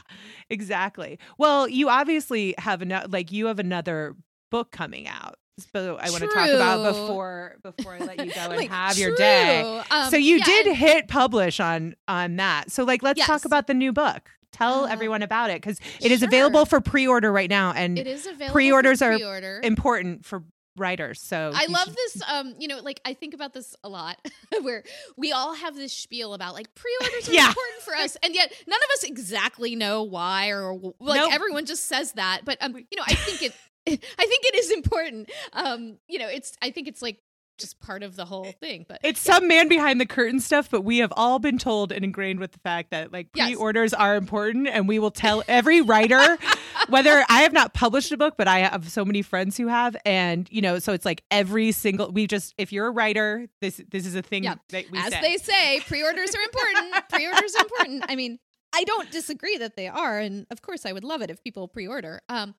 exactly. 0.51 1.19
Well, 1.39 1.69
you 1.69 1.89
obviously 1.89 2.55
have 2.59 2.83
another, 2.83 3.09
like 3.09 3.33
you 3.33 3.47
have 3.47 3.59
another 3.59 4.15
book 4.51 4.71
coming 4.71 5.09
out. 5.09 5.37
So 5.73 5.99
I 6.01 6.11
want 6.11 6.23
to 6.23 6.29
talk 6.29 6.49
about 6.49 6.85
before 6.93 7.57
before 7.63 7.95
I 7.95 7.99
let 8.01 8.25
you 8.25 8.33
go 8.33 8.41
and 8.41 8.57
Like, 8.57 8.71
have 8.71 8.99
your 8.99 9.15
day. 9.15 9.83
Um, 9.91 10.11
so 10.11 10.17
you 10.17 10.37
yeah, 10.39 10.45
did 10.45 10.67
and- 10.69 10.77
hit 10.77 11.09
publish 11.09 11.61
on 11.61 11.95
on 12.09 12.37
that. 12.37 12.71
So 12.73 12.85
like 12.85 13.03
let's 13.03 13.25
talk 13.25 13.45
about 13.45 13.67
the 13.69 13.75
new 13.75 13.93
book. 13.93 14.31
Tell 14.55 14.85
Uh, 14.85 14.89
everyone 14.89 15.23
about 15.23 15.51
it 15.51 15.61
because 15.61 15.79
it 16.01 16.13
is 16.13 16.23
available 16.23 16.65
for 16.65 16.81
pre-order 16.81 17.33
right 17.33 17.51
now 17.51 17.73
and 17.73 17.99
It 17.99 18.07
is 18.07 18.25
available. 18.27 18.53
pre-orders 18.53 19.01
for 19.01 19.07
are 19.13 19.17
pre-order. 19.17 19.61
important 19.65 20.25
for 20.25 20.45
writers. 20.77 21.21
So 21.21 21.51
I 21.55 21.67
love 21.67 21.87
should- 21.89 21.95
this. 21.97 22.23
Um, 22.29 22.55
you 22.59 22.69
know, 22.69 22.79
like 22.81 23.01
I 23.05 23.15
think 23.15 23.35
about 23.35 23.53
this 23.53 23.75
a 23.85 23.89
lot, 23.89 24.17
where 24.63 24.83
we 25.17 25.33
all 25.33 25.55
have 25.55 25.75
this 25.77 25.93
spiel 25.93 26.35
about 26.35 26.55
like 26.55 26.73
pre-orders 26.75 27.29
are 27.29 27.33
Yeah. 27.33 27.49
important 27.49 27.83
for 27.83 27.95
us, 27.97 28.17
and 28.23 28.35
yet 28.35 28.53
none 28.67 28.79
of 28.79 28.91
us 28.95 29.03
exactly 29.05 29.75
know 29.77 30.03
why, 30.05 30.49
or 30.49 30.73
like 31.01 31.21
Nope. 31.21 31.33
everyone 31.33 31.65
just 31.67 31.85
says 31.87 32.13
that. 32.13 32.43
But 32.45 32.59
um, 32.61 32.77
you 32.77 32.97
know, 32.97 33.05
I 33.07 33.15
think 33.15 33.43
it, 33.43 33.53
I 33.87 34.27
think 34.27 34.45
it 34.47 34.55
is 34.57 34.71
important. 34.73 35.31
Um, 35.53 35.99
you 36.09 36.19
know, 36.19 36.29
it's 36.29 36.57
I 36.63 36.71
think 36.71 36.89
it's 36.89 37.03
like 37.03 37.19
just 37.59 37.79
part 37.81 38.03
of 38.03 38.17
the 38.17 38.25
whole 38.25 38.51
thing. 38.53 38.85
But 38.89 39.01
It's 39.05 39.21
some 39.21 39.47
man 39.49 39.69
behind 39.69 40.01
the 40.01 40.07
curtain 40.07 40.41
stuff, 40.41 40.71
but 40.71 40.83
we 40.83 40.99
have 40.99 41.13
all 41.17 41.39
been 41.39 41.59
told 41.59 41.93
and 41.93 42.05
ingrained 42.05 42.41
with 42.41 42.53
the 42.53 42.59
fact 42.59 42.91
that 42.91 43.13
like 43.13 43.33
pre-orders 43.33 43.95
are 43.95 44.17
important, 44.17 44.69
and 44.69 44.89
we 44.89 44.99
will 44.99 45.11
tell 45.11 45.43
every 45.49 45.81
writer 45.81 46.39
whether 46.89 47.25
I 47.29 47.43
have 47.43 47.53
not 47.53 47.75
published 47.75 48.13
a 48.13 48.17
book, 48.17 48.35
but 48.37 48.49
I 48.49 48.61
have 48.61 48.89
so 48.91 49.05
many 49.05 49.23
friends 49.23 49.57
who 49.57 49.69
have, 49.69 49.97
and 50.05 50.49
you 50.51 50.61
know, 50.63 50.79
so 50.79 50.93
it's 50.93 51.05
like 51.05 51.23
every 51.31 51.73
single 51.73 52.11
we 52.11 52.27
just 52.27 52.55
if 52.59 52.73
you're 52.73 52.87
a 52.87 52.91
writer, 52.91 53.47
this 53.61 53.81
this 53.91 54.07
is 54.07 54.15
a 54.15 54.23
thing 54.23 54.45
Yeah. 54.45 54.57
that 54.71 54.91
we 54.91 54.99
as 54.99 55.13
say. 55.13 55.21
they 55.21 55.37
say, 55.37 55.81
pre-orders 55.87 56.35
are 56.35 56.43
important. 56.43 57.09
pre-orders 57.09 57.55
are 57.57 57.63
important. 57.63 58.05
I 58.09 58.17
mean, 58.17 58.39
I 58.75 58.83
don't 58.85 59.11
disagree 59.13 59.57
that 59.59 59.77
they 59.77 59.87
are, 59.89 60.19
and 60.19 60.47
of 60.51 60.61
course, 60.61 60.85
I 60.85 60.93
would 60.93 61.05
love 61.05 61.23
it 61.23 61.31
if 61.31 61.43
people 61.45 61.69
pre-order. 61.69 62.21
Um, 62.29 62.55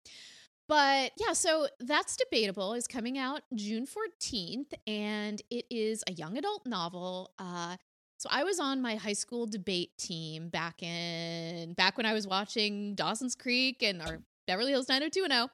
but 0.68 1.12
yeah, 1.18 1.34
so 1.34 1.68
that's 1.80 2.16
debatable. 2.16 2.74
is 2.74 2.88
coming 2.88 3.18
out 3.18 3.42
June 3.54 3.86
fourteenth, 3.86 4.74
and 4.88 5.42
it 5.50 5.66
is 5.70 6.04
a 6.08 6.14
young 6.14 6.38
adult 6.38 6.66
novel. 6.66 7.32
Uh, 7.38 7.78
so 8.18 8.30
I 8.32 8.44
was 8.44 8.60
on 8.60 8.82
my 8.82 8.96
high 8.96 9.14
school 9.14 9.46
debate 9.46 9.98
team 9.98 10.50
back 10.50 10.82
in 10.82 11.74
back 11.74 11.98
when 11.98 12.06
I 12.06 12.14
was 12.14 12.28
watching 12.28 12.96
Dawson's 12.96 13.36
Creek 13.36 13.84
and 13.84 14.02
or 14.02 14.22
Beverly 14.48 14.72
Hills 14.72 14.90
90210, 14.90 15.50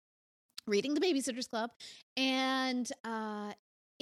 reading 0.68 0.94
The 0.94 1.02
Babysitters 1.02 1.50
Club, 1.50 1.72
and 2.16 2.90
uh, 3.04 3.54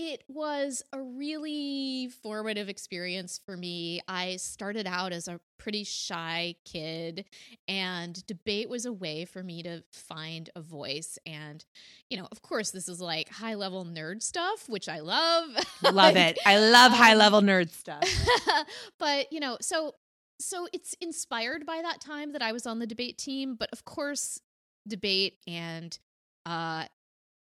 it 0.02 0.24
was 0.30 0.82
a 0.94 1.02
really 1.02 2.08
formative 2.24 2.70
experience 2.70 3.42
for 3.46 3.58
me. 3.58 4.00
I 4.08 4.38
started 4.38 4.88
out 4.88 5.12
as 5.12 5.28
a 5.28 5.42
pretty 5.58 5.84
shy 5.84 6.56
kid, 6.64 7.26
and 7.68 8.26
debate 8.26 8.70
was 8.70 8.86
a 8.86 8.94
way 8.94 9.26
for 9.26 9.44
me 9.44 9.62
to 9.64 9.84
find 9.92 10.50
a 10.56 10.62
voice. 10.62 11.20
And, 11.26 11.66
you 12.10 12.16
know, 12.16 12.30
of 12.32 12.42
course, 12.42 12.72
this 12.72 12.88
is 12.88 13.02
like 13.02 13.28
high 13.28 13.56
level 13.56 13.84
nerd 13.84 14.24
stuff, 14.24 14.70
which 14.70 14.88
I 14.88 15.02
love. 15.02 15.50
love 15.84 15.94
Like, 15.94 16.16
it. 16.16 16.40
I 16.46 16.60
love 16.60 16.94
um, 16.94 16.98
high 16.98 17.16
level 17.16 17.42
nerd 17.42 17.70
stuff. 17.70 18.02
but 19.00 19.34
you 19.34 19.42
know, 19.42 19.58
so 19.60 19.96
so 20.40 20.70
it's 20.72 20.96
inspired 21.02 21.66
by 21.66 21.82
that 21.84 22.00
time 22.00 22.32
that 22.32 22.42
I 22.42 22.54
was 22.54 22.66
on 22.66 22.80
the 22.80 22.88
debate 22.88 23.18
team, 23.18 23.56
but 23.60 23.68
of 23.74 23.84
course, 23.84 24.40
debate 24.88 25.40
and 25.46 26.00
uh 26.46 26.86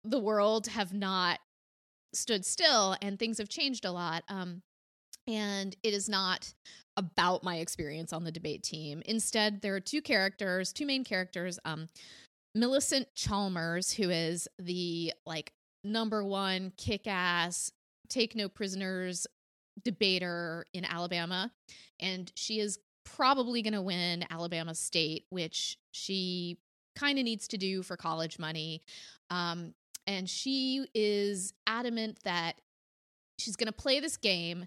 the 0.05 0.19
world 0.19 0.67
have 0.69 0.93
not 0.93 1.39
stood 2.13 2.45
still 2.45 2.97
and 3.03 3.19
things 3.19 3.39
have 3.39 3.49
changed 3.49 3.85
a 3.85 3.93
lot. 3.93 4.25
Um 4.29 4.63
and 5.27 5.77
it 5.83 5.93
is 5.93 6.09
not 6.09 6.53
about 6.97 7.45
my 7.45 7.57
experience 7.57 8.13
on 8.13 8.25
the 8.25 8.33
debate 8.33 8.63
team. 8.63 9.03
Instead, 9.05 9.61
there 9.61 9.75
are 9.75 9.81
two 9.81 10.01
characters, 10.01 10.73
two 10.73 10.87
main 10.87 11.05
characters, 11.05 11.59
um 11.65 11.89
Millicent 12.55 13.15
Chalmers, 13.15 13.93
who 13.93 14.11
is 14.11 14.49
the 14.59 15.13
like 15.27 15.53
number 15.85 16.25
one 16.25 16.73
kick 16.77 17.07
ass, 17.07 17.71
take 18.09 18.35
no 18.35 18.49
prisoners 18.49 19.27
debater 19.85 20.67
in 20.73 20.85
Alabama. 20.85 21.53
And 22.01 22.33
she 22.35 22.61
is 22.61 22.79
probably 23.05 23.63
going 23.63 23.75
to 23.75 23.83
win 23.83 24.25
Alabama 24.31 24.75
State, 24.75 25.25
which 25.31 25.79
she 25.93 26.59
kind 26.97 27.19
of 27.19 27.25
needs 27.25 27.49
to 27.49 27.57
do 27.57 27.83
for 27.83 27.97
college 27.97 28.39
money. 28.39 28.83
Um, 29.31 29.75
and 30.09 30.29
she 30.29 30.87
is 30.95 31.53
adamant 31.67 32.19
that 32.25 32.55
she's 33.39 33.57
going 33.57 33.67
to 33.67 33.73
play 33.73 34.01
this 34.01 34.17
game. 34.17 34.67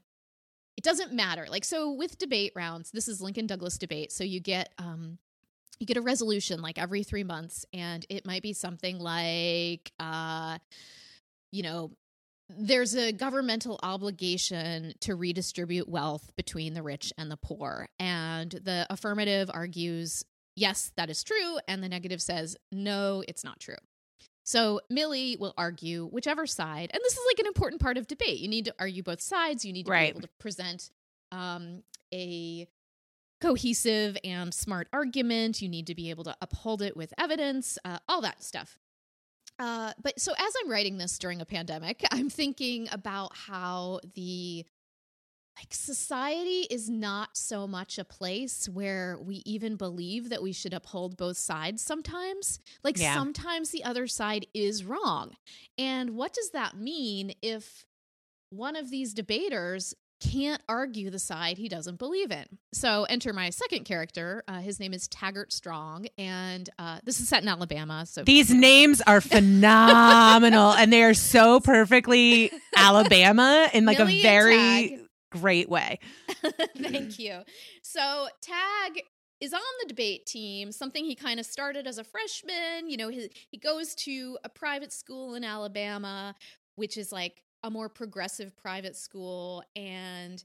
It 0.78 0.84
doesn't 0.84 1.12
matter. 1.12 1.48
Like, 1.50 1.66
so 1.66 1.92
with 1.92 2.20
debate 2.20 2.54
rounds, 2.56 2.92
this 2.92 3.08
is 3.08 3.22
Lincoln 3.22 3.48
Douglas 3.48 3.78
debate. 3.78 4.12
So 4.12 4.24
you 4.24 4.40
get, 4.40 4.72
um, 4.78 5.18
you 5.80 5.88
get 5.88 5.98
a 5.98 6.02
resolution 6.02 6.62
like 6.62 6.78
every 6.78 7.04
three 7.04 7.24
months, 7.24 7.66
and 7.74 8.06
it 8.08 8.26
might 8.26 8.44
be 8.44 8.54
something 8.54 9.00
like, 9.00 9.92
uh, 10.00 10.60
you 11.52 11.64
know, 11.64 11.92
there's 12.48 12.96
a 12.96 13.12
governmental 13.12 13.80
obligation 13.82 14.94
to 15.02 15.16
redistribute 15.16 15.90
wealth 15.90 16.32
between 16.36 16.76
the 16.76 16.84
rich 16.84 17.12
and 17.18 17.32
the 17.32 17.38
poor. 17.38 17.88
And 17.98 18.52
the 18.52 18.86
affirmative 18.90 19.50
argues, 19.52 20.24
yes, 20.56 20.92
that 20.98 21.10
is 21.10 21.24
true. 21.24 21.58
And 21.68 21.82
the 21.82 21.90
negative 21.90 22.22
says, 22.22 22.58
no, 22.72 23.24
it's 23.28 23.44
not 23.44 23.60
true. 23.60 23.76
So 24.44 24.82
Millie 24.90 25.38
will 25.40 25.54
argue 25.58 26.08
whichever 26.08 26.46
side. 26.48 26.90
And 26.94 27.00
this 27.04 27.14
is 27.14 27.20
like 27.30 27.40
an 27.40 27.46
important 27.48 27.82
part 27.82 27.98
of 27.98 28.08
debate. 28.08 28.40
You 28.40 28.48
need 28.48 28.66
to 28.66 28.76
argue 28.80 29.04
both 29.04 29.22
sides. 29.22 29.64
You 29.64 29.72
need 29.74 29.86
to 29.86 29.92
Right. 29.92 30.06
be 30.06 30.10
able 30.10 30.22
to 30.22 30.30
present 30.40 30.90
um, 31.32 31.84
a 32.14 32.68
cohesive 33.40 34.18
and 34.24 34.54
smart 34.54 34.88
argument. 34.94 35.62
You 35.62 35.70
need 35.70 35.88
to 35.88 35.96
be 35.96 36.10
able 36.10 36.24
to 36.26 36.36
uphold 36.42 36.82
it 36.82 36.96
with 36.98 37.14
evidence, 37.18 37.78
uh, 37.86 38.00
all 38.08 38.22
that 38.22 38.44
stuff. 38.44 38.78
Uh, 39.60 39.94
but 40.02 40.20
so 40.20 40.32
as 40.38 40.54
I'm 40.64 40.72
writing 40.72 40.98
this 40.98 41.18
during 41.20 41.40
a 41.42 41.46
pandemic, 41.46 42.04
I'm 42.12 42.30
thinking 42.30 42.88
about 42.92 43.36
how 43.36 44.00
the 44.16 44.66
like 45.58 45.74
society 45.74 46.66
is 46.70 46.90
not 46.90 47.36
so 47.36 47.68
much 47.68 47.98
a 48.00 48.04
place 48.06 48.68
where 48.70 49.18
we 49.22 49.44
even 49.46 49.76
believe 49.76 50.30
that 50.30 50.42
we 50.42 50.54
should 50.54 50.74
uphold 50.74 51.18
both 51.18 51.38
sides 51.38 51.82
sometimes. 51.82 52.60
Like 52.84 52.98
Yeah. 52.98 53.14
sometimes 53.14 53.70
the 53.70 53.84
other 53.84 54.08
side 54.08 54.48
is 54.54 54.84
wrong. 54.84 55.36
And 55.78 56.12
what 56.12 56.34
does 56.34 56.52
that 56.52 56.78
mean 56.78 57.34
if 57.42 57.86
one 58.50 58.76
of 58.76 58.90
these 58.90 59.14
debaters 59.14 59.94
can't 60.22 60.62
argue 60.70 61.10
the 61.10 61.18
side 61.20 61.58
he 61.58 61.68
doesn't 61.68 61.98
believe 61.98 62.32
in. 62.32 62.46
So 62.74 63.06
enter 63.06 63.34
my 63.34 63.50
second 63.50 63.86
character. 63.86 64.44
Uh, 64.48 64.60
his 64.60 64.80
name 64.80 64.94
is 64.94 65.08
Taggart 65.08 65.52
Strong, 65.52 66.08
and 66.16 66.70
uh, 66.78 67.00
this 67.04 67.20
is 67.20 67.28
set 67.28 67.42
in 67.42 67.50
Alabama. 67.50 68.06
So 68.06 68.24
These 68.24 68.52
names 68.54 69.02
are 69.02 69.20
phenomenal 69.22 70.74
and 70.74 70.94
they 70.94 71.02
are 71.04 71.16
so 71.16 71.60
perfectly 71.60 72.52
Alabama 72.78 73.68
in 73.74 73.86
like 73.86 73.98
Millie 73.98 74.20
a 74.20 74.24
very. 74.24 75.01
Great 75.32 75.70
way. 75.70 76.00
Thank 76.78 77.18
you. 77.18 77.42
So 77.82 78.28
Tag 78.42 79.04
is 79.40 79.54
on 79.54 79.62
the 79.82 79.88
debate 79.88 80.26
team, 80.28 80.72
something 80.72 81.04
he 81.04 81.16
kind 81.16 81.40
of 81.40 81.46
started 81.46 81.88
as 81.88 81.98
a 81.98 82.04
freshman. 82.04 82.88
You 82.88 82.98
know, 82.98 83.10
he, 83.10 83.30
he 83.50 83.58
goes 83.58 83.96
to 83.96 84.38
a 84.44 84.50
private 84.50 84.94
school 84.94 85.34
in 85.34 85.44
Alabama, 85.44 86.36
which 86.76 86.96
is 86.96 87.12
like 87.12 87.42
a 87.64 87.72
more 87.72 87.90
progressive 87.90 88.56
private 88.56 88.96
school. 88.96 89.64
And 89.76 90.44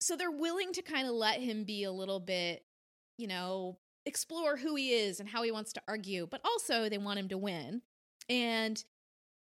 so 0.00 0.16
they're 0.16 0.30
willing 0.30 0.72
to 0.72 0.82
kind 0.82 1.06
of 1.06 1.12
let 1.12 1.40
him 1.40 1.64
be 1.64 1.84
a 1.84 1.92
little 1.92 2.20
bit, 2.20 2.64
you 3.18 3.26
know, 3.26 3.78
explore 4.06 4.56
who 4.56 4.74
he 4.76 4.90
is 4.90 5.20
and 5.20 5.28
how 5.28 5.42
he 5.42 5.52
wants 5.52 5.72
to 5.74 5.82
argue, 5.86 6.26
but 6.30 6.40
also 6.44 6.88
they 6.88 6.98
want 6.98 7.18
him 7.18 7.28
to 7.28 7.38
win. 7.38 7.82
And 8.28 8.82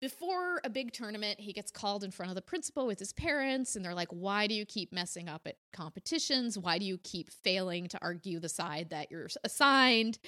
before 0.01 0.59
a 0.63 0.69
big 0.69 0.91
tournament, 0.91 1.39
he 1.39 1.53
gets 1.53 1.71
called 1.71 2.03
in 2.03 2.11
front 2.11 2.31
of 2.31 2.35
the 2.35 2.41
principal 2.41 2.85
with 2.87 2.99
his 2.99 3.13
parents, 3.13 3.75
and 3.75 3.85
they're 3.85 3.93
like, 3.95 4.09
Why 4.09 4.47
do 4.47 4.53
you 4.55 4.65
keep 4.65 4.91
messing 4.91 5.29
up 5.29 5.43
at 5.45 5.57
competitions? 5.71 6.57
Why 6.57 6.77
do 6.79 6.85
you 6.85 6.97
keep 6.97 7.31
failing 7.31 7.87
to 7.89 7.99
argue 8.01 8.39
the 8.39 8.49
side 8.49 8.89
that 8.89 9.11
you're 9.11 9.29
assigned? 9.43 10.19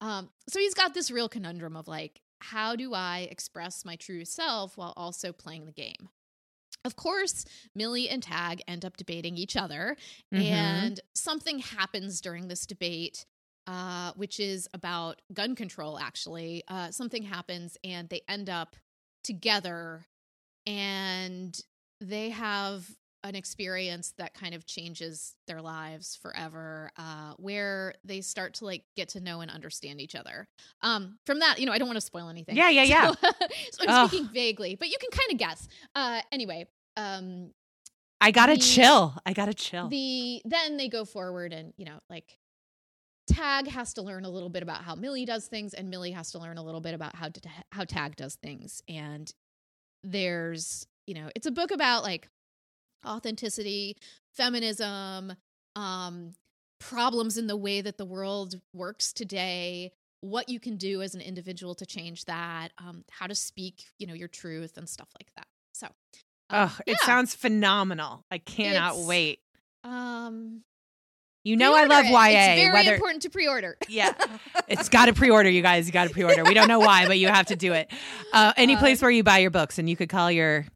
Um, 0.00 0.28
so 0.48 0.60
he's 0.60 0.74
got 0.74 0.94
this 0.94 1.10
real 1.10 1.28
conundrum 1.28 1.76
of 1.76 1.88
like, 1.88 2.20
How 2.40 2.76
do 2.76 2.94
I 2.94 3.26
express 3.30 3.84
my 3.84 3.96
true 3.96 4.24
self 4.24 4.76
while 4.76 4.92
also 4.96 5.32
playing 5.32 5.66
the 5.66 5.72
game? 5.72 6.08
of 6.84 6.96
course, 6.96 7.44
Millie 7.76 8.08
and 8.08 8.20
Tag 8.24 8.60
end 8.66 8.84
up 8.84 8.96
debating 8.96 9.36
each 9.36 9.56
other, 9.56 9.96
Mhm. 10.32 10.40
and 10.42 11.00
something 11.14 11.60
happens 11.60 12.20
during 12.20 12.48
this 12.48 12.66
debate, 12.66 13.24
uh, 13.68 14.12
which 14.14 14.40
is 14.40 14.68
about 14.74 15.22
gun 15.32 15.54
control. 15.54 15.96
Actually, 15.96 16.64
uh, 16.66 16.90
something 16.90 17.22
happens, 17.22 17.76
and 17.84 18.08
they 18.08 18.22
end 18.26 18.50
up 18.50 18.74
together, 19.22 20.06
and 20.66 21.58
they 22.00 22.30
have 22.30 22.86
an 23.24 23.36
experience 23.36 24.14
that 24.18 24.34
kind 24.34 24.52
of 24.52 24.66
changes 24.66 25.36
their 25.46 25.62
lives 25.62 26.18
forever 26.20 26.90
uh 26.96 27.34
where 27.36 27.94
they 28.02 28.20
start 28.20 28.54
to 28.54 28.64
like 28.64 28.82
get 28.96 29.10
to 29.10 29.20
know 29.20 29.40
and 29.42 29.48
understand 29.48 30.00
each 30.00 30.16
other 30.16 30.48
um 30.80 31.16
from 31.24 31.38
that 31.38 31.60
you 31.60 31.64
know 31.66 31.70
i 31.70 31.78
don't 31.78 31.86
want 31.86 31.96
to 31.96 32.00
spoil 32.00 32.28
anything 32.28 32.56
Yeah, 32.56 32.68
yeah, 32.70 32.82
yeah. 32.94 33.12
so, 33.12 33.14
so 33.70 33.84
i'm 33.86 34.08
speaking 34.08 34.28
vaguely 34.34 34.74
but 34.74 34.88
you 34.88 34.96
can 35.00 35.10
kind 35.12 35.30
of 35.30 35.38
guess 35.38 35.68
uh 35.94 36.20
anyway 36.32 36.66
um 36.96 37.52
I 38.20 38.30
gotta 38.32 38.54
The- 38.54 38.60
chill. 38.60 39.14
I 39.26 39.32
gotta 39.34 39.54
chill. 39.54 39.88
the 39.88 40.42
then 40.44 40.76
they 40.76 40.88
go 40.88 41.04
forward 41.04 41.52
and 41.52 41.72
you 41.76 41.84
know 41.84 41.98
like 42.10 42.38
tag 43.32 43.68
has 43.68 43.94
to 43.94 44.02
learn 44.02 44.24
a 44.24 44.30
little 44.30 44.48
bit 44.48 44.62
about 44.62 44.82
how 44.82 44.94
millie 44.94 45.24
does 45.24 45.46
things 45.46 45.74
and 45.74 45.88
millie 45.90 46.12
has 46.12 46.30
to 46.32 46.38
learn 46.38 46.58
a 46.58 46.62
little 46.62 46.80
bit 46.80 46.94
about 46.94 47.14
how 47.16 47.28
to, 47.28 47.40
how 47.72 47.84
tag 47.84 48.16
does 48.16 48.34
things 48.36 48.82
and 48.88 49.32
there's 50.04 50.86
you 51.06 51.14
know 51.14 51.28
it's 51.34 51.46
a 51.46 51.50
book 51.50 51.70
about 51.70 52.02
like 52.02 52.28
authenticity 53.06 53.96
feminism 54.34 55.32
um 55.76 56.32
problems 56.80 57.38
in 57.38 57.46
the 57.46 57.56
way 57.56 57.80
that 57.80 57.96
the 57.98 58.04
world 58.04 58.60
works 58.74 59.12
today 59.12 59.92
what 60.20 60.48
you 60.48 60.60
can 60.60 60.76
do 60.76 61.02
as 61.02 61.14
an 61.14 61.20
individual 61.20 61.74
to 61.74 61.86
change 61.86 62.24
that 62.26 62.68
um 62.78 63.04
how 63.10 63.26
to 63.26 63.34
speak 63.34 63.84
you 63.98 64.06
know 64.06 64.14
your 64.14 64.28
truth 64.28 64.76
and 64.76 64.88
stuff 64.88 65.08
like 65.20 65.28
that 65.36 65.46
so 65.72 65.86
um, 66.50 66.64
Ugh, 66.64 66.82
it 66.86 66.98
yeah. 67.00 67.06
sounds 67.06 67.34
phenomenal. 67.34 68.26
I 68.30 68.36
cannot 68.36 68.92
It's- 68.92 69.06
wait. 69.06 69.40
um 69.84 70.62
You 71.44 71.56
know 71.56 71.74
I 71.74 71.84
love 71.84 72.04
Pre-order 72.04 72.30
YA. 72.30 72.38
It's 72.38 72.60
very 72.62 72.72
whether 72.72 72.94
important 72.94 73.22
to 73.22 73.30
pre-order. 73.30 73.76
Yeah. 73.88 74.12
it's 74.68 74.88
got 74.88 75.06
to 75.06 75.12
pre-order, 75.12 75.50
you 75.50 75.60
guys. 75.62 75.86
You 75.86 75.92
got 75.92 76.06
to 76.08 76.10
pre-order. 76.14 76.44
We 76.44 76.54
don't 76.54 76.68
know 76.68 76.78
why, 76.78 77.06
but 77.06 77.18
you 77.18 77.28
have 77.28 77.46
to 77.46 77.56
do 77.56 77.72
it. 77.72 77.90
Uh, 78.32 78.52
any 78.56 78.76
Uh, 78.76 78.78
place 78.78 79.02
where 79.02 79.10
you 79.10 79.22
buy 79.24 79.38
your 79.38 79.50
books, 79.50 79.78
and 79.78 79.88
you 79.90 79.96
could 79.96 80.08
call 80.08 80.30
your 80.30 80.66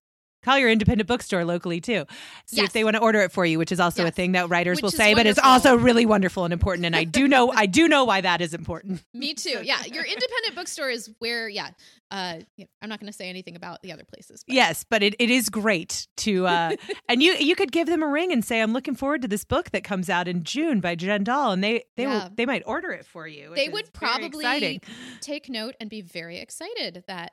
call 0.47 0.59
your 0.59 0.71
independent 0.71 1.09
bookstore 1.09 1.45
locally 1.45 1.81
too. 1.81 2.07
See 2.47 2.63
if 2.63 2.73
they 2.73 2.85
want 2.85 2.95
to 2.97 3.03
order 3.03 3.21
it 3.21 3.33
for 3.33 3.45
you, 3.45 3.59
which 3.59 3.73
is 3.73 3.81
also 3.81 4.07
a 4.07 4.11
thing 4.11 4.33
that 4.33 4.49
writers 4.49 4.77
Which 4.77 4.85
will 4.85 4.91
say, 4.91 5.13
but 5.15 5.27
it's 5.27 5.39
also 5.39 5.77
really 5.77 6.07
wonderful 6.07 6.45
and 6.45 6.53
important. 6.53 6.87
And 6.87 6.95
I 6.97 7.05
do 7.05 7.27
know, 7.27 7.51
I 7.53 7.67
do 7.67 7.89
know 7.89 8.05
why 8.05 8.21
that 8.21 8.41
is 8.41 8.55
important. 8.55 9.03
Me 9.15 9.35
too. 9.35 9.61
Yeah, 9.63 9.85
your 9.85 10.05
independent 10.05 10.55
bookstore 10.55 10.89
is 10.89 11.11
where. 11.19 11.49
Yeah, 11.49 11.71
uh, 12.11 12.39
yeah, 12.57 12.67
I'm 12.81 12.89
not 12.89 13.01
going 13.01 13.11
to 13.11 13.17
say 13.17 13.29
anything 13.29 13.57
about 13.57 13.83
the 13.83 13.93
other 13.93 14.05
places. 14.05 14.45
But 14.47 14.55
Yes, 14.55 14.85
but 14.89 15.03
it, 15.03 15.17
it 15.19 15.31
is 15.31 15.51
great 15.51 16.07
to 16.19 16.47
uh 16.47 16.77
and 17.09 17.23
you 17.23 17.35
you 17.35 17.57
could 17.57 17.73
give 17.73 17.89
them 17.89 18.03
a 18.03 18.07
ring 18.07 18.33
and 18.33 18.45
say 18.45 18.63
I'm 18.63 18.73
looking 18.73 18.95
forward 18.95 19.23
to 19.23 19.29
this 19.29 19.45
book 19.45 19.71
that 19.71 19.83
comes 19.83 20.09
out 20.09 20.29
in 20.29 20.45
June 20.45 20.81
by 20.81 20.95
Jen 20.95 21.25
Doll 21.25 21.53
and 21.53 21.65
they 21.65 21.85
they 21.97 22.05
Yeah. 22.05 22.25
will 22.25 22.31
they 22.35 22.47
might 22.47 22.63
order 22.67 22.91
it 22.93 23.05
for 23.07 23.27
you. 23.27 23.53
They 23.55 23.69
would 23.69 23.93
probably 23.93 24.81
take 25.21 25.49
note 25.49 25.75
and 25.81 25.91
be 25.91 26.03
very 26.03 26.39
excited 26.39 27.05
that 27.09 27.33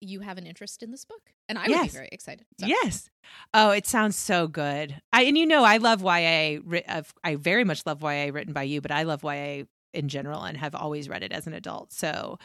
you 0.00 0.20
have 0.20 0.38
an 0.38 0.46
interest 0.46 0.82
in 0.82 0.90
this 0.90 1.04
book, 1.04 1.22
and 1.48 1.58
I 1.58 1.62
would 1.62 1.70
Yes. 1.70 1.86
be 1.92 1.96
very 1.96 2.08
excited. 2.12 2.46
So, 2.60 2.66
Yes. 2.66 3.10
Oh, 3.54 3.70
it 3.70 3.86
sounds 3.86 4.16
so 4.16 4.46
good. 4.48 5.00
I 5.12 5.22
and 5.24 5.36
you 5.38 5.46
know 5.46 5.64
I 5.64 5.78
love 5.78 6.02
YA. 6.02 6.58
I 7.24 7.34
very 7.36 7.64
much 7.64 7.84
love 7.86 8.02
YA 8.02 8.30
written 8.32 8.52
by 8.52 8.62
you, 8.64 8.80
but 8.80 8.90
I 8.90 9.02
love 9.04 9.22
YA 9.24 9.64
in 9.94 10.08
general 10.08 10.42
and 10.42 10.56
have 10.56 10.74
always 10.74 11.08
read 11.08 11.22
it 11.22 11.32
as 11.32 11.46
an 11.46 11.54
adult. 11.54 11.92
So, 11.92 12.38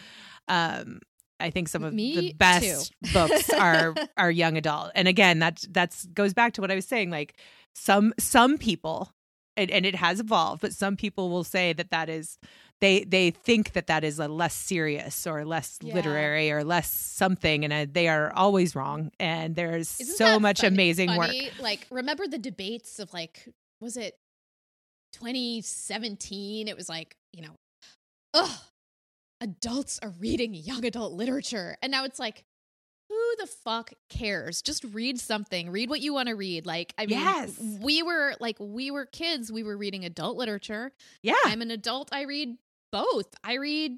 um, 0.47 0.99
I 1.39 1.49
think 1.49 1.67
some 1.67 1.83
of 1.83 1.93
Me 1.93 2.15
the 2.15 2.33
best 2.33 2.93
books 3.13 3.49
are 3.53 3.95
are 4.17 4.31
young 4.31 4.57
adult. 4.57 4.91
And 4.95 5.07
again, 5.07 5.39
that 5.39 5.63
that's 5.69 6.05
goes 6.07 6.33
back 6.33 6.53
to 6.53 6.61
what 6.61 6.71
I 6.71 6.75
was 6.75 6.85
saying. 6.85 7.09
Like 7.09 7.35
some 7.75 8.13
some 8.19 8.57
people, 8.57 9.11
and, 9.57 9.69
and 9.69 9.85
it 9.85 9.95
has 9.95 10.19
evolved, 10.19 10.61
but 10.61 10.73
some 10.73 10.95
people 10.95 11.29
will 11.29 11.43
say 11.43 11.73
that 11.73 11.91
that 11.91 12.09
is 12.09 12.37
they 12.83 13.05
they 13.05 13.31
think 13.31 13.71
that 13.73 13.87
that 13.87 14.03
is 14.03 14.19
a 14.19 14.27
less 14.27 14.53
serious 14.53 15.25
or 15.25 15.45
less 15.45 15.79
Yeah. 15.81 15.93
literary 15.93 16.51
or 16.51 16.65
less 16.65 16.91
something, 16.91 17.63
and 17.63 17.71
uh, 17.71 17.85
they 17.89 18.09
are 18.09 18.33
always 18.33 18.75
wrong. 18.75 19.09
And 19.21 19.55
there's 19.55 20.01
Isn't 20.01 20.17
so 20.17 20.37
much 20.37 20.59
funny- 20.61 20.75
amazing 20.75 21.15
work. 21.15 21.31
Like, 21.61 21.87
remember 21.89 22.27
the 22.27 22.37
debates 22.37 22.99
of 22.99 23.13
like, 23.13 23.47
was 23.79 23.95
it 23.95 24.17
2017? 25.13 26.67
It 26.67 26.75
was 26.75 26.89
like, 26.89 27.15
you 27.31 27.41
know, 27.43 27.55
ugh, 28.33 28.59
adults 29.41 29.99
are 30.03 30.13
reading 30.19 30.53
young 30.53 30.83
adult 30.85 31.13
literature. 31.13 31.77
And 31.81 31.89
now 31.91 32.03
it's 32.03 32.19
like, 32.19 32.43
who 33.09 33.35
the 33.39 33.47
fuck 33.47 33.93
cares? 34.09 34.61
Just 34.61 34.83
read 34.85 35.19
something. 35.19 35.69
Read 35.69 35.89
what 35.89 36.01
you 36.01 36.13
want 36.13 36.29
to 36.29 36.35
read. 36.35 36.65
Like, 36.65 36.93
I 36.97 37.05
mean, 37.05 37.19
Yes. 37.19 37.57
we 37.59 38.01
were 38.03 38.33
like, 38.39 38.57
we 38.59 38.91
were 38.91 39.05
kids. 39.05 39.51
We 39.51 39.63
were 39.63 39.77
reading 39.77 40.03
adult 40.03 40.35
literature. 40.37 40.91
Yeah, 41.21 41.35
I'm 41.45 41.61
an 41.61 41.71
adult. 41.71 42.09
I 42.11 42.23
read 42.23 42.57
both. 42.93 43.25
I 43.43 43.55
read 43.55 43.97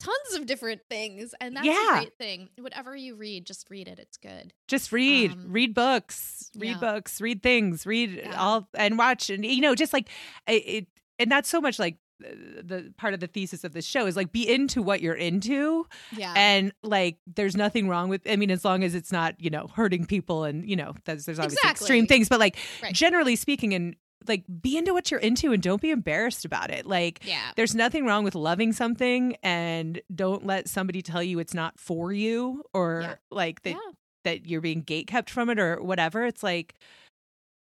tons 0.00 0.34
of 0.34 0.46
different 0.46 0.80
things. 0.88 1.34
And 1.40 1.56
that's 1.56 1.66
Yeah. 1.66 1.96
a 1.98 2.00
great 2.00 2.16
thing. 2.16 2.48
Whatever 2.58 2.94
you 2.96 3.16
read, 3.16 3.44
just 3.46 3.68
read 3.68 3.88
it. 3.88 3.98
It's 3.98 4.16
good. 4.16 4.54
just 4.68 4.92
read 4.92 5.32
Um, 5.32 5.52
read 5.52 5.74
books 5.74 6.50
read 6.56 6.68
yeah. 6.70 6.78
books 6.78 7.20
read 7.20 7.42
things 7.42 7.84
read 7.86 8.10
Yeah. 8.24 8.40
all 8.40 8.68
and 8.74 8.96
watch 8.96 9.28
and 9.30 9.44
you 9.44 9.60
know 9.60 9.74
just 9.74 9.92
like 9.92 10.08
it, 10.46 10.52
it 10.66 10.86
and 11.18 11.30
that's 11.30 11.48
so 11.48 11.60
much 11.60 11.78
like 11.78 11.96
the 12.20 12.92
part 12.98 13.14
of 13.14 13.20
the 13.20 13.26
thesis 13.26 13.64
of 13.64 13.72
this 13.72 13.84
show 13.86 14.06
is 14.06 14.14
like 14.16 14.30
be 14.32 14.48
into 14.48 14.80
what 14.82 15.00
you're 15.00 15.14
into 15.14 15.86
Yeah. 16.12 16.32
and 16.36 16.72
like 16.82 17.18
there's 17.26 17.56
nothing 17.56 17.88
wrong 17.88 18.08
with 18.08 18.22
i 18.28 18.36
mean 18.36 18.50
as 18.50 18.64
long 18.64 18.84
as 18.84 18.94
it's 18.94 19.10
not 19.10 19.34
you 19.40 19.50
know 19.50 19.66
hurting 19.74 20.06
people 20.06 20.44
and 20.44 20.68
you 20.68 20.76
know 20.76 20.94
there's, 21.04 21.24
there's 21.26 21.38
obviously 21.40 21.68
extreme 21.70 22.06
things 22.06 22.28
but 22.28 22.38
like 22.40 22.56
Right. 22.82 22.94
generally 22.94 23.36
speaking 23.36 23.74
and 23.74 23.96
like 24.28 24.44
be 24.60 24.76
into 24.76 24.92
what 24.92 25.10
you're 25.10 25.20
into 25.20 25.52
and 25.52 25.62
don't 25.62 25.80
be 25.80 25.90
embarrassed 25.90 26.44
about 26.44 26.70
it 26.70 26.86
like 26.86 27.20
yeah. 27.24 27.52
there's 27.56 27.74
nothing 27.74 28.04
wrong 28.06 28.22
with 28.24 28.34
loving 28.34 28.72
something 28.72 29.36
and 29.42 30.00
don't 30.14 30.44
let 30.44 30.68
somebody 30.68 31.02
tell 31.02 31.22
you 31.22 31.38
it's 31.38 31.54
not 31.54 31.78
for 31.78 32.12
you 32.12 32.62
or 32.74 33.00
Yeah. 33.02 33.14
like 33.30 33.62
that 33.62 33.70
Yeah. 33.70 33.92
that 34.24 34.46
you're 34.46 34.60
being 34.60 34.82
gate 34.82 35.06
kept 35.06 35.30
from 35.30 35.48
it 35.50 35.58
or 35.58 35.82
whatever 35.82 36.26
it's 36.26 36.42
like 36.42 36.74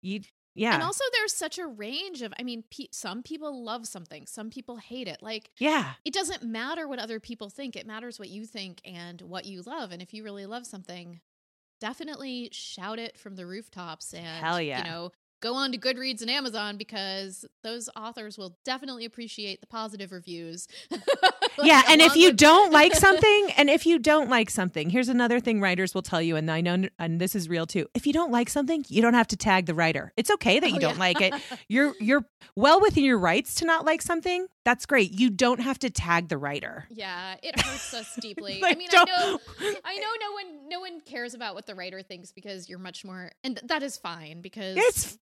you 0.02 0.20
yeah 0.56 0.74
And 0.74 0.84
also, 0.84 1.02
there's 1.12 1.32
such 1.34 1.58
a 1.58 1.66
range 1.66 2.22
of, 2.22 2.32
I 2.38 2.44
mean, 2.44 2.62
pe- 2.70 2.86
some 2.92 3.24
people 3.24 3.64
love 3.64 3.88
something, 3.88 4.24
some 4.26 4.50
people 4.50 4.76
hate 4.76 5.08
it. 5.08 5.20
Like, 5.20 5.50
yeah 5.58 5.94
it 6.04 6.14
doesn't 6.14 6.44
matter 6.44 6.86
what 6.86 7.00
other 7.00 7.18
people 7.18 7.48
think, 7.50 7.74
it 7.74 7.88
matters 7.88 8.20
what 8.20 8.28
you 8.28 8.46
think 8.46 8.80
and 8.84 9.20
what 9.22 9.46
you 9.46 9.62
love. 9.62 9.90
And 9.90 10.00
if 10.00 10.14
you 10.14 10.22
really 10.22 10.46
love 10.46 10.64
something, 10.64 11.20
definitely 11.80 12.50
shout 12.52 13.00
it 13.00 13.18
from 13.18 13.34
the 13.34 13.46
rooftops 13.46 14.14
and, 14.14 14.24
Hell 14.44 14.60
yeah. 14.60 14.78
you 14.78 14.84
know, 14.84 15.10
go 15.44 15.54
on 15.54 15.70
to 15.72 15.78
Goodreads 15.78 16.22
and 16.22 16.30
Amazon 16.30 16.76
because 16.78 17.44
those 17.62 17.88
authors 17.94 18.38
will 18.38 18.56
definitely 18.64 19.04
appreciate 19.04 19.60
the 19.60 19.66
positive 19.66 20.10
reviews. 20.10 20.66
Like, 21.56 21.68
yeah 21.68 21.82
and 21.88 22.00
if 22.02 22.16
you 22.16 22.30
with- 22.30 22.36
don't 22.38 22.72
like 22.72 22.94
something 23.06 23.50
and 23.56 23.70
if 23.70 23.86
you 23.86 24.00
don't 24.00 24.28
like 24.28 24.50
something 24.50 24.90
here's 24.90 25.08
another 25.08 25.38
thing 25.38 25.60
writers 25.60 25.94
will 25.94 26.02
tell 26.02 26.20
you 26.20 26.34
and 26.34 26.50
i 26.50 26.60
know 26.60 26.88
and 26.98 27.20
this 27.20 27.36
is 27.36 27.48
real 27.48 27.64
too 27.64 27.86
if 27.94 28.08
you 28.08 28.12
don't 28.12 28.32
like 28.32 28.48
something 28.48 28.84
you 28.88 29.00
don't 29.00 29.14
have 29.14 29.28
to 29.28 29.36
tag 29.36 29.66
the 29.66 29.74
writer. 29.74 30.12
It's 30.16 30.30
okay 30.32 30.58
that 30.58 30.66
oh, 30.66 30.70
you 30.70 30.76
Oh, 30.76 30.80
don't 30.80 30.94
yeah. 30.94 30.98
like 30.98 31.20
it. 31.20 31.34
You're 31.68 31.94
you're 32.00 32.24
well 32.56 32.80
within 32.80 33.04
your 33.04 33.18
rights 33.18 33.54
to 33.56 33.66
not 33.66 33.84
like 33.84 34.02
something. 34.02 34.48
That's 34.64 34.84
great. 34.86 35.12
You 35.12 35.30
don't 35.30 35.60
have 35.60 35.78
to 35.80 35.90
tag 35.90 36.28
the 36.28 36.38
writer. 36.38 36.86
Yeah, 36.90 37.36
it 37.42 37.60
hurts 37.60 37.94
us 37.94 38.16
deeply. 38.20 38.60
I 38.64 38.74
mean, 38.74 38.88
I 38.90 39.04
don't- 39.04 39.08
know, 39.08 39.38
I 39.84 39.96
know, 39.96 40.12
no 40.20 40.32
one, 40.32 40.68
no 40.68 40.80
one 40.80 41.00
cares 41.02 41.34
about 41.34 41.54
what 41.54 41.66
the 41.66 41.74
writer 41.74 42.02
thinks 42.02 42.32
because 42.32 42.68
you're 42.68 42.78
much 42.78 43.04
more, 43.04 43.30
and 43.44 43.56
th- 43.56 43.68
that 43.68 43.82
is 43.82 43.96
fine 43.96 44.40
because 44.40 44.76
it's 44.76 45.18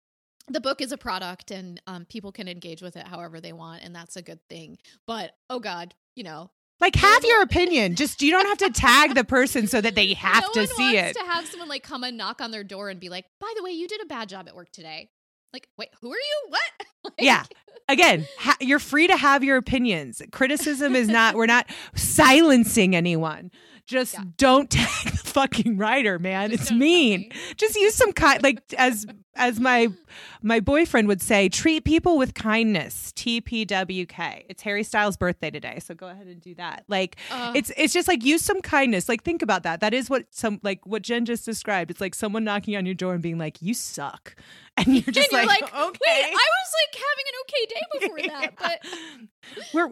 the 0.50 0.62
book 0.62 0.82
is 0.82 0.92
a 0.92 0.98
product 0.98 1.52
and 1.52 1.82
um, 1.88 2.06
people 2.06 2.32
can 2.32 2.48
engage 2.48 2.82
with 2.82 2.96
it 2.96 3.08
however 3.08 3.40
they 3.42 3.54
want, 3.54 3.84
and 3.84 3.96
that's 3.96 4.16
a 4.16 4.22
good 4.22 4.40
thing. 4.50 4.78
But 5.08 5.32
oh 5.50 5.60
god, 5.60 5.94
you 6.16 6.24
know, 6.24 6.52
like 6.80 6.96
have 6.96 7.24
your 7.26 7.42
opinion 7.42 7.96
just 7.96 8.22
you 8.22 8.32
don't 8.32 8.46
have 8.48 8.58
to 8.60 8.70
tag 8.72 9.16
the 9.16 9.24
person 9.24 9.68
so 9.68 9.82
that 9.82 9.96
they 9.96 10.14
have 10.16 10.44
no 10.56 10.62
to 10.62 10.68
see 10.68 10.98
it 10.98 11.14
to 11.16 11.24
have 11.26 11.46
someone 11.46 11.70
like 11.70 11.84
come 11.84 12.04
and 12.04 12.18
knock 12.18 12.42
on 12.42 12.52
their 12.52 12.64
door 12.64 12.90
and 12.90 13.00
be 13.00 13.10
like, 13.10 13.26
"By 13.40 13.52
the 13.58 13.64
way, 13.64 13.72
you 13.72 13.88
did 13.88 14.02
a 14.02 14.06
bad 14.06 14.30
job 14.30 14.48
at 14.48 14.56
work 14.56 14.72
today." 14.72 15.10
Like, 15.52 15.68
wait, 15.78 15.90
who 16.02 16.12
are 16.12 16.16
you? 16.16 16.46
What? 16.50 16.62
Like, 17.06 17.14
Yeah. 17.20 17.44
again 17.88 18.28
ha- 18.38 18.58
you're 18.60 18.78
free 18.78 19.08
to 19.08 19.16
have 19.16 19.42
your 19.42 19.56
opinions 19.56 20.22
criticism 20.34 20.98
is 20.98 21.08
not 21.08 21.34
we're 21.34 21.46
not 21.46 21.66
silencing 21.96 22.94
anyone 22.96 23.50
just 23.86 24.14
Yeah. 24.16 24.24
don't 24.38 24.70
tag 24.72 25.06
the 25.12 25.18
fucking 25.18 25.78
writer 25.78 26.20
man 26.20 26.50
Just 26.52 26.64
it's 26.64 26.72
mean 26.72 27.22
me. 27.22 27.32
just 27.56 27.76
use 27.76 27.96
some 27.96 28.12
kind 28.12 28.44
like 28.44 28.62
as 28.78 29.06
as 29.40 29.60
my 29.60 29.88
my 30.44 30.60
boyfriend 30.60 31.08
would 31.08 31.22
say 31.22 31.50
treat 31.50 31.84
people 31.86 32.18
with 32.18 32.34
kindness. 32.36 33.12
Tpwk 33.16 34.44
it's 34.48 34.62
harry 34.62 34.84
styles 34.84 35.18
birthday 35.18 35.50
today 35.50 35.80
so 35.80 35.96
go 35.96 36.08
ahead 36.08 36.28
and 36.28 36.40
do 36.40 36.54
that. 36.56 36.84
Like 36.88 37.16
Ugh. 37.32 37.56
it's 37.56 37.72
it's 37.78 37.94
just 37.94 38.08
like 38.08 38.24
use 38.24 38.44
some 38.44 38.62
kindness. 38.62 39.10
Like 39.10 39.24
think 39.24 39.42
about 39.42 39.64
that. 39.64 39.80
That 39.80 39.94
is 39.94 40.10
what 40.10 40.26
some 40.30 40.60
like 40.62 40.86
what 40.86 41.02
jen 41.02 41.26
just 41.26 41.46
described. 41.46 41.90
It's 41.90 42.02
like 42.02 42.14
someone 42.14 42.44
knocking 42.44 42.76
on 42.76 42.86
your 42.86 42.96
door 42.96 43.14
and 43.14 43.24
being 43.24 43.38
like 43.40 43.62
you 43.62 43.74
suck. 43.74 44.36
And 44.78 44.94
you're 44.94 45.02
just 45.02 45.34
and 45.34 45.42
you're 45.42 45.46
like, 45.46 45.64
okay 45.74 46.00
wait, 46.08 46.26
I 46.26 46.48
was 46.56 46.72
like 46.80 47.02
having 47.10 47.26
an 47.28 47.36
okay 47.42 47.66
day 47.66 47.82
before 48.00 48.20
that, 48.40 48.56
but 48.58 49.74
we're, 49.74 49.88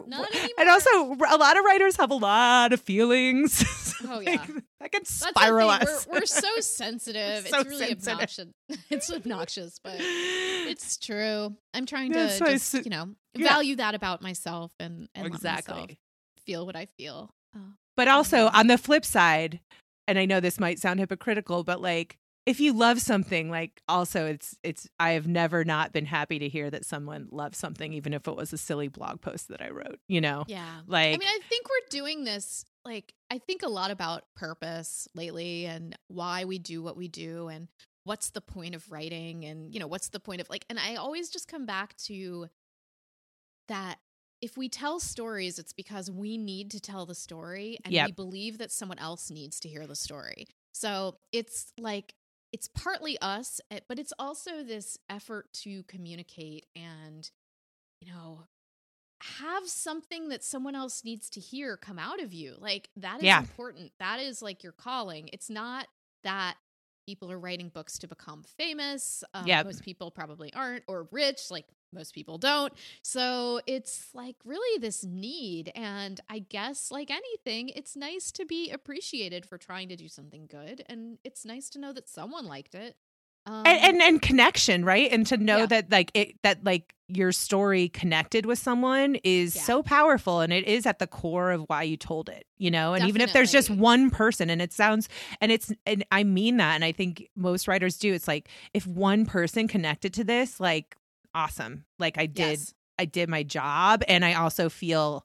and 0.58 0.70
also 0.70 0.90
a 1.30 1.36
lot 1.36 1.58
of 1.58 1.64
writers 1.66 1.96
have 1.96 2.10
a 2.10 2.14
lot 2.14 2.72
of 2.72 2.80
feelings. 2.80 3.94
Oh, 4.08 4.22
Like, 4.24 4.48
I 4.80 4.88
can 4.88 5.04
spiral 5.04 5.70
us. 5.70 6.06
We're, 6.06 6.20
we're 6.20 6.26
so 6.26 6.48
sensitive. 6.60 7.48
So 7.48 7.60
it's 7.60 7.68
really 7.68 7.86
sensitive. 7.88 8.08
obnoxious. 8.12 8.48
it's 8.90 9.12
obnoxious, 9.12 9.80
but 9.82 9.96
it's 9.98 10.96
true. 10.98 11.56
I'm 11.74 11.86
trying 11.86 12.12
to 12.12 12.18
That's 12.18 12.38
just, 12.38 12.84
you 12.84 12.90
know, 12.90 13.10
yeah. 13.34 13.48
value 13.48 13.76
that 13.76 13.94
about 13.94 14.22
myself 14.22 14.72
and, 14.78 15.08
and 15.14 15.24
let 15.24 15.32
myself 15.32 15.58
exactly. 15.58 15.98
feel 16.46 16.64
what 16.64 16.76
I 16.76 16.86
feel. 16.86 17.30
Oh. 17.56 17.60
But 17.96 18.08
also 18.08 18.46
mm-hmm. 18.46 18.56
on 18.56 18.66
the 18.68 18.78
flip 18.78 19.04
side, 19.04 19.60
and 20.06 20.18
I 20.18 20.26
know 20.26 20.40
this 20.40 20.60
might 20.60 20.78
sound 20.78 21.00
hypocritical, 21.00 21.64
but 21.64 21.80
like 21.80 22.16
if 22.48 22.60
you 22.60 22.72
love 22.72 22.98
something, 23.02 23.50
like 23.50 23.82
also 23.88 24.24
it's 24.24 24.56
it's 24.62 24.88
I 24.98 25.10
have 25.10 25.26
never 25.26 25.64
not 25.64 25.92
been 25.92 26.06
happy 26.06 26.38
to 26.38 26.48
hear 26.48 26.70
that 26.70 26.86
someone 26.86 27.28
loves 27.30 27.58
something, 27.58 27.92
even 27.92 28.14
if 28.14 28.26
it 28.26 28.36
was 28.36 28.54
a 28.54 28.58
silly 28.58 28.88
blog 28.88 29.20
post 29.20 29.48
that 29.48 29.60
I 29.60 29.68
wrote. 29.68 29.98
You 30.08 30.22
know, 30.22 30.44
Yeah. 30.46 30.80
like 30.86 31.14
I 31.14 31.18
mean, 31.18 31.28
I 31.28 31.40
think 31.48 31.66
we're 31.68 31.88
doing 31.90 32.24
this. 32.24 32.64
Like, 32.86 33.12
I 33.30 33.38
think 33.38 33.62
a 33.62 33.68
lot 33.68 33.90
about 33.90 34.24
purpose 34.34 35.06
lately 35.14 35.66
and 35.66 35.96
why 36.08 36.44
we 36.44 36.58
do 36.58 36.82
what 36.82 36.96
we 36.96 37.08
do 37.08 37.48
and 37.48 37.68
what's 38.04 38.30
the 38.30 38.40
point 38.40 38.74
of 38.74 38.90
writing 38.90 39.44
and, 39.44 39.72
you 39.72 39.80
know, 39.80 39.86
what's 39.86 40.08
the 40.08 40.20
point 40.20 40.40
of 40.40 40.48
like, 40.48 40.64
and 40.70 40.78
I 40.78 40.94
always 40.96 41.28
just 41.30 41.46
come 41.48 41.66
back 41.66 41.94
to 41.98 42.48
that 43.68 43.98
if 44.40 44.56
we 44.56 44.68
tell 44.68 45.00
stories, 45.00 45.58
it's 45.58 45.72
because 45.72 46.10
we 46.10 46.38
need 46.38 46.70
to 46.70 46.80
tell 46.80 47.06
the 47.06 47.14
story 47.14 47.78
and 47.84 47.98
Yep. 47.98 48.00
we 48.00 48.12
believe 48.12 48.58
that 48.58 48.70
someone 48.70 48.98
else 48.98 49.30
needs 49.30 49.58
to 49.60 49.68
hear 49.68 49.86
the 49.86 49.96
story. 49.96 50.46
So 50.72 51.16
it's 51.32 51.72
like, 51.78 52.14
it's 52.52 52.68
partly 52.68 53.18
us, 53.18 53.60
eh, 53.70 53.80
but 53.88 53.98
it's 53.98 54.12
also 54.18 54.62
this 54.62 54.96
effort 55.10 55.52
to 55.54 55.82
communicate 55.84 56.66
and, 56.76 57.28
you 58.00 58.12
know, 58.12 58.46
have 59.20 59.68
something 59.68 60.28
that 60.28 60.44
someone 60.44 60.74
else 60.74 61.04
needs 61.04 61.28
to 61.30 61.40
hear 61.40 61.76
come 61.76 61.98
out 61.98 62.20
of 62.20 62.32
you. 62.32 62.54
Like 62.58 62.88
that 62.96 63.18
is 63.18 63.24
Yeah. 63.24 63.40
important. 63.40 63.92
That 63.98 64.20
is 64.20 64.42
like 64.42 64.62
your 64.62 64.72
calling. 64.72 65.28
It's 65.32 65.50
not 65.50 65.88
that 66.24 66.56
people 67.06 67.32
are 67.32 67.38
writing 67.38 67.70
books 67.70 67.98
to 67.98 68.06
become 68.08 68.42
famous. 68.42 69.24
Um, 69.34 69.46
Yep. 69.46 69.66
Most 69.66 69.82
people 69.82 70.10
probably 70.10 70.52
aren't, 70.52 70.84
or 70.86 71.08
rich. 71.10 71.50
Like 71.50 71.64
most 71.92 72.14
people 72.14 72.36
don't. 72.36 72.72
So 73.02 73.60
it's 73.66 74.08
like 74.12 74.36
really 74.44 74.78
this 74.78 75.04
need. 75.04 75.72
And 75.74 76.20
I 76.28 76.40
guess, 76.40 76.90
like 76.90 77.10
anything, 77.10 77.70
it's 77.70 77.96
nice 77.96 78.30
to 78.32 78.44
be 78.44 78.70
appreciated 78.70 79.46
for 79.46 79.56
trying 79.56 79.88
to 79.88 79.96
do 79.96 80.06
something 80.06 80.46
good. 80.46 80.84
And 80.86 81.18
it's 81.24 81.46
nice 81.46 81.70
to 81.70 81.78
know 81.78 81.92
that 81.94 82.08
someone 82.08 82.44
liked 82.46 82.74
it. 82.74 82.96
Um, 83.48 83.62
and, 83.64 83.78
and 83.82 84.02
and 84.02 84.22
connection, 84.22 84.84
right? 84.84 85.10
And 85.10 85.26
to 85.28 85.36
know 85.38 85.58
Yeah. 85.60 85.66
that 85.66 85.90
like 85.90 86.10
it 86.14 86.36
that 86.42 86.64
like 86.64 86.94
your 87.08 87.32
story 87.32 87.88
connected 87.88 88.44
with 88.44 88.58
someone 88.58 89.14
is 89.24 89.56
Yeah. 89.56 89.62
so 89.62 89.82
powerful 89.82 90.40
and 90.40 90.52
it 90.52 90.66
is 90.66 90.84
at 90.84 90.98
the 90.98 91.06
core 91.06 91.50
of 91.52 91.62
why 91.68 91.82
you 91.84 91.96
told 91.96 92.28
it, 92.28 92.44
you 92.58 92.70
know? 92.70 92.92
And 92.92 93.08
even 93.08 93.22
if 93.22 93.32
there's 93.32 93.50
just 93.50 93.70
one 93.70 94.10
person 94.10 94.50
and 94.50 94.60
it 94.60 94.74
sounds 94.74 95.08
and 95.40 95.50
it's 95.50 95.72
and 95.86 96.04
I 96.12 96.24
mean 96.24 96.58
that 96.58 96.74
and 96.74 96.84
I 96.84 96.92
think 96.92 97.26
most 97.34 97.66
writers 97.66 97.96
do. 97.96 98.12
It's 98.12 98.28
like 98.28 98.50
if 98.74 98.86
one 98.86 99.24
person 99.24 99.68
connected 99.68 100.12
to 100.14 100.24
this, 100.24 100.60
like 100.60 100.96
awesome. 101.34 101.84
Like 101.98 102.18
I 102.18 102.26
did 102.26 102.58
yes. 102.58 102.74
I 102.98 103.06
did 103.06 103.28
my 103.30 103.42
job 103.42 104.02
and 104.08 104.24
I 104.24 104.34
also 104.34 104.68
feel 104.68 105.24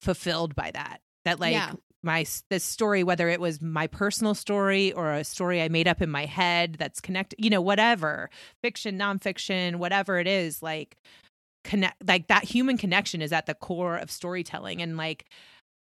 fulfilled 0.00 0.54
by 0.54 0.70
that. 0.72 1.00
That 1.24 1.38
like 1.38 1.52
Yeah. 1.52 1.72
My 2.02 2.24
this 2.50 2.64
story 2.64 3.04
whether 3.04 3.28
it 3.28 3.40
was 3.40 3.60
my 3.62 3.86
personal 3.86 4.34
story 4.34 4.92
or 4.92 5.12
a 5.12 5.24
story 5.24 5.62
I 5.62 5.68
made 5.68 5.86
up 5.86 6.02
in 6.02 6.10
my 6.10 6.26
head 6.26 6.76
that's 6.78 7.00
connected, 7.00 7.42
you 7.42 7.50
know, 7.50 7.60
whatever, 7.60 8.28
fiction, 8.62 8.98
nonfiction, 8.98 9.76
whatever 9.76 10.18
it 10.18 10.26
is, 10.26 10.62
like 10.62 10.96
connect 11.64 11.96
like 12.08 12.26
that 12.26 12.42
human 12.44 12.76
connection 12.76 13.22
is 13.22 13.32
at 13.32 13.46
the 13.46 13.54
core 13.54 13.96
of 13.96 14.10
storytelling 14.10 14.82
and 14.82 14.96
like 14.96 15.26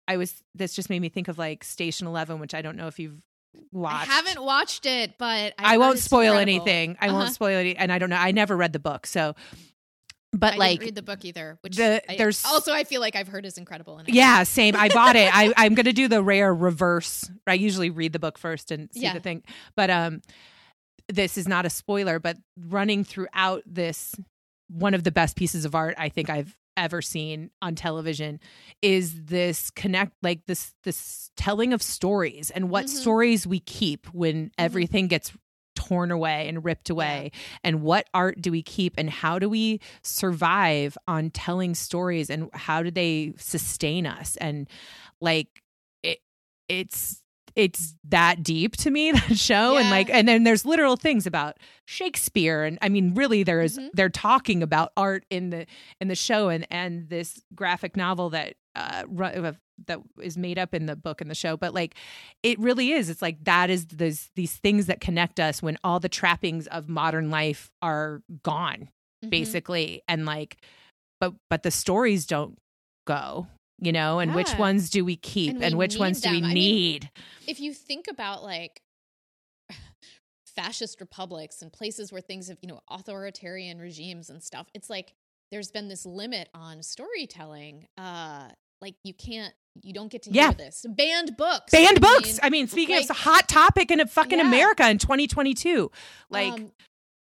I 0.09 0.17
was 0.17 0.33
this 0.55 0.73
just 0.73 0.89
made 0.89 1.01
me 1.01 1.07
think 1.09 1.27
of 1.29 1.37
like 1.37 1.63
Station 1.63 2.05
11 2.07 2.39
which 2.39 2.53
I 2.53 2.61
don't 2.61 2.75
know 2.75 2.87
if 2.87 2.99
you've 2.99 3.21
watched. 3.71 4.09
I 4.09 4.13
haven't 4.13 4.43
watched 4.43 4.85
it, 4.85 5.13
but 5.17 5.53
I, 5.57 5.75
I 5.75 5.77
won't 5.77 5.99
spoil 5.99 6.33
anything. 6.35 6.97
I 6.99 7.07
Uh-huh. 7.07 7.17
won't 7.17 7.33
spoil 7.33 7.57
any 7.57 7.75
and 7.77 7.91
I 7.91 7.97
don't 7.99 8.09
know. 8.09 8.17
I 8.17 8.31
never 8.31 8.57
read 8.57 8.73
the 8.73 8.79
book. 8.79 9.05
So 9.07 9.35
but 10.31 10.53
I 10.53 10.57
like 10.57 10.79
didn't 10.79 10.87
read 10.89 10.95
the 10.95 11.01
book 11.01 11.25
either. 11.25 11.57
Which 11.61 11.75
the- 11.77 12.01
I- 12.11 12.15
there's- 12.17 12.45
also 12.45 12.71
I 12.73 12.83
feel 12.83 13.01
like 13.01 13.15
I've 13.15 13.27
heard 13.27 13.45
is 13.45 13.57
incredible. 13.57 13.97
And 13.97 14.07
Yeah, 14.09 14.43
same. 14.43 14.75
I 14.75 14.89
bought 14.89 15.15
it. 15.15 15.29
I, 15.33 15.53
I'm 15.57 15.73
gonna 15.75 15.93
do 15.93 16.07
the 16.07 16.21
rare 16.21 16.53
reverse. 16.53 17.29
I 17.47 17.53
usually 17.55 17.89
read 17.89 18.13
the 18.13 18.19
book 18.19 18.37
first 18.37 18.71
and 18.71 18.89
see 18.93 19.01
Yeah. 19.01 19.13
the 19.13 19.19
thing. 19.19 19.43
But 19.75 19.89
um 19.89 20.21
this 21.11 21.37
is 21.39 21.47
not 21.47 21.65
a 21.65 21.69
spoiler, 21.71 22.19
but 22.19 22.37
running 22.55 23.03
throughout 23.03 23.63
this 23.65 24.13
one 24.69 24.93
of 24.93 25.03
the 25.03 25.11
best 25.11 25.35
pieces 25.35 25.65
of 25.65 25.73
art 25.73 25.95
I 25.97 26.09
think 26.09 26.29
I've 26.29 26.55
ever 26.77 27.01
seen 27.01 27.49
on 27.61 27.73
television 27.75 28.39
is 28.83 29.23
this 29.25 29.71
connect 29.71 30.13
like 30.21 30.45
this 30.45 30.73
this 30.83 31.31
telling 31.35 31.73
of 31.73 31.81
stories 31.81 32.51
and 32.51 32.69
what 32.69 32.85
Mhm. 32.85 32.89
stories 32.89 33.47
we 33.47 33.59
keep 33.59 34.05
when 34.13 34.51
everything 34.57 35.07
gets 35.07 35.33
torn 35.89 36.11
away 36.11 36.47
and 36.47 36.63
ripped 36.63 36.89
away? 36.89 37.31
And 37.63 37.81
what 37.81 38.07
art 38.13 38.41
do 38.41 38.51
we 38.51 38.61
keep? 38.61 38.93
And 38.97 39.09
how 39.09 39.39
do 39.39 39.49
we 39.49 39.79
survive 40.03 40.97
on 41.07 41.29
telling 41.31 41.75
stories? 41.75 42.29
And 42.29 42.49
how 42.53 42.83
do 42.83 42.91
they 42.91 43.33
sustain 43.37 44.05
us? 44.05 44.37
And 44.37 44.67
like 45.21 45.47
it 46.03 46.19
it's 46.67 47.21
it's 47.55 47.95
that 48.07 48.43
deep 48.43 48.77
to 48.77 48.91
me 48.91 49.11
that 49.13 49.37
show. 49.37 49.77
And 49.77 49.89
like 49.89 50.09
and 50.09 50.27
then 50.27 50.43
there's 50.43 50.65
literal 50.65 50.95
things 50.95 51.25
about 51.25 51.57
Shakespeare. 51.85 52.63
And 52.63 52.77
I 52.81 52.89
mean 52.89 53.13
really 53.15 53.43
there 53.43 53.61
is- 53.61 53.77
Mhm. 53.79 53.89
they're 53.93 54.09
talking 54.09 54.61
about 54.63 54.91
art 54.95 55.25
in 55.29 55.49
the 55.49 55.65
in 55.99 56.07
the 56.07 56.15
show. 56.15 56.49
And 56.49 56.67
and 56.71 57.09
this 57.09 57.41
graphic 57.55 57.97
novel 57.97 58.29
that 58.31 58.53
uh 58.75 59.03
uh, 59.23 59.51
that 59.87 59.99
is 60.21 60.37
made 60.37 60.57
up 60.59 60.73
in 60.73 60.85
the 60.85 60.95
book 60.95 61.21
and 61.21 61.29
the 61.29 61.35
show 61.35 61.55
but 61.57 61.73
like 61.73 61.95
it 62.43 62.59
really 62.59 62.91
is 62.91 63.09
it's 63.09 63.21
like 63.21 63.43
that 63.43 63.69
is 63.69 63.85
these 63.87 64.29
these 64.35 64.55
things 64.57 64.85
that 64.87 64.99
connect 65.01 65.39
us 65.39 65.61
when 65.61 65.77
all 65.83 65.99
the 65.99 66.09
trappings 66.09 66.67
of 66.67 66.87
modern 66.89 67.29
life 67.29 67.71
are 67.81 68.21
gone 68.43 68.89
Mhm. 69.23 69.29
basically 69.31 70.01
and 70.07 70.25
like 70.25 70.57
but 71.19 71.33
but 71.49 71.63
the 71.63 71.71
stories 71.71 72.25
don't 72.25 72.57
go 73.05 73.47
you 73.81 73.91
know 73.91 74.19
and 74.19 74.33
which 74.35 74.53
ones 74.57 74.89
do 74.89 75.03
we 75.03 75.15
keep 75.17 75.55
And 75.55 75.63
and, 75.63 75.77
which 75.77 75.97
ones 75.97 76.21
do 76.21 76.29
we 76.31 76.41
them. 76.41 76.49
I 76.49 76.53
mean, 76.53 76.63
need 76.63 77.09
If 77.47 77.59
you 77.59 77.73
think 77.73 78.07
about 78.07 78.43
like 78.43 78.81
fascist 80.55 80.99
republics 80.99 81.61
and 81.61 81.71
places 81.71 82.11
where 82.11 82.21
things 82.21 82.47
have, 82.49 82.57
you 82.61 82.67
know, 82.67 82.81
authoritarian 82.89 83.79
regimes 83.79 84.29
and 84.29 84.43
stuff, 84.43 84.67
it's 84.73 84.89
like 84.89 85.13
there's 85.51 85.71
been 85.71 85.87
this 85.87 86.05
limit 86.05 86.49
on 86.53 86.83
storytelling. 86.83 87.87
Uh 87.97 88.49
like 88.81 88.95
you 89.03 89.13
can't 89.13 89.53
you 89.81 89.93
don't 89.93 90.11
get 90.11 90.23
to 90.23 90.31
Yeah. 90.31 90.47
hear 90.49 90.53
this. 90.53 90.85
Banned 90.89 91.37
books. 91.37 91.71
banned 91.71 91.97
I 91.97 91.99
books 91.99 92.27
mean, 92.33 92.39
i 92.43 92.49
mean 92.49 92.67
speaking 92.67 92.95
like- 92.95 93.05
of 93.05 93.11
a 93.11 93.13
hot 93.13 93.47
topic 93.47 93.91
in 93.91 93.99
a 93.99 94.07
fucking 94.07 94.39
Yeah. 94.39 94.47
america 94.47 94.89
in 94.89 94.97
2022 94.97 95.91
like 96.29 96.51
um, 96.53 96.71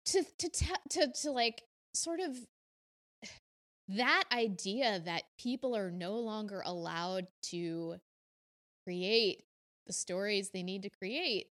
to 0.05 0.23
to 0.37 0.49
te- 0.49 0.67
to 0.91 1.11
to 1.21 1.31
like 1.31 1.63
sort 1.93 2.19
of 2.19 2.37
that 3.87 4.23
idea 4.31 4.99
that 5.05 5.23
people 5.37 5.75
are 5.75 5.91
no 5.91 6.15
longer 6.19 6.61
allowed 6.65 7.27
to 7.43 7.97
create 8.83 9.43
the 9.85 9.93
stories 9.93 10.49
they 10.49 10.63
need 10.63 10.83
to 10.83 10.89
create 10.89 11.47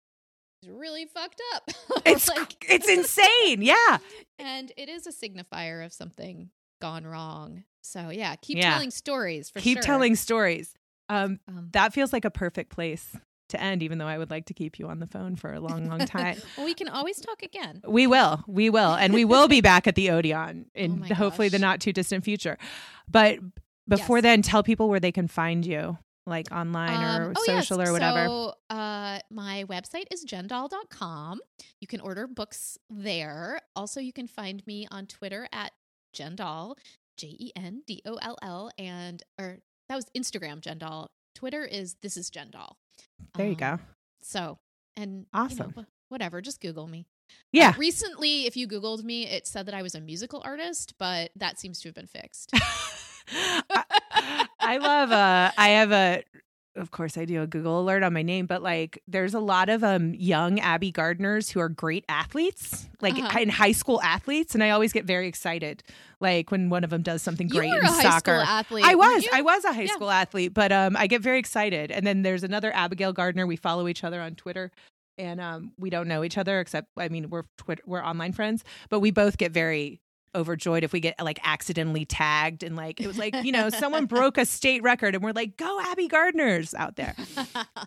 is 0.63 0.69
really 0.69 1.05
fucked 1.07 1.41
up. 1.55 1.71
it's 2.07 2.29
Like- 2.29 2.65
it's 2.69 2.89
insane 2.89 3.63
yeah 3.63 3.99
and 4.39 4.73
it 4.77 4.89
is 4.89 5.07
a 5.07 5.13
signifier 5.13 5.85
of 5.85 5.93
something 5.93 6.51
gone 6.83 7.07
wrong. 7.07 7.65
So 7.83 8.11
yeah, 8.11 8.35
keep 8.37 8.59
Yeah. 8.59 8.73
telling 8.73 8.91
stories 8.91 9.49
for 9.51 9.61
keep 9.61 9.77
sure. 9.79 9.83
telling 9.83 10.17
stories 10.17 10.75
um 11.09 11.39
Um, 11.49 11.69
that 11.73 11.93
feels 11.93 12.13
like 12.13 12.25
a 12.25 12.31
perfect 12.31 12.71
place 12.71 13.17
to 13.51 13.61
end 13.61 13.83
even 13.83 13.99
though 13.99 14.07
i 14.07 14.17
would 14.17 14.31
like 14.31 14.47
to 14.47 14.55
keep 14.55 14.79
you 14.79 14.89
on 14.89 14.99
the 15.01 15.07
phone 15.07 15.37
for 15.37 15.53
a 15.53 15.61
long 15.61 15.87
long 15.87 15.99
time 16.07 16.39
well, 16.57 16.65
we 16.65 16.73
can 16.75 16.89
always 16.89 17.21
talk 17.21 17.43
again. 17.43 17.83
We 17.87 18.07
will. 18.07 18.43
We 18.47 18.71
will. 18.71 18.95
And 18.95 19.13
we 19.13 19.25
will 19.25 19.49
be 19.49 19.61
back 19.61 19.87
at 19.87 19.95
the 19.97 20.11
Odeon 20.11 20.67
in 20.75 21.05
Oh 21.11 21.15
hopefully 21.15 21.49
the 21.51 21.59
not 21.59 21.81
too 21.81 21.93
distant 21.93 22.25
future. 22.25 22.57
But 23.09 23.39
before 23.87 24.19
Yes. 24.19 24.23
then, 24.23 24.43
tell 24.43 24.63
people 24.63 24.89
where 24.89 24.99
they 25.01 25.13
can 25.13 25.29
find 25.29 25.65
you, 25.67 25.99
like 26.27 26.51
online 26.51 27.03
or 27.05 27.27
Um, 27.27 27.33
oh, 27.37 27.45
yes. 27.47 27.69
social 27.69 27.83
or 27.83 27.93
whatever. 27.93 28.27
So, 28.27 28.55
uh, 28.71 29.19
my 29.31 29.65
website 29.69 30.07
is 30.11 30.25
jendoll.com. 30.25 31.41
You 31.81 31.87
can 31.87 32.01
order 32.01 32.27
books 32.27 32.79
there. 32.89 33.61
Also, 33.77 34.01
you 34.01 34.13
can 34.15 34.27
find 34.27 34.67
me 34.67 34.89
on 34.91 35.07
Twitter 35.07 35.47
at 35.53 35.73
jendoll, 36.17 36.77
J 37.19 37.37
E 37.39 37.53
N 37.55 37.83
D 37.87 38.01
O 38.07 38.15
L 38.23 38.39
L, 38.43 38.71
and 38.79 39.23
or 39.39 39.59
that 39.89 39.97
was 39.97 40.07
Instagram 40.17 40.61
jendoll. 40.61 41.09
Twitter 41.35 41.65
is 41.65 41.97
this 42.03 42.17
is 42.17 42.31
jendoll. 42.31 42.75
there 43.35 43.47
you 43.47 43.53
Um, 43.53 43.57
go. 43.59 43.79
So, 44.23 44.59
and 44.97 45.13
you 45.13 45.19
know, 45.21 45.27
Awesome. 45.41 45.87
whatever, 46.09 46.41
just 46.41 46.61
Google 46.61 46.87
me. 46.87 47.07
Uh, 47.31 47.35
Yeah. 47.53 47.75
recently, 47.77 48.47
if 48.47 48.57
you 48.57 48.69
Googled 48.69 49.03
me, 49.03 49.27
it 49.27 49.47
said 49.47 49.67
that 49.67 49.75
I 49.75 49.83
was 49.83 49.95
a 49.95 50.01
musical 50.01 50.43
artist, 50.45 50.95
but 50.99 51.31
that 51.37 51.59
seems 51.59 51.81
to 51.81 51.89
have 51.89 51.95
been 51.95 52.07
fixed. 52.07 52.51
I, 53.31 54.47
I 54.61 54.77
love 54.79 55.11
uh 55.11 55.51
I 55.57 55.69
have 55.71 55.93
a 55.93 56.23
of 56.77 56.91
course 56.91 57.17
I 57.17 57.25
do 57.25 57.41
a 57.43 57.47
Google 57.47 57.81
alert 57.81 58.03
on 58.03 58.13
my 58.13 58.23
name, 58.23 58.47
but 58.47 58.63
like 58.63 59.03
there's 59.07 59.35
a 59.35 59.39
lot 59.41 59.69
of 59.69 59.85
um 59.85 60.15
young 60.15 60.59
Abby 60.61 60.91
Gardners 60.93 61.51
who 61.53 61.61
are 61.61 61.69
great 61.69 62.05
athletes, 62.09 62.89
like 63.01 63.15
Uh-huh. 63.15 63.39
in 63.41 63.49
high 63.49 63.73
school 63.73 64.01
athletes, 64.03 64.55
and 64.55 64.63
I 64.65 64.71
always 64.71 64.93
get 64.93 65.05
very 65.05 65.29
excited, 65.29 65.83
like 66.21 66.51
when 66.51 66.71
one 66.71 66.85
of 66.85 66.91
them 66.91 67.03
does 67.03 67.23
something 67.23 67.49
You 67.49 67.55
great 67.61 67.71
were 67.71 67.79
in 67.79 67.85
a 67.85 67.93
high 67.93 68.03
soccer. 68.03 68.37
school 68.39 68.47
athlete. 68.55 68.85
I 68.85 68.95
was? 68.95 69.27
I 69.33 69.43
was 69.43 69.65
a 69.65 69.73
high 69.73 69.83
Yeah. 69.83 69.93
school 69.95 70.11
athlete, 70.11 70.53
but 70.55 70.73
um, 70.73 70.97
I 70.97 71.07
get 71.07 71.21
very 71.23 71.39
excited. 71.39 71.91
And 71.91 72.07
then 72.07 72.23
there's 72.23 72.43
another 72.45 72.73
Abigail 72.75 73.13
Gardner. 73.13 73.47
We 73.47 73.57
follow 73.57 73.87
each 73.89 74.03
other 74.05 74.21
on 74.21 74.35
Twitter, 74.35 74.73
and 75.17 75.41
um, 75.41 75.73
we 75.79 75.91
don't 75.91 76.09
know 76.09 76.25
each 76.25 76.37
other 76.39 76.59
except, 76.61 76.89
I 76.97 77.09
mean, 77.09 77.31
we're 77.31 77.45
Twitter, 77.57 77.83
we're 77.87 78.03
online 78.05 78.33
friends, 78.33 78.65
but 78.89 78.99
we 79.01 79.11
both 79.13 79.39
get 79.39 79.53
very 79.53 80.01
overjoyed 80.35 80.85
if 80.85 80.93
we 80.93 81.01
get 81.01 81.15
like 81.23 81.39
accidentally 81.45 82.05
tagged 82.05 82.63
and 82.63 82.77
like 82.77 83.01
it 83.01 83.07
was 83.07 83.19
like 83.19 83.35
you 83.45 83.53
know 83.53 83.69
someone 83.71 84.07
broke 84.07 84.39
a 84.39 84.45
state 84.45 84.83
record 84.83 85.15
and 85.15 85.23
we're 85.23 85.33
like 85.33 85.57
go 85.57 85.81
Abby 85.83 86.09
Gardner's 86.09 86.75
out 86.75 86.97
there. 86.97 87.15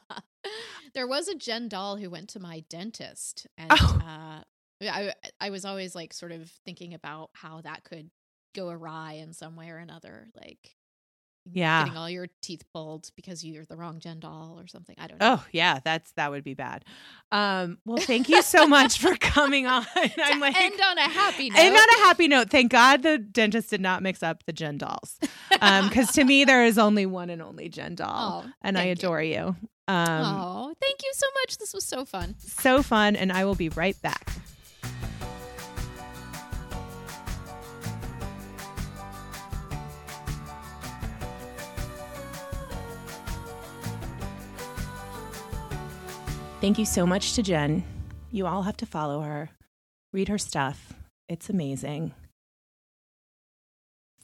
there 0.94 1.08
was 1.08 1.28
a 1.28 1.36
Jen 1.36 1.68
Doll 1.68 1.98
who 1.98 2.10
went 2.10 2.30
to 2.30 2.40
my 2.40 2.64
dentist, 2.70 3.48
and 3.58 3.68
Oh. 3.72 4.00
uh, 4.04 4.42
I 4.90 5.14
I 5.40 5.50
was 5.50 5.66
always 5.66 5.96
like 5.96 6.14
sort 6.14 6.32
of 6.32 6.50
thinking 6.66 6.94
about 6.94 7.32
how 7.34 7.62
that 7.62 7.84
could 7.84 8.10
go 8.56 8.70
awry 8.70 9.14
in 9.14 9.34
some 9.34 9.56
way 9.56 9.70
or 9.70 9.78
another, 9.78 10.28
like 10.36 10.77
Yeah. 11.54 11.84
getting 11.84 11.98
all 11.98 12.10
your 12.10 12.28
teeth 12.42 12.64
pulled 12.74 13.10
because 13.16 13.44
you're 13.44 13.66
the 13.66 13.76
wrong 13.76 14.00
Jen 14.00 14.20
Doll 14.20 14.60
or 14.60 14.68
something. 14.68 14.96
I 14.98 15.08
don't 15.08 15.20
know. 15.20 15.40
Oh 15.40 15.46
yeah, 15.52 15.80
that's 15.84 16.12
that 16.14 16.32
would 16.32 16.44
be 16.44 16.54
bad. 16.54 16.86
Um, 17.32 17.78
well, 17.86 17.98
thank 17.98 18.30
you 18.30 18.42
so 18.42 18.68
much 18.68 18.98
for 19.00 19.16
coming 19.18 19.66
on. 19.68 19.86
I'm 19.96 20.40
like 20.40 20.60
End 20.60 20.80
on 20.82 20.98
a 20.98 21.02
happy 21.02 21.50
note. 21.50 21.60
And 21.60 21.76
on 21.76 21.84
a 21.90 21.98
happy 22.06 22.28
note, 22.28 22.50
thank 22.50 22.72
God 22.72 23.04
the 23.04 23.18
dentist 23.18 23.70
did 23.70 23.82
not 23.82 24.02
mix 24.04 24.24
up 24.24 24.44
the 24.46 24.54
Jen 24.54 24.78
Dolls. 24.78 25.20
Because 25.52 26.12
to 26.14 26.24
me, 26.24 26.46
there 26.46 26.66
is 26.66 26.78
only 26.78 27.06
one 27.06 27.30
and 27.30 27.42
only 27.42 27.70
Jen 27.70 27.96
Doll. 27.96 28.44
Oh, 28.46 28.52
and 28.62 28.78
I 28.78 28.82
thank 28.82 29.02
you. 29.02 29.08
adore 29.08 29.22
you. 29.22 29.56
Um, 29.90 30.08
oh, 30.26 30.74
thank 30.82 31.02
you 31.04 31.12
so 31.14 31.28
much. 31.42 31.58
This 31.58 31.74
was 31.74 31.86
so 31.86 32.04
fun. 32.04 32.36
So 32.40 32.84
fun. 32.84 33.16
And 33.16 33.32
I 33.32 33.46
will 33.46 33.56
be 33.56 33.70
right 33.70 34.00
back. 34.02 34.32
Thank 46.60 46.80
you 46.80 46.86
so 46.86 47.06
much 47.06 47.34
to 47.34 47.44
Jen. 47.44 47.84
You 48.32 48.48
all 48.48 48.64
have 48.64 48.78
to 48.78 48.88
follow 48.88 49.22
her, 49.22 49.52
read 50.12 50.28
her 50.28 50.40
stuff. 50.40 50.92
It's 51.30 51.52
amazing. 51.52 52.14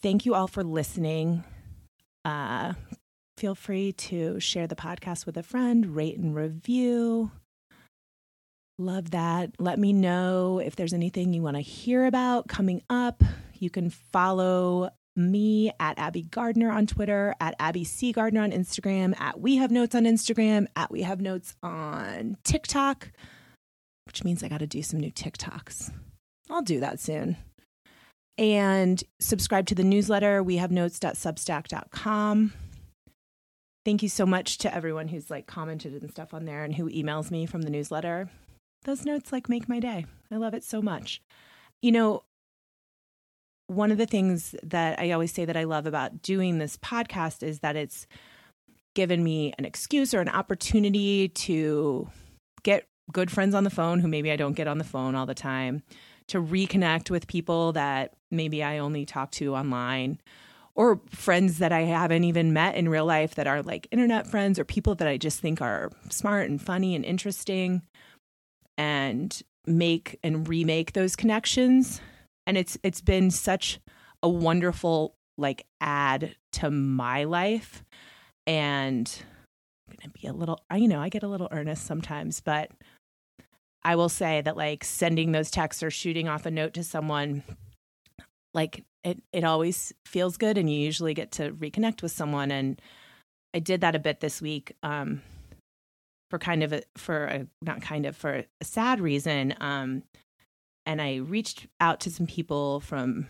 Thank 0.01 0.25
you 0.25 0.33
all 0.33 0.47
for 0.47 0.63
listening. 0.63 1.43
Uh, 2.25 2.73
feel 3.37 3.53
free 3.53 3.91
to 3.93 4.39
share 4.39 4.65
the 4.65 4.75
podcast 4.75 5.27
with 5.27 5.37
a 5.37 5.43
friend, 5.43 5.95
rate 5.95 6.17
and 6.17 6.35
review. 6.35 7.31
Love 8.79 9.11
that. 9.11 9.51
Let 9.59 9.77
me 9.77 9.93
know 9.93 10.59
if 10.59 10.75
there's 10.75 10.93
anything 10.93 11.33
you 11.33 11.43
want 11.43 11.57
to 11.57 11.61
hear 11.61 12.05
about 12.07 12.47
coming 12.47 12.81
up. 12.89 13.23
You 13.59 13.69
can 13.69 13.91
follow 13.91 14.89
me 15.15 15.71
at 15.79 15.97
Abby 15.99 16.23
Gardner 16.23 16.71
on 16.71 16.87
Twitter, 16.87 17.35
at 17.39 17.55
Abby 17.59 17.83
C. 17.83 18.11
Gardner 18.11 18.41
on 18.41 18.51
Instagram, 18.51 19.19
at 19.19 19.39
We 19.39 19.57
Have 19.57 19.71
Notes 19.71 19.95
on 19.95 20.03
Instagram, 20.03 20.67
at 20.75 20.91
We 20.91 21.01
Have 21.03 21.21
Notes 21.21 21.55
on 21.61 22.37
TikTok, 22.43 23.11
which 24.05 24.23
means 24.23 24.43
I 24.43 24.47
got 24.47 24.59
to 24.59 24.67
do 24.67 24.81
some 24.81 24.99
new 24.99 25.11
TikToks. 25.11 25.91
I'll 26.49 26.61
do 26.61 26.79
that 26.79 26.99
soon. 26.99 27.37
And 28.37 29.03
subscribe 29.19 29.67
to 29.67 29.75
the 29.75 29.83
newsletter, 29.83 30.41
we 30.41 30.57
have 30.57 30.71
notes.substack.com. 30.71 32.53
Thank 33.85 34.01
you 34.01 34.09
so 34.09 34.25
much 34.25 34.59
to 34.59 34.73
everyone 34.73 35.09
who's 35.09 35.29
like 35.29 35.45
commented 35.45 36.01
and 36.01 36.09
stuff 36.09 36.33
on 36.33 36.45
there 36.45 36.63
and 36.63 36.73
who 36.73 36.89
emails 36.89 37.29
me 37.29 37.45
from 37.45 37.63
the 37.63 37.69
newsletter. 37.69 38.29
Those 38.85 39.05
notes 39.05 39.31
like 39.31 39.49
make 39.49 39.69
my 39.69 39.79
day. 39.79 40.05
I 40.31 40.37
love 40.37 40.53
it 40.53 40.63
so 40.63 40.81
much. 40.81 41.21
You 41.81 41.91
know, 41.91 42.23
one 43.67 43.91
of 43.91 43.97
the 43.97 44.05
things 44.05 44.55
that 44.63 44.99
I 44.99 45.11
always 45.11 45.31
say 45.31 45.45
that 45.45 45.57
I 45.57 45.63
love 45.63 45.85
about 45.85 46.21
doing 46.21 46.57
this 46.57 46.77
podcast 46.77 47.43
is 47.43 47.59
that 47.59 47.75
it's 47.75 48.07
given 48.95 49.23
me 49.23 49.53
an 49.57 49.65
excuse 49.65 50.13
or 50.13 50.21
an 50.21 50.29
opportunity 50.29 51.29
to 51.29 52.09
get 52.63 52.85
good 53.11 53.31
friends 53.31 53.55
on 53.55 53.63
the 53.63 53.69
phone 53.69 53.99
who 53.99 54.07
maybe 54.07 54.31
I 54.31 54.35
don't 54.35 54.53
get 54.53 54.67
on 54.67 54.77
the 54.77 54.83
phone 54.83 55.15
all 55.15 55.25
the 55.25 55.33
time, 55.33 55.83
to 56.27 56.41
reconnect 56.41 57.09
with 57.09 57.27
people 57.27 57.73
that 57.73 58.13
maybe 58.31 58.63
I 58.63 58.77
only 58.77 59.05
talk 59.05 59.31
to 59.31 59.55
online, 59.55 60.19
or 60.75 61.01
friends 61.09 61.57
that 61.59 61.71
I 61.71 61.81
haven't 61.81 62.23
even 62.23 62.53
met 62.53 62.75
in 62.75 62.89
real 62.89 63.05
life 63.05 63.35
that 63.35 63.47
are 63.47 63.61
like 63.61 63.87
internet 63.91 64.25
friends 64.27 64.57
or 64.57 64.63
people 64.63 64.95
that 64.95 65.07
I 65.07 65.17
just 65.17 65.39
think 65.39 65.61
are 65.61 65.91
smart 66.09 66.49
and 66.49 66.61
funny 66.61 66.95
and 66.95 67.03
interesting, 67.03 67.81
and 68.77 69.41
make 69.65 70.17
and 70.23 70.47
remake 70.47 70.93
those 70.93 71.15
connections. 71.15 72.01
And 72.45 72.57
it's 72.57 72.77
it's 72.83 73.01
been 73.01 73.31
such 73.31 73.79
a 74.21 74.29
wonderful 74.29 75.15
like 75.37 75.65
add 75.81 76.35
to 76.53 76.69
my 76.69 77.23
life. 77.23 77.83
And 78.45 79.09
I'm 79.89 79.95
gonna 79.97 80.13
be 80.21 80.27
a 80.27 80.33
little 80.33 80.59
I 80.69 80.77
you 80.77 80.87
know 80.87 80.99
I 80.99 81.09
get 81.09 81.23
a 81.23 81.27
little 81.27 81.47
earnest 81.51 81.85
sometimes 81.85 82.41
but 82.41 82.71
I 83.83 83.95
will 83.95 84.09
say 84.09 84.41
that 84.41 84.57
like 84.57 84.83
sending 84.83 85.31
those 85.31 85.51
texts 85.51 85.83
or 85.83 85.91
shooting 85.91 86.27
off 86.27 86.45
a 86.45 86.51
note 86.51 86.73
to 86.75 86.83
someone 86.83 87.43
like 88.53 88.83
it 89.03 89.21
it 89.33 89.43
always 89.43 89.93
feels 90.05 90.37
good 90.37 90.57
and 90.57 90.71
you 90.71 90.79
usually 90.79 91.13
get 91.13 91.31
to 91.33 91.51
reconnect 91.51 92.01
with 92.01 92.11
someone. 92.11 92.51
And 92.51 92.81
I 93.53 93.59
did 93.59 93.81
that 93.81 93.95
a 93.95 93.99
bit 93.99 94.19
this 94.19 94.41
week 94.41 94.75
um 94.83 95.21
for 96.29 96.39
kind 96.39 96.63
of 96.63 96.73
a 96.73 96.83
for 96.97 97.25
a 97.25 97.47
not 97.61 97.81
kind 97.81 98.05
of 98.05 98.15
for 98.15 98.45
a 98.61 98.65
sad 98.65 98.99
reason 98.99 99.53
um 99.59 100.03
and 100.85 101.01
I 101.01 101.17
reached 101.17 101.67
out 101.79 101.99
to 102.01 102.11
some 102.11 102.27
people 102.27 102.79
from 102.81 103.27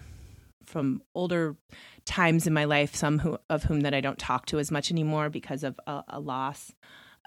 from 0.65 1.01
older 1.13 1.57
times 2.05 2.47
in 2.47 2.53
my 2.53 2.63
life, 2.63 2.95
some 2.95 3.19
who, 3.19 3.37
of 3.49 3.63
whom 3.63 3.81
that 3.81 3.93
I 3.93 4.01
don't 4.01 4.17
talk 4.17 4.45
to 4.47 4.59
as 4.59 4.71
much 4.71 4.91
anymore 4.91 5.29
because 5.29 5.63
of 5.63 5.77
a, 5.85 6.03
a 6.07 6.19
loss 6.19 6.71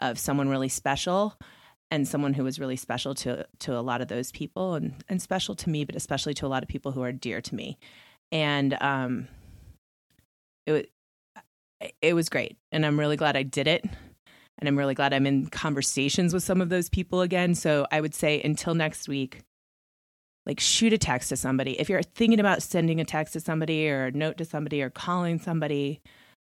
of 0.00 0.18
someone 0.18 0.48
really 0.48 0.70
special 0.70 1.38
and 1.90 2.08
someone 2.08 2.34
who 2.34 2.44
was 2.44 2.58
really 2.58 2.76
special 2.76 3.14
to 3.14 3.46
to 3.60 3.76
a 3.76 3.80
lot 3.80 4.00
of 4.00 4.08
those 4.08 4.32
people 4.32 4.74
and 4.74 5.04
and 5.08 5.22
special 5.22 5.54
to 5.56 5.70
me, 5.70 5.84
but 5.84 5.96
especially 5.96 6.34
to 6.34 6.46
a 6.46 6.48
lot 6.48 6.62
of 6.62 6.68
people 6.68 6.92
who 6.92 7.02
are 7.02 7.12
dear 7.12 7.40
to 7.40 7.54
me. 7.54 7.78
And 8.32 8.76
um, 8.82 9.28
it 10.66 10.90
it 12.00 12.14
was 12.14 12.28
great, 12.28 12.56
and 12.72 12.84
I'm 12.84 12.98
really 12.98 13.16
glad 13.16 13.36
I 13.36 13.42
did 13.42 13.66
it. 13.68 13.84
And 14.58 14.66
I'm 14.70 14.78
really 14.78 14.94
glad 14.94 15.12
I'm 15.12 15.26
in 15.26 15.48
conversations 15.48 16.32
with 16.32 16.42
some 16.42 16.62
of 16.62 16.70
those 16.70 16.88
people 16.88 17.20
again. 17.20 17.54
So 17.54 17.86
I 17.92 18.00
would 18.00 18.14
say 18.14 18.40
until 18.42 18.74
next 18.74 19.06
week, 19.06 19.42
like 20.46 20.60
shoot 20.60 20.92
a 20.92 20.98
text 20.98 21.28
to 21.30 21.36
somebody. 21.36 21.78
If 21.78 21.88
you're 21.88 22.02
thinking 22.02 22.40
about 22.40 22.62
sending 22.62 23.00
a 23.00 23.04
text 23.04 23.32
to 23.32 23.40
somebody 23.40 23.90
or 23.90 24.06
a 24.06 24.12
note 24.12 24.38
to 24.38 24.44
somebody 24.44 24.80
or 24.80 24.90
calling 24.90 25.40
somebody, 25.40 26.00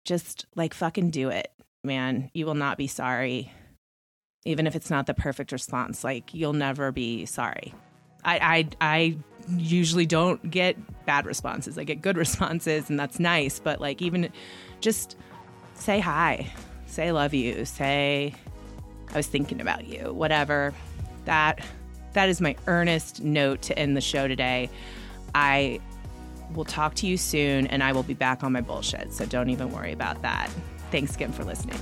just 0.04 0.46
like 0.56 0.74
fucking 0.74 1.10
do 1.10 1.30
it, 1.30 1.52
man. 1.84 2.30
You 2.34 2.46
will 2.46 2.56
not 2.56 2.78
be 2.78 2.88
sorry. 2.88 3.52
Even 4.44 4.68
if 4.68 4.76
it's 4.76 4.90
not 4.90 5.08
the 5.08 5.14
perfect 5.14 5.52
response, 5.52 6.04
like 6.04 6.34
you'll 6.34 6.54
never 6.54 6.92
be 6.92 7.26
sorry. 7.26 7.74
I 8.26 8.68
I 8.82 8.96
I 8.98 9.18
usually 9.58 10.06
don't 10.06 10.52
get 10.52 10.76
bad 11.06 11.26
responses. 11.26 11.78
I 11.78 11.86
get 11.86 12.02
good 12.02 12.18
responses 12.26 12.90
and 12.90 13.00
that's 13.00 13.20
nice, 13.20 13.60
but 13.60 13.80
like 13.80 14.02
even 14.02 14.30
just 14.82 15.16
say 15.74 16.02
hi. 16.02 16.52
Say 16.86 17.12
love 17.14 17.34
you. 17.34 17.64
Say 17.64 18.36
I 19.14 19.18
was 19.18 19.28
thinking 19.28 19.62
about 19.62 19.88
you. 19.88 20.14
Whatever. 20.14 20.74
That 21.24 21.62
that 22.16 22.30
is 22.30 22.42
my 22.42 22.56
earnest 22.68 23.24
note 23.24 23.62
to 23.64 23.78
end 23.78 23.96
the 23.96 24.02
show 24.02 24.28
today. 24.28 24.70
I 25.36 25.80
will 26.54 26.66
talk 26.66 26.96
to 26.96 27.08
you 27.08 27.18
soon 27.18 27.68
and 27.68 27.84
I 27.84 27.92
will 27.92 28.04
be 28.04 28.14
back 28.14 28.44
on 28.44 28.52
my 28.52 28.62
bullshit. 28.62 29.14
So 29.14 29.26
don't 29.26 29.50
even 29.50 29.72
worry 29.72 29.92
about 29.92 30.22
that. 30.24 30.50
Thanks 30.92 31.16
again 31.16 31.32
for 31.32 31.44
listening. 31.44 31.80